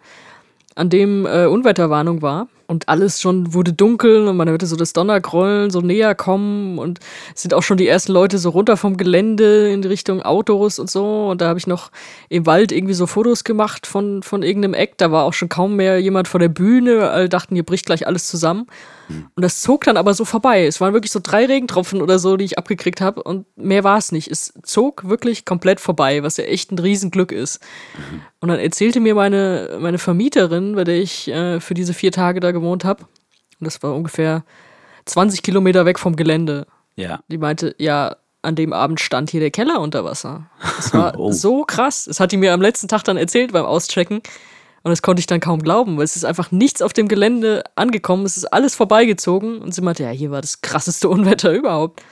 an 0.74 0.90
dem 0.90 1.26
äh, 1.26 1.46
Unwetterwarnung 1.46 2.22
war. 2.22 2.48
Und 2.68 2.88
alles 2.88 3.20
schon 3.20 3.54
wurde 3.54 3.72
dunkel 3.72 4.28
und 4.28 4.36
man 4.36 4.48
hörte 4.48 4.66
so 4.66 4.76
das 4.76 4.92
Donnergrollen 4.92 5.70
so 5.70 5.80
näher 5.80 6.14
kommen 6.14 6.78
und 6.78 7.00
es 7.34 7.42
sind 7.42 7.54
auch 7.54 7.62
schon 7.62 7.78
die 7.78 7.88
ersten 7.88 8.12
Leute 8.12 8.38
so 8.38 8.50
runter 8.50 8.76
vom 8.76 8.96
Gelände 8.96 9.70
in 9.72 9.82
Richtung 9.82 10.22
Autos 10.22 10.78
und 10.78 10.90
so 10.90 11.28
und 11.28 11.40
da 11.40 11.48
habe 11.48 11.58
ich 11.58 11.66
noch 11.66 11.90
im 12.28 12.46
Wald 12.46 12.70
irgendwie 12.70 12.94
so 12.94 13.06
Fotos 13.06 13.42
gemacht 13.42 13.86
von, 13.86 14.22
von 14.22 14.42
irgendeinem 14.42 14.74
Eck, 14.74 14.98
da 14.98 15.10
war 15.10 15.24
auch 15.24 15.32
schon 15.32 15.48
kaum 15.48 15.76
mehr 15.76 15.98
jemand 15.98 16.28
vor 16.28 16.38
der 16.38 16.50
Bühne, 16.50 17.10
alle 17.10 17.28
dachten, 17.28 17.54
hier 17.54 17.64
bricht 17.64 17.86
gleich 17.86 18.06
alles 18.06 18.28
zusammen 18.28 18.66
und 19.08 19.42
das 19.42 19.62
zog 19.62 19.84
dann 19.84 19.96
aber 19.96 20.12
so 20.12 20.24
vorbei. 20.24 20.66
Es 20.66 20.80
waren 20.80 20.92
wirklich 20.92 21.12
so 21.12 21.20
drei 21.22 21.46
Regentropfen 21.46 22.02
oder 22.02 22.18
so, 22.18 22.36
die 22.36 22.44
ich 22.44 22.58
abgekriegt 22.58 23.00
habe 23.00 23.22
und 23.22 23.46
mehr 23.56 23.84
war 23.84 23.96
es 23.96 24.12
nicht. 24.12 24.30
Es 24.30 24.52
zog 24.62 25.08
wirklich 25.08 25.44
komplett 25.44 25.80
vorbei, 25.80 26.22
was 26.22 26.36
ja 26.36 26.44
echt 26.44 26.70
ein 26.70 26.78
Riesenglück 26.78 27.32
ist. 27.32 27.60
Mhm. 27.96 28.22
Und 28.40 28.48
dann 28.50 28.58
erzählte 28.58 29.00
mir 29.00 29.14
meine, 29.14 29.78
meine 29.80 29.98
Vermieterin, 29.98 30.74
bei 30.74 30.84
der 30.84 30.96
ich 30.96 31.28
äh, 31.28 31.60
für 31.60 31.74
diese 31.74 31.94
vier 31.94 32.12
Tage 32.12 32.40
da 32.40 32.52
gewohnt 32.60 32.84
habe, 32.84 33.04
und 33.60 33.64
das 33.64 33.82
war 33.82 33.94
ungefähr 33.94 34.44
20 35.06 35.42
Kilometer 35.42 35.84
weg 35.84 35.98
vom 35.98 36.16
Gelände. 36.16 36.66
Ja. 36.96 37.20
Die 37.28 37.38
meinte, 37.38 37.74
ja, 37.78 38.16
an 38.42 38.54
dem 38.54 38.72
Abend 38.72 39.00
stand 39.00 39.30
hier 39.30 39.40
der 39.40 39.50
Keller 39.50 39.80
unter 39.80 40.04
Wasser. 40.04 40.50
Das 40.76 40.94
war 40.94 41.14
oh. 41.18 41.32
so 41.32 41.64
krass. 41.64 42.04
Das 42.04 42.20
hat 42.20 42.32
die 42.32 42.36
mir 42.36 42.52
am 42.52 42.62
letzten 42.62 42.88
Tag 42.88 43.02
dann 43.04 43.16
erzählt 43.16 43.52
beim 43.52 43.64
Auschecken. 43.64 44.18
Und 44.84 44.90
das 44.90 45.02
konnte 45.02 45.20
ich 45.20 45.26
dann 45.26 45.40
kaum 45.40 45.60
glauben, 45.60 45.96
weil 45.96 46.04
es 46.04 46.14
ist 46.14 46.24
einfach 46.24 46.52
nichts 46.52 46.82
auf 46.82 46.92
dem 46.92 47.08
Gelände 47.08 47.64
angekommen. 47.74 48.24
Es 48.24 48.36
ist 48.36 48.46
alles 48.46 48.74
vorbeigezogen. 48.74 49.58
Und 49.58 49.74
sie 49.74 49.80
meinte, 49.80 50.04
ja, 50.04 50.10
hier 50.10 50.30
war 50.30 50.40
das 50.40 50.60
krasseste 50.60 51.08
Unwetter 51.10 51.52
überhaupt. 51.52 52.02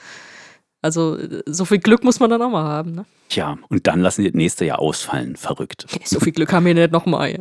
Also, 0.81 1.17
so 1.45 1.65
viel 1.65 1.79
Glück 1.79 2.03
muss 2.03 2.19
man 2.19 2.29
dann 2.29 2.41
auch 2.41 2.51
mal 2.51 2.63
haben, 2.63 2.93
ne? 2.93 3.05
Tja, 3.29 3.57
und 3.67 3.87
dann 3.87 3.99
lassen 3.99 4.21
die 4.21 4.29
das 4.29 4.37
nächste 4.37 4.63
Jahr 4.63 4.79
ausfallen. 4.79 5.35
Verrückt. 5.35 5.85
So 6.05 6.19
viel 6.19 6.31
Glück 6.31 6.53
haben 6.53 6.65
wir 6.65 6.73
nicht 6.73 6.91
nochmal. 6.91 7.39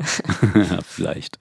ja, 0.55 0.79
vielleicht. 0.89 1.39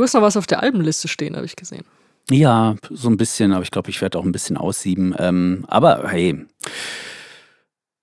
Du 0.00 0.04
hast 0.04 0.14
noch 0.14 0.22
was 0.22 0.38
auf 0.38 0.46
der 0.46 0.62
Albenliste 0.62 1.08
stehen, 1.08 1.36
habe 1.36 1.44
ich 1.44 1.56
gesehen. 1.56 1.84
Ja, 2.30 2.74
so 2.88 3.10
ein 3.10 3.18
bisschen, 3.18 3.52
aber 3.52 3.64
ich 3.64 3.70
glaube, 3.70 3.90
ich 3.90 4.00
werde 4.00 4.18
auch 4.18 4.24
ein 4.24 4.32
bisschen 4.32 4.56
aussieben. 4.56 5.14
Ähm, 5.18 5.66
aber 5.68 6.08
hey, 6.08 6.46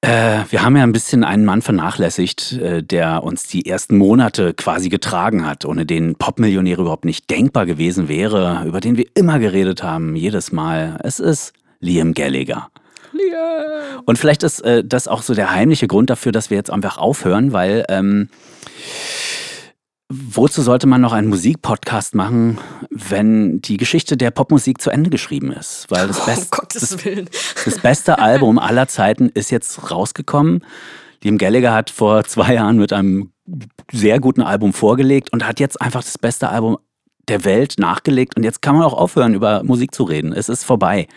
äh, 0.02 0.43
wir 0.48 0.62
haben 0.62 0.78
ja 0.78 0.84
ein 0.84 0.91
bisschen 0.91 1.24
einen 1.24 1.43
Mann 1.43 1.64
vernachlässigt, 1.64 2.52
äh, 2.52 2.84
der 2.84 3.24
uns 3.24 3.48
die 3.48 3.66
ersten 3.66 3.98
Monate 3.98 4.54
quasi 4.54 4.89
getragen 4.89 5.48
hat, 5.48 5.66
ohne 5.66 5.88
den 5.88 6.14
Popmillionär 6.14 6.78
überhaupt 6.78 7.06
nicht 7.06 7.32
denkbar 7.32 7.66
gewesen 7.66 8.10
wäre, 8.10 8.64
über 8.68 8.80
den 8.80 8.95
wir 8.95 9.08
immer 9.16 9.39
geredet 9.39 9.82
haben, 9.82 10.16
jedes 10.16 10.52
Mal. 10.52 11.00
Es 11.04 11.20
ist 11.20 11.54
Liam 11.80 12.14
Gallagher. 12.14 12.70
Liam. 13.12 14.04
Und 14.06 14.20
vielleicht 14.20 14.43
ist 14.43 14.60
äh, 14.60 14.84
das 14.84 15.08
auch 15.08 15.24
so 15.24 15.34
der 15.34 15.50
heimliche 15.50 15.88
Grund 15.88 16.12
dafür, 16.12 16.32
dass 16.32 16.52
wir 16.52 16.58
jetzt 16.58 16.70
einfach 16.70 17.00
aufhören, 17.00 17.54
weil 17.54 17.86
ähm, 17.89 18.30
Wozu 20.10 20.62
sollte 20.62 20.88
man 20.88 21.01
noch 21.01 21.12
einen 21.12 21.28
Musikpodcast 21.28 22.16
machen, 22.16 22.60
wenn 22.89 23.60
die 23.62 23.76
Geschichte 23.76 24.16
der 24.16 24.32
Popmusik 24.32 24.82
zu 24.82 24.89
Ende 24.89 25.10
geschrieben 25.10 25.51
ist? 25.51 25.88
Weil 25.89 26.08
das, 26.08 26.26
Best, 26.26 26.55
oh, 26.58 26.64
das, 26.74 26.97
das, 27.66 27.80
beste 27.80 28.18
Album 28.20 28.58
aller 28.58 28.88
Zeiten 28.88 29.28
ist 29.30 29.51
jetzt 29.51 29.91
rausgekommen. 29.91 30.64
Liam 31.24 31.38
Gallagher 31.38 31.74
hat 31.74 31.89
vor 31.89 32.24
zwei 32.24 32.53
Jahren 32.53 32.78
mit 32.78 32.93
einem 32.93 33.32
sehr 33.91 34.22
guten 34.22 34.41
Album 34.41 34.72
vorgelegt 34.72 35.34
und 35.34 35.45
hat 35.45 35.60
jetzt 35.60 35.82
einfach 35.82 36.03
das 36.03 36.18
beste 36.18 36.49
Album 36.49 36.78
der 37.28 37.43
Welt 37.43 37.76
nachgelegt. 37.78 38.38
Und 38.38 38.43
jetzt 38.43 38.62
kann 38.62 38.76
man 38.76 38.86
auch 38.86 38.93
aufhören, 38.93 39.34
über 39.34 39.64
Musik 39.64 39.93
zu 39.93 40.03
reden. 40.03 40.32
Es 40.32 40.47
ist 40.47 40.64
vorbei. 40.64 41.08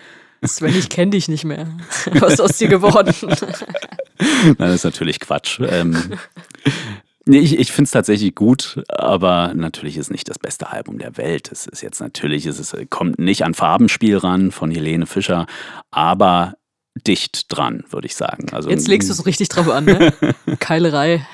Sven, 0.43 0.77
ich 0.77 0.89
kenne 0.89 1.11
dich 1.11 1.29
nicht 1.29 1.45
mehr. 1.45 1.69
Was 2.15 2.35
ist 2.35 2.41
aus 2.41 2.57
dir 2.57 2.69
geworden? 2.69 3.15
Nein, 4.19 4.57
das 4.59 4.77
ist 4.77 4.85
natürlich 4.85 5.21
Quatsch. 5.21 5.61
Ähm, 5.61 5.97
Nee, 7.31 7.39
ich, 7.39 7.57
ich 7.61 7.71
finde 7.71 7.85
es 7.85 7.93
tatsächlich 7.93 8.35
gut, 8.35 8.83
aber 8.89 9.53
natürlich 9.55 9.97
ist 9.97 10.11
nicht 10.11 10.29
das 10.29 10.41
beste 10.41 10.73
Album 10.73 10.99
der 10.99 11.17
Welt. 11.17 11.53
Es 11.53 11.65
ist 11.69 11.81
jetzt 11.81 12.01
natürlich, 12.01 12.45
es 12.45 12.59
ist, 12.59 12.75
kommt 12.91 13.21
nicht 13.21 13.45
an 13.45 13.55
Farbenspiel 13.55 14.17
ran 14.17 14.51
von 14.51 14.73
Helene 14.73 15.07
Fischer, 15.07 15.47
aber 15.93 16.55
dicht 17.07 17.45
dran, 17.49 17.85
würde 17.89 18.09
ich 18.09 18.17
sagen. 18.17 18.49
Also, 18.51 18.69
jetzt 18.69 18.89
legst 18.89 19.09
du 19.09 19.13
es 19.13 19.27
richtig 19.27 19.49
drauf 19.49 19.69
an, 19.69 19.85
ne? 19.85 20.13
Keilerei. 20.59 21.25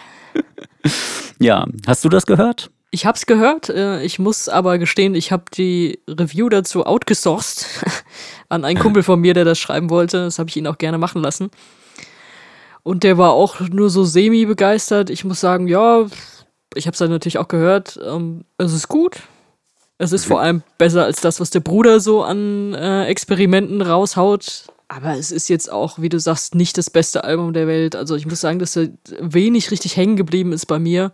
Ja, 1.38 1.66
hast 1.86 2.04
du 2.04 2.10
das 2.10 2.26
gehört? 2.26 2.70
Ich 2.90 3.06
habe 3.06 3.16
es 3.16 3.24
gehört. 3.24 3.70
Äh, 3.70 4.02
ich 4.02 4.18
muss 4.18 4.50
aber 4.50 4.76
gestehen, 4.76 5.14
ich 5.14 5.32
habe 5.32 5.44
die 5.56 5.98
Review 6.06 6.50
dazu 6.50 6.84
outgesourced 6.84 7.64
an 8.50 8.66
einen 8.66 8.78
Kumpel 8.78 9.02
von 9.02 9.18
mir, 9.18 9.32
der 9.32 9.46
das 9.46 9.58
schreiben 9.58 9.88
wollte. 9.88 10.24
Das 10.24 10.38
habe 10.38 10.50
ich 10.50 10.58
ihn 10.58 10.66
auch 10.66 10.76
gerne 10.76 10.98
machen 10.98 11.22
lassen. 11.22 11.50
Und 12.86 13.02
der 13.02 13.18
war 13.18 13.32
auch 13.32 13.58
nur 13.58 13.90
so 13.90 14.04
semi 14.04 14.46
begeistert. 14.46 15.10
Ich 15.10 15.24
muss 15.24 15.40
sagen, 15.40 15.66
ja, 15.66 16.06
ich 16.76 16.86
habe 16.86 16.92
es 16.92 17.00
dann 17.00 17.10
natürlich 17.10 17.38
auch 17.38 17.48
gehört. 17.48 17.98
Ähm, 18.00 18.44
es 18.58 18.72
ist 18.72 18.86
gut. 18.86 19.22
Es 19.98 20.12
ist 20.12 20.24
vor 20.24 20.40
allem 20.40 20.62
besser 20.78 21.02
als 21.02 21.20
das, 21.20 21.40
was 21.40 21.50
der 21.50 21.58
Bruder 21.58 21.98
so 21.98 22.22
an 22.22 22.74
äh, 22.74 23.06
Experimenten 23.06 23.82
raushaut. 23.82 24.66
Aber 24.86 25.16
es 25.16 25.32
ist 25.32 25.48
jetzt 25.48 25.68
auch, 25.68 25.98
wie 25.98 26.08
du 26.08 26.20
sagst, 26.20 26.54
nicht 26.54 26.78
das 26.78 26.88
beste 26.88 27.24
Album 27.24 27.54
der 27.54 27.66
Welt. 27.66 27.96
Also 27.96 28.14
ich 28.14 28.24
muss 28.24 28.40
sagen, 28.40 28.60
dass 28.60 28.76
er 28.76 28.90
wenig 29.18 29.72
richtig 29.72 29.96
hängen 29.96 30.14
geblieben 30.14 30.52
ist 30.52 30.66
bei 30.66 30.78
mir. 30.78 31.10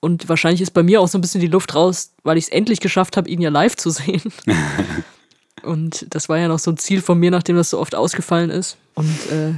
Und 0.00 0.28
wahrscheinlich 0.28 0.60
ist 0.60 0.72
bei 0.72 0.82
mir 0.82 1.00
auch 1.00 1.08
so 1.08 1.16
ein 1.16 1.22
bisschen 1.22 1.40
die 1.40 1.46
Luft 1.46 1.74
raus, 1.74 2.12
weil 2.24 2.36
ich 2.36 2.44
es 2.44 2.50
endlich 2.50 2.80
geschafft 2.80 3.16
habe, 3.16 3.30
ihn 3.30 3.40
ja 3.40 3.48
live 3.48 3.76
zu 3.76 3.88
sehen. 3.88 4.34
Und 5.62 6.14
das 6.14 6.28
war 6.28 6.36
ja 6.36 6.48
noch 6.48 6.58
so 6.58 6.70
ein 6.70 6.76
Ziel 6.76 7.00
von 7.00 7.18
mir, 7.18 7.30
nachdem 7.30 7.56
das 7.56 7.70
so 7.70 7.78
oft 7.78 7.94
ausgefallen 7.94 8.50
ist. 8.50 8.76
Und 8.96 9.16
äh, 9.30 9.54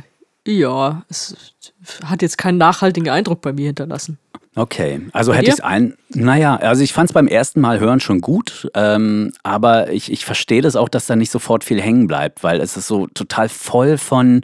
ja, 0.47 1.05
es 1.09 1.55
hat 2.05 2.22
jetzt 2.22 2.38
keinen 2.38 2.59
nachhaltigen 2.59 3.09
Eindruck 3.09 3.40
bei 3.40 3.53
mir 3.53 3.66
hinterlassen. 3.66 4.18
Okay, 4.55 5.01
also 5.12 5.32
hätte 5.32 5.47
ich 5.47 5.55
es 5.55 5.61
ein. 5.61 5.97
Naja, 6.11 6.57
also 6.57 6.82
ich 6.82 6.93
fand 6.93 7.09
es 7.09 7.14
beim 7.14 7.26
ersten 7.26 7.61
Mal 7.61 7.80
hören 7.80 8.01
schon 8.01 8.20
gut, 8.20 8.70
ähm, 8.74 9.32
aber 9.43 9.90
ich, 9.90 10.12
ich 10.12 10.26
verstehe 10.26 10.61
das 10.61 10.76
auch, 10.76 10.90
dass 10.90 11.07
da 11.07 11.16
nicht 11.16 11.30
sofort 11.30 11.64
viel 11.64 11.80
hängen 11.80 12.07
bleibt, 12.07 12.43
weil 12.45 12.61
es 12.61 12.76
ist 12.76 12.86
so 12.86 13.07
total 13.07 13.49
voll 13.49 13.97
von 13.97 14.43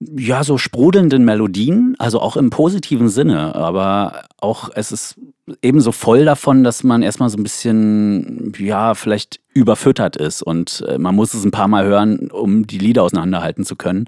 ja, 0.00 0.44
so 0.44 0.58
sprudelnden 0.58 1.24
Melodien, 1.24 1.96
also 1.98 2.20
auch 2.20 2.36
im 2.36 2.50
positiven 2.50 3.08
Sinne, 3.08 3.54
aber 3.54 4.24
auch 4.40 4.70
es 4.74 4.92
ist 4.92 5.16
ebenso 5.62 5.92
voll 5.92 6.24
davon, 6.24 6.62
dass 6.62 6.84
man 6.84 7.02
erstmal 7.02 7.30
so 7.30 7.36
ein 7.36 7.42
bisschen, 7.42 8.52
ja, 8.58 8.94
vielleicht 8.94 9.40
überfüttert 9.54 10.16
ist 10.16 10.42
und 10.42 10.84
äh, 10.88 10.98
man 10.98 11.16
muss 11.16 11.34
es 11.34 11.44
ein 11.44 11.50
paar 11.50 11.68
Mal 11.68 11.84
hören, 11.84 12.30
um 12.30 12.66
die 12.66 12.78
Lieder 12.78 13.02
auseinanderhalten 13.02 13.64
zu 13.64 13.74
können. 13.74 14.06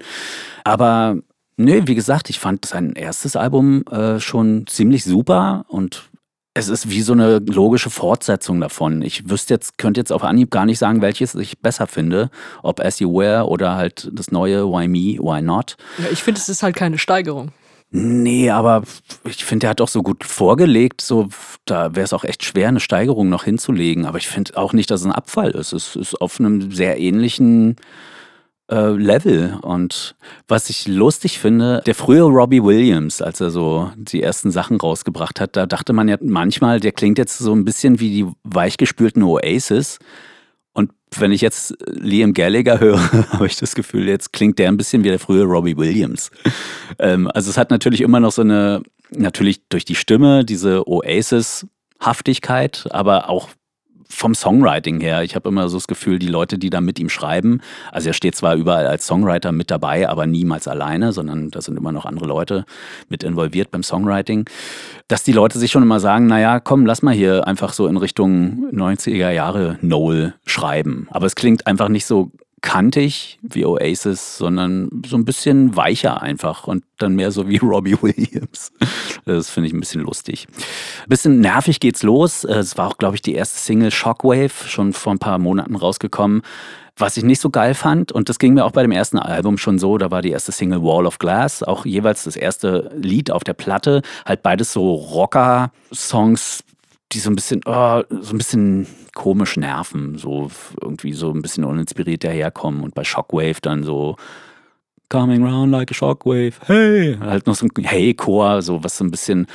Aber 0.63 1.17
nö, 1.57 1.81
wie 1.85 1.95
gesagt, 1.95 2.29
ich 2.29 2.39
fand 2.39 2.65
sein 2.65 2.93
erstes 2.93 3.35
Album 3.35 3.83
äh, 3.87 4.19
schon 4.19 4.67
ziemlich 4.67 5.03
super 5.03 5.65
und 5.67 6.10
es 6.53 6.67
ist 6.67 6.89
wie 6.89 7.01
so 7.01 7.13
eine 7.13 7.39
logische 7.39 7.89
Fortsetzung 7.89 8.59
davon. 8.59 9.01
Ich 9.01 9.29
wüsste 9.29 9.53
jetzt, 9.53 9.77
könnte 9.77 10.01
jetzt 10.01 10.11
auf 10.11 10.23
Anhieb 10.23 10.51
gar 10.51 10.65
nicht 10.65 10.79
sagen, 10.79 11.01
welches 11.01 11.33
ich 11.35 11.59
besser 11.59 11.87
finde. 11.87 12.29
Ob 12.61 12.81
As 12.81 12.99
You 12.99 13.13
Were 13.13 13.47
oder 13.47 13.75
halt 13.75 14.09
das 14.13 14.31
neue 14.31 14.67
Why 14.67 14.87
Me, 14.87 15.17
Why 15.19 15.41
Not. 15.41 15.77
Ja, 15.97 16.05
ich 16.11 16.21
finde, 16.21 16.39
es 16.39 16.49
ist 16.49 16.61
halt 16.61 16.75
keine 16.75 16.97
Steigerung. 16.97 17.51
Nee, 17.93 18.49
aber 18.49 18.83
ich 19.25 19.43
finde, 19.43 19.67
er 19.67 19.71
hat 19.71 19.81
auch 19.81 19.87
so 19.89 20.01
gut 20.01 20.23
vorgelegt, 20.23 21.01
so 21.01 21.27
da 21.65 21.93
wäre 21.93 22.05
es 22.05 22.13
auch 22.13 22.23
echt 22.23 22.43
schwer, 22.45 22.69
eine 22.69 22.79
Steigerung 22.79 23.27
noch 23.27 23.43
hinzulegen. 23.43 24.05
Aber 24.05 24.17
ich 24.17 24.29
finde 24.29 24.57
auch 24.57 24.71
nicht, 24.71 24.89
dass 24.89 25.01
es 25.01 25.05
ein 25.05 25.11
Abfall 25.11 25.51
ist. 25.51 25.73
Es 25.73 25.95
ist 25.95 26.21
auf 26.21 26.39
einem 26.39 26.71
sehr 26.71 26.99
ähnlichen 26.99 27.75
äh, 28.71 28.91
Level. 28.91 29.59
Und 29.61 30.15
was 30.47 30.69
ich 30.69 30.87
lustig 30.87 31.39
finde, 31.39 31.81
der 31.85 31.93
frühe 31.93 32.23
Robbie 32.23 32.63
Williams, 32.63 33.21
als 33.21 33.41
er 33.41 33.51
so 33.51 33.91
die 33.95 34.23
ersten 34.23 34.49
Sachen 34.49 34.77
rausgebracht 34.77 35.41
hat, 35.41 35.55
da 35.55 35.65
dachte 35.65 35.93
man 35.93 36.07
ja 36.07 36.17
manchmal, 36.21 36.79
der 36.79 36.93
klingt 36.93 37.17
jetzt 37.17 37.37
so 37.37 37.53
ein 37.53 37.65
bisschen 37.65 37.99
wie 37.99 38.09
die 38.09 38.25
weichgespülten 38.43 39.23
Oasis. 39.23 39.99
Und 40.73 40.91
wenn 41.17 41.33
ich 41.33 41.41
jetzt 41.41 41.75
Liam 41.87 42.33
Gallagher 42.33 42.79
höre, 42.79 43.11
habe 43.33 43.45
ich 43.45 43.57
das 43.57 43.75
Gefühl, 43.75 44.07
jetzt 44.07 44.31
klingt 44.31 44.57
der 44.57 44.69
ein 44.69 44.77
bisschen 44.77 45.03
wie 45.03 45.09
der 45.09 45.19
frühe 45.19 45.43
Robbie 45.43 45.77
Williams. 45.77 46.31
Ähm, 46.97 47.29
also 47.33 47.49
es 47.49 47.57
hat 47.57 47.71
natürlich 47.71 48.01
immer 48.01 48.21
noch 48.21 48.31
so 48.31 48.41
eine, 48.41 48.83
natürlich 49.09 49.67
durch 49.67 49.83
die 49.83 49.95
Stimme, 49.95 50.45
diese 50.45 50.87
Oasis-Haftigkeit, 50.87 52.87
aber 52.91 53.29
auch 53.29 53.49
vom 54.11 54.35
Songwriting 54.35 54.99
her. 55.01 55.23
Ich 55.23 55.35
habe 55.35 55.49
immer 55.49 55.69
so 55.69 55.77
das 55.77 55.87
Gefühl, 55.87 56.19
die 56.19 56.27
Leute, 56.27 56.59
die 56.59 56.69
da 56.69 56.81
mit 56.81 56.99
ihm 56.99 57.09
schreiben, 57.09 57.61
also 57.91 58.09
er 58.09 58.13
steht 58.13 58.35
zwar 58.35 58.55
überall 58.55 58.85
als 58.85 59.07
Songwriter 59.07 59.51
mit 59.51 59.71
dabei, 59.71 60.07
aber 60.07 60.27
niemals 60.27 60.67
alleine, 60.67 61.13
sondern 61.13 61.49
da 61.49 61.61
sind 61.61 61.77
immer 61.77 61.91
noch 61.91 62.05
andere 62.05 62.25
Leute 62.25 62.65
mit 63.09 63.23
involviert 63.23 63.71
beim 63.71 63.83
Songwriting, 63.83 64.45
dass 65.07 65.23
die 65.23 65.33
Leute 65.33 65.57
sich 65.57 65.71
schon 65.71 65.83
immer 65.83 65.99
sagen, 65.99 66.27
naja, 66.27 66.59
komm, 66.59 66.85
lass 66.85 67.01
mal 67.01 67.13
hier 67.13 67.47
einfach 67.47 67.73
so 67.73 67.87
in 67.87 67.97
Richtung 67.97 68.69
90er 68.71 69.31
Jahre 69.31 69.77
Noel 69.81 70.33
schreiben. 70.45 71.07
Aber 71.11 71.25
es 71.25 71.35
klingt 71.35 71.67
einfach 71.67 71.89
nicht 71.89 72.05
so 72.05 72.31
kantig 72.61 73.39
wie 73.41 73.65
Oasis, 73.65 74.37
sondern 74.37 74.89
so 75.05 75.17
ein 75.17 75.25
bisschen 75.25 75.75
weicher 75.75 76.21
einfach 76.21 76.67
und 76.67 76.83
dann 76.97 77.15
mehr 77.15 77.31
so 77.31 77.47
wie 77.47 77.57
Robbie 77.61 77.97
Williams. 78.01 78.71
Das 79.25 79.49
finde 79.49 79.67
ich 79.67 79.73
ein 79.73 79.79
bisschen 79.79 80.01
lustig. 80.01 80.47
Ein 81.03 81.09
bisschen 81.09 81.41
nervig 81.41 81.79
geht's 81.79 82.03
los. 82.03 82.43
Es 82.43 82.77
war 82.77 82.87
auch, 82.87 82.97
glaube 82.97 83.15
ich, 83.15 83.21
die 83.21 83.33
erste 83.33 83.59
Single 83.59 83.91
Shockwave, 83.91 84.67
schon 84.67 84.93
vor 84.93 85.13
ein 85.13 85.19
paar 85.19 85.39
Monaten 85.39 85.75
rausgekommen. 85.75 86.41
Was 86.97 87.17
ich 87.17 87.23
nicht 87.23 87.41
so 87.41 87.49
geil 87.49 87.73
fand, 87.73 88.11
und 88.11 88.29
das 88.29 88.37
ging 88.37 88.53
mir 88.53 88.65
auch 88.65 88.73
bei 88.73 88.83
dem 88.83 88.91
ersten 88.91 89.17
Album 89.17 89.57
schon 89.57 89.79
so, 89.79 89.97
da 89.97 90.11
war 90.11 90.21
die 90.21 90.29
erste 90.29 90.51
Single 90.51 90.83
Wall 90.83 91.07
of 91.07 91.19
Glass, 91.19 91.63
auch 91.63 91.85
jeweils 91.85 92.25
das 92.25 92.35
erste 92.35 92.91
Lied 92.95 93.31
auf 93.31 93.43
der 93.43 93.53
Platte, 93.53 94.01
halt 94.25 94.43
beides 94.43 94.73
so 94.73 94.93
Rocker-Songs, 94.93 96.63
die 97.11 97.19
so 97.19 97.29
ein 97.29 97.35
bisschen, 97.35 97.61
oh, 97.65 98.01
so 98.09 98.33
ein 98.33 98.37
bisschen 98.37 98.87
komisch 99.13 99.57
nerven, 99.57 100.17
so 100.17 100.49
irgendwie 100.81 101.13
so 101.13 101.31
ein 101.31 101.41
bisschen 101.41 101.63
uninspiriert 101.63 102.23
daherkommen 102.23 102.81
und 102.81 102.95
bei 102.95 103.03
Shockwave 103.03 103.61
dann 103.61 103.83
so 103.83 104.15
Coming 105.09 105.45
round 105.45 105.73
like 105.73 105.91
a 105.91 105.93
shockwave, 105.93 106.53
hey, 106.67 107.17
halt 107.19 107.45
noch 107.45 107.55
so 107.55 107.65
ein 107.65 107.83
Hey-Chor, 107.83 108.61
so 108.61 108.81
was 108.81 108.97
so 108.97 109.03
ein 109.03 109.11
bisschen, 109.11 109.45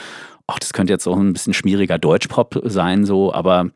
ach, 0.47 0.59
das 0.59 0.75
könnte 0.75 0.93
jetzt 0.93 1.07
auch 1.07 1.17
ein 1.17 1.33
bisschen 1.33 1.55
schmieriger 1.55 1.99
Deutschpop 1.99 2.61
sein, 2.65 3.07
so, 3.07 3.33
aber 3.33 3.71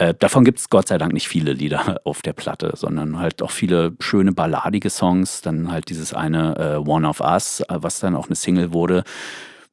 äh, 0.00 0.14
davon 0.14 0.44
gibt 0.44 0.60
es 0.60 0.70
Gott 0.70 0.88
sei 0.88 0.96
Dank 0.96 1.12
nicht 1.12 1.28
viele 1.28 1.52
Lieder 1.52 2.00
auf 2.04 2.22
der 2.22 2.32
Platte, 2.32 2.72
sondern 2.74 3.18
halt 3.18 3.42
auch 3.42 3.50
viele 3.50 3.92
schöne 4.00 4.32
balladige 4.32 4.88
Songs. 4.88 5.42
Dann 5.42 5.70
halt 5.70 5.90
dieses 5.90 6.14
eine 6.14 6.56
äh, 6.56 6.88
One 6.88 7.06
of 7.06 7.20
Us, 7.20 7.60
äh, 7.68 7.76
was 7.80 8.00
dann 8.00 8.16
auch 8.16 8.26
eine 8.26 8.34
Single 8.34 8.72
wurde, 8.72 9.04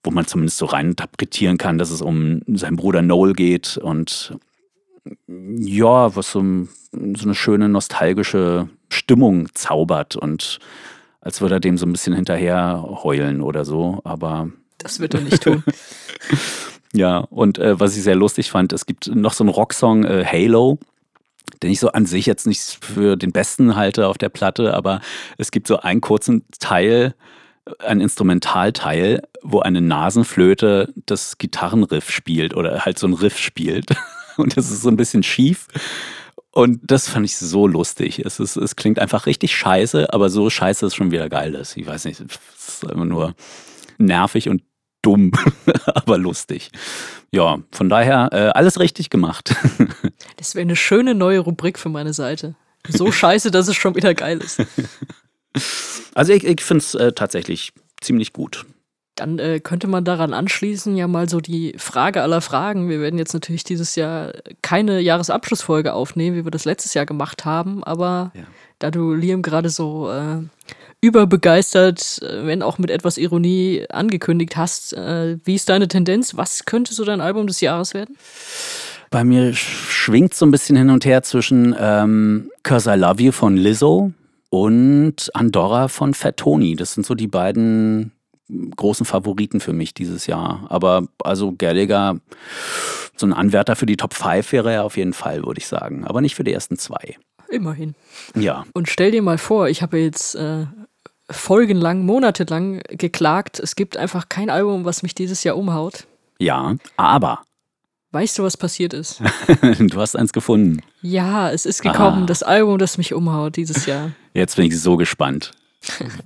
wo 0.07 0.11
man 0.11 0.25
zumindest 0.25 0.57
so 0.57 0.65
rein 0.65 0.91
interpretieren 0.91 1.57
kann, 1.57 1.77
dass 1.77 1.91
es 1.91 2.01
um 2.01 2.41
seinen 2.47 2.77
Bruder 2.77 3.01
Noel 3.01 3.33
geht 3.33 3.77
und 3.77 4.33
ja, 5.27 6.15
was 6.15 6.31
so, 6.31 6.39
so 6.91 7.25
eine 7.25 7.35
schöne 7.35 7.67
nostalgische 7.67 8.69
Stimmung 8.89 9.53
zaubert 9.53 10.15
und 10.15 10.59
als 11.19 11.41
würde 11.41 11.55
er 11.55 11.59
dem 11.59 11.77
so 11.77 11.85
ein 11.85 11.91
bisschen 11.91 12.13
hinterher 12.13 12.85
heulen 13.03 13.41
oder 13.41 13.65
so, 13.65 13.99
aber. 14.05 14.49
Das 14.77 15.01
wird 15.01 15.13
er 15.13 15.21
nicht 15.21 15.43
tun. 15.43 15.63
Ja, 16.93 17.17
und 17.17 17.59
äh, 17.59 17.77
was 17.77 17.97
ich 17.97 18.03
sehr 18.03 18.15
lustig 18.15 18.49
fand, 18.49 18.71
es 18.71 18.85
gibt 18.85 19.13
noch 19.13 19.33
so 19.33 19.43
einen 19.43 19.49
Rocksong, 19.49 20.05
äh, 20.05 20.25
Halo, 20.25 20.79
den 21.61 21.69
ich 21.69 21.81
so 21.81 21.89
an 21.91 22.05
sich 22.05 22.25
jetzt 22.25 22.47
nicht 22.47 22.61
für 22.81 23.17
den 23.17 23.33
besten 23.33 23.75
halte 23.75 24.07
auf 24.07 24.17
der 24.17 24.29
Platte, 24.29 24.73
aber 24.73 25.01
es 25.37 25.51
gibt 25.51 25.67
so 25.67 25.81
einen 25.81 25.99
kurzen 25.99 26.45
Teil, 26.59 27.13
ein 27.79 28.01
Instrumentalteil, 28.01 29.23
wo 29.41 29.59
eine 29.59 29.81
Nasenflöte 29.81 30.93
das 31.05 31.37
Gitarrenriff 31.37 32.11
spielt 32.11 32.55
oder 32.55 32.85
halt 32.85 32.99
so 32.99 33.07
ein 33.07 33.13
Riff 33.13 33.37
spielt. 33.37 33.91
Und 34.37 34.55
das 34.55 34.69
ist 34.69 34.81
so 34.81 34.89
ein 34.89 34.97
bisschen 34.97 35.23
schief. 35.23 35.67
Und 36.51 36.79
das 36.83 37.07
fand 37.07 37.25
ich 37.25 37.37
so 37.37 37.67
lustig. 37.67 38.19
Es, 38.25 38.39
ist, 38.39 38.55
es 38.55 38.75
klingt 38.75 38.99
einfach 38.99 39.25
richtig 39.25 39.55
scheiße, 39.55 40.13
aber 40.13 40.29
so 40.29 40.49
scheiße 40.49 40.87
ist 40.87 40.95
schon 40.95 41.11
wieder 41.11 41.29
geil 41.29 41.53
ist. 41.53 41.77
Ich 41.77 41.85
weiß 41.85 42.05
nicht, 42.05 42.19
es 42.19 42.39
ist 42.67 42.83
immer 42.83 43.05
nur 43.05 43.35
nervig 43.97 44.49
und 44.49 44.63
dumm, 45.01 45.31
aber 45.85 46.17
lustig. 46.17 46.71
Ja, 47.31 47.59
von 47.71 47.89
daher 47.89 48.29
äh, 48.31 48.49
alles 48.57 48.79
richtig 48.79 49.09
gemacht. 49.09 49.55
das 50.37 50.55
wäre 50.55 50.63
eine 50.63 50.75
schöne 50.75 51.13
neue 51.13 51.39
Rubrik 51.39 51.77
für 51.77 51.89
meine 51.89 52.13
Seite. 52.13 52.55
So 52.87 53.11
scheiße, 53.11 53.51
dass 53.51 53.67
es 53.67 53.75
schon 53.75 53.95
wieder 53.95 54.13
geil 54.13 54.39
ist. 54.39 54.61
Also 56.13 56.33
ich, 56.33 56.43
ich 56.43 56.61
finde 56.61 56.83
es 56.83 56.95
äh, 56.95 57.11
tatsächlich 57.13 57.73
ziemlich 58.01 58.33
gut. 58.33 58.65
Dann 59.15 59.39
äh, 59.39 59.59
könnte 59.59 59.87
man 59.87 60.05
daran 60.05 60.33
anschließen, 60.33 60.95
ja 60.95 61.07
mal 61.07 61.27
so 61.27 61.41
die 61.41 61.73
Frage 61.77 62.21
aller 62.21 62.41
Fragen. 62.41 62.87
Wir 62.87 63.01
werden 63.01 63.17
jetzt 63.17 63.33
natürlich 63.33 63.63
dieses 63.63 63.95
Jahr 63.95 64.33
keine 64.61 64.99
Jahresabschlussfolge 64.99 65.93
aufnehmen, 65.93 66.35
wie 66.35 66.43
wir 66.45 66.51
das 66.51 66.65
letztes 66.65 66.93
Jahr 66.93 67.07
gemacht 67.07 67.43
haben, 67.43 67.83
aber 67.83 68.31
ja. 68.35 68.43
da 68.77 68.91
du 68.91 69.13
Liam 69.13 69.41
gerade 69.41 69.69
so 69.69 70.11
äh, 70.11 70.43
überbegeistert, 71.01 72.21
äh, 72.21 72.45
wenn 72.45 72.61
auch 72.61 72.77
mit 72.77 72.91
etwas 72.91 73.17
Ironie 73.17 73.85
angekündigt 73.89 74.55
hast. 74.55 74.93
Äh, 74.93 75.37
wie 75.43 75.55
ist 75.55 75.69
deine 75.69 75.87
Tendenz? 75.87 76.37
Was 76.37 76.65
könnte 76.65 76.93
so 76.93 77.03
dein 77.03 77.21
Album 77.21 77.47
des 77.47 77.61
Jahres 77.61 77.95
werden? 77.95 78.17
Bei 79.09 79.23
mir 79.23 79.53
schwingt 79.53 80.33
so 80.33 80.45
ein 80.45 80.51
bisschen 80.51 80.75
hin 80.75 80.89
und 80.89 81.05
her 81.05 81.23
zwischen 81.23 81.75
ähm, 81.79 82.51
Cause 82.61 82.93
I 82.93 82.97
Love 82.97 83.23
You 83.23 83.31
von 83.31 83.57
Lizzo 83.57 84.11
und 84.49 85.29
Andorra 85.33 85.87
von 85.87 86.13
Fat 86.13 86.37
Tony. 86.37 86.75
Das 86.75 86.93
sind 86.93 87.05
so 87.05 87.15
die 87.15 87.27
beiden 87.27 88.11
großen 88.49 89.05
Favoriten 89.05 89.59
für 89.59 89.73
mich 89.73 89.93
dieses 89.93 90.27
Jahr. 90.27 90.65
Aber 90.69 91.07
also 91.23 91.53
Gallagher, 91.57 92.19
so 93.15 93.25
ein 93.25 93.33
Anwärter 93.33 93.75
für 93.75 93.85
die 93.85 93.97
Top 93.97 94.13
5 94.13 94.51
wäre 94.51 94.71
er 94.73 94.83
auf 94.85 94.97
jeden 94.97 95.13
Fall, 95.13 95.45
würde 95.45 95.59
ich 95.59 95.67
sagen. 95.67 96.05
Aber 96.05 96.21
nicht 96.21 96.35
für 96.35 96.43
die 96.43 96.53
ersten 96.53 96.77
zwei. 96.77 97.17
Immerhin. 97.49 97.95
Ja. 98.35 98.65
Und 98.73 98.89
stell 98.89 99.11
dir 99.11 99.21
mal 99.21 99.37
vor, 99.37 99.69
ich 99.69 99.81
habe 99.81 99.97
jetzt 99.99 100.35
äh, 100.35 100.65
folgenlang, 101.29 102.05
monatelang 102.05 102.81
geklagt, 102.89 103.59
es 103.59 103.75
gibt 103.75 103.97
einfach 103.97 104.29
kein 104.29 104.49
Album, 104.49 104.85
was 104.85 105.03
mich 105.03 105.15
dieses 105.15 105.43
Jahr 105.43 105.57
umhaut. 105.57 106.07
Ja, 106.39 106.75
aber. 106.97 107.41
Weißt 108.11 108.37
du, 108.39 108.43
was 108.43 108.55
passiert 108.55 108.93
ist? 108.93 109.21
du 109.79 109.99
hast 109.99 110.15
eins 110.15 110.31
gefunden. 110.31 110.81
Ja, 111.01 111.51
es 111.51 111.65
ist 111.65 111.81
gekommen, 111.81 112.23
ah. 112.23 112.25
das 112.25 112.43
Album, 112.43 112.77
das 112.77 112.97
mich 112.97 113.13
umhaut 113.13 113.57
dieses 113.57 113.85
Jahr. 113.85 114.11
Jetzt 114.37 114.55
bin 114.55 114.67
ich 114.67 114.79
so 114.79 114.97
gespannt. 114.97 115.51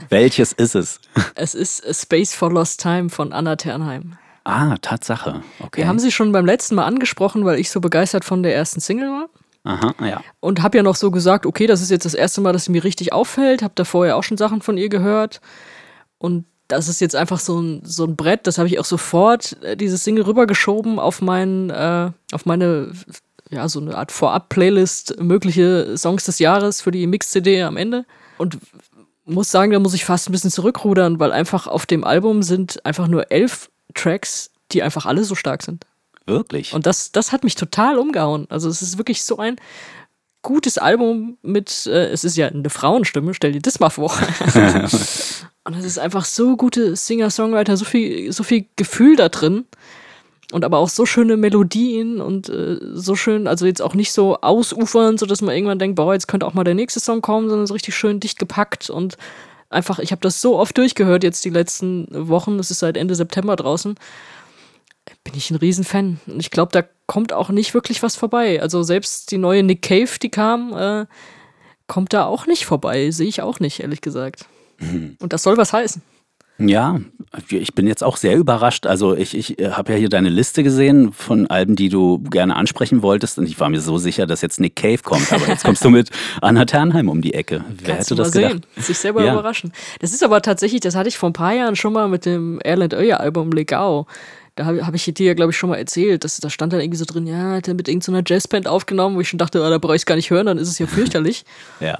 Welches 0.10 0.52
ist 0.52 0.76
es? 0.76 1.00
Es 1.36 1.56
ist 1.56 1.88
A 1.88 1.94
Space 1.94 2.36
for 2.36 2.52
Lost 2.52 2.82
Time 2.82 3.10
von 3.10 3.32
Anna 3.32 3.56
Ternheim. 3.56 4.18
Ah, 4.44 4.76
Tatsache. 4.82 5.42
Okay. 5.62 5.78
Wir 5.78 5.88
haben 5.88 5.98
sie 5.98 6.12
schon 6.12 6.34
beim 6.34 6.46
letzten 6.46 6.76
Mal 6.76 6.84
angesprochen, 6.84 7.46
weil 7.46 7.58
ich 7.58 7.72
so 7.72 7.80
begeistert 7.80 8.26
von 8.26 8.44
der 8.44 8.54
ersten 8.54 8.82
Single 8.82 9.08
war. 9.08 9.30
Aha, 9.64 9.96
ja. 10.06 10.22
Und 10.42 10.62
habe 10.62 10.76
ja 10.76 10.84
noch 10.84 10.98
so 10.98 11.10
gesagt, 11.10 11.46
okay, 11.46 11.68
das 11.68 11.82
ist 11.82 11.90
jetzt 11.90 12.04
das 12.04 12.14
erste 12.14 12.42
Mal, 12.42 12.52
dass 12.52 12.66
sie 12.66 12.74
mir 12.74 12.84
richtig 12.84 13.14
auffällt. 13.14 13.62
Habe 13.62 13.76
da 13.76 13.86
vorher 13.86 14.18
auch 14.18 14.24
schon 14.24 14.36
Sachen 14.36 14.62
von 14.62 14.78
ihr 14.78 14.90
gehört. 14.90 15.40
Und 16.18 16.44
das 16.68 16.90
ist 16.90 17.00
jetzt 17.00 17.16
einfach 17.16 17.40
so 17.40 17.62
ein, 17.62 17.82
so 17.86 18.04
ein 18.04 18.18
Brett, 18.18 18.46
das 18.46 18.58
habe 18.58 18.68
ich 18.68 18.78
auch 18.78 18.86
sofort, 18.86 19.56
äh, 19.64 19.78
dieses 19.78 20.04
Single 20.04 20.26
rübergeschoben 20.26 21.00
auf, 21.00 21.22
mein, 21.22 21.70
äh, 21.70 22.12
auf 22.34 22.46
meine, 22.46 22.92
ja, 23.52 23.68
so 23.68 23.80
eine 23.80 23.96
Art 23.96 24.12
Vorab-Playlist, 24.12 25.20
mögliche 25.22 25.98
Songs 25.98 26.24
des 26.24 26.40
Jahres 26.40 26.82
für 26.82 26.92
die 26.92 27.06
Mix-CD 27.06 27.62
am 27.64 27.78
Ende. 27.78 28.06
Und 28.38 28.58
muss 29.26 29.52
sagen, 29.52 29.72
da 29.72 29.80
muss 29.80 29.94
ich 29.94 30.06
fast 30.06 30.30
ein 30.30 30.32
bisschen 30.32 30.52
zurückrudern, 30.52 31.20
weil 31.20 31.32
einfach 31.32 31.68
auf 31.68 31.86
dem 31.86 32.04
Album 32.04 32.44
sind 32.44 32.84
einfach 32.86 33.08
nur 33.08 33.32
elf 33.32 33.70
Tracks, 33.94 34.52
die 34.72 34.82
einfach 34.82 35.06
alle 35.06 35.24
so 35.24 35.36
stark 35.36 35.64
sind. 35.64 35.86
Wirklich. 36.26 36.74
Und 36.74 36.86
das, 36.86 37.12
das 37.12 37.32
hat 37.32 37.44
mich 37.44 37.56
total 37.56 38.00
umgehauen. 38.00 38.48
Also 38.50 38.70
es 38.70 38.82
ist 38.82 38.98
wirklich 38.98 39.24
so 39.24 39.38
ein 39.38 39.58
gutes 40.42 40.78
Album 40.78 41.38
mit, 41.42 41.86
äh, 41.88 42.08
es 42.08 42.24
ist 42.24 42.38
ja 42.38 42.48
eine 42.48 42.70
Frauenstimme, 42.70 43.34
stell 43.34 43.52
dir 43.52 43.62
das 43.62 43.80
mal 43.80 43.90
vor. 43.90 44.12
und 45.66 45.76
es 45.76 45.86
ist 45.86 46.00
einfach 46.00 46.26
so 46.26 46.56
gute 46.58 46.96
Singer-Songwriter, 46.96 47.78
so 47.78 47.86
viel, 47.86 48.32
so 48.32 48.44
viel 48.44 48.66
Gefühl 48.76 49.16
da 49.16 49.30
drin. 49.30 49.66
Und 50.52 50.66
aber 50.66 50.80
auch 50.80 50.90
so 50.90 51.06
schöne 51.06 51.38
Melodien 51.38 52.20
und 52.20 52.50
äh, 52.50 52.78
so 52.94 53.16
schön, 53.16 53.48
also 53.48 53.66
jetzt 53.66 53.82
auch 53.82 53.94
nicht 53.94 54.12
so 54.12 54.38
ausufern, 54.42 55.18
sodass 55.18 55.42
man 55.42 55.56
irgendwann 55.56 55.80
denkt, 55.80 55.96
boah, 55.96 56.14
jetzt 56.14 56.28
könnte 56.28 56.46
auch 56.46 56.54
mal 56.54 56.66
der 56.66 56.76
nächste 56.76 57.00
Song 57.00 57.22
kommen, 57.22 57.50
sondern 57.50 57.68
so 57.68 57.74
richtig 57.74 57.96
schön 57.96 58.20
dicht 58.20 58.38
gepackt 58.38 58.90
und 58.90 59.18
einfach, 59.70 60.00
ich 60.00 60.12
habe 60.12 60.22
das 60.22 60.42
so 60.42 60.60
oft 60.60 60.78
durchgehört 60.78 61.24
jetzt 61.24 61.46
die 61.46 61.50
letzten 61.50 62.08
Wochen, 62.12 62.60
es 62.60 62.70
ist 62.70 62.80
seit 62.80 62.98
Ende 62.98 63.16
September 63.16 63.56
draußen 63.56 63.96
bin 65.24 65.34
ich 65.36 65.52
ein 65.52 65.58
Riesenfan. 65.58 66.20
Und 66.28 66.40
ich 66.40 66.52
glaube, 66.52 66.72
da 66.72 66.84
kommt 67.06 67.34
auch 67.34 67.50
nicht 67.50 67.74
wirklich 67.74 68.04
was 68.04 68.16
vorbei. 68.16 68.62
Also 68.62 68.84
selbst 68.84 69.32
die 69.32 69.38
neue 69.38 69.64
Nick 69.64 69.82
Cave, 69.82 70.20
die 70.22 70.30
kam, 70.30 70.74
äh, 70.74 71.06
kommt 71.88 72.14
da 72.14 72.26
auch 72.26 72.48
nicht 72.48 72.66
vorbei. 72.66 73.12
Sehe 73.12 73.28
ich 73.28 73.42
auch 73.42 73.60
nicht, 73.60 73.80
ehrlich 73.80 74.02
gesagt. 74.02 74.46
Und 74.80 75.34
das 75.34 75.44
soll 75.44 75.58
was 75.58 75.74
heißen. 75.74 76.02
Ja, 76.68 77.00
ich 77.50 77.74
bin 77.74 77.88
jetzt 77.88 78.04
auch 78.04 78.18
sehr 78.18 78.36
überrascht. 78.36 78.86
Also 78.86 79.16
ich, 79.16 79.38
ich 79.38 79.60
äh, 79.60 79.72
habe 79.72 79.94
ja 79.94 79.98
hier 79.98 80.10
deine 80.10 80.30
Liste 80.30 80.64
gesehen 80.64 81.14
von 81.14 81.48
Alben, 81.48 81.76
die 81.76 81.90
du 81.90 82.20
gerne 82.20 82.56
ansprechen 82.56 83.02
wolltest. 83.02 83.38
Und 83.38 83.46
ich 83.46 83.60
war 83.60 83.70
mir 83.70 83.82
so 83.82 83.98
sicher, 83.98 84.28
dass 84.28 84.42
jetzt 84.42 84.60
Nick 84.60 84.76
Cave 84.76 85.00
kommt. 85.04 85.32
Aber 85.32 85.48
jetzt 85.48 85.64
kommst 85.64 85.84
du 85.84 85.90
mit 85.90 86.10
Anna 86.42 86.66
Ternheim 86.66 87.10
um 87.10 87.22
die 87.22 87.34
Ecke. 87.34 87.64
Wer 87.70 87.96
Kannst 87.96 88.12
hätte 88.12 88.22
das 88.22 88.32
gedacht? 88.32 88.52
Sehen. 88.52 88.84
Sich 88.84 88.98
selber 88.98 89.24
ja. 89.24 89.34
überraschen. 89.34 89.72
Das 90.00 90.14
ist 90.14 90.24
aber 90.24 90.42
tatsächlich, 90.42 90.82
das 90.82 90.96
hatte 90.96 91.10
ich 91.10 91.18
vor 91.18 91.30
ein 91.30 91.34
paar 91.34 91.54
Jahren 91.54 91.76
schon 91.76 91.94
mal 91.94 92.08
mit 92.10 92.26
dem 92.26 92.60
Erland 92.62 92.94
Öyer 92.94 93.20
Album 93.20 93.52
Legao 93.52 94.08
da 94.56 94.66
habe 94.66 94.86
hab 94.86 94.94
ich 94.94 95.06
dir 95.06 95.28
ja, 95.28 95.34
glaube 95.34 95.52
ich, 95.52 95.58
schon 95.58 95.70
mal 95.70 95.78
erzählt, 95.78 96.24
dass 96.24 96.38
da 96.38 96.50
stand 96.50 96.74
dann 96.74 96.82
irgendwie 96.82 96.98
so 96.98 97.06
drin, 97.06 97.26
ja, 97.26 97.54
hat 97.54 97.68
er 97.68 97.74
mit 97.74 97.88
irgendeiner 97.88 98.22
Jazzband 98.26 98.68
aufgenommen, 98.68 99.16
wo 99.16 99.22
ich 99.22 99.30
schon 99.30 99.40
dachte, 99.40 99.62
oh, 99.62 99.70
da 99.70 99.78
brauche 99.78 99.96
ich 99.96 100.02
es 100.02 100.06
gar 100.06 100.16
nicht 100.16 100.30
hören, 100.30 100.46
dann 100.46 100.58
ist 100.58 100.68
es 100.68 100.80
ja 100.80 100.88
fürchterlich. 100.88 101.46
ja. 101.80 102.00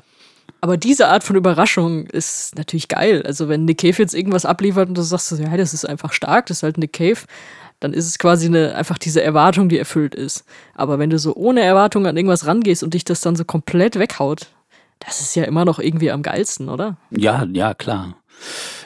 Aber 0.62 0.78
diese 0.78 1.08
Art 1.08 1.24
von 1.24 1.36
Überraschung 1.36 2.06
ist 2.08 2.56
natürlich 2.56 2.88
geil. 2.88 3.24
Also 3.26 3.50
wenn 3.50 3.66
Nick 3.66 3.80
Cave 3.80 3.98
jetzt 3.98 4.14
irgendwas 4.14 4.46
abliefert 4.46 4.90
und 4.90 4.98
du 4.98 5.02
sagst, 5.02 5.32
ja, 5.32 5.58
das 5.58 5.74
ist 5.74 5.86
einfach 5.86 6.14
stark, 6.14 6.46
das 6.46 6.58
ist 6.58 6.64
halt 6.64 6.78
Nick 6.78 6.94
Cave, 6.94 7.22
dann 7.80 7.94
ist 7.94 8.06
es 8.06 8.20
quasi 8.20 8.46
eine, 8.46 8.76
einfach 8.76 9.00
diese 9.00 9.24
Erwartung, 9.24 9.70
die 9.70 9.80
erfüllt 9.80 10.14
ist. 10.14 10.46
Aber 10.76 11.00
wenn 11.00 11.10
du 11.10 11.18
so 11.18 11.36
ohne 11.36 11.62
Erwartung 11.62 12.06
an 12.06 12.16
irgendwas 12.16 12.46
rangehst 12.46 12.84
und 12.84 12.94
dich 12.94 13.04
das 13.04 13.22
dann 13.22 13.36
so 13.36 13.44
komplett 13.44 13.98
weghaut, 13.98 14.52
das 15.00 15.20
ist 15.20 15.36
ja 15.36 15.46
immer 15.46 15.66
noch 15.66 15.80
irgendwie 15.80 16.12
am 16.12 16.22
geilsten, 16.22 16.70
oder? 16.70 16.96
Ja, 17.10 17.48
ja, 17.52 17.74
klar. 17.74 18.16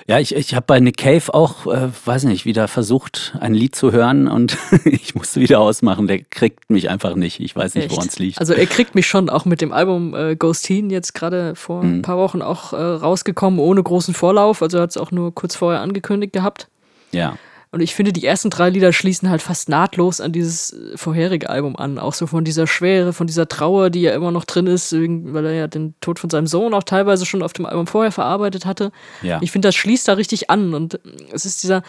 Ja, 0.07 0.19
ich, 0.19 0.35
ich 0.35 0.53
habe 0.53 0.65
bei 0.67 0.79
Nick 0.79 0.97
Cave 0.97 1.33
auch, 1.33 1.65
äh, 1.65 1.89
weiß 2.05 2.25
nicht, 2.25 2.45
wieder 2.45 2.67
versucht, 2.67 3.35
ein 3.39 3.55
Lied 3.55 3.75
zu 3.75 3.91
hören 3.91 4.27
und 4.27 4.55
ich 4.85 5.15
musste 5.15 5.39
wieder 5.39 5.59
ausmachen. 5.59 6.05
Der 6.05 6.19
kriegt 6.19 6.69
mich 6.69 6.91
einfach 6.91 7.15
nicht. 7.15 7.39
Ich 7.39 7.55
weiß 7.55 7.73
nicht, 7.73 7.89
woran 7.89 8.07
es 8.07 8.19
liegt. 8.19 8.39
Also 8.39 8.53
er 8.53 8.67
kriegt 8.67 8.93
mich 8.93 9.07
schon, 9.07 9.29
auch 9.29 9.45
mit 9.45 9.61
dem 9.61 9.71
Album 9.71 10.13
äh, 10.13 10.35
Ghost 10.35 10.65
Teen, 10.65 10.91
jetzt 10.91 11.13
gerade 11.15 11.55
vor 11.55 11.81
mhm. 11.81 11.95
ein 11.95 12.01
paar 12.03 12.17
Wochen 12.17 12.43
auch 12.43 12.73
äh, 12.73 12.75
rausgekommen, 12.75 13.59
ohne 13.59 13.81
großen 13.81 14.13
Vorlauf. 14.13 14.61
Also 14.61 14.77
er 14.77 14.83
hat 14.83 14.91
es 14.91 14.97
auch 14.97 15.09
nur 15.09 15.33
kurz 15.33 15.55
vorher 15.55 15.81
angekündigt 15.81 16.33
gehabt. 16.33 16.67
Ja. 17.11 17.37
Und 17.75 17.81
ich 17.81 17.93
finde, 17.93 18.13
die 18.13 18.25
ersten 18.25 18.49
drei 18.49 18.69
Lieder 18.69 18.93
schließen 18.93 19.29
halt 19.29 19.41
fast 19.41 19.67
nahtlos 19.67 20.21
an 20.21 20.31
dieses 20.31 20.71
äh, 20.71 20.97
vorherige 20.97 21.49
Album 21.49 21.75
an. 21.75 21.99
Auch 21.99 22.13
so 22.13 22.25
von 22.25 22.45
dieser 22.45 22.67
Schwere, 22.67 23.11
von 23.11 23.27
dieser 23.27 23.49
Trauer, 23.49 23.89
die 23.89 23.99
ja 23.99 24.13
immer 24.13 24.31
noch 24.31 24.45
drin 24.45 24.65
ist, 24.65 24.93
weil 24.93 25.45
er 25.45 25.51
ja 25.51 25.67
den 25.67 25.93
Tod 25.99 26.17
von 26.17 26.29
seinem 26.29 26.47
Sohn 26.47 26.73
auch 26.73 26.83
teilweise 26.83 27.25
schon 27.25 27.43
auf 27.43 27.51
dem 27.51 27.65
Album 27.65 27.85
vorher 27.85 28.13
verarbeitet 28.13 28.65
hatte. 28.65 28.93
Ja. 29.23 29.39
Ich 29.41 29.51
finde, 29.51 29.67
das 29.67 29.75
schließt 29.75 30.07
da 30.07 30.13
richtig 30.13 30.49
an. 30.49 30.73
Und 30.73 31.01
es 31.33 31.43
ist 31.43 31.63
dieser, 31.63 31.83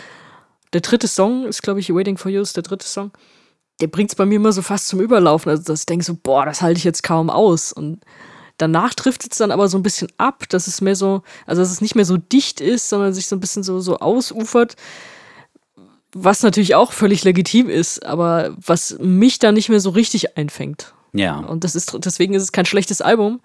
der 0.72 0.80
dritte 0.80 1.06
Song 1.06 1.46
ist, 1.46 1.62
glaube 1.62 1.78
ich, 1.78 1.94
Waiting 1.94 2.18
for 2.18 2.32
You 2.32 2.40
ist 2.40 2.56
der 2.56 2.64
dritte 2.64 2.88
Song. 2.88 3.12
der 3.80 3.86
bringt 3.86 4.10
es 4.10 4.16
bei 4.16 4.26
mir 4.26 4.34
immer 4.34 4.50
so 4.50 4.62
fast 4.62 4.88
zum 4.88 4.98
Überlaufen. 4.98 5.50
Also, 5.50 5.62
dass 5.62 5.82
ich 5.82 5.86
denke 5.86 6.04
so, 6.04 6.16
boah, 6.20 6.44
das 6.44 6.62
halte 6.62 6.78
ich 6.78 6.84
jetzt 6.84 7.04
kaum 7.04 7.30
aus. 7.30 7.72
Und 7.72 8.00
danach 8.58 8.92
trifft 8.94 9.22
es 9.30 9.38
dann 9.38 9.52
aber 9.52 9.68
so 9.68 9.78
ein 9.78 9.84
bisschen 9.84 10.08
ab, 10.18 10.48
dass 10.48 10.66
es 10.66 10.80
mehr 10.80 10.96
so, 10.96 11.22
also 11.46 11.62
dass 11.62 11.70
es 11.70 11.80
nicht 11.80 11.94
mehr 11.94 12.04
so 12.04 12.16
dicht 12.16 12.60
ist, 12.60 12.88
sondern 12.88 13.14
sich 13.14 13.28
so 13.28 13.36
ein 13.36 13.40
bisschen 13.40 13.62
so, 13.62 13.78
so 13.78 13.98
ausufert. 14.00 14.74
Was 16.18 16.42
natürlich 16.42 16.74
auch 16.74 16.92
völlig 16.92 17.24
legitim 17.24 17.68
ist, 17.68 18.04
aber 18.06 18.56
was 18.56 18.96
mich 18.98 19.38
da 19.38 19.52
nicht 19.52 19.68
mehr 19.68 19.80
so 19.80 19.90
richtig 19.90 20.38
einfängt. 20.38 20.94
Ja. 21.12 21.40
Und 21.40 21.62
das 21.62 21.74
ist, 21.74 21.96
deswegen 22.04 22.32
ist 22.32 22.42
es 22.42 22.52
kein 22.52 22.64
schlechtes 22.64 23.02
Album. 23.02 23.40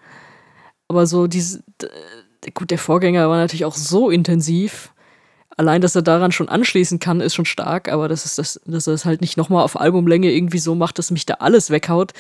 Aber 0.88 1.06
so 1.06 1.28
diese, 1.28 1.64
gut, 2.54 2.72
der 2.72 2.78
Vorgänger 2.78 3.30
war 3.30 3.38
natürlich 3.38 3.66
auch 3.66 3.76
so 3.76 4.10
intensiv. 4.10 4.94
Allein, 5.58 5.82
dass 5.82 5.96
er 5.96 6.02
daran 6.02 6.32
schon 6.32 6.50
anschließen 6.50 7.00
kann, 7.00 7.20
ist 7.20 7.36
schon 7.36 7.46
stark, 7.46 7.90
aber 7.92 8.08
das 8.08 8.26
ist 8.26 8.38
das, 8.38 8.60
dass 8.66 8.88
er 8.88 8.94
es 8.94 9.06
halt 9.06 9.20
nicht 9.20 9.36
nochmal 9.36 9.64
auf 9.64 9.80
Albumlänge 9.80 10.32
irgendwie 10.32 10.60
so 10.60 10.74
macht, 10.74 10.98
dass 10.98 11.12
mich 11.12 11.26
da 11.26 11.36
alles 11.36 11.70
weghaut, 11.72 12.14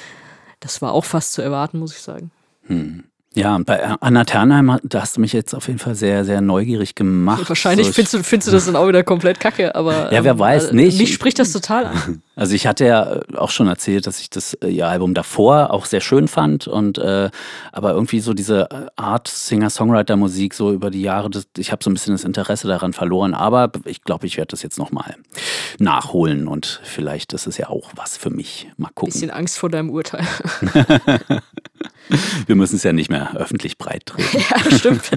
das 0.59 0.81
war 0.81 0.91
auch 0.91 1.05
fast 1.05 1.33
zu 1.33 1.41
erwarten, 1.41 1.79
muss 1.79 1.93
ich 1.93 2.01
sagen. 2.01 2.31
Hm. 2.67 3.05
Ja, 3.33 3.57
bei 3.65 3.81
Anna 4.01 4.25
Ternheim, 4.25 4.77
da 4.83 5.01
hast 5.01 5.15
du 5.15 5.21
mich 5.21 5.31
jetzt 5.31 5.53
auf 5.53 5.67
jeden 5.67 5.79
Fall 5.79 5.95
sehr, 5.95 6.25
sehr 6.25 6.41
neugierig 6.41 6.95
gemacht. 6.95 7.47
Wahrscheinlich 7.47 7.87
so, 7.87 7.93
findest, 7.93 8.13
du, 8.13 8.23
findest 8.23 8.49
du 8.49 8.51
das 8.51 8.65
dann 8.65 8.75
auch 8.75 8.89
wieder 8.89 9.03
komplett 9.03 9.39
kacke, 9.39 9.73
aber. 9.73 10.11
Ja, 10.11 10.25
wer 10.25 10.33
ähm, 10.33 10.39
weiß, 10.39 10.73
nicht. 10.73 10.97
Mich 10.97 11.13
spricht 11.13 11.39
das 11.39 11.51
total 11.53 11.85
an. 11.85 12.21
Also, 12.33 12.55
ich 12.55 12.65
hatte 12.65 12.87
ja 12.87 13.19
auch 13.35 13.51
schon 13.51 13.67
erzählt, 13.67 14.07
dass 14.07 14.19
ich 14.19 14.31
das 14.31 14.55
äh, 14.55 14.67
ihr 14.69 14.87
Album 14.87 15.13
davor 15.13 15.69
auch 15.69 15.85
sehr 15.85 16.01
schön 16.01 16.27
fand 16.27 16.65
und, 16.67 16.97
äh, 16.97 17.29
aber 17.71 17.91
irgendwie 17.91 18.19
so 18.19 18.33
diese 18.33 18.67
Art 18.95 19.27
Singer-Songwriter-Musik 19.27 20.55
so 20.55 20.71
über 20.71 20.89
die 20.89 21.03
Jahre, 21.03 21.29
das, 21.29 21.45
ich 21.57 21.71
habe 21.71 21.83
so 21.83 21.91
ein 21.91 21.93
bisschen 21.93 22.15
das 22.15 22.23
Interesse 22.23 22.67
daran 22.67 22.93
verloren, 22.93 23.35
aber 23.35 23.71
ich 23.85 24.03
glaube, 24.03 24.25
ich 24.25 24.37
werde 24.37 24.47
das 24.47 24.63
jetzt 24.63 24.79
nochmal 24.79 25.17
nachholen 25.77 26.47
und 26.47 26.81
vielleicht 26.83 27.33
ist 27.33 27.45
es 27.45 27.57
ja 27.57 27.69
auch 27.69 27.91
was 27.95 28.17
für 28.17 28.31
mich. 28.31 28.71
Mal 28.77 28.89
gucken. 28.95 29.13
Bisschen 29.13 29.29
Angst 29.29 29.59
vor 29.59 29.69
deinem 29.69 29.91
Urteil. 29.91 30.25
Wir 32.47 32.55
müssen 32.55 32.75
es 32.75 32.83
ja 32.83 32.93
nicht 32.93 33.09
mehr 33.09 33.35
öffentlich 33.35 33.77
breit 33.77 34.05
treten. 34.05 34.37
ja, 34.49 34.77
stimmt. 34.77 35.09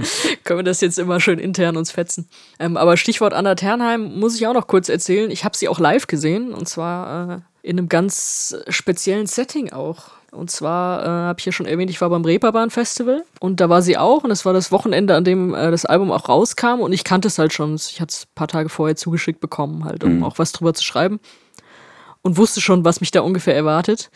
Können 0.44 0.60
wir 0.60 0.64
das 0.64 0.80
jetzt 0.80 0.98
immer 0.98 1.20
schön 1.20 1.38
intern 1.38 1.76
uns 1.76 1.90
fetzen. 1.90 2.28
Ähm, 2.58 2.76
aber 2.76 2.96
Stichwort 2.96 3.34
Anna 3.34 3.54
Ternheim 3.54 4.18
muss 4.18 4.36
ich 4.36 4.46
auch 4.46 4.54
noch 4.54 4.66
kurz 4.66 4.88
erzählen. 4.88 5.30
Ich 5.30 5.44
habe 5.44 5.56
sie 5.56 5.68
auch 5.68 5.78
live 5.78 6.06
gesehen 6.06 6.52
und 6.52 6.68
zwar 6.68 7.30
äh, 7.30 7.40
in 7.62 7.78
einem 7.78 7.88
ganz 7.88 8.56
speziellen 8.68 9.26
Setting 9.26 9.72
auch. 9.72 10.12
Und 10.30 10.50
zwar 10.50 11.02
äh, 11.02 11.06
habe 11.06 11.38
ich 11.38 11.46
ja 11.46 11.52
schon 11.52 11.66
erwähnt, 11.66 11.90
ich 11.90 12.00
war 12.00 12.10
beim 12.10 12.24
Reeperbahn 12.24 12.70
Festival 12.70 13.24
und 13.38 13.60
da 13.60 13.68
war 13.68 13.82
sie 13.82 13.96
auch 13.96 14.24
und 14.24 14.32
es 14.32 14.44
war 14.44 14.52
das 14.52 14.72
Wochenende, 14.72 15.14
an 15.14 15.24
dem 15.24 15.54
äh, 15.54 15.70
das 15.70 15.84
Album 15.84 16.10
auch 16.10 16.28
rauskam 16.28 16.80
und 16.80 16.92
ich 16.92 17.04
kannte 17.04 17.28
es 17.28 17.38
halt 17.38 17.52
schon. 17.52 17.76
Ich 17.76 18.00
hatte 18.00 18.12
es 18.12 18.24
ein 18.24 18.34
paar 18.34 18.48
Tage 18.48 18.68
vorher 18.68 18.96
zugeschickt 18.96 19.40
bekommen, 19.40 19.84
halt, 19.84 20.02
um 20.02 20.16
mhm. 20.16 20.24
auch 20.24 20.38
was 20.38 20.52
drüber 20.52 20.74
zu 20.74 20.82
schreiben 20.82 21.20
und 22.22 22.36
wusste 22.36 22.60
schon, 22.60 22.84
was 22.84 23.00
mich 23.00 23.12
da 23.12 23.20
ungefähr 23.20 23.54
erwartet. 23.54 24.10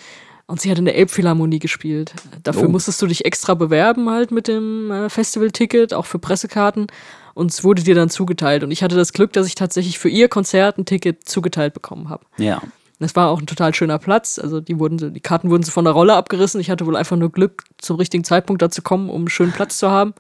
Und 0.49 0.63
sie 0.63 0.71
hat 0.71 0.79
in 0.79 0.87
der 0.87 0.97
Elbphilharmonie 0.97 1.59
gespielt. 1.59 2.15
Dafür 2.43 2.69
oh. 2.69 2.71
musstest 2.71 3.03
du 3.03 3.07
dich 3.07 3.27
extra 3.27 3.53
bewerben 3.53 4.09
halt 4.09 4.31
mit 4.31 4.49
dem 4.49 4.91
äh, 4.91 5.11
Festivalticket, 5.11 5.93
auch 5.93 6.07
für 6.07 6.19
Pressekarten. 6.19 6.87
Und 7.35 7.53
es 7.53 7.65
wurde 7.65 7.83
dir 7.83 7.95
dann 7.95 8.09
zugeteilt. 8.09 8.65
Und 8.65 8.71
ich 8.71 8.83
hatte 8.83 8.97
das 8.97 9.13
Glück, 9.13 9.35
dass 9.35 9.47
ich 9.47 9.55
tatsächlich 9.55 9.99
für 9.99 10.09
ihr 10.09 10.29
Konzert 10.29 10.79
ein 10.79 10.87
Ticket 10.87 11.29
zugeteilt 11.29 11.75
bekommen 11.75 12.09
habe. 12.09 12.25
Ja. 12.39 12.63
Das 12.99 13.15
war 13.15 13.29
auch 13.29 13.41
ein 13.41 13.47
total 13.47 13.75
schöner 13.75 13.99
Platz. 13.99 14.39
Also 14.39 14.61
die, 14.61 14.79
wurden, 14.79 15.13
die 15.13 15.21
Karten 15.21 15.51
wurden 15.51 15.65
von 15.65 15.85
der 15.85 15.93
Rolle 15.93 16.15
abgerissen. 16.15 16.63
Ich 16.63 16.71
hatte 16.71 16.87
wohl 16.87 16.97
einfach 16.97 17.19
nur 17.19 17.31
Glück, 17.31 17.65
zum 17.77 17.97
richtigen 17.97 18.25
Zeitpunkt 18.25 18.63
dazu 18.63 18.81
kommen, 18.81 19.11
um 19.11 19.21
einen 19.21 19.29
schönen 19.29 19.53
Platz 19.53 19.77
zu 19.77 19.91
haben. 19.91 20.15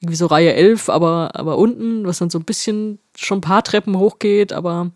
Irgendwie 0.00 0.16
so 0.16 0.26
Reihe 0.26 0.52
11, 0.52 0.88
aber, 0.88 1.30
aber 1.34 1.58
unten, 1.58 2.04
was 2.04 2.18
dann 2.18 2.30
so 2.30 2.40
ein 2.40 2.44
bisschen 2.44 2.98
schon 3.16 3.38
ein 3.38 3.42
paar 3.42 3.62
Treppen 3.62 3.96
hochgeht, 3.96 4.52
aber 4.52 4.90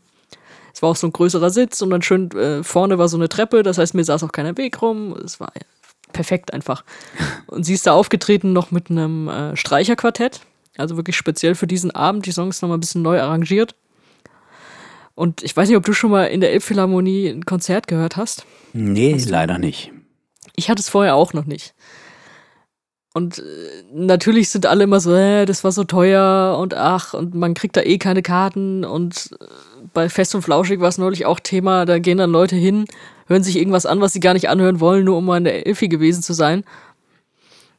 es 0.75 0.83
war 0.83 0.91
auch 0.91 0.97
so 0.97 1.07
ein 1.07 1.13
größerer 1.13 1.51
Sitz 1.51 1.81
und 1.83 1.91
dann 1.91 2.03
schön 2.03 2.31
äh, 2.33 2.65
vorne 2.65 2.99
war 2.99 3.09
so 3.09 3.17
eine 3.17 3.29
Treppe, 3.29 3.63
das 3.63 3.79
heißt, 3.79 3.95
mir 3.95 4.03
saß 4.03 4.25
auch 4.25 4.33
keiner 4.33 4.57
Weg 4.59 4.83
rum. 4.83 5.17
Es 5.25 5.39
war 5.39 5.53
perfekt 6.13 6.53
einfach. 6.53 6.85
Und 7.47 7.65
sie 7.65 7.75
ist 7.75 7.87
da 7.87 7.93
aufgetreten 7.93 8.53
noch 8.53 8.71
mit 8.71 8.91
einem 8.91 9.29
äh, 9.29 9.57
Streicherquartett, 9.57 10.41
also 10.77 10.97
wirklich 10.97 11.17
speziell 11.17 11.55
für 11.55 11.69
diesen 11.69 11.93
Abend, 11.93 12.27
die 12.27 12.33
Songs 12.33 12.61
nochmal 12.61 12.79
ein 12.79 12.81
bisschen 12.81 13.03
neu 13.03 13.21
arrangiert. 13.21 13.77
Und 15.15 15.45
ich 15.45 15.57
weiß 15.57 15.69
nicht, 15.69 15.77
ob 15.77 15.85
du 15.85 15.93
schon 15.93 16.11
mal 16.11 16.25
in 16.25 16.41
der 16.41 16.53
Elbphilharmonie 16.53 17.29
ein 17.29 17.45
Konzert 17.45 17.87
gehört 17.87 18.17
hast. 18.17 18.45
Nee, 18.73 19.15
hast 19.15 19.29
leider 19.29 19.59
nicht. 19.59 19.93
Ich 20.57 20.71
hatte 20.71 20.81
es 20.81 20.89
vorher 20.89 21.15
auch 21.15 21.33
noch 21.33 21.47
nicht. 21.47 21.75
Und 23.13 23.39
äh, 23.39 23.43
natürlich 23.93 24.49
sind 24.51 24.67
alle 24.67 24.85
immer 24.85 24.99
so, 24.99 25.15
äh, 25.15 25.47
das 25.47 25.63
war 25.63 25.71
so 25.71 25.85
teuer 25.85 26.59
und 26.59 26.75
ach, 26.75 27.15
und 27.15 27.33
man 27.37 27.55
kriegt 27.55 27.77
da 27.77 27.83
eh 27.83 27.99
keine 27.99 28.23
Karten. 28.23 28.85
Und 28.85 29.31
äh, 29.41 29.45
bei 29.95 30.09
Fest 30.09 30.35
und 30.35 30.43
Flauschig 30.43 30.81
war 30.81 30.89
es 30.89 30.99
neulich 30.99 31.25
auch 31.25 31.41
Thema, 31.41 31.87
da 31.87 31.99
gehen 31.99 32.19
dann 32.19 32.31
Leute 32.31 32.57
hin, 32.57 32.85
hören 33.27 33.43
sich 33.43 33.57
irgendwas 33.57 33.87
an, 33.87 34.01
was 34.01 34.13
sie 34.13 34.21
gar 34.21 34.35
nicht 34.35 34.49
anhören 34.49 34.81
wollen, 34.81 35.05
nur 35.05 35.17
um 35.17 35.25
mal 35.25 35.39
in 35.39 35.45
der 35.45 35.67
Elfi 35.67 35.89
gewesen 35.89 36.23
zu 36.23 36.35
sein. 36.35 36.65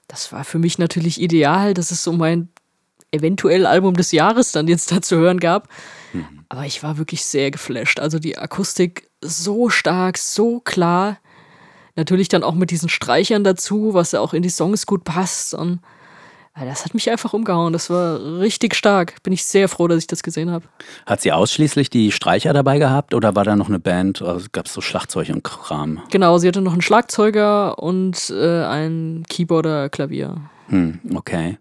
Das 0.08 0.32
war 0.32 0.44
für 0.44 0.60
mich 0.60 0.78
natürlich 0.78 1.22
ideal, 1.22 1.74
dass 1.74 1.92
es 1.92 2.04
so 2.04 2.14
mein 2.14 2.50
eventuell 3.12 3.66
Album 3.66 3.96
des 3.96 4.12
Jahres 4.12 4.52
dann 4.52 4.68
jetzt 4.68 4.92
da 4.92 5.02
zu 5.02 5.18
hören 5.18 5.40
gab. 5.40 5.70
Mhm. 6.14 6.46
Aber 6.50 6.66
ich 6.66 6.84
war 6.84 6.98
wirklich 6.98 7.26
sehr 7.26 7.52
geflasht. 7.52 8.00
Also 8.00 8.20
die 8.20 8.38
Akustik 8.38 9.10
so 9.22 9.70
stark, 9.70 10.18
so 10.18 10.60
klar 10.60 11.18
natürlich 11.96 12.28
dann 12.28 12.44
auch 12.44 12.56
mit 12.56 12.72
diesen 12.72 12.90
Streichern 12.90 13.44
dazu, 13.44 13.94
was 13.94 14.12
ja 14.12 14.20
auch 14.20 14.34
in 14.34 14.44
die 14.44 14.50
Songs 14.50 14.86
gut 14.86 15.04
passt. 15.04 15.54
Und 15.54 15.80
das 16.64 16.86
hat 16.86 16.94
mich 16.94 17.10
einfach 17.10 17.34
umgehauen. 17.34 17.74
Das 17.74 17.90
war 17.90 18.40
richtig 18.40 18.76
stark. 18.76 19.22
Bin 19.24 19.34
ich 19.34 19.44
sehr 19.44 19.68
froh, 19.68 19.90
dass 19.90 20.00
ich 20.00 20.08
das 20.08 20.24
gesehen 20.24 20.52
habe. 20.52 20.66
Hat 21.06 21.20
sie 21.20 21.34
ausschließlich 21.34 21.90
die 21.90 22.14
Streicher 22.14 22.54
dabei 22.54 22.80
gehabt 22.80 23.14
oder 23.14 23.36
war 23.36 23.44
da 23.44 23.58
noch 23.58 23.68
eine 23.68 23.80
Band? 23.80 24.22
Also 24.22 24.48
Gab 24.54 24.68
es 24.68 24.74
so 24.74 24.80
Schlagzeug 24.80 25.30
und 25.30 25.44
Kram? 25.44 26.02
Genau, 26.12 26.38
sie 26.38 26.48
hatte 26.48 26.62
noch 26.62 26.72
einen 26.72 26.82
Schlagzeuger 26.82 27.80
und 27.80 28.30
äh, 28.30 28.64
ein 28.64 29.26
Keyboarder, 29.28 29.90
Klavier. 29.90 30.38
Hm, 30.70 31.00
okay. 31.14 31.58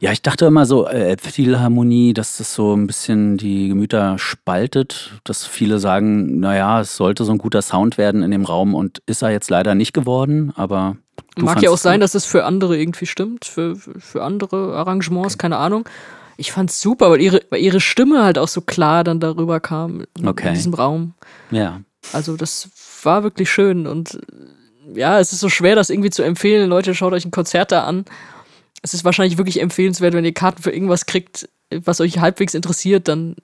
Ja, 0.00 0.12
ich 0.12 0.22
dachte 0.22 0.46
immer 0.46 0.66
so, 0.66 0.86
äh, 0.86 1.16
Philharmonie, 1.18 2.12
dass 2.12 2.38
das 2.38 2.54
so 2.54 2.74
ein 2.74 2.86
bisschen 2.86 3.36
die 3.36 3.68
Gemüter 3.68 4.18
spaltet, 4.18 5.20
dass 5.24 5.46
viele 5.46 5.78
sagen, 5.78 6.40
naja, 6.40 6.80
es 6.80 6.96
sollte 6.96 7.24
so 7.24 7.32
ein 7.32 7.38
guter 7.38 7.62
Sound 7.62 7.98
werden 7.98 8.22
in 8.22 8.30
dem 8.30 8.44
Raum 8.44 8.74
und 8.74 9.02
ist 9.06 9.22
er 9.22 9.30
jetzt 9.30 9.50
leider 9.50 9.74
nicht 9.74 9.92
geworden, 9.92 10.52
aber. 10.56 10.96
Mag 11.36 11.62
ja 11.62 11.70
auch 11.70 11.78
sein, 11.78 12.00
dass 12.00 12.14
es 12.14 12.24
für 12.24 12.44
andere 12.44 12.78
irgendwie 12.78 13.06
stimmt, 13.06 13.44
für, 13.46 13.76
für 13.76 14.22
andere 14.22 14.76
Arrangements, 14.76 15.34
okay. 15.34 15.42
keine 15.42 15.56
Ahnung. 15.56 15.88
Ich 16.36 16.52
fand's 16.52 16.80
super, 16.80 17.10
weil 17.10 17.20
ihre, 17.20 17.42
weil 17.50 17.60
ihre 17.60 17.80
Stimme 17.80 18.22
halt 18.22 18.38
auch 18.38 18.48
so 18.48 18.60
klar 18.60 19.04
dann 19.04 19.20
darüber 19.20 19.60
kam 19.60 20.04
in, 20.18 20.28
okay. 20.28 20.48
in 20.48 20.54
diesem 20.54 20.74
Raum. 20.74 21.14
Ja. 21.50 21.80
Also 22.12 22.36
das 22.36 22.70
war 23.02 23.22
wirklich 23.22 23.50
schön 23.50 23.86
und 23.86 24.18
ja, 24.94 25.20
es 25.20 25.32
ist 25.32 25.40
so 25.40 25.48
schwer, 25.48 25.74
das 25.74 25.90
irgendwie 25.90 26.10
zu 26.10 26.22
empfehlen. 26.22 26.68
Leute, 26.68 26.94
schaut 26.94 27.12
euch 27.12 27.24
ein 27.24 27.30
Konzert 27.30 27.72
da 27.72 27.84
an 27.84 28.04
es 28.82 28.94
ist 28.94 29.04
wahrscheinlich 29.04 29.38
wirklich 29.38 29.60
empfehlenswert, 29.60 30.12
wenn 30.12 30.24
ihr 30.24 30.34
Karten 30.34 30.62
für 30.62 30.72
irgendwas 30.72 31.06
kriegt, 31.06 31.48
was 31.70 32.00
euch 32.00 32.18
halbwegs 32.18 32.54
interessiert, 32.54 33.08
dann 33.08 33.36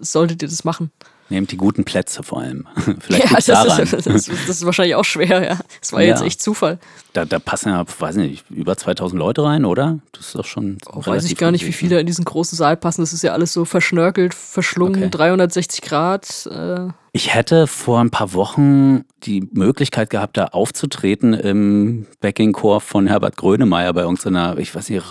solltet 0.00 0.42
ihr 0.42 0.48
das 0.48 0.64
machen. 0.64 0.92
Nehmt 1.30 1.52
die 1.52 1.56
guten 1.56 1.84
Plätze 1.84 2.24
vor 2.24 2.40
allem. 2.40 2.66
Vielleicht 3.00 3.46
ja, 3.48 3.64
das 3.64 3.78
ist, 3.78 3.92
das, 3.92 4.04
das, 4.04 4.28
ist, 4.28 4.66
wahrscheinlich 4.66 4.96
auch 4.96 5.04
schwer, 5.04 5.44
ja. 5.44 5.58
Das 5.80 5.92
war 5.92 6.02
ja. 6.02 6.08
jetzt 6.08 6.22
echt 6.22 6.42
Zufall. 6.42 6.78
Da, 7.12 7.24
da 7.24 7.38
passen 7.38 7.70
ja, 7.70 7.84
weiß 7.98 8.16
nicht, 8.16 8.44
über 8.50 8.76
2000 8.76 9.18
Leute 9.18 9.44
rein, 9.44 9.64
oder? 9.64 10.00
Das 10.12 10.26
ist 10.26 10.34
doch 10.34 10.44
schon. 10.44 10.78
Oh, 10.92 11.06
weiß 11.06 11.24
ich 11.24 11.36
gar 11.36 11.52
nicht, 11.52 11.64
wie 11.64 11.72
viele 11.72 12.00
in 12.00 12.06
diesen 12.06 12.24
großen 12.24 12.58
Saal 12.58 12.76
passen. 12.76 13.00
Das 13.02 13.12
ist 13.12 13.22
ja 13.22 13.32
alles 13.32 13.52
so 13.52 13.64
verschnörkelt, 13.64 14.34
verschlungen, 14.34 15.04
okay. 15.04 15.10
360 15.10 15.82
Grad. 15.82 16.46
Äh. 16.46 16.88
Ich 17.12 17.34
hätte 17.34 17.66
vor 17.66 17.98
ein 17.98 18.10
paar 18.10 18.34
Wochen 18.34 19.04
die 19.24 19.40
Möglichkeit 19.52 20.10
gehabt, 20.10 20.36
da 20.36 20.46
aufzutreten 20.46 21.34
im 21.34 22.06
Backing-Chor 22.20 22.80
von 22.80 23.08
Herbert 23.08 23.36
Grönemeyer 23.36 23.92
bei 23.92 24.02
irgendeiner, 24.02 24.56
ich 24.58 24.72
weiß 24.72 24.88
nicht, 24.90 25.02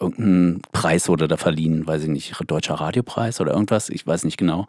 irgendein 0.00 0.62
Preis 0.70 1.08
wurde 1.08 1.26
da 1.26 1.36
verliehen, 1.36 1.84
weiß 1.84 2.04
ich 2.04 2.10
nicht, 2.10 2.32
Deutscher 2.46 2.74
Radiopreis 2.74 3.40
oder 3.40 3.54
irgendwas, 3.54 3.88
ich 3.88 4.06
weiß 4.06 4.22
nicht 4.22 4.36
genau. 4.36 4.66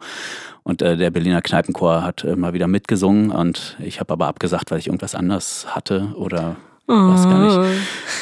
Und 0.64 0.82
äh, 0.82 0.96
der 0.96 1.12
Berliner 1.12 1.42
Kneipenchor 1.42 2.02
hat 2.02 2.24
äh, 2.24 2.34
mal 2.34 2.54
wieder 2.54 2.66
mitgesungen 2.66 3.30
und 3.30 3.76
ich 3.78 4.00
habe 4.00 4.12
aber 4.12 4.26
abgesagt, 4.26 4.72
weil 4.72 4.80
ich 4.80 4.88
irgendwas 4.88 5.14
anders 5.14 5.66
hatte 5.74 6.12
oder 6.16 6.56
Weiß 6.90 7.24
gar 7.24 7.38
nicht. 7.38 7.56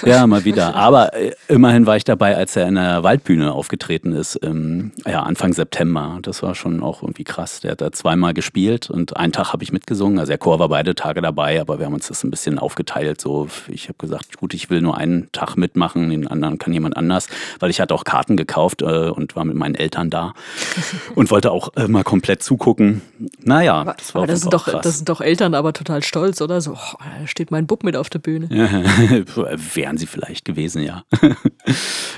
Oh. 0.03 0.07
Ja, 0.07 0.27
mal 0.27 0.45
wieder. 0.45 0.75
Aber 0.75 1.15
äh, 1.15 1.33
immerhin 1.49 1.87
war 1.87 1.97
ich 1.97 2.05
dabei, 2.05 2.37
als 2.37 2.55
er 2.55 2.69
in 2.69 2.75
der 2.75 3.03
Waldbühne 3.03 3.53
aufgetreten 3.53 4.13
ist, 4.13 4.37
im, 4.37 4.93
ja, 5.07 5.23
Anfang 5.23 5.53
September. 5.53 6.19
Das 6.23 6.43
war 6.43 6.55
schon 6.55 6.83
auch 6.83 7.03
irgendwie 7.03 7.25
krass. 7.25 7.61
Der 7.61 7.73
hat 7.73 7.81
da 7.81 7.93
zweimal 7.93 8.35
gespielt 8.35 8.91
und 8.91 9.17
einen 9.17 9.33
Tag 9.33 9.53
habe 9.53 9.65
ich 9.65 9.73
mitgesungen. 9.73 10.19
Also 10.19 10.31
der 10.31 10.39
Chor 10.39 10.59
war 10.59 10.69
beide 10.69 10.95
Tage 10.95 11.23
dabei, 11.23 11.61
aber 11.61 11.79
wir 11.79 11.87
haben 11.87 11.95
uns 11.95 12.09
das 12.09 12.23
ein 12.25 12.31
bisschen 12.31 12.59
aufgeteilt. 12.59 13.21
So, 13.21 13.49
ich 13.69 13.89
habe 13.89 13.99
gesagt, 13.99 14.37
gut, 14.37 14.55
ich 14.55 14.71
will 14.71 14.83
nur 14.83 14.97
einen 14.99 15.31
Tag 15.33 15.57
mitmachen, 15.57 16.11
den 16.11 16.27
anderen 16.29 16.59
kann 16.59 16.73
jemand 16.73 16.97
anders, 16.97 17.29
weil 17.59 17.71
ich 17.71 17.81
hatte 17.81 17.95
auch 17.95 18.05
Karten 18.05 18.37
gekauft 18.37 18.83
äh, 18.83 19.09
und 19.09 19.35
war 19.35 19.45
mit 19.45 19.57
meinen 19.57 19.75
Eltern 19.75 20.11
da 20.11 20.35
und 21.15 21.31
wollte 21.31 21.51
auch 21.51 21.71
äh, 21.77 21.89
mal 21.89 22.05
komplett 22.05 22.43
zugucken. 22.43 23.03
Naja, 23.41 23.95
das 23.97 24.15
war 24.15 24.23
aber 24.23 24.33
das 24.33 24.41
sind 24.43 24.53
doch, 24.53 24.67
krass. 24.67 24.83
Das 24.83 24.97
sind 24.99 25.09
doch 25.09 25.21
Eltern 25.21 25.55
aber 25.55 25.73
total 25.73 26.03
stolz, 26.03 26.41
oder? 26.41 26.61
So, 26.61 26.73
oh, 26.73 26.97
da 27.21 27.27
steht 27.27 27.51
mein 27.51 27.67
Bub 27.67 27.83
mit 27.83 27.97
auf 27.97 28.11
der 28.11 28.19
Bühne. 28.19 28.49
Wären 29.75 29.97
sie 29.97 30.07
vielleicht 30.07 30.45
gewesen, 30.45 30.83
ja. 30.83 31.05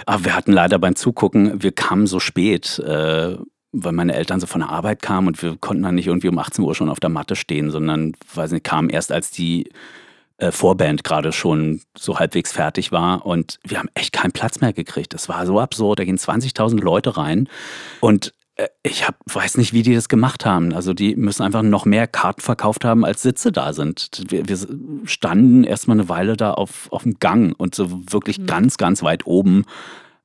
Aber 0.06 0.24
wir 0.24 0.34
hatten 0.34 0.52
leider 0.52 0.78
beim 0.78 0.96
Zugucken, 0.96 1.62
wir 1.62 1.72
kamen 1.72 2.06
so 2.06 2.20
spät. 2.20 2.78
Äh, 2.78 3.36
weil 3.72 3.92
meine 3.92 4.14
Eltern 4.14 4.40
so 4.40 4.46
von 4.46 4.62
der 4.62 4.70
Arbeit 4.70 5.00
kamen 5.00 5.28
und 5.28 5.42
wir 5.42 5.56
konnten 5.56 5.84
dann 5.84 5.94
nicht 5.94 6.08
irgendwie 6.08 6.28
um 6.28 6.38
18 6.38 6.64
Uhr 6.64 6.74
schon 6.74 6.88
auf 6.88 7.00
der 7.00 7.10
Matte 7.10 7.36
stehen, 7.36 7.70
sondern, 7.70 8.14
weiß 8.34 8.50
nicht, 8.50 8.64
kamen 8.64 8.90
erst 8.90 9.12
als 9.12 9.30
die 9.30 9.70
äh, 10.38 10.50
Vorband 10.50 11.04
gerade 11.04 11.32
schon 11.32 11.82
so 11.96 12.18
halbwegs 12.18 12.50
fertig 12.52 12.90
war 12.90 13.24
und 13.24 13.60
wir 13.62 13.78
haben 13.78 13.88
echt 13.94 14.12
keinen 14.12 14.32
Platz 14.32 14.60
mehr 14.60 14.72
gekriegt. 14.72 15.14
Das 15.14 15.28
war 15.28 15.46
so 15.46 15.60
absurd, 15.60 16.00
da 16.00 16.04
gehen 16.04 16.18
20.000 16.18 16.80
Leute 16.80 17.16
rein 17.16 17.48
und 18.00 18.34
ich 18.82 19.06
hab, 19.06 19.16
weiß 19.26 19.56
nicht, 19.56 19.72
wie 19.72 19.82
die 19.82 19.94
das 19.94 20.08
gemacht 20.08 20.44
haben. 20.44 20.72
Also 20.72 20.94
die 20.94 21.16
müssen 21.16 21.42
einfach 21.42 21.62
noch 21.62 21.84
mehr 21.84 22.06
Karten 22.06 22.40
verkauft 22.40 22.84
haben, 22.84 23.04
als 23.04 23.22
Sitze 23.22 23.52
da 23.52 23.72
sind. 23.72 24.10
Wir, 24.28 24.48
wir 24.48 24.58
standen 25.04 25.64
erstmal 25.64 25.98
eine 25.98 26.08
Weile 26.08 26.36
da 26.36 26.52
auf, 26.52 26.88
auf 26.90 27.02
dem 27.02 27.18
Gang 27.18 27.54
und 27.58 27.74
so 27.74 27.90
wirklich 28.12 28.38
mhm. 28.38 28.46
ganz, 28.46 28.76
ganz 28.76 29.02
weit 29.02 29.26
oben 29.26 29.64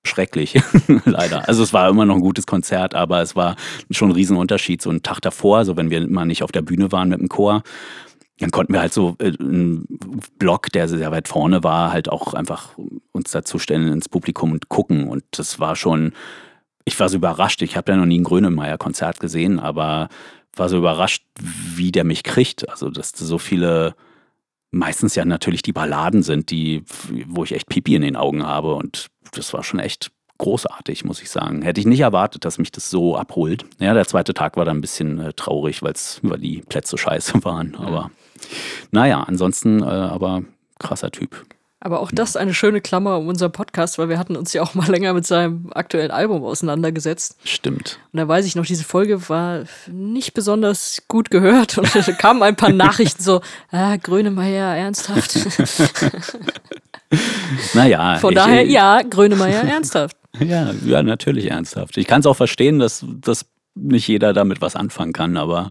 schrecklich, 0.03 0.62
leider. 1.06 1.48
Also 1.48 1.64
es 1.64 1.74
war 1.74 1.90
immer 1.90 2.06
noch 2.06 2.16
ein 2.16 2.22
gutes 2.22 2.45
Konzert, 2.45 2.94
aber 2.94 3.22
es 3.22 3.36
war 3.36 3.56
schon 3.90 4.10
ein 4.10 4.16
Riesenunterschied. 4.16 4.82
So 4.82 4.90
einen 4.90 5.03
Tag 5.03 5.20
davor, 5.22 5.66
so 5.66 5.78
wenn 5.78 5.90
wir 5.90 6.07
mal 6.07 6.26
nicht 6.26 6.44
auf 6.44 6.52
der 6.52 6.62
Bühne 6.62 6.91
waren 6.91 7.10
mit 7.10 7.20
dem 7.20 7.30
Chor, 7.30 7.64
dann 8.40 8.52
konnten 8.52 8.74
wir 8.74 8.82
halt 8.82 8.94
so 8.94 9.16
äh, 9.20 9.34
einen 9.40 9.86
Block, 10.38 10.70
der 10.72 10.88
sehr 10.88 11.12
weit 11.12 11.28
vorne 11.28 11.64
war, 11.64 11.91
halt 11.91 12.10
auch 12.10 12.34
einfach 12.34 12.72
uns 13.12 13.32
dazustellen 13.32 13.91
ins 13.91 14.10
Publikum 14.10 14.52
und 14.52 14.70
gucken. 14.70 15.07
Und 15.07 15.24
das 15.32 15.60
war 15.60 15.76
schon, 15.76 16.14
ich 16.86 16.99
war 16.99 17.10
so 17.10 17.18
überrascht. 17.18 17.62
Ich 17.62 17.76
habe 17.76 17.91
ja 17.91 17.98
noch 17.98 18.06
nie 18.06 18.20
ein 18.20 18.24
Grönemeyer-Konzert 18.24 19.20
gesehen, 19.20 19.60
aber 19.60 20.10
war 20.56 20.70
so 20.70 20.78
überrascht, 20.78 21.24
wie 21.40 21.91
der 21.91 22.03
mich 22.03 22.24
kriegt. 22.24 22.70
Also, 22.70 22.90
dass 22.90 23.10
so 23.10 23.38
viele 23.38 23.95
meistens 24.72 25.16
ja 25.16 25.26
natürlich 25.26 25.62
die 25.62 25.74
Balladen 25.74 26.22
sind, 26.22 26.52
die, 26.52 26.84
wo 27.28 27.44
ich 27.44 27.53
echt 27.53 27.70
Pipi 27.70 27.95
in 27.95 28.02
den 28.02 28.16
Augen 28.16 28.45
habe. 28.45 28.76
Und 28.76 29.07
das 29.32 29.53
war 29.53 29.64
schon 29.64 29.80
echt 29.80 30.12
großartig, 30.38 31.06
muss 31.06 31.22
ich 31.22 31.30
sagen. 31.30 31.62
Hätte 31.62 31.80
ich 31.80 31.88
nicht 31.88 32.02
erwartet, 32.02 32.45
dass 32.45 32.57
mich 32.57 32.72
das 32.72 32.90
so 32.90 33.16
abholt. 33.16 33.66
Ja, 33.80 33.94
der 33.94 34.06
zweite 34.06 34.34
Tag 34.34 34.57
war 34.57 34.66
dann 34.66 34.78
ein 34.78 34.82
bisschen 34.82 35.20
äh, 35.20 35.34
traurig, 35.34 35.82
weil's, 35.82 36.20
weil 36.24 36.40
die 36.40 36.62
Plätze 36.62 36.98
scheiße 36.98 37.44
waren. 37.45 37.76
Aber 37.76 38.12
naja, 38.91 39.24
ansonsten 39.24 39.82
äh, 39.82 39.86
aber 39.86 40.44
krasser 40.78 41.12
Typ. 41.12 41.45
Aber 41.80 41.99
auch 41.99 42.11
das 42.11 42.35
eine 42.35 42.53
schöne 42.53 42.81
Klammer 42.81 43.18
um 43.18 43.27
unseren 43.27 43.52
Podcast, 43.52 43.97
weil 43.97 44.10
wir 44.10 44.18
hatten 44.18 44.35
uns 44.35 44.53
ja 44.53 44.61
auch 44.61 44.73
mal 44.73 44.88
länger 44.89 45.14
mit 45.14 45.26
seinem 45.26 45.72
aktuellen 45.73 46.11
Album 46.11 46.43
auseinandergesetzt. 46.43 47.38
Stimmt. 47.43 47.99
Und 48.11 48.18
da 48.18 48.27
weiß 48.27 48.45
ich 48.45 48.56
noch, 48.56 48.65
diese 48.65 48.84
Folge 48.84 49.30
war 49.30 49.65
nicht 49.91 50.34
besonders 50.34 51.03
gut 51.07 51.30
gehört 51.30 51.77
und 51.77 51.93
da 51.93 52.02
kamen 52.11 52.43
ein 52.43 52.56
paar 52.56 52.72
Nachrichten 52.72 53.22
so, 53.22 53.41
ah, 53.72 53.97
Grönemeyer, 53.97 54.76
ernsthaft. 54.76 55.35
naja. 57.73 58.18
Von 58.18 58.34
daher, 58.34 58.65
äh, 58.65 58.72
ja, 58.72 59.02
Grönemeyer, 59.02 59.64
ernsthaft. 59.64 60.18
Ja, 60.39 60.73
ja, 60.85 61.03
natürlich 61.03 61.52
ernsthaft. 61.52 61.97
Ich 61.97 62.07
kann 62.07 62.22
es 62.22 62.26
auch 62.26 62.35
verstehen, 62.35 62.80
dass, 62.80 63.06
dass 63.07 63.45
nicht 63.76 64.07
jeder 64.07 64.34
damit 64.34 64.61
was 64.61 64.76
anfangen 64.76 65.14
kann, 65.14 65.38
aber 65.38 65.69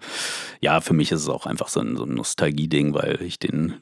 ja, 0.60 0.80
für 0.80 0.94
mich 0.94 1.10
ist 1.10 1.22
es 1.22 1.28
auch 1.28 1.46
einfach 1.46 1.68
so 1.68 1.80
ein, 1.80 1.96
so 1.96 2.04
ein 2.04 2.14
Nostalgie-Ding, 2.14 2.94
weil 2.94 3.20
ich 3.22 3.38
den 3.38 3.74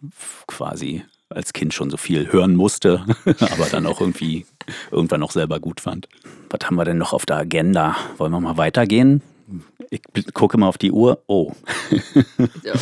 quasi 0.46 1.04
als 1.34 1.52
Kind 1.52 1.74
schon 1.74 1.90
so 1.90 1.96
viel 1.96 2.32
hören 2.32 2.54
musste, 2.56 3.04
aber 3.24 3.66
dann 3.70 3.86
auch 3.86 4.00
irgendwie 4.00 4.46
irgendwann 4.90 5.20
noch 5.20 5.32
selber 5.32 5.60
gut 5.60 5.80
fand. 5.80 6.08
Was 6.50 6.60
haben 6.66 6.76
wir 6.76 6.84
denn 6.84 6.98
noch 6.98 7.12
auf 7.12 7.26
der 7.26 7.36
Agenda? 7.36 7.96
Wollen 8.18 8.32
wir 8.32 8.40
mal 8.40 8.56
weitergehen? 8.56 9.22
Ich 9.90 10.02
gucke 10.32 10.56
mal 10.56 10.68
auf 10.68 10.78
die 10.78 10.90
Uhr. 10.90 11.22
Oh. 11.26 11.52
Ja, 12.62 12.72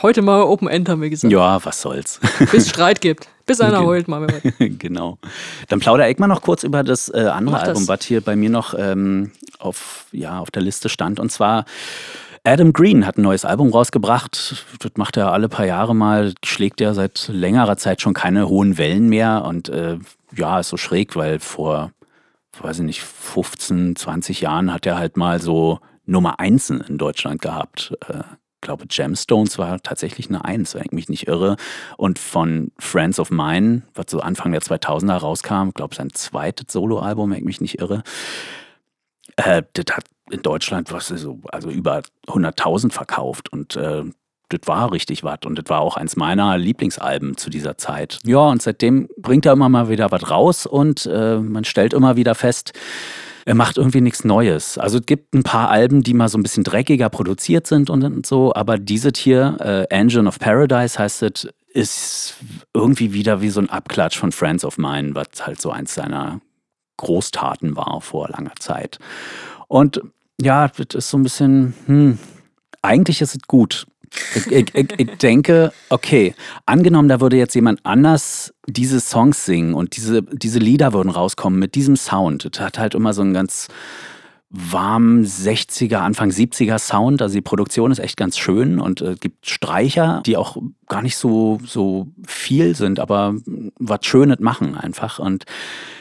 heute 0.00 0.22
mal 0.22 0.42
Open 0.42 0.68
End 0.68 0.88
haben 0.88 1.02
wir 1.02 1.10
gesagt. 1.10 1.30
Ja, 1.30 1.62
was 1.62 1.82
soll's. 1.82 2.20
Bis 2.50 2.70
Streit 2.70 3.02
gibt. 3.02 3.28
Bis 3.44 3.60
einer 3.60 3.84
heult, 3.84 4.08
mal. 4.08 4.26
genau. 4.58 5.18
Dann 5.68 5.80
plaudere 5.80 6.10
ich 6.10 6.18
mal 6.18 6.26
noch 6.26 6.40
kurz 6.40 6.62
über 6.62 6.82
das 6.82 7.10
äh, 7.10 7.26
andere 7.26 7.58
Album, 7.60 7.86
was 7.88 8.04
hier 8.04 8.22
bei 8.22 8.36
mir 8.36 8.48
noch 8.48 8.74
ähm, 8.78 9.32
auf, 9.58 10.06
ja, 10.12 10.38
auf 10.38 10.50
der 10.50 10.62
Liste 10.62 10.88
stand. 10.88 11.20
Und 11.20 11.30
zwar 11.30 11.66
Adam 12.46 12.74
Green 12.74 13.06
hat 13.06 13.16
ein 13.16 13.22
neues 13.22 13.46
Album 13.46 13.70
rausgebracht. 13.70 14.66
Das 14.78 14.92
macht 14.96 15.16
er 15.16 15.32
alle 15.32 15.48
paar 15.48 15.64
Jahre 15.64 15.94
mal. 15.94 16.34
Schlägt 16.44 16.82
er 16.82 16.92
seit 16.92 17.28
längerer 17.28 17.78
Zeit 17.78 18.02
schon 18.02 18.12
keine 18.12 18.48
hohen 18.48 18.76
Wellen 18.76 19.08
mehr. 19.08 19.44
Und 19.46 19.70
äh, 19.70 19.98
ja, 20.36 20.60
ist 20.60 20.68
so 20.68 20.76
schräg, 20.76 21.16
weil 21.16 21.40
vor, 21.40 21.92
weiß 22.60 22.80
ich 22.80 22.84
nicht, 22.84 23.02
15, 23.02 23.96
20 23.96 24.42
Jahren 24.42 24.74
hat 24.74 24.84
er 24.84 24.98
halt 24.98 25.16
mal 25.16 25.40
so 25.40 25.80
Nummer 26.04 26.38
1 26.38 26.68
in 26.68 26.98
Deutschland 26.98 27.40
gehabt. 27.40 27.94
Äh, 28.08 28.24
glaube, 28.60 28.86
Gemstones 28.88 29.58
war 29.58 29.80
tatsächlich 29.80 30.28
eine 30.28 30.44
Eins, 30.44 30.74
wenn 30.74 30.82
ich 30.84 30.92
mich 30.92 31.08
nicht 31.08 31.28
irre. 31.28 31.56
Und 31.96 32.18
von 32.18 32.72
Friends 32.78 33.20
of 33.20 33.30
Mine, 33.30 33.82
was 33.94 34.06
so 34.08 34.20
Anfang 34.20 34.52
der 34.52 34.60
2000er 34.60 35.16
rauskam, 35.16 35.70
glaube 35.70 35.94
sein 35.94 36.10
zweites 36.10 36.72
Soloalbum, 36.72 37.30
wenn 37.30 37.38
ich 37.38 37.44
mich 37.44 37.60
nicht 37.60 37.78
irre, 37.78 38.02
äh, 39.36 39.62
das 39.72 39.96
hat 39.96 40.04
in 40.30 40.42
Deutschland 40.42 40.92
was 40.92 41.08
so, 41.08 41.40
also 41.50 41.70
über 41.70 42.02
100.000 42.28 42.92
verkauft 42.92 43.52
und 43.52 43.76
äh, 43.76 44.04
das 44.48 44.60
war 44.66 44.92
richtig 44.92 45.24
was 45.24 45.40
und 45.46 45.58
das 45.58 45.64
war 45.68 45.80
auch 45.80 45.96
eins 45.96 46.16
meiner 46.16 46.56
Lieblingsalben 46.58 47.36
zu 47.36 47.50
dieser 47.50 47.76
Zeit. 47.78 48.20
Ja, 48.24 48.38
und 48.38 48.62
seitdem 48.62 49.08
bringt 49.16 49.46
er 49.46 49.52
immer 49.52 49.68
mal 49.68 49.88
wieder 49.88 50.10
was 50.10 50.30
raus 50.30 50.66
und 50.66 51.06
äh, 51.06 51.38
man 51.38 51.64
stellt 51.64 51.92
immer 51.92 52.16
wieder 52.16 52.34
fest, 52.34 52.72
er 53.46 53.54
macht 53.54 53.76
irgendwie 53.76 54.00
nichts 54.00 54.24
Neues. 54.24 54.78
Also 54.78 54.98
es 54.98 55.06
gibt 55.06 55.34
ein 55.34 55.42
paar 55.42 55.68
Alben, 55.68 56.02
die 56.02 56.14
mal 56.14 56.28
so 56.28 56.38
ein 56.38 56.42
bisschen 56.42 56.64
dreckiger 56.64 57.10
produziert 57.10 57.66
sind 57.66 57.90
und 57.90 58.24
so, 58.24 58.54
aber 58.54 58.78
diese 58.78 59.10
hier, 59.14 59.56
äh, 59.60 59.94
Engine 59.94 60.26
of 60.26 60.38
Paradise 60.38 60.98
heißt 60.98 61.22
es, 61.22 61.48
ist 61.68 62.36
irgendwie 62.72 63.12
wieder 63.12 63.42
wie 63.42 63.50
so 63.50 63.60
ein 63.60 63.68
Abklatsch 63.68 64.16
von 64.16 64.32
Friends 64.32 64.64
of 64.64 64.78
Mine, 64.78 65.14
was 65.14 65.46
halt 65.46 65.60
so 65.60 65.70
eins 65.70 65.94
seiner 65.94 66.40
Großtaten 66.96 67.76
war 67.76 68.00
vor 68.00 68.28
langer 68.28 68.54
Zeit. 68.60 68.98
Und 69.68 70.00
ja, 70.40 70.68
das 70.68 70.94
ist 70.94 71.10
so 71.10 71.18
ein 71.18 71.22
bisschen, 71.22 71.74
hm, 71.86 72.18
eigentlich 72.82 73.20
ist 73.20 73.34
es 73.34 73.42
gut. 73.46 73.86
Ich, 74.34 74.46
ich, 74.46 74.74
ich, 74.74 74.88
ich, 74.96 75.10
denke, 75.18 75.72
okay, 75.88 76.34
angenommen, 76.66 77.08
da 77.08 77.20
würde 77.20 77.36
jetzt 77.36 77.54
jemand 77.54 77.80
anders 77.84 78.54
diese 78.66 79.00
Songs 79.00 79.44
singen 79.44 79.74
und 79.74 79.96
diese, 79.96 80.22
diese 80.22 80.60
Lieder 80.60 80.92
würden 80.92 81.10
rauskommen 81.10 81.58
mit 81.58 81.74
diesem 81.74 81.96
Sound. 81.96 82.48
Das 82.52 82.64
hat 82.64 82.78
halt 82.78 82.94
immer 82.94 83.12
so 83.12 83.22
einen 83.22 83.34
ganz 83.34 83.68
warmen 84.50 85.24
60er, 85.24 85.96
Anfang 85.96 86.30
70er 86.30 86.78
Sound. 86.78 87.22
Also 87.22 87.34
die 87.34 87.42
Produktion 87.42 87.90
ist 87.90 87.98
echt 87.98 88.16
ganz 88.16 88.38
schön 88.38 88.78
und 88.78 89.00
es 89.00 89.16
äh, 89.16 89.18
gibt 89.18 89.48
Streicher, 89.48 90.22
die 90.24 90.36
auch 90.36 90.56
gar 90.88 91.02
nicht 91.02 91.16
so, 91.16 91.58
so 91.64 92.08
viel 92.26 92.74
sind, 92.74 93.00
aber 93.00 93.34
was 93.78 94.00
Schönes 94.02 94.40
machen 94.40 94.76
einfach. 94.76 95.18
Und 95.18 95.44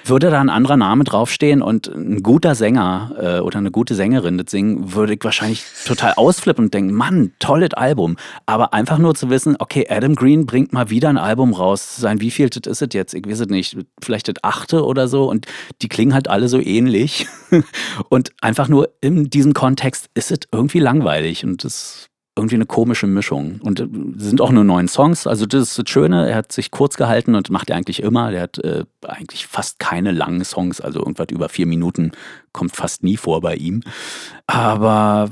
würde 0.06 0.30
da 0.30 0.42
ein 0.42 0.50
anderer 0.50 0.78
Name 0.78 1.04
draufstehen 1.04 1.62
und 1.62 1.88
ein 1.88 2.24
guter 2.24 2.56
Sänger 2.56 3.16
äh, 3.18 3.40
oder 3.40 3.60
eine 3.60 3.72
gute 3.72 3.96
Sängerin 3.96 4.38
das 4.38 4.52
singen, 4.52 4.94
würde 4.94 5.14
ich 5.14 5.24
wahrscheinlich 5.24 5.64
total 5.86 6.14
ausflippen 6.16 6.66
und 6.66 6.74
denken, 6.74 6.94
Mann, 6.94 7.32
tolles 7.40 7.74
Album. 7.74 8.18
Aber 8.46 8.74
einfach 8.74 8.98
nur 8.98 9.16
zu 9.16 9.30
wissen, 9.30 9.56
okay, 9.60 9.88
Adam 9.90 10.16
Green 10.16 10.46
bringt 10.46 10.74
mal 10.74 10.90
wieder 10.90 11.10
ein 11.10 11.18
Album 11.18 11.54
raus. 11.54 11.96
Sein 11.96 12.20
wie 12.20 12.32
viel 12.32 12.48
ist 12.48 12.82
es 12.82 12.88
jetzt? 12.92 13.14
Ich 13.14 13.26
weiß 13.26 13.42
es 13.42 13.48
nicht. 13.48 13.78
Vielleicht 14.02 14.28
das 14.28 14.36
achte 14.42 14.86
oder 14.86 15.08
so. 15.08 15.30
Und 15.30 15.46
die 15.82 15.88
klingen 15.88 16.14
halt 16.14 16.28
alle 16.28 16.48
so 16.48 16.60
ähnlich. 16.60 17.28
und 18.10 18.32
einfach 18.42 18.68
nur 18.68 18.90
in 19.02 19.30
diesem 19.30 19.54
Kontext 19.54 20.10
ist 20.14 20.32
es 20.32 20.40
irgendwie 20.52 20.80
langweilig. 20.80 21.46
Und 21.46 21.64
das 21.64 22.10
irgendwie 22.36 22.56
eine 22.56 22.66
komische 22.66 23.06
Mischung. 23.06 23.60
Und 23.62 23.80
äh, 23.80 23.88
sind 24.18 24.42
auch 24.42 24.52
nur 24.52 24.64
neun 24.64 24.88
Songs. 24.88 25.28
Also 25.28 25.46
das 25.46 25.70
ist 25.70 25.78
das 25.78 25.86
Schöne. 25.88 26.30
Er 26.30 26.36
hat 26.36 26.52
sich 26.52 26.72
kurz 26.72 26.98
gehalten 26.98 27.36
und 27.36 27.52
macht 27.52 27.70
er 27.70 27.76
eigentlich 27.76 28.02
immer. 28.02 28.32
Der 28.32 28.42
hat 28.42 28.58
äh, 28.58 28.86
eigentlich 29.04 29.46
fast 29.46 29.78
keine 29.78 30.12
langen 30.12 30.44
Songs. 30.44 30.82
Also 30.82 31.00
irgendwas 31.00 31.28
über 31.30 31.48
vier 31.48 31.68
Minuten 31.68 32.12
kommt 32.52 32.76
fast 32.76 33.04
nie 33.04 33.18
vor 33.18 33.42
bei 33.42 33.56
ihm. 33.56 33.84
Aber 34.48 35.30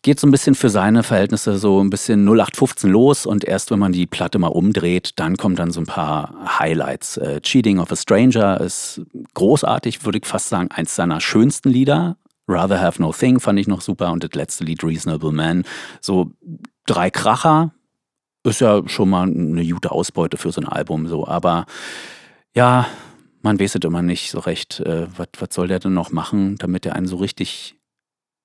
geht 0.00 0.18
so 0.18 0.26
ein 0.26 0.30
bisschen 0.30 0.54
für 0.54 0.70
seine 0.70 1.02
Verhältnisse 1.02 1.58
so 1.58 1.82
ein 1.82 1.90
bisschen 1.90 2.24
0815 2.26 2.90
los. 2.90 3.26
Und 3.26 3.44
erst 3.44 3.70
wenn 3.70 3.78
man 3.78 3.92
die 3.92 4.06
Platte 4.06 4.38
mal 4.38 4.48
umdreht, 4.48 5.12
dann 5.16 5.36
kommen 5.36 5.56
dann 5.56 5.72
so 5.72 5.80
ein 5.80 5.86
paar 5.86 6.58
Highlights. 6.58 7.18
Äh, 7.18 7.42
Cheating 7.42 7.78
of 7.78 7.92
a 7.92 7.96
Stranger 7.96 8.62
ist 8.62 9.02
großartig, 9.34 10.06
würde 10.06 10.18
ich 10.18 10.26
fast 10.26 10.48
sagen, 10.48 10.70
eins 10.70 10.96
seiner 10.96 11.20
schönsten 11.20 11.68
Lieder. 11.68 12.16
Rather 12.48 12.80
Have 12.80 13.00
No 13.00 13.12
Thing 13.12 13.40
fand 13.40 13.58
ich 13.58 13.66
noch 13.66 13.80
super 13.80 14.12
und 14.12 14.22
das 14.22 14.32
letzte 14.34 14.64
Lied 14.64 14.84
Reasonable 14.84 15.32
Man. 15.32 15.64
So 16.00 16.32
drei 16.86 17.10
Kracher 17.10 17.72
ist 18.44 18.60
ja 18.60 18.86
schon 18.86 19.10
mal 19.10 19.22
eine 19.22 19.66
gute 19.66 19.90
Ausbeute 19.90 20.36
für 20.36 20.52
so 20.52 20.60
ein 20.60 20.68
Album, 20.68 21.08
so. 21.08 21.26
Aber 21.26 21.66
ja, 22.54 22.86
man 23.42 23.58
weiß 23.58 23.76
es 23.76 23.84
immer 23.84 24.02
nicht 24.02 24.30
so 24.30 24.38
recht. 24.40 24.80
Äh, 24.80 25.06
was, 25.16 25.28
soll 25.50 25.68
der 25.68 25.78
denn 25.78 25.94
noch 25.94 26.12
machen, 26.12 26.56
damit 26.56 26.86
er 26.86 26.94
einen 26.94 27.06
so 27.06 27.16
richtig 27.16 27.76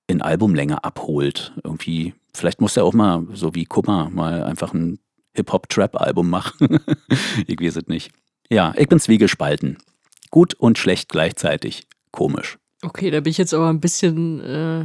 in 0.06 0.22
Albumlänge 0.22 0.84
abholt? 0.84 1.52
Irgendwie, 1.62 2.14
vielleicht 2.34 2.60
muss 2.60 2.76
er 2.76 2.84
auch 2.84 2.94
mal, 2.94 3.26
so 3.34 3.54
wie 3.54 3.66
Kummer, 3.66 4.10
mal 4.10 4.42
einfach 4.44 4.72
ein 4.72 4.98
Hip-Hop-Trap-Album 5.34 6.28
machen. 6.28 6.80
ich 7.46 7.60
weiß 7.60 7.76
es 7.76 7.86
nicht. 7.86 8.10
Ja, 8.50 8.74
ich 8.76 8.88
bin 8.88 8.98
zwiegespalten. 8.98 9.78
Gut 10.30 10.54
und 10.54 10.78
schlecht 10.78 11.08
gleichzeitig. 11.08 11.86
Komisch. 12.10 12.59
Okay, 12.82 13.10
da 13.10 13.20
bin 13.20 13.30
ich 13.30 13.38
jetzt 13.38 13.52
aber 13.52 13.68
ein 13.68 13.80
bisschen, 13.80 14.40
äh, 14.40 14.84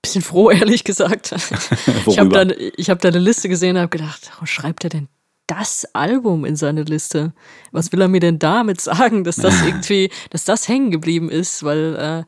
bisschen 0.00 0.22
froh, 0.22 0.50
ehrlich 0.50 0.84
gesagt. 0.84 1.32
ich 2.06 2.18
habe 2.18 2.30
da, 2.30 2.40
hab 2.44 3.00
da 3.00 3.08
eine 3.08 3.18
Liste 3.18 3.48
gesehen 3.48 3.76
und 3.76 3.82
habe 3.82 3.96
gedacht, 3.96 4.30
warum 4.32 4.46
schreibt 4.46 4.84
er 4.84 4.90
denn 4.90 5.08
das 5.46 5.86
Album 5.92 6.44
in 6.44 6.56
seine 6.56 6.84
Liste? 6.84 7.32
Was 7.72 7.92
will 7.92 8.00
er 8.00 8.08
mir 8.08 8.20
denn 8.20 8.38
damit 8.38 8.80
sagen, 8.80 9.24
dass 9.24 9.36
das 9.36 9.60
irgendwie, 9.66 10.10
dass 10.30 10.44
das 10.44 10.68
hängen 10.68 10.90
geblieben 10.90 11.30
ist? 11.30 11.64
Weil 11.64 12.24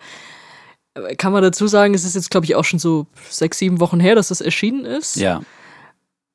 äh, 0.96 1.14
kann 1.16 1.32
man 1.32 1.42
dazu 1.42 1.66
sagen, 1.66 1.94
es 1.94 2.04
ist 2.04 2.14
jetzt, 2.14 2.30
glaube 2.30 2.46
ich, 2.46 2.54
auch 2.54 2.64
schon 2.64 2.78
so 2.78 3.06
sechs, 3.30 3.58
sieben 3.58 3.80
Wochen 3.80 4.00
her, 4.00 4.14
dass 4.14 4.28
das 4.28 4.40
erschienen 4.40 4.84
ist. 4.84 5.16
Ja. 5.16 5.42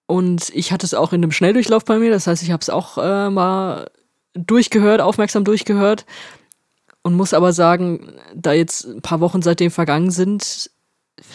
Und 0.06 0.50
ich 0.56 0.72
hatte 0.72 0.86
es 0.86 0.94
auch 0.94 1.14
in 1.14 1.22
einem 1.22 1.32
Schnelldurchlauf 1.32 1.86
bei 1.86 2.00
mir, 2.00 2.10
das 2.10 2.26
heißt, 2.26 2.42
ich 2.42 2.52
habe 2.52 2.62
es 2.62 2.70
auch 2.70 2.98
äh, 2.98 3.30
mal 3.30 3.92
durchgehört, 4.34 5.02
aufmerksam 5.02 5.44
durchgehört 5.44 6.06
und 7.04 7.16
muss 7.16 7.34
aber 7.34 7.54
sagen, 7.54 8.14
da 8.36 8.54
jetzt 8.54 8.86
ein 8.86 9.02
paar 9.02 9.20
Wochen 9.20 9.42
seitdem 9.42 9.72
vergangen 9.72 10.12
sind, 10.12 10.70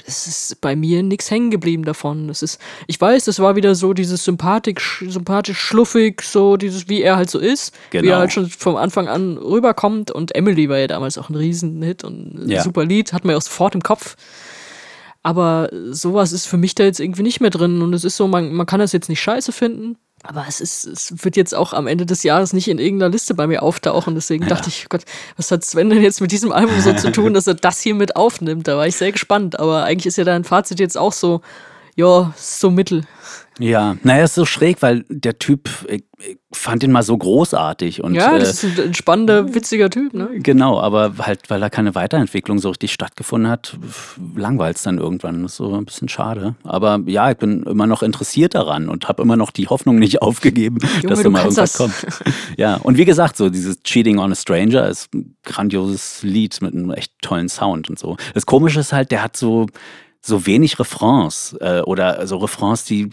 es 0.07 0.27
ist 0.27 0.61
bei 0.61 0.77
mir 0.77 1.03
nichts 1.03 1.31
hängen 1.31 1.51
geblieben 1.51 1.85
davon. 1.85 2.29
Es 2.29 2.43
ist, 2.43 2.61
ich 2.87 3.01
weiß, 3.01 3.25
das 3.25 3.39
war 3.39 3.57
wieder 3.57 3.75
so 3.75 3.93
dieses 3.93 4.25
sympathisch, 4.25 5.05
sympathisch 5.07 5.59
schluffig, 5.59 6.23
so 6.23 6.57
dieses, 6.57 6.89
wie 6.89 7.03
er 7.03 7.17
halt 7.17 7.31
so 7.31 7.39
ist, 7.39 7.75
genau. 7.91 8.05
wie 8.05 8.09
er 8.09 8.19
halt 8.19 8.33
schon 8.33 8.49
vom 8.49 8.77
Anfang 8.77 9.09
an 9.09 9.39
rüberkommt. 9.39 10.11
Und 10.11 10.35
Emily 10.35 10.69
war 10.69 10.79
ja 10.79 10.87
damals 10.87 11.19
auch 11.19 11.29
ein 11.29 11.35
Riesenhit 11.35 12.05
und 12.05 12.45
ein 12.45 12.51
ja. 12.51 12.63
super 12.63 12.85
Lied, 12.85 13.13
hat 13.13 13.25
man 13.25 13.33
ja 13.33 13.39
auch 13.39 13.43
sofort 13.43 13.75
im 13.75 13.83
Kopf. 13.83 14.17
Aber 15.23 15.71
sowas 15.91 16.33
ist 16.33 16.47
für 16.47 16.59
mich 16.59 16.75
da 16.75 16.85
jetzt 16.85 17.01
irgendwie 17.01 17.23
nicht 17.23 17.41
mehr 17.41 17.51
drin. 17.51 17.81
Und 17.83 17.95
es 17.95 18.05
ist 18.05 18.17
so, 18.17 18.29
man, 18.29 18.53
man 18.53 18.67
kann 18.67 18.81
das 18.81 18.93
jetzt 18.93 19.09
nicht 19.09 19.23
scheiße 19.23 19.53
finden. 19.53 19.97
Aber 20.27 20.47
es 20.49 20.63
ist, 20.63 20.87
es 20.87 21.23
wird 21.23 21.37
jetzt 21.37 21.55
auch 21.55 21.75
am 21.75 21.87
Ende 21.87 22.07
des 22.07 22.23
Jahres 22.23 22.55
nicht 22.55 22.69
in 22.69 22.79
irgendeiner 22.79 23.13
Liste 23.13 23.35
bei 23.35 23.47
mir 23.47 23.63
auftauchen. 23.63 24.15
Deswegen 24.15 24.45
ja. 24.45 24.49
dachte 24.49 24.71
ich, 24.71 24.89
Gott, 24.89 25.03
was 25.37 25.51
hat 25.51 25.63
Sven 25.65 25.91
denn 25.91 26.03
jetzt 26.03 26.23
mit 26.23 26.33
diesem 26.33 26.51
Album 26.51 26.81
so 26.81 26.95
zu 26.95 27.13
tun, 27.13 27.35
dass 27.35 27.47
er 27.47 27.55
das 27.55 27.81
hier 27.81 27.95
mit 27.95 28.17
aufnimmt? 28.17 28.67
Da 28.67 28.79
war 28.79 28.87
ich 28.87 28.97
sehr 28.97 29.13
gespannt. 29.13 29.59
Aber 29.61 29.85
eigentlich 29.85 30.07
ist 30.07 30.17
ja 30.17 30.25
dein 30.25 30.45
Fazit 30.45 30.81
jetzt 30.81 30.97
auch 30.97 31.13
so, 31.13 31.43
ja, 31.95 32.33
so 32.39 32.71
mittel. 32.71 33.05
Ja, 33.59 33.97
naja, 34.03 34.25
ist 34.25 34.35
so 34.35 34.45
schräg, 34.45 34.83
weil 34.83 35.05
der 35.09 35.39
Typ, 35.39 35.69
ich, 35.89 36.05
ich 36.19 36.39
fand 36.53 36.83
ihn 36.83 36.91
mal 36.91 37.03
so 37.03 37.17
großartig. 37.17 38.03
Und, 38.03 38.15
ja, 38.15 38.39
das 38.39 38.65
äh, 38.65 38.69
ist 38.69 38.81
ein 38.81 38.95
spannender, 38.95 39.55
witziger 39.55 39.91
Typ, 39.91 40.13
ne? 40.13 40.31
Genau, 40.35 40.81
aber 40.81 41.15
halt, 41.19 41.49
weil 41.51 41.61
da 41.61 41.71
keine 41.71 41.95
Weiterentwicklung 41.95 42.59
so 42.59 42.71
richtig 42.71 42.93
stattgefunden 42.93 43.51
hat, 43.51 43.77
langweilt 44.35 44.77
es 44.77 44.83
dann 44.83 44.99
irgendwann. 44.99 45.43
Das 45.43 45.53
ist 45.53 45.57
so 45.59 45.75
ein 45.75 45.85
bisschen 45.85 46.09
schade. 46.09 46.57
Aber 46.65 47.01
ja, 47.07 47.31
ich 47.31 47.37
bin 47.37 47.63
immer 47.63 47.87
noch 47.87 48.03
interessiert 48.03 48.55
daran 48.55 48.89
und 48.89 49.09
habe 49.09 49.23
immer 49.23 49.37
noch 49.37 49.51
die 49.51 49.69
Hoffnung 49.69 49.97
nicht 49.97 50.23
aufgegeben, 50.23 50.79
Junge, 51.03 51.15
dass 51.15 51.23
da 51.23 51.31
mal 51.31 51.43
irgendwas 51.45 51.73
das. 51.73 51.79
kommt. 51.79 51.95
Ja, 52.57 52.77
und 52.77 52.99
wie 52.99 53.05
gesagt, 53.05 53.37
so 53.37 53.51
dieses 53.51 53.83
Cheating 53.83 54.19
on 54.19 54.33
a 54.33 54.35
Stranger 54.35 54.89
ist 54.89 55.15
ein 55.15 55.37
grandioses 55.45 56.23
Lied 56.23 56.61
mit 56.61 56.75
einem 56.75 56.91
echt 56.91 57.13
tollen 57.23 57.49
Sound 57.49 57.89
und 57.89 57.99
so. 57.99 58.17
Das 58.35 58.47
Komische 58.47 58.81
ist 58.81 58.93
halt, 58.93 59.11
der 59.11 59.23
hat 59.23 59.37
so 59.37 59.67
so 60.27 60.47
wenig 60.47 60.79
Refrains 60.79 61.55
äh, 61.61 61.83
oder 61.83 62.27
so 62.27 62.39
Refrains, 62.39 62.85
die 62.85 63.11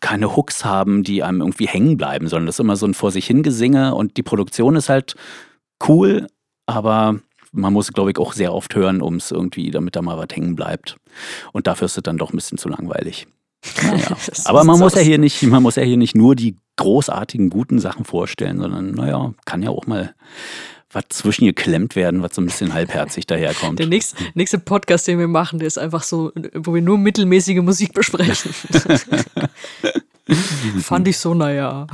keine 0.00 0.36
Hooks 0.36 0.64
haben, 0.64 1.02
die 1.02 1.22
einem 1.22 1.40
irgendwie 1.40 1.66
hängen 1.66 1.96
bleiben, 1.96 2.28
sondern 2.28 2.46
das 2.46 2.56
ist 2.56 2.60
immer 2.60 2.76
so 2.76 2.86
ein 2.86 2.94
vor 2.94 3.10
sich 3.10 3.26
hingesinge 3.26 3.94
und 3.94 4.16
die 4.16 4.22
Produktion 4.22 4.76
ist 4.76 4.88
halt 4.88 5.14
cool, 5.86 6.26
aber 6.66 7.20
man 7.52 7.72
muss, 7.72 7.92
glaube 7.92 8.10
ich, 8.10 8.18
auch 8.18 8.32
sehr 8.32 8.52
oft 8.52 8.74
hören, 8.74 9.00
um 9.00 9.16
es 9.16 9.30
irgendwie, 9.30 9.70
damit 9.70 9.96
da 9.96 10.02
mal 10.02 10.18
was 10.18 10.28
hängen 10.32 10.56
bleibt. 10.56 10.96
Und 11.52 11.66
dafür 11.66 11.86
ist 11.86 11.96
es 11.96 12.02
dann 12.02 12.18
doch 12.18 12.32
ein 12.32 12.36
bisschen 12.36 12.58
zu 12.58 12.68
langweilig. 12.68 13.28
Naja. 13.82 14.16
aber 14.44 14.64
man 14.64 14.78
muss 14.78 14.94
ja 14.94 15.00
hier 15.00 15.18
nicht, 15.18 15.42
man 15.44 15.62
muss 15.62 15.76
ja 15.76 15.82
hier 15.82 15.96
nicht 15.96 16.16
nur 16.16 16.34
die 16.34 16.56
großartigen, 16.76 17.50
guten 17.50 17.78
Sachen 17.78 18.04
vorstellen, 18.04 18.58
sondern 18.58 18.90
naja, 18.90 19.32
kann 19.44 19.62
ja 19.62 19.70
auch 19.70 19.86
mal 19.86 20.14
was 20.94 21.04
zwischen 21.10 21.46
geklemmt 21.46 21.96
werden, 21.96 22.22
was 22.22 22.34
so 22.34 22.42
ein 22.42 22.46
bisschen 22.46 22.72
halbherzig 22.72 23.26
daherkommt. 23.26 23.78
Der 23.78 23.86
nächste, 23.86 24.16
nächste 24.34 24.58
Podcast, 24.58 25.06
den 25.06 25.18
wir 25.18 25.28
machen, 25.28 25.58
der 25.58 25.66
ist 25.68 25.78
einfach 25.78 26.02
so, 26.02 26.32
wo 26.54 26.74
wir 26.74 26.82
nur 26.82 26.98
mittelmäßige 26.98 27.62
Musik 27.62 27.92
besprechen. 27.92 28.52
Fand 30.80 31.08
ich 31.08 31.18
so, 31.18 31.34
naja. 31.34 31.86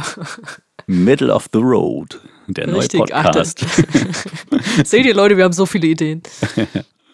Middle 0.86 1.32
of 1.32 1.48
the 1.52 1.58
Road, 1.58 2.20
der 2.46 2.72
Richtig, 2.74 3.00
neue 3.00 3.08
Podcast. 3.08 3.64
Seht 4.84 5.06
ihr, 5.06 5.14
Leute, 5.14 5.36
wir 5.36 5.44
haben 5.44 5.52
so 5.52 5.66
viele 5.66 5.88
Ideen. 5.88 6.22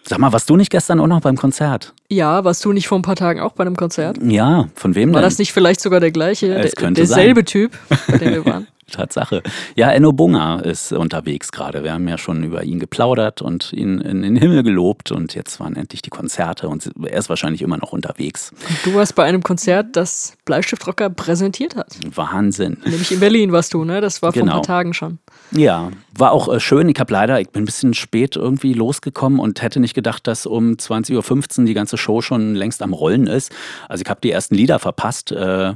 Sag 0.02 0.18
mal, 0.18 0.32
warst 0.32 0.48
du 0.48 0.56
nicht 0.56 0.70
gestern 0.70 1.00
auch 1.00 1.06
noch 1.06 1.20
beim 1.20 1.36
Konzert? 1.36 1.94
Ja, 2.08 2.44
warst 2.44 2.64
du 2.64 2.72
nicht 2.72 2.88
vor 2.88 2.98
ein 2.98 3.02
paar 3.02 3.16
Tagen 3.16 3.40
auch 3.40 3.52
bei 3.52 3.64
einem 3.64 3.76
Konzert? 3.76 4.18
Ja, 4.22 4.68
von 4.74 4.94
wem 4.94 5.12
War 5.12 5.20
denn? 5.20 5.28
das 5.28 5.38
nicht 5.38 5.52
vielleicht 5.52 5.80
sogar 5.80 6.00
der 6.00 6.12
gleiche, 6.12 6.48
der, 6.48 6.90
derselbe 6.92 7.40
sein. 7.40 7.46
Typ, 7.46 7.72
bei 8.08 8.18
dem 8.18 8.32
wir 8.32 8.44
waren? 8.44 8.66
Tatsache. 8.90 9.42
Ja, 9.74 9.90
Enno 9.90 10.12
Bunga 10.12 10.60
ist 10.60 10.92
unterwegs 10.92 11.50
gerade. 11.50 11.82
Wir 11.82 11.92
haben 11.92 12.06
ja 12.06 12.18
schon 12.18 12.44
über 12.44 12.62
ihn 12.62 12.78
geplaudert 12.78 13.42
und 13.42 13.72
ihn 13.72 14.00
in 14.00 14.22
den 14.22 14.36
Himmel 14.36 14.62
gelobt 14.62 15.10
und 15.10 15.34
jetzt 15.34 15.58
waren 15.58 15.74
endlich 15.74 16.02
die 16.02 16.10
Konzerte 16.10 16.68
und 16.68 16.90
er 17.02 17.18
ist 17.18 17.28
wahrscheinlich 17.28 17.62
immer 17.62 17.78
noch 17.78 17.92
unterwegs. 17.92 18.52
du 18.84 18.94
warst 18.94 19.16
bei 19.16 19.24
einem 19.24 19.42
Konzert, 19.42 19.96
das 19.96 20.34
Bleistiftrocker 20.44 21.10
präsentiert 21.10 21.74
hat. 21.74 21.96
Wahnsinn. 22.14 22.78
Nämlich 22.84 23.10
in 23.10 23.20
Berlin 23.20 23.50
warst 23.50 23.74
du, 23.74 23.84
ne? 23.84 24.00
Das 24.00 24.22
war 24.22 24.32
vor 24.32 24.42
genau. 24.42 24.52
ein 24.52 24.56
paar 24.58 24.62
Tagen 24.62 24.94
schon. 24.94 25.18
Ja, 25.50 25.90
war 26.16 26.32
auch 26.32 26.52
äh, 26.52 26.60
schön. 26.60 26.88
Ich 26.88 26.98
habe 26.98 27.12
leider, 27.12 27.40
ich 27.40 27.50
bin 27.50 27.62
ein 27.62 27.66
bisschen 27.66 27.94
spät 27.94 28.36
irgendwie 28.36 28.72
losgekommen 28.72 29.40
und 29.40 29.62
hätte 29.62 29.80
nicht 29.80 29.94
gedacht, 29.94 30.26
dass 30.26 30.46
um 30.46 30.72
20.15 30.72 31.60
Uhr 31.60 31.66
die 31.66 31.74
ganze 31.74 31.95
Show 31.96 32.20
schon 32.20 32.54
längst 32.54 32.82
am 32.82 32.92
Rollen 32.92 33.26
ist. 33.26 33.52
Also 33.88 34.02
ich 34.02 34.10
habe 34.10 34.20
die 34.20 34.30
ersten 34.30 34.54
Lieder 34.54 34.78
verpasst 34.78 35.32
äh, 35.32 35.74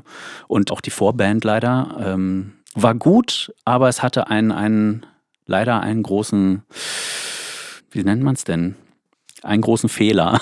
und 0.49 0.71
auch 0.71 0.81
die 0.81 0.91
Vorband 0.91 1.45
leider. 1.45 1.97
Ähm, 2.03 2.53
war 2.75 2.95
gut, 2.95 3.53
aber 3.65 3.89
es 3.89 4.03
hatte 4.03 4.29
einen, 4.29 4.53
einen 4.53 5.07
leider 5.47 5.81
einen 5.81 6.03
großen, 6.03 6.63
wie 7.91 8.05
nennt 8.05 8.23
man 8.23 8.35
es 8.35 8.45
denn? 8.45 8.77
Einen 9.43 9.63
großen 9.63 9.89
Fehler, 9.89 10.41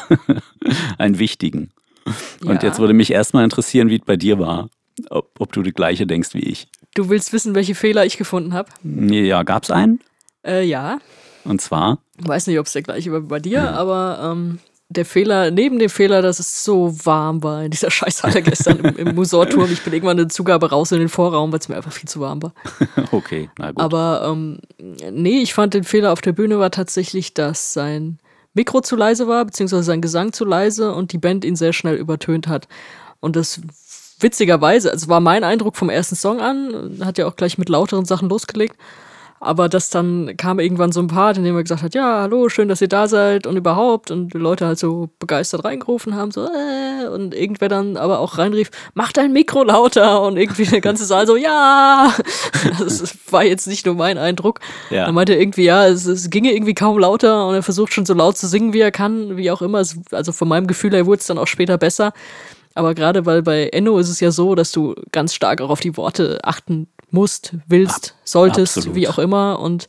einen 0.98 1.18
wichtigen. 1.18 1.70
Ja. 2.42 2.50
Und 2.50 2.62
jetzt 2.62 2.78
würde 2.78 2.94
mich 2.94 3.12
erstmal 3.12 3.44
interessieren, 3.44 3.88
wie 3.88 3.96
es 3.96 4.04
bei 4.04 4.16
dir 4.16 4.38
war. 4.38 4.68
Ob, 5.10 5.30
ob, 5.38 5.52
du 5.52 5.62
die 5.62 5.72
gleiche 5.72 6.06
denkst 6.06 6.34
wie 6.34 6.40
ich. 6.40 6.66
Du 6.94 7.08
willst 7.08 7.32
wissen, 7.32 7.54
welche 7.54 7.76
Fehler 7.76 8.04
ich 8.04 8.18
gefunden 8.18 8.52
habe? 8.52 8.70
Ja, 8.82 9.44
gab 9.44 9.62
es 9.62 9.70
einen? 9.70 10.00
Äh, 10.44 10.64
ja. 10.64 10.98
Und 11.44 11.60
zwar? 11.60 11.98
Ich 12.18 12.26
weiß 12.26 12.48
nicht, 12.48 12.58
ob 12.58 12.66
es 12.66 12.72
der 12.72 12.82
gleiche 12.82 13.12
war 13.12 13.22
wie 13.22 13.28
bei 13.28 13.38
dir, 13.38 13.58
ja. 13.58 13.70
aber 13.70 14.32
ähm, 14.32 14.58
der 14.90 15.04
Fehler, 15.04 15.50
neben 15.50 15.78
dem 15.78 15.90
Fehler, 15.90 16.22
dass 16.22 16.38
es 16.38 16.64
so 16.64 16.94
warm 17.04 17.42
war 17.42 17.64
in 17.64 17.70
dieser 17.70 17.90
Scheißhalle 17.90 18.42
gestern 18.42 18.78
im, 18.78 18.96
im 18.96 19.14
Musorturm. 19.14 19.70
Ich 19.70 19.82
bin 19.82 19.92
irgendwann 19.92 20.18
eine 20.18 20.28
Zugabe 20.28 20.70
raus 20.70 20.92
in 20.92 20.98
den 20.98 21.08
Vorraum, 21.08 21.52
weil 21.52 21.58
es 21.58 21.68
mir 21.68 21.76
einfach 21.76 21.92
viel 21.92 22.08
zu 22.08 22.20
warm 22.20 22.42
war. 22.42 22.54
okay, 23.12 23.50
na 23.58 23.72
gut. 23.72 23.80
Aber 23.80 24.26
ähm, 24.26 24.58
nee, 25.10 25.40
ich 25.40 25.54
fand 25.54 25.74
den 25.74 25.84
Fehler 25.84 26.12
auf 26.12 26.20
der 26.20 26.32
Bühne 26.32 26.58
war 26.58 26.70
tatsächlich, 26.70 27.34
dass 27.34 27.72
sein 27.74 28.18
Mikro 28.54 28.80
zu 28.80 28.96
leise 28.96 29.28
war, 29.28 29.44
beziehungsweise 29.44 29.82
sein 29.82 30.00
Gesang 30.00 30.32
zu 30.32 30.44
leise 30.44 30.94
und 30.94 31.12
die 31.12 31.18
Band 31.18 31.44
ihn 31.44 31.56
sehr 31.56 31.72
schnell 31.72 31.96
übertönt 31.96 32.48
hat. 32.48 32.66
Und 33.20 33.36
das 33.36 33.60
witzigerweise, 34.20 34.90
also 34.90 35.08
war 35.08 35.20
mein 35.20 35.44
Eindruck 35.44 35.76
vom 35.76 35.90
ersten 35.90 36.16
Song 36.16 36.40
an, 36.40 37.00
hat 37.04 37.18
ja 37.18 37.26
auch 37.26 37.36
gleich 37.36 37.58
mit 37.58 37.68
lauteren 37.68 38.04
Sachen 38.04 38.28
losgelegt. 38.28 38.76
Aber 39.40 39.68
das 39.68 39.90
dann 39.90 40.36
kam 40.36 40.58
irgendwann 40.58 40.90
so 40.90 41.00
ein 41.00 41.06
Part, 41.06 41.38
in 41.38 41.44
dem 41.44 41.54
er 41.54 41.62
gesagt 41.62 41.82
hat, 41.82 41.94
ja, 41.94 42.22
hallo, 42.22 42.48
schön, 42.48 42.68
dass 42.68 42.80
ihr 42.80 42.88
da 42.88 43.06
seid 43.06 43.46
und 43.46 43.56
überhaupt. 43.56 44.10
Und 44.10 44.34
die 44.34 44.38
Leute 44.38 44.66
halt 44.66 44.78
so 44.78 45.10
begeistert 45.18 45.64
reingerufen 45.64 46.16
haben, 46.16 46.32
so, 46.32 46.44
äh, 46.44 47.06
und 47.08 47.34
irgendwer 47.34 47.68
dann 47.68 47.96
aber 47.96 48.18
auch 48.18 48.38
reinrief, 48.38 48.70
mach 48.94 49.12
dein 49.12 49.32
Mikro 49.32 49.62
lauter. 49.62 50.22
Und 50.22 50.36
irgendwie 50.36 50.64
der 50.64 50.80
ganze 50.80 51.04
Saal 51.04 51.26
so, 51.26 51.36
ja. 51.36 52.12
Das 52.78 53.16
war 53.30 53.44
jetzt 53.44 53.66
nicht 53.66 53.86
nur 53.86 53.94
mein 53.94 54.18
Eindruck. 54.18 54.60
Ja. 54.90 55.04
Er 55.04 55.12
meinte 55.12 55.34
irgendwie, 55.34 55.64
ja, 55.64 55.86
es, 55.86 56.06
es 56.06 56.30
ginge 56.30 56.52
irgendwie 56.52 56.74
kaum 56.74 56.98
lauter 56.98 57.46
und 57.46 57.54
er 57.54 57.62
versucht 57.62 57.94
schon 57.94 58.06
so 58.06 58.14
laut 58.14 58.36
zu 58.36 58.48
singen, 58.48 58.72
wie 58.72 58.80
er 58.80 58.90
kann, 58.90 59.36
wie 59.36 59.50
auch 59.50 59.62
immer. 59.62 59.82
Also 60.10 60.32
von 60.32 60.48
meinem 60.48 60.66
Gefühl 60.66 60.92
her 60.92 61.06
wurde 61.06 61.20
es 61.20 61.26
dann 61.26 61.38
auch 61.38 61.46
später 61.46 61.78
besser. 61.78 62.12
Aber 62.74 62.94
gerade 62.94 63.26
weil 63.26 63.42
bei 63.42 63.68
Enno 63.68 63.98
ist 63.98 64.08
es 64.08 64.20
ja 64.20 64.30
so, 64.30 64.54
dass 64.54 64.72
du 64.72 64.94
ganz 65.12 65.34
stark 65.34 65.60
auch 65.60 65.70
auf 65.70 65.80
die 65.80 65.96
Worte 65.96 66.38
achten 66.42 66.88
musst, 67.10 67.54
willst, 67.66 68.14
solltest, 68.24 68.78
Absolut. 68.78 68.96
wie 68.96 69.08
auch 69.08 69.18
immer. 69.18 69.60
Und 69.60 69.88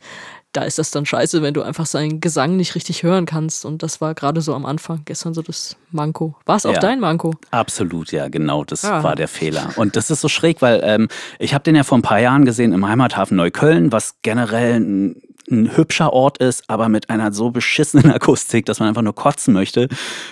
da 0.52 0.62
ist 0.62 0.78
das 0.78 0.90
dann 0.90 1.06
scheiße, 1.06 1.42
wenn 1.42 1.54
du 1.54 1.62
einfach 1.62 1.86
seinen 1.86 2.20
Gesang 2.20 2.56
nicht 2.56 2.74
richtig 2.74 3.02
hören 3.02 3.24
kannst. 3.24 3.64
Und 3.64 3.82
das 3.82 4.00
war 4.00 4.14
gerade 4.14 4.40
so 4.40 4.54
am 4.54 4.66
Anfang, 4.66 5.02
gestern 5.04 5.32
so 5.32 5.42
das 5.42 5.76
Manko. 5.92 6.34
War 6.44 6.56
es 6.56 6.66
auch 6.66 6.74
ja, 6.74 6.80
dein 6.80 6.98
Manko? 6.98 7.34
Absolut, 7.50 8.10
ja, 8.10 8.28
genau. 8.28 8.64
Das 8.64 8.84
ah. 8.84 9.02
war 9.02 9.14
der 9.14 9.28
Fehler. 9.28 9.70
Und 9.76 9.94
das 9.96 10.10
ist 10.10 10.20
so 10.20 10.28
schräg, 10.28 10.60
weil 10.60 10.80
ähm, 10.82 11.08
ich 11.38 11.54
habe 11.54 11.62
den 11.62 11.76
ja 11.76 11.84
vor 11.84 11.98
ein 11.98 12.02
paar 12.02 12.18
Jahren 12.18 12.44
gesehen 12.44 12.72
im 12.72 12.88
Heimathafen 12.88 13.36
Neukölln, 13.36 13.92
was 13.92 14.16
generell 14.22 14.80
ein 14.80 15.22
ein 15.50 15.76
hübscher 15.76 16.12
Ort 16.12 16.38
ist, 16.38 16.68
aber 16.68 16.88
mit 16.88 17.10
einer 17.10 17.32
so 17.32 17.50
beschissenen 17.50 18.10
Akustik, 18.12 18.66
dass 18.66 18.78
man 18.78 18.88
einfach 18.88 19.02
nur 19.02 19.14
kotzen 19.14 19.52
möchte. 19.52 19.88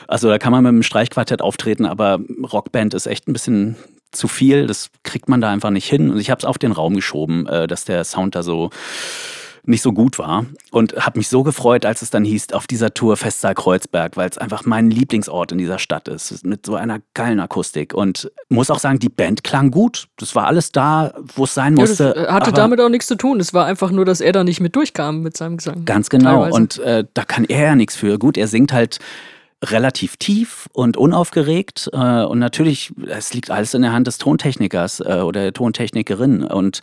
Also 0.06 0.28
da 0.28 0.38
kann 0.38 0.52
man 0.52 0.62
mit 0.62 0.68
einem 0.68 0.82
Streichquartett 0.82 1.42
auftreten, 1.42 1.86
aber 1.86 2.20
Rockband 2.52 2.94
ist 2.94 3.06
echt 3.06 3.28
ein 3.28 3.32
bisschen 3.32 3.76
zu 4.12 4.28
viel. 4.28 4.66
Das 4.66 4.90
kriegt 5.02 5.28
man 5.28 5.40
da 5.40 5.50
einfach 5.50 5.70
nicht 5.70 5.88
hin. 5.88 6.10
Und 6.10 6.18
ich 6.18 6.30
habe 6.30 6.38
es 6.38 6.44
auf 6.44 6.58
den 6.58 6.72
Raum 6.72 6.94
geschoben, 6.94 7.46
äh, 7.46 7.66
dass 7.66 7.84
der 7.84 8.04
Sound 8.04 8.34
da 8.34 8.42
so 8.42 8.70
nicht 9.68 9.82
so 9.82 9.92
gut 9.92 10.18
war 10.18 10.46
und 10.70 10.94
habe 10.96 11.18
mich 11.18 11.28
so 11.28 11.42
gefreut, 11.42 11.84
als 11.84 12.00
es 12.00 12.10
dann 12.10 12.24
hieß, 12.24 12.52
auf 12.52 12.66
dieser 12.66 12.94
Tour 12.94 13.16
Festsaal 13.16 13.54
Kreuzberg, 13.54 14.16
weil 14.16 14.28
es 14.28 14.38
einfach 14.38 14.64
mein 14.64 14.90
Lieblingsort 14.90 15.52
in 15.52 15.58
dieser 15.58 15.78
Stadt 15.78 16.08
ist, 16.08 16.44
mit 16.44 16.64
so 16.64 16.74
einer 16.74 17.00
geilen 17.12 17.38
Akustik 17.38 17.92
und 17.92 18.30
muss 18.48 18.70
auch 18.70 18.78
sagen, 18.78 18.98
die 18.98 19.10
Band 19.10 19.44
klang 19.44 19.70
gut. 19.70 20.08
Das 20.16 20.34
war 20.34 20.46
alles 20.46 20.72
da, 20.72 21.12
wo 21.34 21.44
es 21.44 21.52
sein 21.52 21.74
musste. 21.74 22.14
Ja, 22.16 22.22
das 22.24 22.32
hatte 22.32 22.52
damit 22.52 22.80
auch 22.80 22.88
nichts 22.88 23.06
zu 23.06 23.14
tun. 23.14 23.40
Es 23.40 23.52
war 23.52 23.66
einfach 23.66 23.90
nur, 23.90 24.06
dass 24.06 24.22
er 24.22 24.32
da 24.32 24.42
nicht 24.42 24.60
mit 24.60 24.74
durchkam 24.74 25.20
mit 25.20 25.36
seinem 25.36 25.58
Gesang. 25.58 25.84
Ganz 25.84 26.08
genau. 26.08 26.44
Teilweise. 26.44 26.54
Und 26.54 26.78
äh, 26.78 27.04
da 27.12 27.24
kann 27.24 27.44
er 27.44 27.64
ja 27.64 27.76
nichts 27.76 27.94
für. 27.94 28.18
Gut, 28.18 28.38
er 28.38 28.48
singt 28.48 28.72
halt 28.72 28.98
relativ 29.64 30.16
tief 30.16 30.68
und 30.72 30.96
unaufgeregt. 30.96 31.90
Äh, 31.92 32.24
und 32.24 32.38
natürlich, 32.38 32.92
es 33.06 33.34
liegt 33.34 33.50
alles 33.50 33.74
in 33.74 33.82
der 33.82 33.92
Hand 33.92 34.06
des 34.06 34.18
Tontechnikers 34.18 35.00
äh, 35.00 35.20
oder 35.24 35.42
der 35.42 35.52
Tontechnikerin. 35.52 36.44
Und 36.44 36.80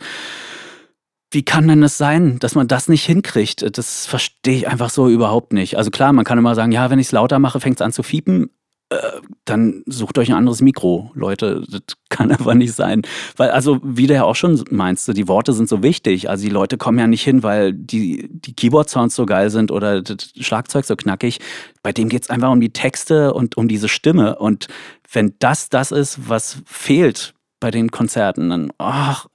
wie 1.30 1.44
kann 1.44 1.68
denn 1.68 1.80
das 1.80 1.98
sein, 1.98 2.38
dass 2.38 2.54
man 2.54 2.68
das 2.68 2.88
nicht 2.88 3.04
hinkriegt? 3.04 3.76
Das 3.76 4.06
verstehe 4.06 4.56
ich 4.56 4.68
einfach 4.68 4.90
so 4.90 5.08
überhaupt 5.08 5.52
nicht. 5.52 5.76
Also 5.76 5.90
klar, 5.90 6.12
man 6.12 6.24
kann 6.24 6.38
immer 6.38 6.54
sagen, 6.54 6.72
ja, 6.72 6.90
wenn 6.90 6.98
ich 6.98 7.06
es 7.06 7.12
lauter 7.12 7.38
mache, 7.38 7.60
fängt 7.60 7.76
es 7.76 7.82
an 7.82 7.92
zu 7.92 8.02
fiepen. 8.02 8.50
Äh, 8.88 9.20
dann 9.44 9.82
sucht 9.86 10.16
euch 10.16 10.30
ein 10.30 10.36
anderes 10.36 10.60
Mikro, 10.60 11.10
Leute. 11.14 11.64
Das 11.68 11.82
kann 12.08 12.30
einfach 12.30 12.54
nicht 12.54 12.72
sein. 12.72 13.02
Weil, 13.36 13.50
also, 13.50 13.80
wie 13.82 14.06
du 14.06 14.14
ja 14.14 14.24
auch 14.24 14.36
schon 14.36 14.62
meinst, 14.70 15.08
die 15.08 15.28
Worte 15.28 15.52
sind 15.52 15.68
so 15.68 15.82
wichtig. 15.82 16.30
Also, 16.30 16.44
die 16.44 16.52
Leute 16.52 16.76
kommen 16.76 16.98
ja 16.98 17.06
nicht 17.06 17.24
hin, 17.24 17.42
weil 17.42 17.72
die, 17.72 18.28
die 18.30 18.54
Keyboard-Sounds 18.54 19.16
so 19.16 19.26
geil 19.26 19.50
sind 19.50 19.72
oder 19.72 20.02
das 20.02 20.32
Schlagzeug 20.38 20.84
so 20.84 20.94
knackig. 20.94 21.40
Bei 21.82 21.92
dem 21.92 22.08
geht 22.08 22.22
es 22.22 22.30
einfach 22.30 22.50
um 22.50 22.60
die 22.60 22.72
Texte 22.72 23.34
und 23.34 23.56
um 23.56 23.66
diese 23.66 23.88
Stimme. 23.88 24.38
Und 24.38 24.68
wenn 25.12 25.34
das 25.40 25.68
das 25.68 25.90
ist, 25.90 26.28
was 26.28 26.58
fehlt 26.64 27.34
bei 27.58 27.72
den 27.72 27.90
Konzerten, 27.90 28.50
dann, 28.50 28.72
ach, 28.78 29.26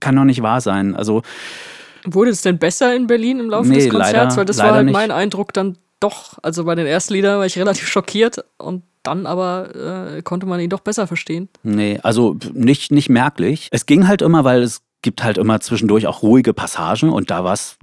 kann 0.00 0.16
doch 0.16 0.24
nicht 0.24 0.42
wahr 0.42 0.60
sein. 0.60 0.94
Also. 0.94 1.22
Wurde 2.04 2.30
es 2.30 2.42
denn 2.42 2.58
besser 2.58 2.94
in 2.94 3.06
Berlin 3.06 3.40
im 3.40 3.50
Laufe 3.50 3.68
nee, 3.68 3.76
des 3.76 3.88
Konzerts? 3.88 4.12
Leider, 4.12 4.36
Weil 4.36 4.44
das 4.44 4.58
war 4.58 4.72
halt 4.72 4.84
nicht. 4.86 4.92
mein 4.92 5.10
Eindruck 5.10 5.52
dann 5.52 5.78
doch. 6.00 6.38
Also 6.42 6.64
bei 6.64 6.74
den 6.74 6.86
ersten 6.86 7.14
Liedern 7.14 7.38
war 7.38 7.46
ich 7.46 7.58
relativ 7.58 7.88
schockiert 7.88 8.44
und 8.56 8.82
dann 9.02 9.26
aber 9.26 10.16
äh, 10.16 10.22
konnte 10.22 10.46
man 10.46 10.60
ihn 10.60 10.70
doch 10.70 10.80
besser 10.80 11.06
verstehen. 11.06 11.48
Nee, 11.62 12.00
also 12.02 12.36
nicht, 12.52 12.90
nicht 12.92 13.08
merklich. 13.08 13.68
Es 13.70 13.86
ging 13.86 14.08
halt 14.08 14.22
immer, 14.22 14.44
weil 14.44 14.62
es 14.62 14.82
gibt 15.02 15.22
halt 15.22 15.38
immer 15.38 15.60
zwischendurch 15.60 16.06
auch 16.06 16.22
ruhige 16.22 16.52
Passagen 16.52 17.10
und 17.10 17.30
da 17.30 17.44
war 17.44 17.52
es, 17.52 17.76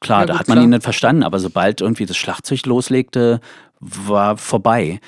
klar, 0.00 0.20
ja, 0.20 0.26
da 0.26 0.38
hat 0.38 0.48
man 0.48 0.56
klar. 0.56 0.64
ihn 0.64 0.70
nicht 0.70 0.82
verstanden, 0.82 1.22
aber 1.22 1.38
sobald 1.38 1.80
irgendwie 1.80 2.06
das 2.06 2.16
Schlagzeug 2.16 2.64
loslegte, 2.66 3.40
war 3.80 4.36
vorbei. 4.36 5.00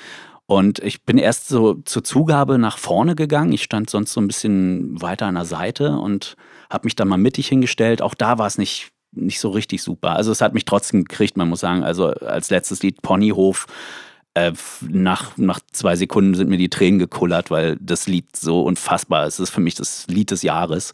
Und 0.45 0.79
ich 0.79 1.05
bin 1.05 1.19
erst 1.19 1.47
so 1.47 1.75
zur 1.85 2.03
Zugabe 2.03 2.57
nach 2.57 2.79
vorne 2.79 3.15
gegangen. 3.15 3.51
Ich 3.51 3.61
stand 3.61 3.87
sonst 3.87 4.13
so 4.13 4.19
ein 4.19 4.25
bisschen 4.27 4.99
weiter 4.99 5.27
an 5.27 5.35
der 5.35 5.45
Seite 5.45 5.97
und 5.97 6.35
habe 6.71 6.85
mich 6.85 6.95
dann 6.95 7.07
mal 7.07 7.17
mittig 7.17 7.47
hingestellt. 7.47 8.01
Auch 8.01 8.15
da 8.15 8.39
war 8.39 8.47
es 8.47 8.57
nicht, 8.57 8.89
nicht 9.11 9.39
so 9.39 9.49
richtig 9.49 9.83
super. 9.83 10.15
Also 10.15 10.31
es 10.31 10.41
hat 10.41 10.55
mich 10.55 10.65
trotzdem 10.65 11.03
gekriegt, 11.03 11.37
man 11.37 11.49
muss 11.49 11.59
sagen. 11.59 11.83
Also 11.83 12.07
als 12.07 12.49
letztes 12.49 12.81
Lied 12.81 13.03
Ponyhof. 13.03 13.67
Äh, 14.35 14.53
nach, 14.81 15.37
nach 15.37 15.59
zwei 15.71 15.95
Sekunden 15.95 16.35
sind 16.35 16.49
mir 16.49 16.57
die 16.57 16.69
Tränen 16.69 16.99
gekullert, 16.99 17.49
weil 17.49 17.77
das 17.81 18.07
Lied 18.07 18.35
so 18.35 18.61
unfassbar 18.61 19.25
ist. 19.25 19.35
Es 19.35 19.49
ist 19.49 19.49
für 19.49 19.61
mich 19.61 19.75
das 19.75 20.05
Lied 20.07 20.31
des 20.31 20.43
Jahres. 20.43 20.93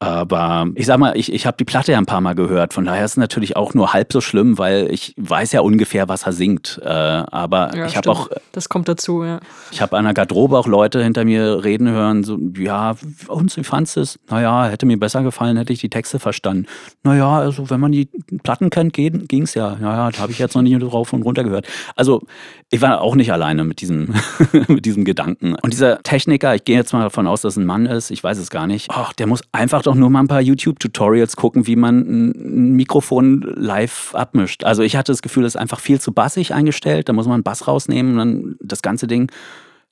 Aber 0.00 0.68
ich 0.76 0.86
sag 0.86 0.98
mal, 0.98 1.16
ich, 1.16 1.32
ich 1.32 1.44
habe 1.44 1.56
die 1.56 1.64
Platte 1.64 1.90
ja 1.90 1.98
ein 1.98 2.06
paar 2.06 2.20
Mal 2.20 2.36
gehört. 2.36 2.72
Von 2.72 2.84
daher 2.84 3.04
ist 3.04 3.12
es 3.12 3.16
natürlich 3.16 3.56
auch 3.56 3.74
nur 3.74 3.92
halb 3.92 4.12
so 4.12 4.20
schlimm, 4.20 4.56
weil 4.56 4.88
ich 4.92 5.12
weiß 5.16 5.50
ja 5.50 5.60
ungefähr, 5.60 6.08
was 6.08 6.22
er 6.22 6.32
singt. 6.32 6.80
Äh, 6.84 6.88
aber 6.88 7.74
ja, 7.74 7.86
ich 7.86 7.96
habe 7.96 8.08
auch. 8.10 8.28
Das 8.52 8.68
kommt 8.68 8.88
dazu, 8.88 9.24
ja. 9.24 9.40
Ich 9.72 9.82
habe 9.82 9.96
an 9.96 10.04
der 10.04 10.14
Garderobe 10.14 10.56
auch 10.56 10.68
Leute 10.68 11.02
hinter 11.02 11.24
mir 11.24 11.64
reden 11.64 11.88
hören, 11.88 12.22
so, 12.22 12.38
ja, 12.56 12.94
und 13.26 13.56
wie 13.56 13.64
fandest 13.64 13.96
du 13.96 14.00
es? 14.00 14.18
Naja, 14.28 14.66
hätte 14.66 14.86
mir 14.86 14.98
besser 15.00 15.22
gefallen, 15.24 15.56
hätte 15.56 15.72
ich 15.72 15.80
die 15.80 15.90
Texte 15.90 16.20
verstanden. 16.20 16.66
Naja, 17.02 17.38
also 17.38 17.68
wenn 17.68 17.80
man 17.80 17.90
die 17.90 18.08
Platten 18.44 18.70
kennt, 18.70 18.92
ging 18.92 19.42
es 19.42 19.54
ja. 19.54 19.76
Naja, 19.80 20.10
da 20.12 20.18
habe 20.18 20.30
ich 20.30 20.38
jetzt 20.38 20.54
noch 20.54 20.62
nicht 20.62 20.78
drauf 20.80 21.12
und 21.12 21.22
runter 21.22 21.42
gehört. 21.42 21.66
Also 21.96 22.22
ich 22.70 22.80
war 22.82 23.00
auch 23.00 23.16
nicht 23.16 23.32
alleine 23.32 23.64
mit 23.64 23.80
diesem, 23.80 24.14
mit 24.68 24.84
diesem 24.84 25.04
Gedanken. 25.04 25.56
Und 25.60 25.72
dieser 25.72 26.02
Techniker, 26.02 26.54
ich 26.54 26.64
gehe 26.64 26.76
jetzt 26.76 26.92
mal 26.92 27.02
davon 27.02 27.26
aus, 27.26 27.40
dass 27.40 27.54
es 27.54 27.56
ein 27.56 27.66
Mann 27.66 27.86
ist, 27.86 28.10
ich 28.10 28.22
weiß 28.22 28.38
es 28.38 28.50
gar 28.50 28.66
nicht, 28.66 28.90
ach, 28.90 29.12
der 29.12 29.26
muss 29.26 29.40
einfach 29.52 29.82
doch 29.88 29.94
nur 29.94 30.10
mal 30.10 30.20
ein 30.20 30.28
paar 30.28 30.40
YouTube-Tutorials 30.40 31.36
gucken, 31.36 31.66
wie 31.66 31.76
man 31.76 31.98
ein 32.00 32.72
Mikrofon 32.76 33.42
live 33.56 34.14
abmischt. 34.14 34.64
Also 34.64 34.82
ich 34.82 34.96
hatte 34.96 35.12
das 35.12 35.22
Gefühl, 35.22 35.42
das 35.42 35.54
ist 35.54 35.60
einfach 35.60 35.80
viel 35.80 36.00
zu 36.00 36.12
bassig 36.12 36.54
eingestellt. 36.54 37.08
Da 37.08 37.12
muss 37.12 37.26
man 37.26 37.34
einen 37.34 37.42
Bass 37.42 37.66
rausnehmen 37.66 38.12
und 38.12 38.18
dann 38.18 38.56
das 38.60 38.82
ganze 38.82 39.06
Ding 39.06 39.30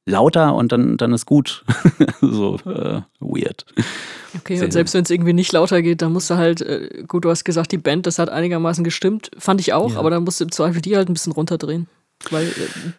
lauter 0.07 0.55
und 0.55 0.73
dann, 0.73 0.97
dann 0.97 1.13
ist 1.13 1.27
gut. 1.27 1.65
so 2.21 2.59
äh, 2.65 3.03
weird. 3.21 3.67
Okay, 4.37 4.63
und 4.63 4.73
selbst 4.73 4.95
wenn 4.95 5.03
es 5.03 5.11
irgendwie 5.11 5.33
nicht 5.33 5.53
lauter 5.53 5.83
geht, 5.83 6.03
dann 6.03 6.13
musst 6.13 6.31
du 6.31 6.37
halt, 6.37 6.61
äh, 6.61 7.05
gut, 7.09 7.25
du 7.25 7.31
hast 7.31 7.45
gesagt, 7.45 7.73
die 7.73 7.79
Band, 7.79 8.07
das 8.07 8.19
hat 8.19 8.29
einigermaßen 8.29 8.85
gestimmt, 8.85 9.31
fand 9.39 9.61
ich 9.61 9.73
auch, 9.73 9.93
ja. 9.93 9.99
aber 9.99 10.11
dann 10.11 10.25
musst 10.25 10.41
du 10.41 10.45
im 10.45 10.53
Zweifel 10.53 10.81
die 10.81 10.97
halt 10.97 11.09
ein 11.09 11.15
bisschen 11.15 11.33
runterdrehen. 11.33 11.89
Weil 12.31 12.49
äh, 12.49 12.53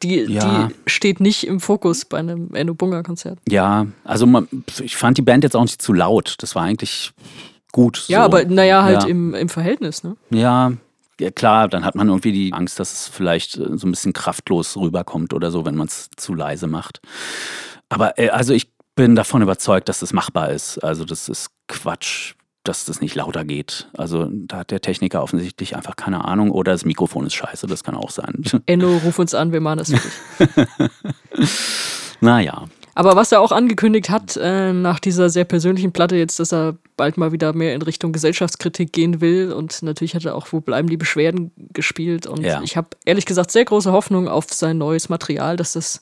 die, 0.03 0.15
ja. 0.21 0.67
die 0.67 0.75
steht 0.89 1.19
nicht 1.19 1.45
im 1.45 1.59
Fokus 1.59 2.05
bei 2.05 2.19
einem 2.19 2.53
Enno 2.53 2.73
Bunga 2.73 3.03
Konzert. 3.03 3.39
Ja, 3.49 3.87
also 4.03 4.25
man, 4.25 4.47
ich 4.81 4.95
fand 4.95 5.17
die 5.17 5.23
Band 5.23 5.43
jetzt 5.43 5.55
auch 5.55 5.63
nicht 5.63 5.81
zu 5.81 5.93
laut. 5.93 6.35
Das 6.39 6.55
war 6.55 6.63
eigentlich 6.63 7.13
gut. 7.71 8.05
Ja, 8.07 8.19
so. 8.19 8.25
aber 8.25 8.45
naja, 8.45 8.83
halt 8.83 9.03
ja. 9.03 9.09
im, 9.09 9.33
im 9.33 9.49
Verhältnis, 9.49 10.03
ne? 10.03 10.15
Ja, 10.29 10.71
ja, 11.19 11.31
klar, 11.31 11.67
dann 11.67 11.83
hat 11.83 11.95
man 11.95 12.07
irgendwie 12.09 12.31
die 12.31 12.53
Angst, 12.53 12.79
dass 12.79 12.93
es 12.93 13.07
vielleicht 13.07 13.57
äh, 13.57 13.77
so 13.77 13.87
ein 13.87 13.91
bisschen 13.91 14.13
kraftlos 14.13 14.77
rüberkommt 14.77 15.33
oder 15.33 15.51
so, 15.51 15.65
wenn 15.65 15.75
man 15.75 15.87
es 15.87 16.09
zu 16.15 16.33
leise 16.33 16.67
macht. 16.67 17.01
Aber 17.89 18.19
äh, 18.19 18.29
also 18.29 18.53
ich 18.53 18.71
bin 18.95 19.15
davon 19.15 19.41
überzeugt, 19.41 19.89
dass 19.89 19.99
das 19.99 20.13
machbar 20.13 20.51
ist. 20.51 20.77
Also 20.83 21.05
das 21.05 21.29
ist 21.29 21.49
Quatsch, 21.67 22.35
dass 22.67 22.85
das 22.85 23.01
nicht 23.01 23.15
lauter 23.15 23.45
geht. 23.45 23.87
Also 23.97 24.27
da 24.31 24.57
hat 24.57 24.71
der 24.71 24.81
Techniker 24.81 25.23
offensichtlich 25.23 25.75
einfach 25.75 25.95
keine 25.95 26.25
Ahnung 26.25 26.51
oder 26.51 26.71
das 26.71 26.85
Mikrofon 26.85 27.25
ist 27.25 27.33
scheiße, 27.33 27.67
das 27.67 27.83
kann 27.83 27.95
auch 27.95 28.11
sein. 28.11 28.43
Enno, 28.65 28.97
ruf 28.97 29.19
uns 29.19 29.33
an, 29.33 29.51
wir 29.51 29.61
machen 29.61 29.79
das 29.79 29.91
für 29.91 30.47
dich. 30.47 30.89
naja. 32.21 32.65
Aber 32.97 33.15
was 33.15 33.31
er 33.31 33.41
auch 33.41 33.51
angekündigt 33.51 34.09
hat, 34.09 34.39
äh, 34.41 34.73
nach 34.73 34.99
dieser 34.99 35.29
sehr 35.29 35.45
persönlichen 35.45 35.91
Platte 35.91 36.15
jetzt, 36.15 36.39
dass 36.39 36.51
er 36.51 36.79
bald 36.95 37.15
mal 37.15 37.31
wieder 37.31 37.53
mehr 37.53 37.75
in 37.75 37.83
Richtung 37.83 38.11
Gesellschaftskritik 38.11 38.91
gehen 38.91 39.21
will. 39.21 39.51
Und 39.51 39.83
natürlich 39.83 40.15
hat 40.15 40.25
er 40.25 40.33
auch 40.33 40.47
Wo 40.49 40.61
bleiben 40.61 40.89
die 40.89 40.97
Beschwerden 40.97 41.51
gespielt. 41.73 42.25
Und 42.25 42.41
ja. 42.41 42.59
ich 42.63 42.75
habe 42.75 42.87
ehrlich 43.05 43.27
gesagt 43.27 43.51
sehr 43.51 43.65
große 43.65 43.91
Hoffnung 43.91 44.27
auf 44.27 44.51
sein 44.51 44.79
neues 44.79 45.09
Material, 45.09 45.57
dass, 45.57 45.73
das, 45.73 46.01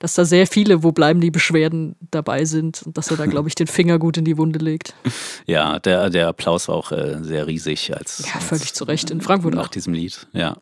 dass 0.00 0.12
da 0.12 0.26
sehr 0.26 0.46
viele 0.46 0.82
Wo 0.82 0.92
bleiben 0.92 1.22
die 1.22 1.30
Beschwerden 1.30 1.96
dabei 2.10 2.44
sind 2.44 2.82
und 2.82 2.98
dass 2.98 3.10
er 3.10 3.16
da, 3.16 3.24
glaube 3.24 3.48
ich, 3.48 3.54
den 3.54 3.66
Finger 3.66 3.98
gut 3.98 4.18
in 4.18 4.26
die 4.26 4.36
Wunde 4.36 4.58
legt. 4.58 4.94
Ja, 5.46 5.78
der, 5.78 6.10
der 6.10 6.28
Applaus 6.28 6.68
war 6.68 6.74
auch 6.74 6.92
äh, 6.92 7.18
sehr 7.22 7.46
riesig. 7.46 7.94
Als, 7.96 8.24
ja, 8.26 8.40
völlig 8.40 8.64
als, 8.64 8.72
zu 8.74 8.84
Recht. 8.84 9.10
In 9.10 9.20
Frankfurt 9.20 9.54
nach 9.54 9.66
auch. 9.66 9.68
diesem 9.68 9.94
Lied, 9.94 10.26
ja. 10.32 10.56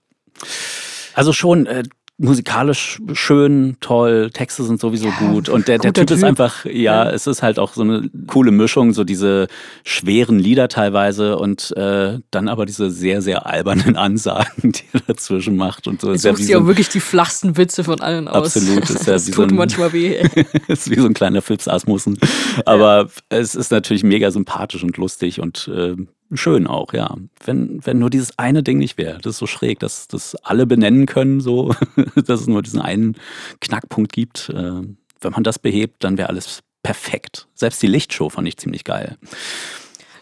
Also 1.15 1.33
schon, 1.33 1.67
äh, 1.67 1.83
musikalisch 2.19 3.01
schön, 3.15 3.77
toll, 3.81 4.31
Texte 4.33 4.63
sind 4.65 4.81
sowieso 4.81 5.09
ja, 5.09 5.19
gut 5.19 5.49
und 5.49 5.67
der, 5.67 5.79
der 5.79 5.93
typ, 5.93 6.07
typ, 6.07 6.17
ist 6.17 6.25
einfach, 6.25 6.65
ja, 6.65 6.73
ja, 6.73 7.11
es 7.11 7.27
ist 7.27 7.43
halt 7.43 7.59
auch 7.59 7.73
so 7.73 7.83
eine 7.83 8.09
coole 8.27 8.53
Mischung, 8.53 8.93
so 8.93 9.03
diese 9.03 9.49
schweren 9.83 10.39
Lieder 10.39 10.69
teilweise 10.69 11.37
und 11.37 11.77
äh, 11.77 12.19
dann 12.31 12.49
aber 12.49 12.67
diese 12.67 12.91
sehr, 12.91 13.23
sehr 13.23 13.47
albernen 13.47 13.97
Ansagen, 14.03 14.73
die 14.73 14.85
er 14.93 15.01
dazwischen 15.07 15.57
macht 15.57 15.89
und 15.89 16.01
so. 16.01 16.13
Es 16.13 16.23
sucht 16.23 16.41
ja 16.41 16.59
auch 16.59 16.67
wirklich 16.67 16.89
die 16.89 17.01
flachsten 17.01 17.57
Witze 17.57 17.83
von 17.83 18.01
allen 18.01 18.29
aus. 18.29 18.57
Absolut. 18.57 18.89
Ist 18.89 19.07
ja 19.07 19.15
das 19.15 19.25
tut 19.27 19.35
so 19.35 19.43
ein, 19.43 19.55
manchmal 19.55 19.93
weh. 19.93 20.23
ist 20.69 20.91
wie 20.91 21.01
so 21.01 21.07
ein 21.07 21.15
kleiner 21.15 21.43
Philips 21.43 21.67
Asmussen. 21.67 22.19
Aber 22.67 23.05
ja. 23.05 23.09
es 23.31 23.55
ist 23.55 23.73
natürlich 23.73 24.05
mega 24.05 24.31
sympathisch 24.31 24.85
und 24.85 24.97
lustig 24.97 25.41
und 25.41 25.69
äh, 25.75 25.97
schön 26.35 26.67
auch, 26.67 26.93
ja. 26.93 27.17
Wenn, 27.45 27.85
wenn 27.85 27.99
nur 27.99 28.11
dieses 28.11 28.39
eine 28.39 28.63
Ding 28.63 28.79
nicht 28.79 28.99
wäre, 28.99 29.19
das 29.19 29.35
ist 29.35 29.39
so 29.39 29.47
schräg, 29.47 29.81
dass 29.81 30.09
das 30.09 30.35
alle 30.37 30.67
benennen 30.67 31.07
können, 31.07 31.41
so, 31.41 31.75
dass 32.15 32.41
es 32.41 32.47
nur 32.47 32.63
diesen 32.63 32.81
einen 32.81 33.17
Knackpunkt 33.61 34.13
gibt. 34.13 34.49
Äh, 34.51 34.83
wenn 35.21 35.33
man 35.33 35.45
das 35.45 35.59
behebt, 35.59 36.05
dann 36.05 36.19
wäre 36.19 36.29
alles 36.29 36.61
perfekt. 36.83 37.49
Selbst 37.55 37.83
die 37.83 37.87
Lichtshow 37.87 38.29
fand 38.29 38.49
ich 38.49 38.57
ziemlich 38.57 38.85
geil. 38.85 39.17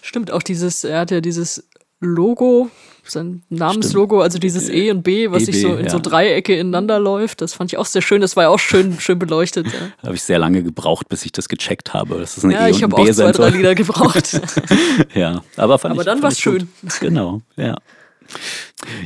Stimmt, 0.03 0.31
auch 0.31 0.43
dieses, 0.43 0.85
er 0.85 1.01
hat 1.01 1.11
ja 1.11 1.21
dieses 1.21 1.69
Logo, 2.01 2.71
sein 3.05 3.43
Namenslogo, 3.51 4.23
also 4.23 4.39
dieses 4.39 4.69
E 4.71 4.91
und 4.91 5.03
B, 5.03 5.31
was 5.31 5.43
EB, 5.43 5.47
sich 5.47 5.61
so 5.61 5.75
in 5.75 5.85
ja. 5.85 5.91
so 5.91 5.99
Dreiecke 5.99 6.57
ineinander 6.57 6.99
läuft. 6.99 7.43
Das 7.43 7.53
fand 7.53 7.73
ich 7.73 7.79
auch 7.79 7.85
sehr 7.85 8.01
schön. 8.03 8.21
Das 8.21 8.37
war 8.37 8.45
ja 8.45 8.49
auch 8.49 8.59
schön, 8.59 8.99
schön 9.01 9.19
beleuchtet. 9.19 9.67
Ja. 9.67 9.73
habe 10.05 10.15
ich 10.15 10.23
sehr 10.23 10.39
lange 10.39 10.63
gebraucht, 10.63 11.09
bis 11.09 11.25
ich 11.25 11.33
das 11.33 11.49
gecheckt 11.49 11.93
habe. 11.93 12.19
Das 12.19 12.39
ist 12.39 12.45
eine 12.45 12.55
ja, 12.55 12.67
E 12.67 12.71
ich 12.71 12.83
habe 12.83 12.97
auch 12.97 13.11
zwei, 13.11 13.33
drei 13.33 13.51
Lieder 13.51 13.75
gebraucht. 13.75 14.41
ja, 15.15 15.43
aber 15.57 15.79
fand 15.79 15.93
aber 15.93 16.03
ich, 16.03 16.07
dann 16.07 16.23
war 16.23 16.31
es 16.31 16.41
schön. 16.41 16.69
Genau, 17.01 17.43
ja. 17.57 17.77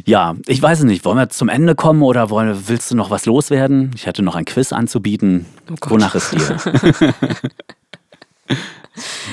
Ja, 0.05 0.37
ich 0.47 0.61
weiß 0.61 0.81
es 0.81 0.85
nicht. 0.85 1.05
Wollen 1.05 1.17
wir 1.17 1.31
zum 1.31 1.49
Ende 1.49 1.75
kommen 1.75 2.03
oder 2.03 2.31
wollen, 2.31 2.69
willst 2.69 2.91
du 2.91 2.97
noch 2.97 3.11
was 3.11 3.27
loswerden? 3.27 3.91
Ich 3.97 4.07
hatte 4.07 4.23
noch 4.23 4.37
ein 4.37 4.45
Quiz 4.45 4.73
anzubieten. 4.73 5.47
Oh 5.71 5.91
Wonach 5.91 6.15
ist 6.15 6.33
dir? 6.33 6.59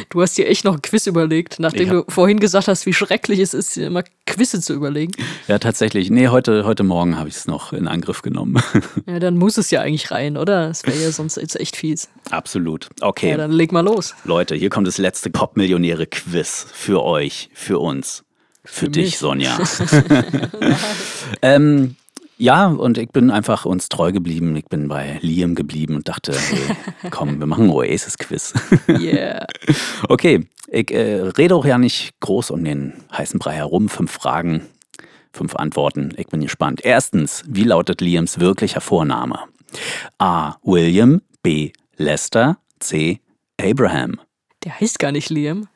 Du 0.09 0.21
hast 0.21 0.37
dir 0.37 0.47
echt 0.47 0.65
noch 0.65 0.75
ein 0.75 0.81
Quiz 0.81 1.05
überlegt, 1.07 1.59
nachdem 1.59 1.89
du 1.89 2.05
vorhin 2.07 2.39
gesagt 2.39 2.67
hast, 2.67 2.85
wie 2.85 2.93
schrecklich 2.93 3.39
es 3.39 3.53
ist, 3.53 3.77
immer 3.77 4.03
Quizze 4.25 4.61
zu 4.61 4.73
überlegen. 4.73 5.11
Ja, 5.47 5.59
tatsächlich. 5.59 6.09
Nee, 6.09 6.29
heute, 6.29 6.65
heute 6.65 6.83
Morgen 6.83 7.17
habe 7.17 7.29
ich 7.29 7.35
es 7.35 7.47
noch 7.47 7.73
in 7.73 7.87
Angriff 7.87 8.21
genommen. 8.21 8.61
Ja, 9.07 9.19
dann 9.19 9.37
muss 9.37 9.57
es 9.57 9.71
ja 9.71 9.81
eigentlich 9.81 10.11
rein, 10.11 10.37
oder? 10.37 10.67
Das 10.67 10.85
wäre 10.85 10.97
ja 10.97 11.11
sonst 11.11 11.35
jetzt 11.37 11.59
echt 11.59 11.75
fies. 11.75 12.09
Absolut. 12.29 12.87
Okay. 13.01 13.31
Ja, 13.31 13.37
dann 13.37 13.51
leg 13.51 13.71
mal 13.71 13.81
los. 13.81 14.15
Leute, 14.23 14.55
hier 14.55 14.69
kommt 14.69 14.87
das 14.87 14.97
letzte 14.97 15.29
Pop-Millionäre-Quiz 15.29 16.67
für 16.71 17.03
euch, 17.03 17.49
für 17.53 17.79
uns. 17.79 18.23
Für, 18.63 18.85
für 18.85 18.89
dich. 18.89 19.17
Sonja. 19.17 19.59
ähm, 21.41 21.95
ja, 22.41 22.65
und 22.65 22.97
ich 22.97 23.09
bin 23.09 23.29
einfach 23.29 23.65
uns 23.65 23.87
treu 23.87 24.11
geblieben. 24.11 24.55
Ich 24.55 24.65
bin 24.65 24.87
bei 24.87 25.19
Liam 25.21 25.53
geblieben 25.53 25.95
und 25.95 26.09
dachte, 26.09 26.33
hey, 26.35 26.75
komm, 27.11 27.39
wir 27.39 27.45
machen 27.45 27.69
Oasis-Quiz. 27.69 28.53
Yeah. 28.89 29.45
Okay, 30.09 30.47
ich 30.67 30.91
äh, 30.91 31.21
rede 31.21 31.55
auch 31.55 31.65
ja 31.65 31.77
nicht 31.77 32.19
groß 32.19 32.49
um 32.49 32.63
den 32.63 32.93
heißen 33.15 33.39
Brei 33.39 33.53
herum. 33.53 33.87
Fünf 33.89 34.11
Fragen, 34.11 34.65
fünf 35.31 35.55
Antworten. 35.55 36.13
Ich 36.17 36.27
bin 36.27 36.41
gespannt. 36.41 36.81
Erstens, 36.83 37.43
wie 37.47 37.63
lautet 37.63 38.01
Liams 38.01 38.39
wirklicher 38.39 38.81
Vorname? 38.81 39.41
A. 40.17 40.55
William, 40.63 41.21
B. 41.43 41.71
Lester, 41.97 42.57
C. 42.79 43.21
Abraham. 43.61 44.19
Der 44.63 44.79
heißt 44.79 44.97
gar 44.97 45.11
nicht 45.11 45.29
Liam. 45.29 45.67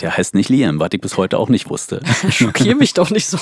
Der 0.00 0.16
heißt 0.16 0.34
nicht 0.34 0.48
Liam, 0.48 0.78
was 0.78 0.90
ich 0.92 1.00
bis 1.00 1.16
heute 1.16 1.38
auch 1.38 1.48
nicht 1.48 1.68
wusste. 1.68 2.00
Schockier 2.30 2.76
mich 2.76 2.94
doch 2.94 3.10
nicht 3.10 3.26
so. 3.26 3.38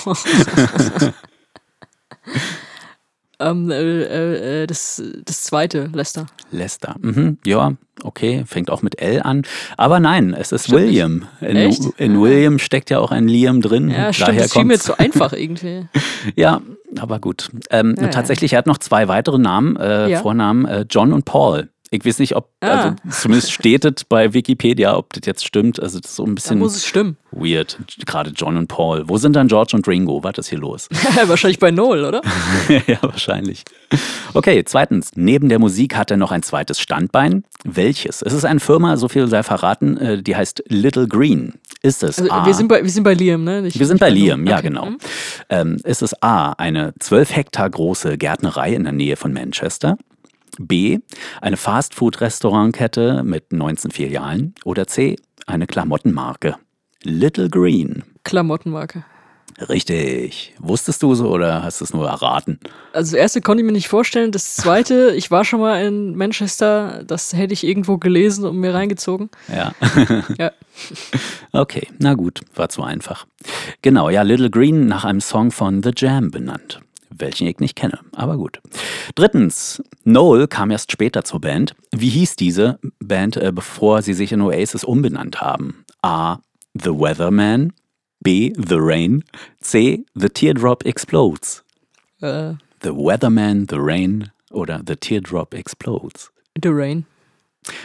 Ähm, 3.41 3.71
äh, 3.71 4.62
äh, 4.62 4.67
das, 4.67 5.03
das 5.25 5.43
zweite, 5.45 5.91
Lester. 5.93 6.27
Lester. 6.51 6.95
Mhm, 7.01 7.39
ja, 7.45 7.73
okay, 8.03 8.45
fängt 8.47 8.71
auch 8.71 8.83
mit 8.83 9.01
L 9.01 9.21
an. 9.23 9.43
Aber 9.77 10.01
nein, 10.01 10.35
es 10.39 10.53
ist 10.53 10.67
Stimmt 10.67 10.81
William. 10.83 11.27
In, 11.41 11.57
in 11.97 12.21
William 12.21 12.59
steckt 12.59 12.91
ja 12.91 12.99
auch 12.99 13.11
ein 13.11 13.29
Liam 13.29 13.61
drin. 13.61 13.91
Ja, 13.91 14.12
stimmt, 14.12 14.29
Daher 14.29 14.43
das 14.43 14.55
mir 14.65 14.79
zu 14.79 14.99
einfach 14.99 15.33
irgendwie. 15.33 15.87
Ja, 16.37 16.61
aber 16.99 17.19
gut. 17.19 17.51
Ähm, 17.71 17.95
Ja, 17.97 18.05
ja. 18.05 18.09
tatsächlich, 18.11 18.53
er 18.53 18.59
hat 18.59 18.67
noch 18.67 18.79
zwei 18.79 19.09
weitere 19.09 19.39
Namen, 19.39 19.77
äh, 19.77 20.11
Ja. 20.11 20.19
Vornamen, 20.21 20.67
äh, 20.67 20.85
John 20.89 21.12
und 21.12 21.25
Paul. 21.25 21.69
Ich 21.93 22.05
weiß 22.05 22.21
nicht, 22.21 22.37
ob, 22.37 22.51
Ah. 22.61 22.67
also 22.69 22.97
zumindest 23.11 23.51
steht 23.51 23.85
es 23.85 24.05
bei 24.05 24.33
Wikipedia, 24.33 24.97
ob 24.97 25.12
das 25.12 25.23
jetzt 25.27 25.45
stimmt. 25.45 25.83
Also 25.83 25.99
das 25.99 26.11
ist 26.12 26.17
so 26.17 26.23
ein 26.23 26.29
Da 26.29 26.35
bisschen 26.35 26.59
muss 26.61 26.77
es 26.77 26.87
stimmen. 26.87 27.17
weird, 27.33 27.79
gerade 28.07 28.31
John 28.31 28.57
und 28.57 28.69
Paul. 28.69 29.09
Wo 29.09 29.19
sind 29.19 29.35
dann 29.35 29.49
George 29.49 29.73
und 29.75 29.89
Ringo? 29.89 30.23
Was 30.23 30.39
ist 30.39 30.49
hier 30.51 30.59
los? 30.61 30.89
Wahrscheinlich 31.27 31.59
bei 31.59 31.73
Noel, 31.73 32.05
oder? 32.05 32.21
ja, 32.87 32.99
wahrscheinlich. 33.03 33.65
Okay, 34.35 34.62
zweitens. 34.65 35.11
Neben 35.17 35.49
der 35.49 35.59
Musik 35.59 35.97
hat 35.97 36.12
er 36.12 36.17
noch 36.17 36.31
ein 36.31 36.45
zweites 36.45 36.79
Standbein. 36.79 37.43
Welches? 37.65 38.23
Es 38.23 38.33
ist 38.33 38.45
eine 38.45 38.61
Firma, 38.61 38.97
so 38.97 39.09
viel 39.09 39.27
sei 39.27 39.43
verraten, 39.43 39.97
äh, 39.97 40.23
die 40.23 40.37
heißt 40.37 40.62
Little 40.69 41.09
Green. 41.09 41.55
Ist 41.83 42.05
es 42.05 42.21
Also, 42.21 42.31
A? 42.31 42.47
wir, 42.47 42.55
sind 42.55 42.69
bei, 42.69 42.85
wir 42.85 42.91
sind 42.91 43.03
bei 43.03 43.15
Liam, 43.15 43.43
ne? 43.43 43.62
Nicht- 43.62 43.79
Wir 43.81 43.87
sind 43.87 43.99
bei. 43.99 44.11
Liam, 44.11 44.47
ja 44.47 44.59
Okay. 44.59 44.69
genau. 44.69 44.87
Mhm. 44.87 44.99
Ähm, 45.49 45.77
ist 45.83 46.03
es 46.03 46.23
A, 46.23 46.53
eine 46.53 46.95
12 47.01 47.35
Hektar 47.35 47.69
große 47.69 48.17
Gärtnerei 48.17 48.75
in 48.75 48.85
der 48.85 48.93
Nähe 48.93 49.17
von 49.17 49.33
Manchester? 49.33 49.97
B, 50.59 50.99
eine 51.41 51.57
Fastfood-Restaurantkette 51.57 53.23
mit 53.25 53.53
19 53.53 53.91
Filialen? 53.91 54.55
Oder 54.65 54.87
C, 54.87 55.17
eine 55.47 55.67
Klamottenmarke? 55.67 56.57
Little 57.03 57.49
Green. 57.49 58.05
Klamottenmarke. 58.25 59.05
Richtig. 59.69 60.55
Wusstest 60.59 61.03
du 61.03 61.15
so 61.15 61.29
oder 61.29 61.63
hast 61.63 61.81
du 61.81 61.85
es 61.85 61.93
nur 61.93 62.09
erraten? 62.09 62.59
Also 62.93 63.13
das 63.13 63.21
erste 63.21 63.41
konnte 63.41 63.63
ich 63.63 63.67
mir 63.67 63.73
nicht 63.73 63.89
vorstellen. 63.89 64.33
Das 64.33 64.57
zweite, 64.57 65.11
ich 65.17 65.31
war 65.31 65.45
schon 65.45 65.61
mal 65.61 65.85
in 65.85 66.17
Manchester, 66.17 67.03
das 67.05 67.35
hätte 67.35 67.53
ich 67.53 67.65
irgendwo 67.65 67.99
gelesen 67.99 68.45
und 68.47 68.57
mir 68.57 68.75
reingezogen. 68.75 69.31
Ja. 69.49 69.73
Ja. 70.39 70.53
Okay, 71.53 71.89
na 71.99 72.15
gut, 72.15 72.41
war 72.55 72.69
zu 72.69 72.83
einfach. 72.83 73.27
Genau, 73.83 74.09
ja, 74.09 74.23
Little 74.23 74.51
Green 74.51 74.87
nach 74.87 75.05
einem 75.05 75.21
Song 75.21 75.51
von 75.51 75.83
The 75.83 75.91
Jam 75.95 76.31
benannt. 76.31 76.81
Welchen 77.16 77.47
ich 77.47 77.59
nicht 77.59 77.77
kenne, 77.77 77.99
aber 78.15 78.37
gut. 78.37 78.61
Drittens, 79.15 79.82
Noel 80.05 80.47
kam 80.47 80.70
erst 80.70 80.93
später 80.93 81.24
zur 81.24 81.41
Band. 81.41 81.74
Wie 81.93 82.09
hieß 82.09 82.37
diese 82.37 82.78
Band, 83.01 83.37
äh, 83.37 83.53
bevor 83.53 84.03
sie 84.03 84.15
sich 84.15 84.32
in 84.32 84.41
Oasis 84.41 84.85
umbenannt 84.85 85.41
haben? 85.41 85.85
A. 86.03 86.39
The 86.74 86.91
Weatherman. 86.91 87.73
B. 88.20 88.53
The 88.57 88.77
Rain. 88.78 89.24
C. 89.61 90.05
The 90.15 90.28
Teardrop 90.28 90.85
Explodes. 90.85 91.65
Äh, 92.20 92.55
The 92.82 92.91
Weatherman, 92.91 93.66
The 93.69 93.77
Rain 93.78 94.31
oder 94.51 94.81
The 94.87 94.97
Teardrop 94.97 95.55
Explodes. 95.55 96.31
The 96.62 96.70
Rain. 96.70 97.07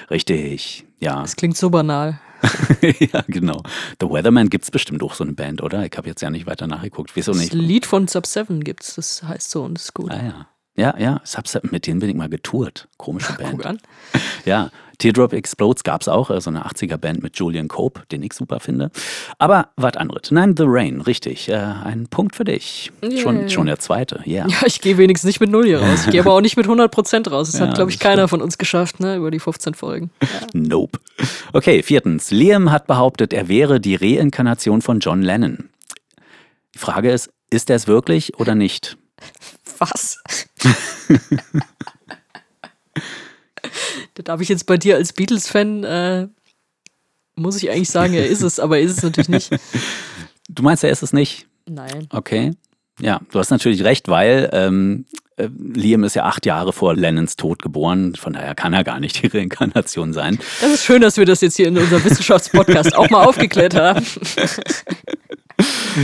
Richtig, 0.10 0.86
ja. 1.00 1.22
Das 1.22 1.36
klingt 1.36 1.58
so 1.58 1.70
banal. 1.70 2.20
ja, 3.00 3.24
genau. 3.28 3.62
The 4.00 4.08
Weatherman 4.10 4.50
gibt 4.50 4.64
es 4.66 4.72
bestimmt 4.72 5.02
auch 5.04 5.14
so 5.14 5.24
eine 5.24 5.34
Band, 5.34 5.62
oder? 5.62 5.86
Ich 5.86 5.96
habe 5.98 6.08
jetzt 6.08 6.22
ja 6.22 6.30
nicht 6.30 6.46
weiter 6.48 6.68
nachgeguckt. 6.68 7.16
Wieso 7.16 7.32
Das 7.32 7.42
nicht? 7.42 7.54
Lied 7.54 7.86
von 7.86 8.08
Sub 8.08 8.26
7 8.26 8.64
gibt's, 8.64 8.96
das 8.96 9.24
heißt 9.24 9.50
so 9.52 9.64
und 9.64 9.78
ist 9.78 9.94
gut. 9.94 10.12
Ah 10.12 10.24
ja. 10.24 10.48
Ja, 10.78 10.94
ja, 11.00 11.22
Subset, 11.24 11.72
mit 11.72 11.88
denen 11.88 12.02
bin 12.02 12.10
ich 12.10 12.16
mal 12.16 12.28
getourt. 12.28 12.90
Komische 12.98 13.32
Band. 13.38 13.52
Guck 13.52 13.66
an. 13.66 13.78
Ja, 14.44 14.72
Teardrop 14.98 15.34
Explodes 15.34 15.84
gab 15.84 16.02
es 16.02 16.08
auch, 16.08 16.30
äh, 16.30 16.40
so 16.42 16.50
eine 16.50 16.66
80er-Band 16.66 17.22
mit 17.24 17.38
Julian 17.38 17.68
Cope, 17.68 18.04
den 18.12 18.24
ich 18.24 18.34
super 18.34 18.60
finde. 18.60 18.92
Aber 19.40 19.70
was 19.76 19.96
anderes. 19.98 20.32
Nein, 20.32 20.56
The 20.58 20.64
Rain, 20.66 21.02
richtig. 21.02 21.50
Äh, 21.50 21.56
ein 21.56 22.08
Punkt 22.10 22.36
für 22.36 22.44
dich. 22.44 22.92
Schon, 23.18 23.40
Yeah. 23.42 23.50
schon 23.50 23.66
der 23.68 23.80
zweite, 23.80 24.22
ja. 24.26 24.48
Ja, 24.48 24.58
ich 24.66 24.82
gehe 24.82 24.98
wenigstens 24.98 25.28
nicht 25.28 25.40
mit 25.40 25.50
Null 25.52 25.66
hier 25.66 25.80
raus. 25.82 26.06
Ich 26.06 26.12
gehe 26.12 26.22
aber 26.22 26.34
auch 26.34 26.42
nicht 26.42 26.58
mit 26.58 26.68
100% 26.68 27.30
raus. 27.30 27.52
Das 27.52 27.60
Ja, 27.60 27.68
hat, 27.68 27.76
glaube 27.76 27.92
ich, 27.92 28.00
keiner 28.00 28.28
von 28.28 28.42
uns 28.42 28.58
geschafft, 28.58 29.00
ne, 29.00 29.16
über 29.18 29.32
die 29.32 29.40
15 29.40 29.74
Folgen. 29.74 30.10
Nope. 30.54 31.00
Okay, 31.54 31.84
viertens. 31.84 32.32
Liam 32.32 32.72
hat 32.72 32.88
behauptet, 32.88 33.34
er 33.34 33.48
wäre 33.48 33.80
die 33.80 33.96
Reinkarnation 33.96 34.82
von 34.82 35.00
John 35.00 35.22
Lennon. 35.22 35.70
Die 36.74 36.80
Frage 36.80 37.12
ist, 37.12 37.30
ist 37.50 37.70
er 37.70 37.76
es 37.78 37.88
wirklich 37.88 38.38
oder 38.40 38.56
nicht? 38.56 38.98
Was? 39.78 40.18
da 44.16 44.24
darf 44.24 44.42
ich 44.42 44.50
jetzt 44.50 44.66
bei 44.66 44.78
dir 44.78 44.96
als 44.96 45.14
Beatles-Fan, 45.14 45.84
äh, 45.84 46.28
muss 47.36 47.62
ich 47.62 47.70
eigentlich 47.70 47.90
sagen, 47.90 48.14
er 48.14 48.28
ist 48.28 48.42
es, 48.42 48.60
aber 48.60 48.78
er 48.78 48.84
ist 48.84 48.98
es 48.98 49.04
natürlich 49.04 49.30
nicht. 49.30 49.52
Du 50.50 50.64
meinst, 50.64 50.84
er 50.84 50.90
ist 50.90 51.04
es 51.04 51.14
nicht? 51.14 51.48
Nein. 51.68 52.08
Okay. 52.10 52.52
Ja, 53.02 53.20
du 53.32 53.40
hast 53.40 53.50
natürlich 53.50 53.84
recht, 53.84 54.08
weil 54.08 54.50
ähm, 54.54 55.06
äh, 55.36 55.50
Liam 55.58 56.04
ist 56.06 56.16
ja 56.16 56.24
acht 56.24 56.46
Jahre 56.46 56.72
vor 56.72 56.96
Lennons 56.96 57.36
Tod 57.36 57.62
geboren. 57.62 58.16
Von 58.16 58.34
daher 58.34 58.56
kann 58.56 58.74
er 58.74 58.84
gar 58.86 59.00
nicht 59.00 59.22
die 59.22 59.28
Reinkarnation 59.38 60.14
sein. 60.14 60.40
Das 60.62 60.72
ist 60.72 60.86
schön, 60.86 61.02
dass 61.02 61.18
wir 61.18 61.26
das 61.26 61.42
jetzt 61.42 61.58
hier 61.58 61.68
in 61.68 61.78
unserem 61.78 62.06
Wissenschaftspodcast 62.06 62.96
auch 62.96 63.10
mal 63.10 63.26
aufgeklärt 63.26 63.76
haben. 63.76 64.06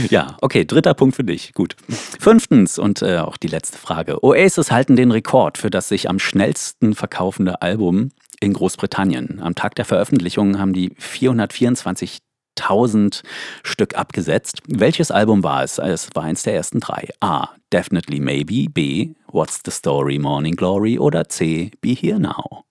Ja, 0.10 0.38
okay, 0.42 0.66
dritter 0.66 0.94
Punkt 0.94 1.16
für 1.16 1.24
dich. 1.24 1.54
Gut. 1.54 1.76
Fünftens 2.20 2.78
und 2.80 3.02
äh, 3.02 3.18
auch 3.18 3.38
die 3.38 3.48
letzte 3.48 3.78
Frage. 3.78 4.24
Oasis 4.24 4.72
halten 4.72 4.96
den 4.96 5.12
Rekord 5.12 5.58
für 5.58 5.70
das 5.70 5.90
sich 5.90 6.10
am 6.10 6.18
schnellsten 6.18 6.96
verkaufende 6.96 7.62
Album 7.62 8.12
in 8.40 8.54
Großbritannien. 8.54 9.42
Am 9.42 9.54
Tag 9.56 9.76
der 9.76 9.84
Veröffentlichung 9.84 10.60
haben 10.60 10.72
die 10.72 10.92
424.000 10.92 13.24
Stück 13.64 13.96
abgesetzt. 13.96 14.62
Welches 14.68 15.12
Album 15.12 15.44
war 15.44 15.64
es? 15.64 15.78
Es 15.78 16.08
war 16.14 16.24
eins 16.24 16.44
der 16.44 16.56
ersten 16.56 16.80
drei. 16.80 17.10
A. 17.20 17.50
Definitely 17.74 18.22
Maybe. 18.22 18.70
B. 18.70 19.16
What's 19.28 19.60
the 19.66 19.72
Story 19.72 20.20
Morning 20.20 20.56
Glory. 20.56 21.00
Oder 21.00 21.28
C. 21.28 21.72
Be 21.82 21.90
Here 21.90 22.20
Now. 22.20 22.64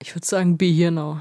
Ich 0.00 0.14
würde 0.14 0.26
sagen, 0.26 0.56
be 0.56 0.66
here 0.66 0.92
now. 0.92 1.20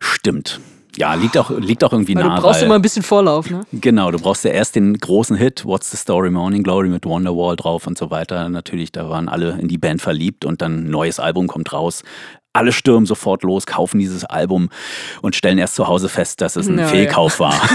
Stimmt. 0.00 0.60
Ja, 0.98 1.14
liegt 1.14 1.38
auch, 1.38 1.50
liegt 1.50 1.84
auch 1.84 1.92
irgendwie 1.92 2.14
Weil 2.16 2.24
nah. 2.24 2.36
du 2.36 2.42
brauchst 2.42 2.60
weil- 2.60 2.66
immer 2.66 2.74
ein 2.74 2.82
bisschen 2.82 3.02
Vorlauf, 3.04 3.48
ne? 3.50 3.60
Genau, 3.72 4.10
du 4.10 4.18
brauchst 4.18 4.44
ja 4.44 4.50
erst 4.50 4.74
den 4.74 4.94
großen 4.98 5.36
Hit, 5.36 5.64
What's 5.64 5.90
the 5.92 5.96
Story 5.96 6.30
Morning 6.30 6.62
Glory 6.64 6.88
mit 6.88 7.06
Wonderwall 7.06 7.54
drauf 7.56 7.86
und 7.86 7.96
so 7.96 8.10
weiter. 8.10 8.48
Natürlich, 8.48 8.90
da 8.92 9.08
waren 9.08 9.28
alle 9.28 9.58
in 9.60 9.68
die 9.68 9.78
Band 9.78 10.02
verliebt 10.02 10.44
und 10.44 10.60
dann 10.60 10.86
ein 10.86 10.90
neues 10.90 11.20
Album 11.20 11.46
kommt 11.46 11.72
raus. 11.72 12.02
Alle 12.52 12.72
stürmen 12.72 13.06
sofort 13.06 13.44
los, 13.44 13.66
kaufen 13.66 14.00
dieses 14.00 14.24
Album 14.24 14.70
und 15.22 15.36
stellen 15.36 15.58
erst 15.58 15.76
zu 15.76 15.86
Hause 15.86 16.08
fest, 16.08 16.40
dass 16.40 16.56
es 16.56 16.66
ein 16.66 16.76
Ja, 16.78 16.84
ja. 16.84 16.88
Fehlkauf 16.88 17.38
war. 17.40 17.54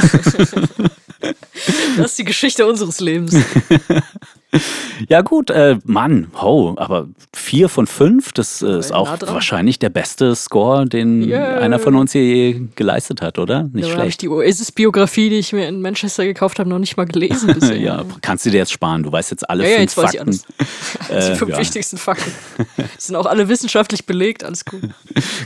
Das 1.96 2.08
ist 2.12 2.20
die 2.20 2.26
Geschichte 2.26 2.66
unseres 2.66 3.00
Lebens. 3.00 3.34
ja 5.10 5.22
gut, 5.22 5.50
äh, 5.50 5.78
Mann, 5.86 6.28
ho, 6.42 6.74
aber 6.78 7.08
vier 7.34 7.70
von 7.70 7.88
fünf, 7.88 8.32
das 8.34 8.62
äh, 8.62 8.80
ist 8.80 8.92
Nah 8.92 8.98
auch 8.98 9.18
dran. 9.18 9.34
wahrscheinlich 9.34 9.80
der 9.80 9.90
beste 9.90 10.36
Score, 10.36 10.86
den 10.86 11.24
Yeah. 11.28 11.60
einer 11.60 11.80
von 11.80 11.96
uns 11.96 12.12
hier 12.12 12.24
je 12.24 12.62
geleistet 12.76 13.22
hat, 13.22 13.40
oder? 13.40 13.64
Nicht 13.74 13.86
Da 13.86 13.94
habe 13.98 14.08
ich 14.08 14.14
schlecht. 14.16 14.22
die 14.22 14.30
Oasis-Biografie, 14.30 15.30
die 15.30 15.38
ich 15.38 15.54
mir 15.54 15.68
in 15.68 15.82
Manchester 15.82 16.26
gekauft 16.26 16.60
habe, 16.60 16.70
noch 16.70 16.80
nicht 16.80 16.98
mal 16.98 17.06
gelesen 17.06 17.54
bisher. 17.60 17.78
Ja, 17.78 18.04
kannst 18.22 18.46
du 18.46 18.50
dir 18.52 18.58
jetzt 18.58 18.72
sparen. 18.72 19.04
Du 19.04 19.12
weißt 19.12 19.32
jetzt 19.32 19.50
alle 19.50 19.64
Ja, 19.64 19.70
ja, 19.70 19.76
fünf 19.78 19.82
jetzt 19.84 19.98
weiß 19.98 20.14
ich 20.14 20.20
Fakten. 20.20 20.30
alles. 20.30 20.46
Die 21.10 21.14
Äh, 21.14 21.36
fünf 21.36 21.52
ja. 21.52 21.60
wichtigsten 21.60 21.98
Fakten. 21.98 22.32
Die 22.78 22.84
sind 22.98 23.16
auch 23.16 23.26
alle 23.26 23.50
wissenschaftlich 23.50 24.06
belegt, 24.06 24.44
alles 24.44 24.64
gut. 24.66 24.82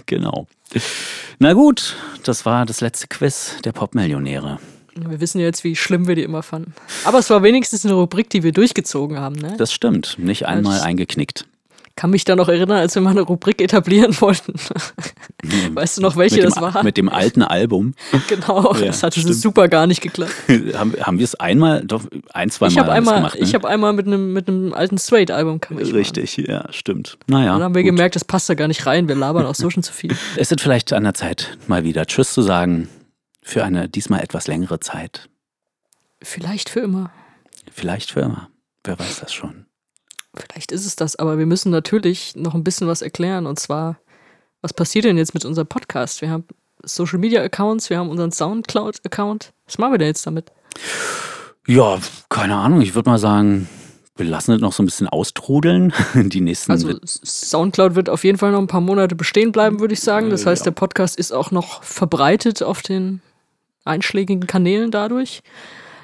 Genau. 0.06 0.48
Na 1.40 1.54
gut, 1.54 1.96
das 2.24 2.46
war 2.46 2.66
das 2.66 2.82
letzte 2.82 3.08
Quiz 3.08 3.56
der 3.64 3.72
Popmillionäre. 3.72 4.60
Wir 5.10 5.20
wissen 5.22 5.40
ja 5.40 5.46
jetzt, 5.46 5.64
wie 5.64 5.76
schlimm 5.76 6.08
wir 6.08 6.16
die 6.16 6.24
immer 6.24 6.44
fanden. 6.44 6.74
Aber 7.06 7.20
es 7.20 7.30
war 7.30 7.44
wenigstens 7.44 7.86
eine 7.86 7.94
Rubrik, 7.96 8.30
die 8.30 8.44
wir 8.44 8.52
durchgezogen 8.52 9.20
haben, 9.20 9.36
ne? 9.36 9.56
Das 9.58 9.74
stimmt, 9.74 10.16
nicht 10.20 10.46
einmal 10.48 10.76
Das- 10.78 10.84
eingeknickt. 10.84 11.46
Kann 11.96 12.12
mich 12.12 12.26
da 12.26 12.36
noch 12.36 12.48
erinnern, 12.48 12.78
als 12.78 12.94
wir 12.94 13.02
mal 13.02 13.10
eine 13.10 13.22
Rubrik 13.22 13.60
etablieren 13.60 14.16
wollten. 14.22 14.54
weißt 15.74 15.98
du 15.98 16.02
noch, 16.04 16.16
welche 16.16 16.36
dem, 16.42 16.46
das 16.52 16.62
war? 16.62 16.84
Mit 16.84 16.96
dem 16.96 17.10
alten 17.10 17.42
Album. 17.42 17.96
genau, 18.28 18.76
Ja, 18.76 18.86
das 18.86 19.02
hatte 19.02 19.20
stimmt. 19.20 19.34
super 19.36 19.68
gar 19.68 19.88
nicht 19.88 20.02
geklappt. 20.02 20.32
haben, 20.76 20.94
haben 21.02 21.18
wir 21.18 21.24
es 21.24 21.34
einmal, 21.36 21.84
doch 21.84 22.04
ein, 22.34 22.52
zwei 22.52 22.68
Ich 22.68 22.76
Mal 22.76 22.82
habe 22.84 22.90
wir 22.90 22.94
es 22.94 22.98
einmal, 23.00 23.16
gemacht. 23.16 23.36
Ne? 23.36 23.42
ich 23.42 23.56
hab 23.56 23.66
einmal 23.66 23.94
mit 23.94 24.06
einem 24.06 24.32
mit 24.32 24.48
einem 24.48 24.74
alten 24.74 25.00
Straight-Album 25.00 25.60
kam 25.60 25.80
ich 25.80 25.92
mal. 25.92 25.98
Richtig, 25.98 26.38
ja, 26.38 26.72
stimmt. 26.72 27.18
Naja. 27.26 27.54
Dann 27.54 27.64
haben 27.64 27.74
wir 27.74 27.82
gut. 27.82 27.90
gemerkt, 27.94 28.16
das 28.16 28.26
passt 28.26 28.48
da 28.48 28.54
gar 28.54 28.68
nicht 28.68 28.86
rein. 28.86 29.08
Wir 29.08 29.16
labern 29.16 29.48
auch 29.48 29.56
so 29.56 29.70
schon 29.72 29.82
zu 29.82 29.92
viel. 29.92 30.16
Es 30.36 30.52
ist 30.52 30.62
vielleicht 30.62 30.94
an 30.94 31.04
der 31.04 31.16
Zeit, 31.16 31.58
mal 31.66 31.84
wieder 31.84 32.06
Tschüss 32.06 32.32
zu 32.32 32.44
sagen. 32.44 32.90
Für 33.48 33.64
eine 33.64 33.88
diesmal 33.88 34.20
etwas 34.22 34.48
längere 34.48 34.82
Zeit. 34.82 35.30
Vielleicht 36.22 36.68
für 36.68 36.82
immer. 36.82 37.12
Vielleicht 37.72 38.12
für 38.12 38.20
immer. 38.20 38.50
Wer 38.84 39.00
weiß 39.00 39.22
das 39.22 39.34
schon. 39.34 39.66
Vielleicht 40.36 40.74
ist 40.74 40.86
es 40.86 40.98
das, 40.98 41.16
aber 41.16 41.38
wir 41.38 41.46
müssen 41.46 41.70
natürlich 41.72 42.36
noch 42.36 42.56
ein 42.56 42.66
bisschen 42.66 42.88
was 42.90 43.02
erklären. 43.02 43.46
Und 43.46 43.58
zwar, 43.58 44.00
was 44.62 44.74
passiert 44.74 45.06
denn 45.06 45.18
jetzt 45.18 45.34
mit 45.34 45.46
unserem 45.46 45.66
Podcast? 45.66 46.20
Wir 46.22 46.30
haben 46.30 46.44
Social 46.84 47.20
Media 47.20 47.42
Accounts, 47.42 47.90
wir 47.90 47.98
haben 47.98 48.10
unseren 48.10 48.34
Soundcloud-Account. 48.34 49.54
Was 49.66 49.78
machen 49.78 49.94
wir 49.94 49.98
denn 49.98 50.10
jetzt 50.10 50.28
damit? 50.28 50.52
Ja, 51.68 52.00
keine 52.28 52.58
Ahnung. 52.58 52.82
Ich 52.82 52.96
würde 52.96 53.10
mal 53.10 53.18
sagen, 53.18 53.70
wir 54.18 54.26
lassen 54.26 54.52
es 54.52 54.60
noch 54.60 54.74
so 54.74 54.84
ein 54.84 54.88
bisschen 54.88 55.08
austrudeln. 55.08 55.94
Die 56.16 56.42
nächsten 56.42 56.74
Also 56.74 57.00
Soundcloud 57.06 57.96
wird 57.96 58.10
auf 58.10 58.26
jeden 58.26 58.40
Fall 58.40 58.52
noch 58.52 58.60
ein 58.60 58.68
paar 58.68 58.82
Monate 58.82 59.16
bestehen 59.16 59.54
bleiben, 59.54 59.80
würde 59.80 59.94
ich 59.94 60.02
sagen. 60.02 60.30
Das 60.32 60.44
Äh, 60.44 60.48
heißt, 60.50 60.66
ja. 60.66 60.72
der 60.72 60.76
Podcast 60.80 61.18
ist 61.18 61.32
auch 61.32 61.52
noch 61.52 61.82
verbreitet 61.82 62.62
auf 62.62 62.82
den 62.82 63.22
einschlägigen 63.88 64.48
Kanälen 64.48 64.92
dadurch. 64.92 65.42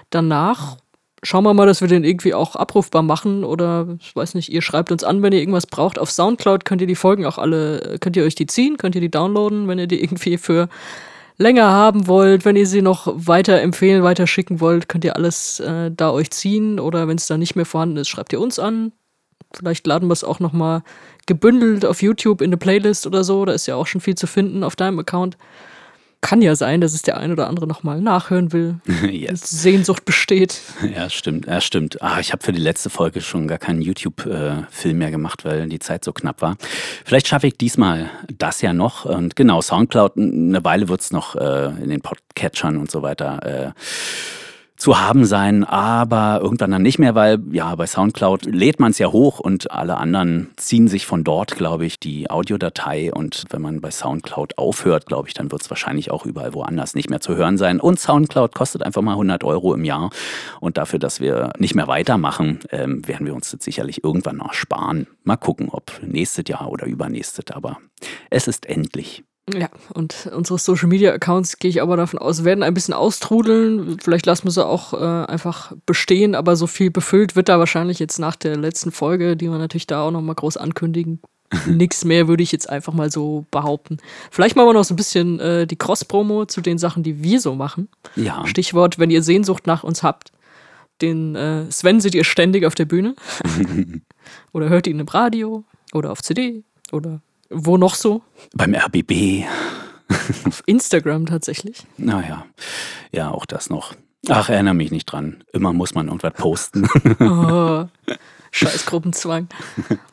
Danach 0.10 0.78
schauen 1.24 1.44
wir 1.44 1.54
mal, 1.54 1.66
dass 1.66 1.82
wir 1.82 1.88
den 1.88 2.04
irgendwie 2.04 2.34
auch 2.34 2.56
abrufbar 2.56 3.02
machen 3.02 3.44
oder 3.44 3.98
ich 4.00 4.16
weiß 4.16 4.36
nicht, 4.36 4.52
ihr 4.52 4.62
schreibt 4.62 4.92
uns 4.92 5.04
an, 5.04 5.22
wenn 5.22 5.34
ihr 5.34 5.40
irgendwas 5.40 5.68
braucht. 5.68 5.98
Auf 5.98 6.12
Soundcloud 6.12 6.66
könnt 6.66 6.82
ihr 6.82 6.88
die 6.88 6.96
Folgen 6.96 7.26
auch 7.26 7.38
alle, 7.38 7.98
könnt 8.00 8.16
ihr 8.18 8.24
euch 8.24 8.36
die 8.36 8.46
ziehen, 8.46 8.78
könnt 8.78 8.96
ihr 8.96 9.02
die 9.02 9.12
downloaden, 9.12 9.68
wenn 9.68 9.80
ihr 9.80 9.88
die 9.88 10.02
irgendwie 10.04 10.38
für 10.38 10.70
länger 11.38 11.72
haben 11.72 12.08
wollt, 12.08 12.46
wenn 12.46 12.56
ihr 12.56 12.68
sie 12.68 12.82
noch 12.82 13.08
weiter 13.16 13.60
empfehlen, 13.62 14.04
weiter 14.04 14.28
schicken 14.28 14.60
wollt, 14.60 14.88
könnt 14.88 15.04
ihr 15.04 15.16
alles 15.16 15.60
äh, 15.60 15.90
da 15.92 16.12
euch 16.12 16.30
ziehen 16.30 16.80
oder 16.80 17.08
wenn 17.08 17.18
es 17.18 17.28
da 17.28 17.38
nicht 17.38 17.56
mehr 17.56 17.66
vorhanden 17.66 17.98
ist, 17.98 18.10
schreibt 18.10 18.34
ihr 18.34 18.40
uns 18.40 18.60
an. 18.60 18.92
Vielleicht 19.56 19.86
laden 19.88 20.10
wir 20.10 20.14
es 20.14 20.24
auch 20.24 20.40
noch 20.40 20.54
mal 20.54 20.84
gebündelt 21.26 21.86
auf 21.86 22.02
YouTube 22.02 22.42
in 22.42 22.50
eine 22.50 22.58
Playlist 22.58 23.08
oder 23.08 23.24
so, 23.24 23.46
da 23.46 23.54
ist 23.54 23.68
ja 23.68 23.76
auch 23.76 23.88
schon 23.88 24.02
viel 24.02 24.16
zu 24.16 24.28
finden 24.28 24.64
auf 24.64 24.76
deinem 24.76 25.00
Account 25.00 25.38
kann 26.24 26.42
ja 26.42 26.56
sein, 26.56 26.80
dass 26.80 26.94
es 26.94 27.02
der 27.02 27.18
ein 27.18 27.32
oder 27.34 27.48
andere 27.48 27.68
nochmal 27.68 28.02
nachhören 28.02 28.54
will. 28.54 28.80
yes. 29.12 29.42
Sehnsucht 29.42 30.06
besteht. 30.06 30.62
Ja, 30.94 31.10
stimmt. 31.10 31.48
Ja, 31.48 31.60
stimmt. 31.60 32.02
Ah, 32.02 32.20
ich 32.20 32.32
habe 32.34 32.44
für 32.44 32.52
die 32.52 32.62
letzte 32.62 32.90
Folge 32.90 33.22
schon 33.22 33.48
gar 33.48 33.58
keinen 33.58 33.82
YouTube-Film 33.82 34.98
mehr 34.98 35.12
gemacht, 35.12 35.44
weil 35.44 35.68
die 35.68 35.80
Zeit 35.80 36.04
so 36.04 36.14
knapp 36.14 36.42
war. 36.42 36.56
Vielleicht 37.04 37.28
schaffe 37.28 37.48
ich 37.48 37.58
diesmal 37.58 38.12
das 38.38 38.62
ja 38.62 38.74
noch. 38.74 39.06
Und 39.06 39.36
genau, 39.36 39.62
Soundcloud, 39.62 40.18
eine 40.18 40.64
Weile 40.64 40.88
wird 40.90 41.02
es 41.02 41.12
noch 41.12 41.36
äh, 41.36 41.72
in 41.82 41.90
den 41.90 42.02
Podcatchern 42.02 42.78
und 42.78 42.92
so 42.92 43.02
weiter. 43.02 43.44
Äh, 43.44 43.72
zu 44.84 45.00
haben 45.00 45.24
sein, 45.24 45.64
aber 45.64 46.42
irgendwann 46.42 46.72
dann 46.72 46.82
nicht 46.82 47.00
mehr, 47.00 47.16
weil 47.16 47.40
ja, 47.52 47.74
bei 47.76 47.88
Soundcloud 47.88 48.44
lädt 48.44 48.82
man 48.82 48.92
es 48.92 49.00
ja 49.00 49.14
hoch 49.14 49.40
und 49.40 49.72
alle 49.72 49.96
anderen 49.96 50.50
ziehen 50.58 50.90
sich 50.90 51.06
von 51.06 51.24
dort, 51.24 51.56
glaube 51.56 51.86
ich, 51.86 52.02
die 52.02 52.30
Audiodatei 52.30 53.14
und 53.14 53.46
wenn 53.50 53.62
man 53.62 53.80
bei 53.80 53.92
Soundcloud 53.92 54.58
aufhört, 54.58 55.06
glaube 55.06 55.30
ich, 55.30 55.34
dann 55.34 55.54
wird 55.54 55.62
es 55.62 55.70
wahrscheinlich 55.70 56.12
auch 56.12 56.26
überall 56.26 56.54
woanders 56.54 56.96
nicht 56.96 57.10
mehr 57.10 57.22
zu 57.22 57.38
hören 57.38 57.58
sein. 57.58 57.80
Und 57.80 57.98
Soundcloud 57.98 58.54
kostet 58.54 58.84
einfach 58.84 59.02
mal 59.02 59.14
100 59.14 59.46
Euro 59.46 59.74
im 59.74 59.86
Jahr 59.86 60.10
und 60.60 60.78
dafür, 60.78 61.00
dass 61.00 61.22
wir 61.22 61.54
nicht 61.60 61.76
mehr 61.76 61.88
weitermachen, 61.88 62.60
ähm, 62.70 63.08
werden 63.08 63.26
wir 63.26 63.36
uns 63.36 63.52
das 63.52 63.64
sicherlich 63.64 64.04
irgendwann 64.04 64.36
noch 64.36 64.52
sparen. 64.52 65.08
Mal 65.24 65.38
gucken, 65.38 65.70
ob 65.72 65.94
nächstes 66.02 66.44
Jahr 66.50 66.70
oder 66.70 66.88
übernächstes, 66.88 67.46
aber 67.54 67.78
es 68.30 68.50
ist 68.50 68.66
endlich. 68.66 69.24
Ja, 69.52 69.68
und 69.94 70.30
unsere 70.34 70.58
Social 70.58 70.88
Media 70.88 71.12
Accounts 71.12 71.58
gehe 71.60 71.70
ich 71.70 71.82
aber 71.82 71.98
davon 71.98 72.18
aus, 72.18 72.46
werden 72.46 72.64
ein 72.64 72.74
bisschen 72.74 72.94
austrudeln. 72.94 73.98
Vielleicht 74.02 74.26
lassen 74.26 74.46
wir 74.46 74.52
sie 74.52 74.66
auch 74.66 74.94
äh, 74.94 75.26
einfach 75.26 75.74
bestehen, 75.86 76.34
aber 76.34 76.56
so 76.56 76.66
viel 76.66 76.92
befüllt 76.92 77.36
wird 77.36 77.50
da 77.50 77.60
wahrscheinlich 77.60 78.00
jetzt 78.00 78.20
nach 78.20 78.38
der 78.38 78.56
letzten 78.56 78.94
Folge, 78.94 79.36
die 79.36 79.50
wir 79.50 79.58
natürlich 79.58 79.88
da 79.88 80.04
auch 80.04 80.12
nochmal 80.12 80.36
groß 80.36 80.56
ankündigen. 80.56 81.20
Nix 81.68 82.06
mehr 82.06 82.30
würde 82.30 82.42
ich 82.42 82.54
jetzt 82.54 82.70
einfach 82.70 82.94
mal 82.94 83.12
so 83.12 83.46
behaupten. 83.52 83.98
Vielleicht 84.32 84.56
machen 84.56 84.70
wir 84.70 84.74
noch 84.74 84.86
so 84.86 84.94
ein 84.94 84.98
bisschen 84.98 85.42
äh, 85.42 85.68
die 85.68 85.76
Cross-Promo 85.76 86.46
zu 86.46 86.62
den 86.62 86.78
Sachen, 86.78 87.04
die 87.04 87.22
wir 87.22 87.42
so 87.42 87.54
machen. 87.54 87.90
Ja. 88.16 88.48
Stichwort, 88.48 88.98
wenn 88.98 89.12
ihr 89.12 89.24
Sehnsucht 89.24 89.68
nach 89.68 89.84
uns 89.84 90.04
habt. 90.04 90.32
Den 91.02 91.36
äh, 91.36 91.70
Sven 91.70 92.00
seht 92.00 92.16
ihr 92.16 92.24
ständig 92.24 92.66
auf 92.66 92.76
der 92.76 92.86
Bühne. 92.86 93.16
oder 94.54 94.70
hört 94.70 94.88
ihn 94.88 95.00
im 95.00 95.08
Radio 95.08 95.66
oder 95.92 96.12
auf 96.12 96.22
CD 96.22 96.64
oder 96.94 97.22
wo 97.54 97.78
noch 97.78 97.96
so? 97.96 98.22
Beim 98.56 98.74
RBB. 98.76 99.46
Auf 100.46 100.64
Instagram 100.66 101.26
tatsächlich. 101.26 101.86
Naja, 101.98 102.46
ja, 103.12 103.32
auch 103.32 103.46
das 103.46 103.70
noch. 103.70 103.94
Ach, 104.30 104.50
erinnere 104.50 104.74
mich 104.74 104.92
nicht 104.92 105.06
dran. 105.06 105.44
Immer 105.52 105.74
muss 105.74 105.96
man 105.96 106.08
irgendwas 106.08 106.34
posten. 106.34 106.88
oh, 107.20 107.86
scheiß 108.52 108.86
Gruppenzwang. 108.86 109.50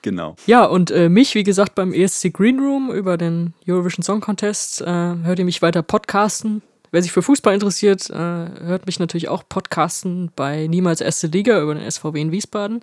genau. 0.02 0.34
Ja, 0.46 0.64
und 0.64 0.90
äh, 0.90 1.08
mich, 1.08 1.34
wie 1.34 1.44
gesagt, 1.44 1.74
beim 1.74 1.92
ESC 1.92 2.32
Green 2.32 2.58
Room 2.58 2.90
über 2.90 3.16
den 3.16 3.54
Eurovision 3.68 4.02
Song 4.02 4.20
Contest 4.20 4.80
äh, 4.80 4.86
hört 4.86 5.38
ihr 5.38 5.44
mich 5.44 5.62
weiter 5.62 5.82
podcasten. 5.82 6.62
Wer 6.90 7.02
sich 7.02 7.12
für 7.12 7.22
Fußball 7.22 7.54
interessiert, 7.54 8.10
äh, 8.10 8.14
hört 8.14 8.86
mich 8.86 8.98
natürlich 8.98 9.28
auch 9.28 9.44
podcasten 9.48 10.32
bei 10.34 10.66
Niemals 10.66 11.00
Erste 11.00 11.28
Liga 11.28 11.60
über 11.62 11.76
den 11.76 11.88
SVW 11.88 12.20
in 12.20 12.32
Wiesbaden. 12.32 12.80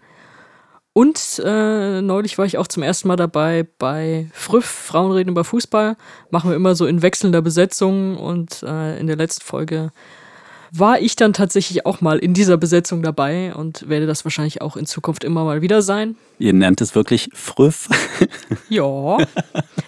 Und 0.98 1.40
äh, 1.46 2.02
neulich 2.02 2.40
war 2.40 2.46
ich 2.46 2.58
auch 2.58 2.66
zum 2.66 2.82
ersten 2.82 3.08
Mal 3.08 3.18
dabei 3.18 3.68
bei 3.78 4.32
Früff, 4.34 4.66
Frauen 4.66 5.12
reden 5.12 5.30
über 5.30 5.44
Fußball. 5.44 5.96
Machen 6.32 6.50
wir 6.50 6.56
immer 6.56 6.74
so 6.74 6.88
in 6.88 7.04
wechselnder 7.04 7.44
Besetzung 7.44 8.18
und 8.18 8.64
äh, 8.64 9.00
in 9.00 9.06
der 9.06 9.16
letzten 9.16 9.46
Folge 9.46 9.92
war 10.72 11.00
ich 11.00 11.16
dann 11.16 11.34
tatsächlich 11.34 11.86
auch 11.86 12.02
mal 12.02 12.18
in 12.18 12.34
dieser 12.34 12.58
Besetzung 12.58 13.04
dabei 13.04 13.54
und 13.54 13.88
werde 13.88 14.08
das 14.08 14.26
wahrscheinlich 14.26 14.62
auch 14.62 14.76
in 14.76 14.88
Zukunft 14.88 15.24
immer 15.24 15.44
mal 15.44 15.62
wieder 15.62 15.84
sein. 15.84 16.16
Ihr 16.40 16.54
nennt 16.54 16.82
es 16.82 16.96
wirklich 16.96 17.30
Früff. 17.34 17.90
Ja. 18.70 19.18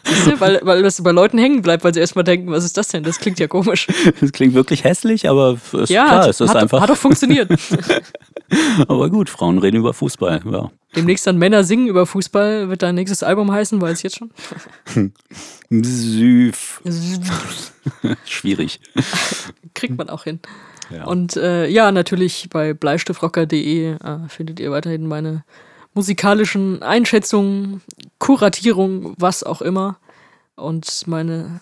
Siehst 0.06 0.28
du, 0.28 0.40
weil, 0.40 0.60
weil 0.64 0.82
das 0.82 1.02
bei 1.04 1.12
Leuten 1.12 1.38
hängen 1.38 1.62
bleibt, 1.62 1.84
weil 1.84 1.94
sie 1.94 2.00
erstmal 2.00 2.24
denken, 2.24 2.50
was 2.50 2.64
ist 2.64 2.78
das 2.78 2.88
denn? 2.88 3.04
Das 3.04 3.20
klingt 3.20 3.38
ja 3.40 3.48
komisch. 3.48 3.88
Das 4.22 4.32
klingt 4.32 4.54
wirklich 4.54 4.86
hässlich, 4.86 5.28
aber 5.28 5.58
ist 5.74 5.90
ja, 5.90 6.06
klar, 6.06 6.30
es 6.30 6.40
ist 6.40 6.50
hat, 6.50 6.58
einfach. 6.58 6.80
Hat 6.82 6.90
doch 6.90 6.96
funktioniert. 6.96 7.50
aber 8.88 9.10
gut, 9.10 9.30
Frauen 9.30 9.58
reden 9.58 9.78
über 9.78 9.94
Fußball, 9.94 10.42
ja. 10.50 10.72
Demnächst 10.96 11.28
dann 11.28 11.38
Männer 11.38 11.64
singen 11.64 11.88
über 11.88 12.06
Fußball, 12.06 12.70
wird 12.70 12.82
dein 12.82 12.96
nächstes 12.96 13.22
Album 13.22 13.52
heißen, 13.52 13.80
weiß 13.80 14.00
ich 14.00 14.04
jetzt 14.04 14.18
schon. 14.18 14.32
Süf. 15.70 16.82
Schwierig. 18.26 18.80
Kriegt 19.76 19.98
man 19.98 20.10
auch 20.10 20.24
hin. 20.24 20.40
Ja. 20.90 21.06
Und 21.06 21.38
äh, 21.38 21.68
ja, 21.68 21.92
natürlich 21.92 22.50
bei 22.50 22.74
bleistiftrocker.de 22.74 23.92
äh, 23.94 23.98
findet 24.28 24.60
ihr 24.60 24.72
weiterhin 24.72 25.06
meine 25.06 25.44
musikalischen 25.94 26.82
Einschätzungen, 26.82 27.82
Kuratierung, 28.18 29.14
was 29.18 29.44
auch 29.44 29.62
immer. 29.62 29.98
Und 30.56 31.04
meine 31.06 31.62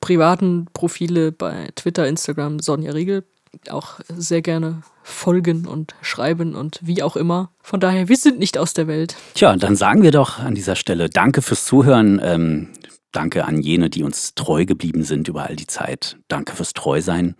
privaten 0.00 0.66
Profile 0.72 1.32
bei 1.32 1.68
Twitter, 1.76 2.06
Instagram, 2.08 2.58
Sonja 2.58 2.92
Riegel. 2.92 3.24
Auch 3.70 4.00
sehr 4.08 4.42
gerne 4.42 4.82
folgen 5.08 5.66
und 5.66 5.94
schreiben 6.02 6.54
und 6.54 6.80
wie 6.82 7.02
auch 7.02 7.16
immer. 7.16 7.50
Von 7.60 7.80
daher, 7.80 8.08
wir 8.08 8.16
sind 8.16 8.38
nicht 8.38 8.58
aus 8.58 8.74
der 8.74 8.86
Welt. 8.86 9.16
Tja, 9.34 9.56
dann 9.56 9.76
sagen 9.76 10.02
wir 10.02 10.10
doch 10.10 10.38
an 10.38 10.54
dieser 10.54 10.76
Stelle 10.76 11.08
Danke 11.08 11.42
fürs 11.42 11.64
Zuhören. 11.64 12.20
Ähm, 12.22 12.68
danke 13.12 13.44
an 13.44 13.60
jene, 13.60 13.90
die 13.90 14.02
uns 14.02 14.34
treu 14.34 14.64
geblieben 14.64 15.02
sind 15.02 15.28
über 15.28 15.46
all 15.46 15.56
die 15.56 15.66
Zeit. 15.66 16.16
Danke 16.28 16.54
fürs 16.54 16.74
Treusein. 16.74 17.34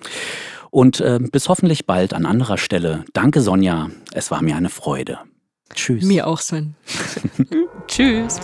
Und 0.71 1.01
äh, 1.01 1.19
bis 1.21 1.49
hoffentlich 1.49 1.87
bald 1.87 2.15
an 2.15 2.27
anderer 2.27 2.59
Stelle. 2.59 3.05
Danke, 3.13 3.41
Sonja. 3.41 3.91
Es 4.13 4.31
war 4.31 4.43
mir 4.43 4.57
eine 4.57 4.71
Freude. 4.71 5.19
Tschüss. 5.75 6.05
Mir 6.05 6.27
auch, 6.27 6.41
Sven. 6.41 6.75
Tschüss. 7.87 8.41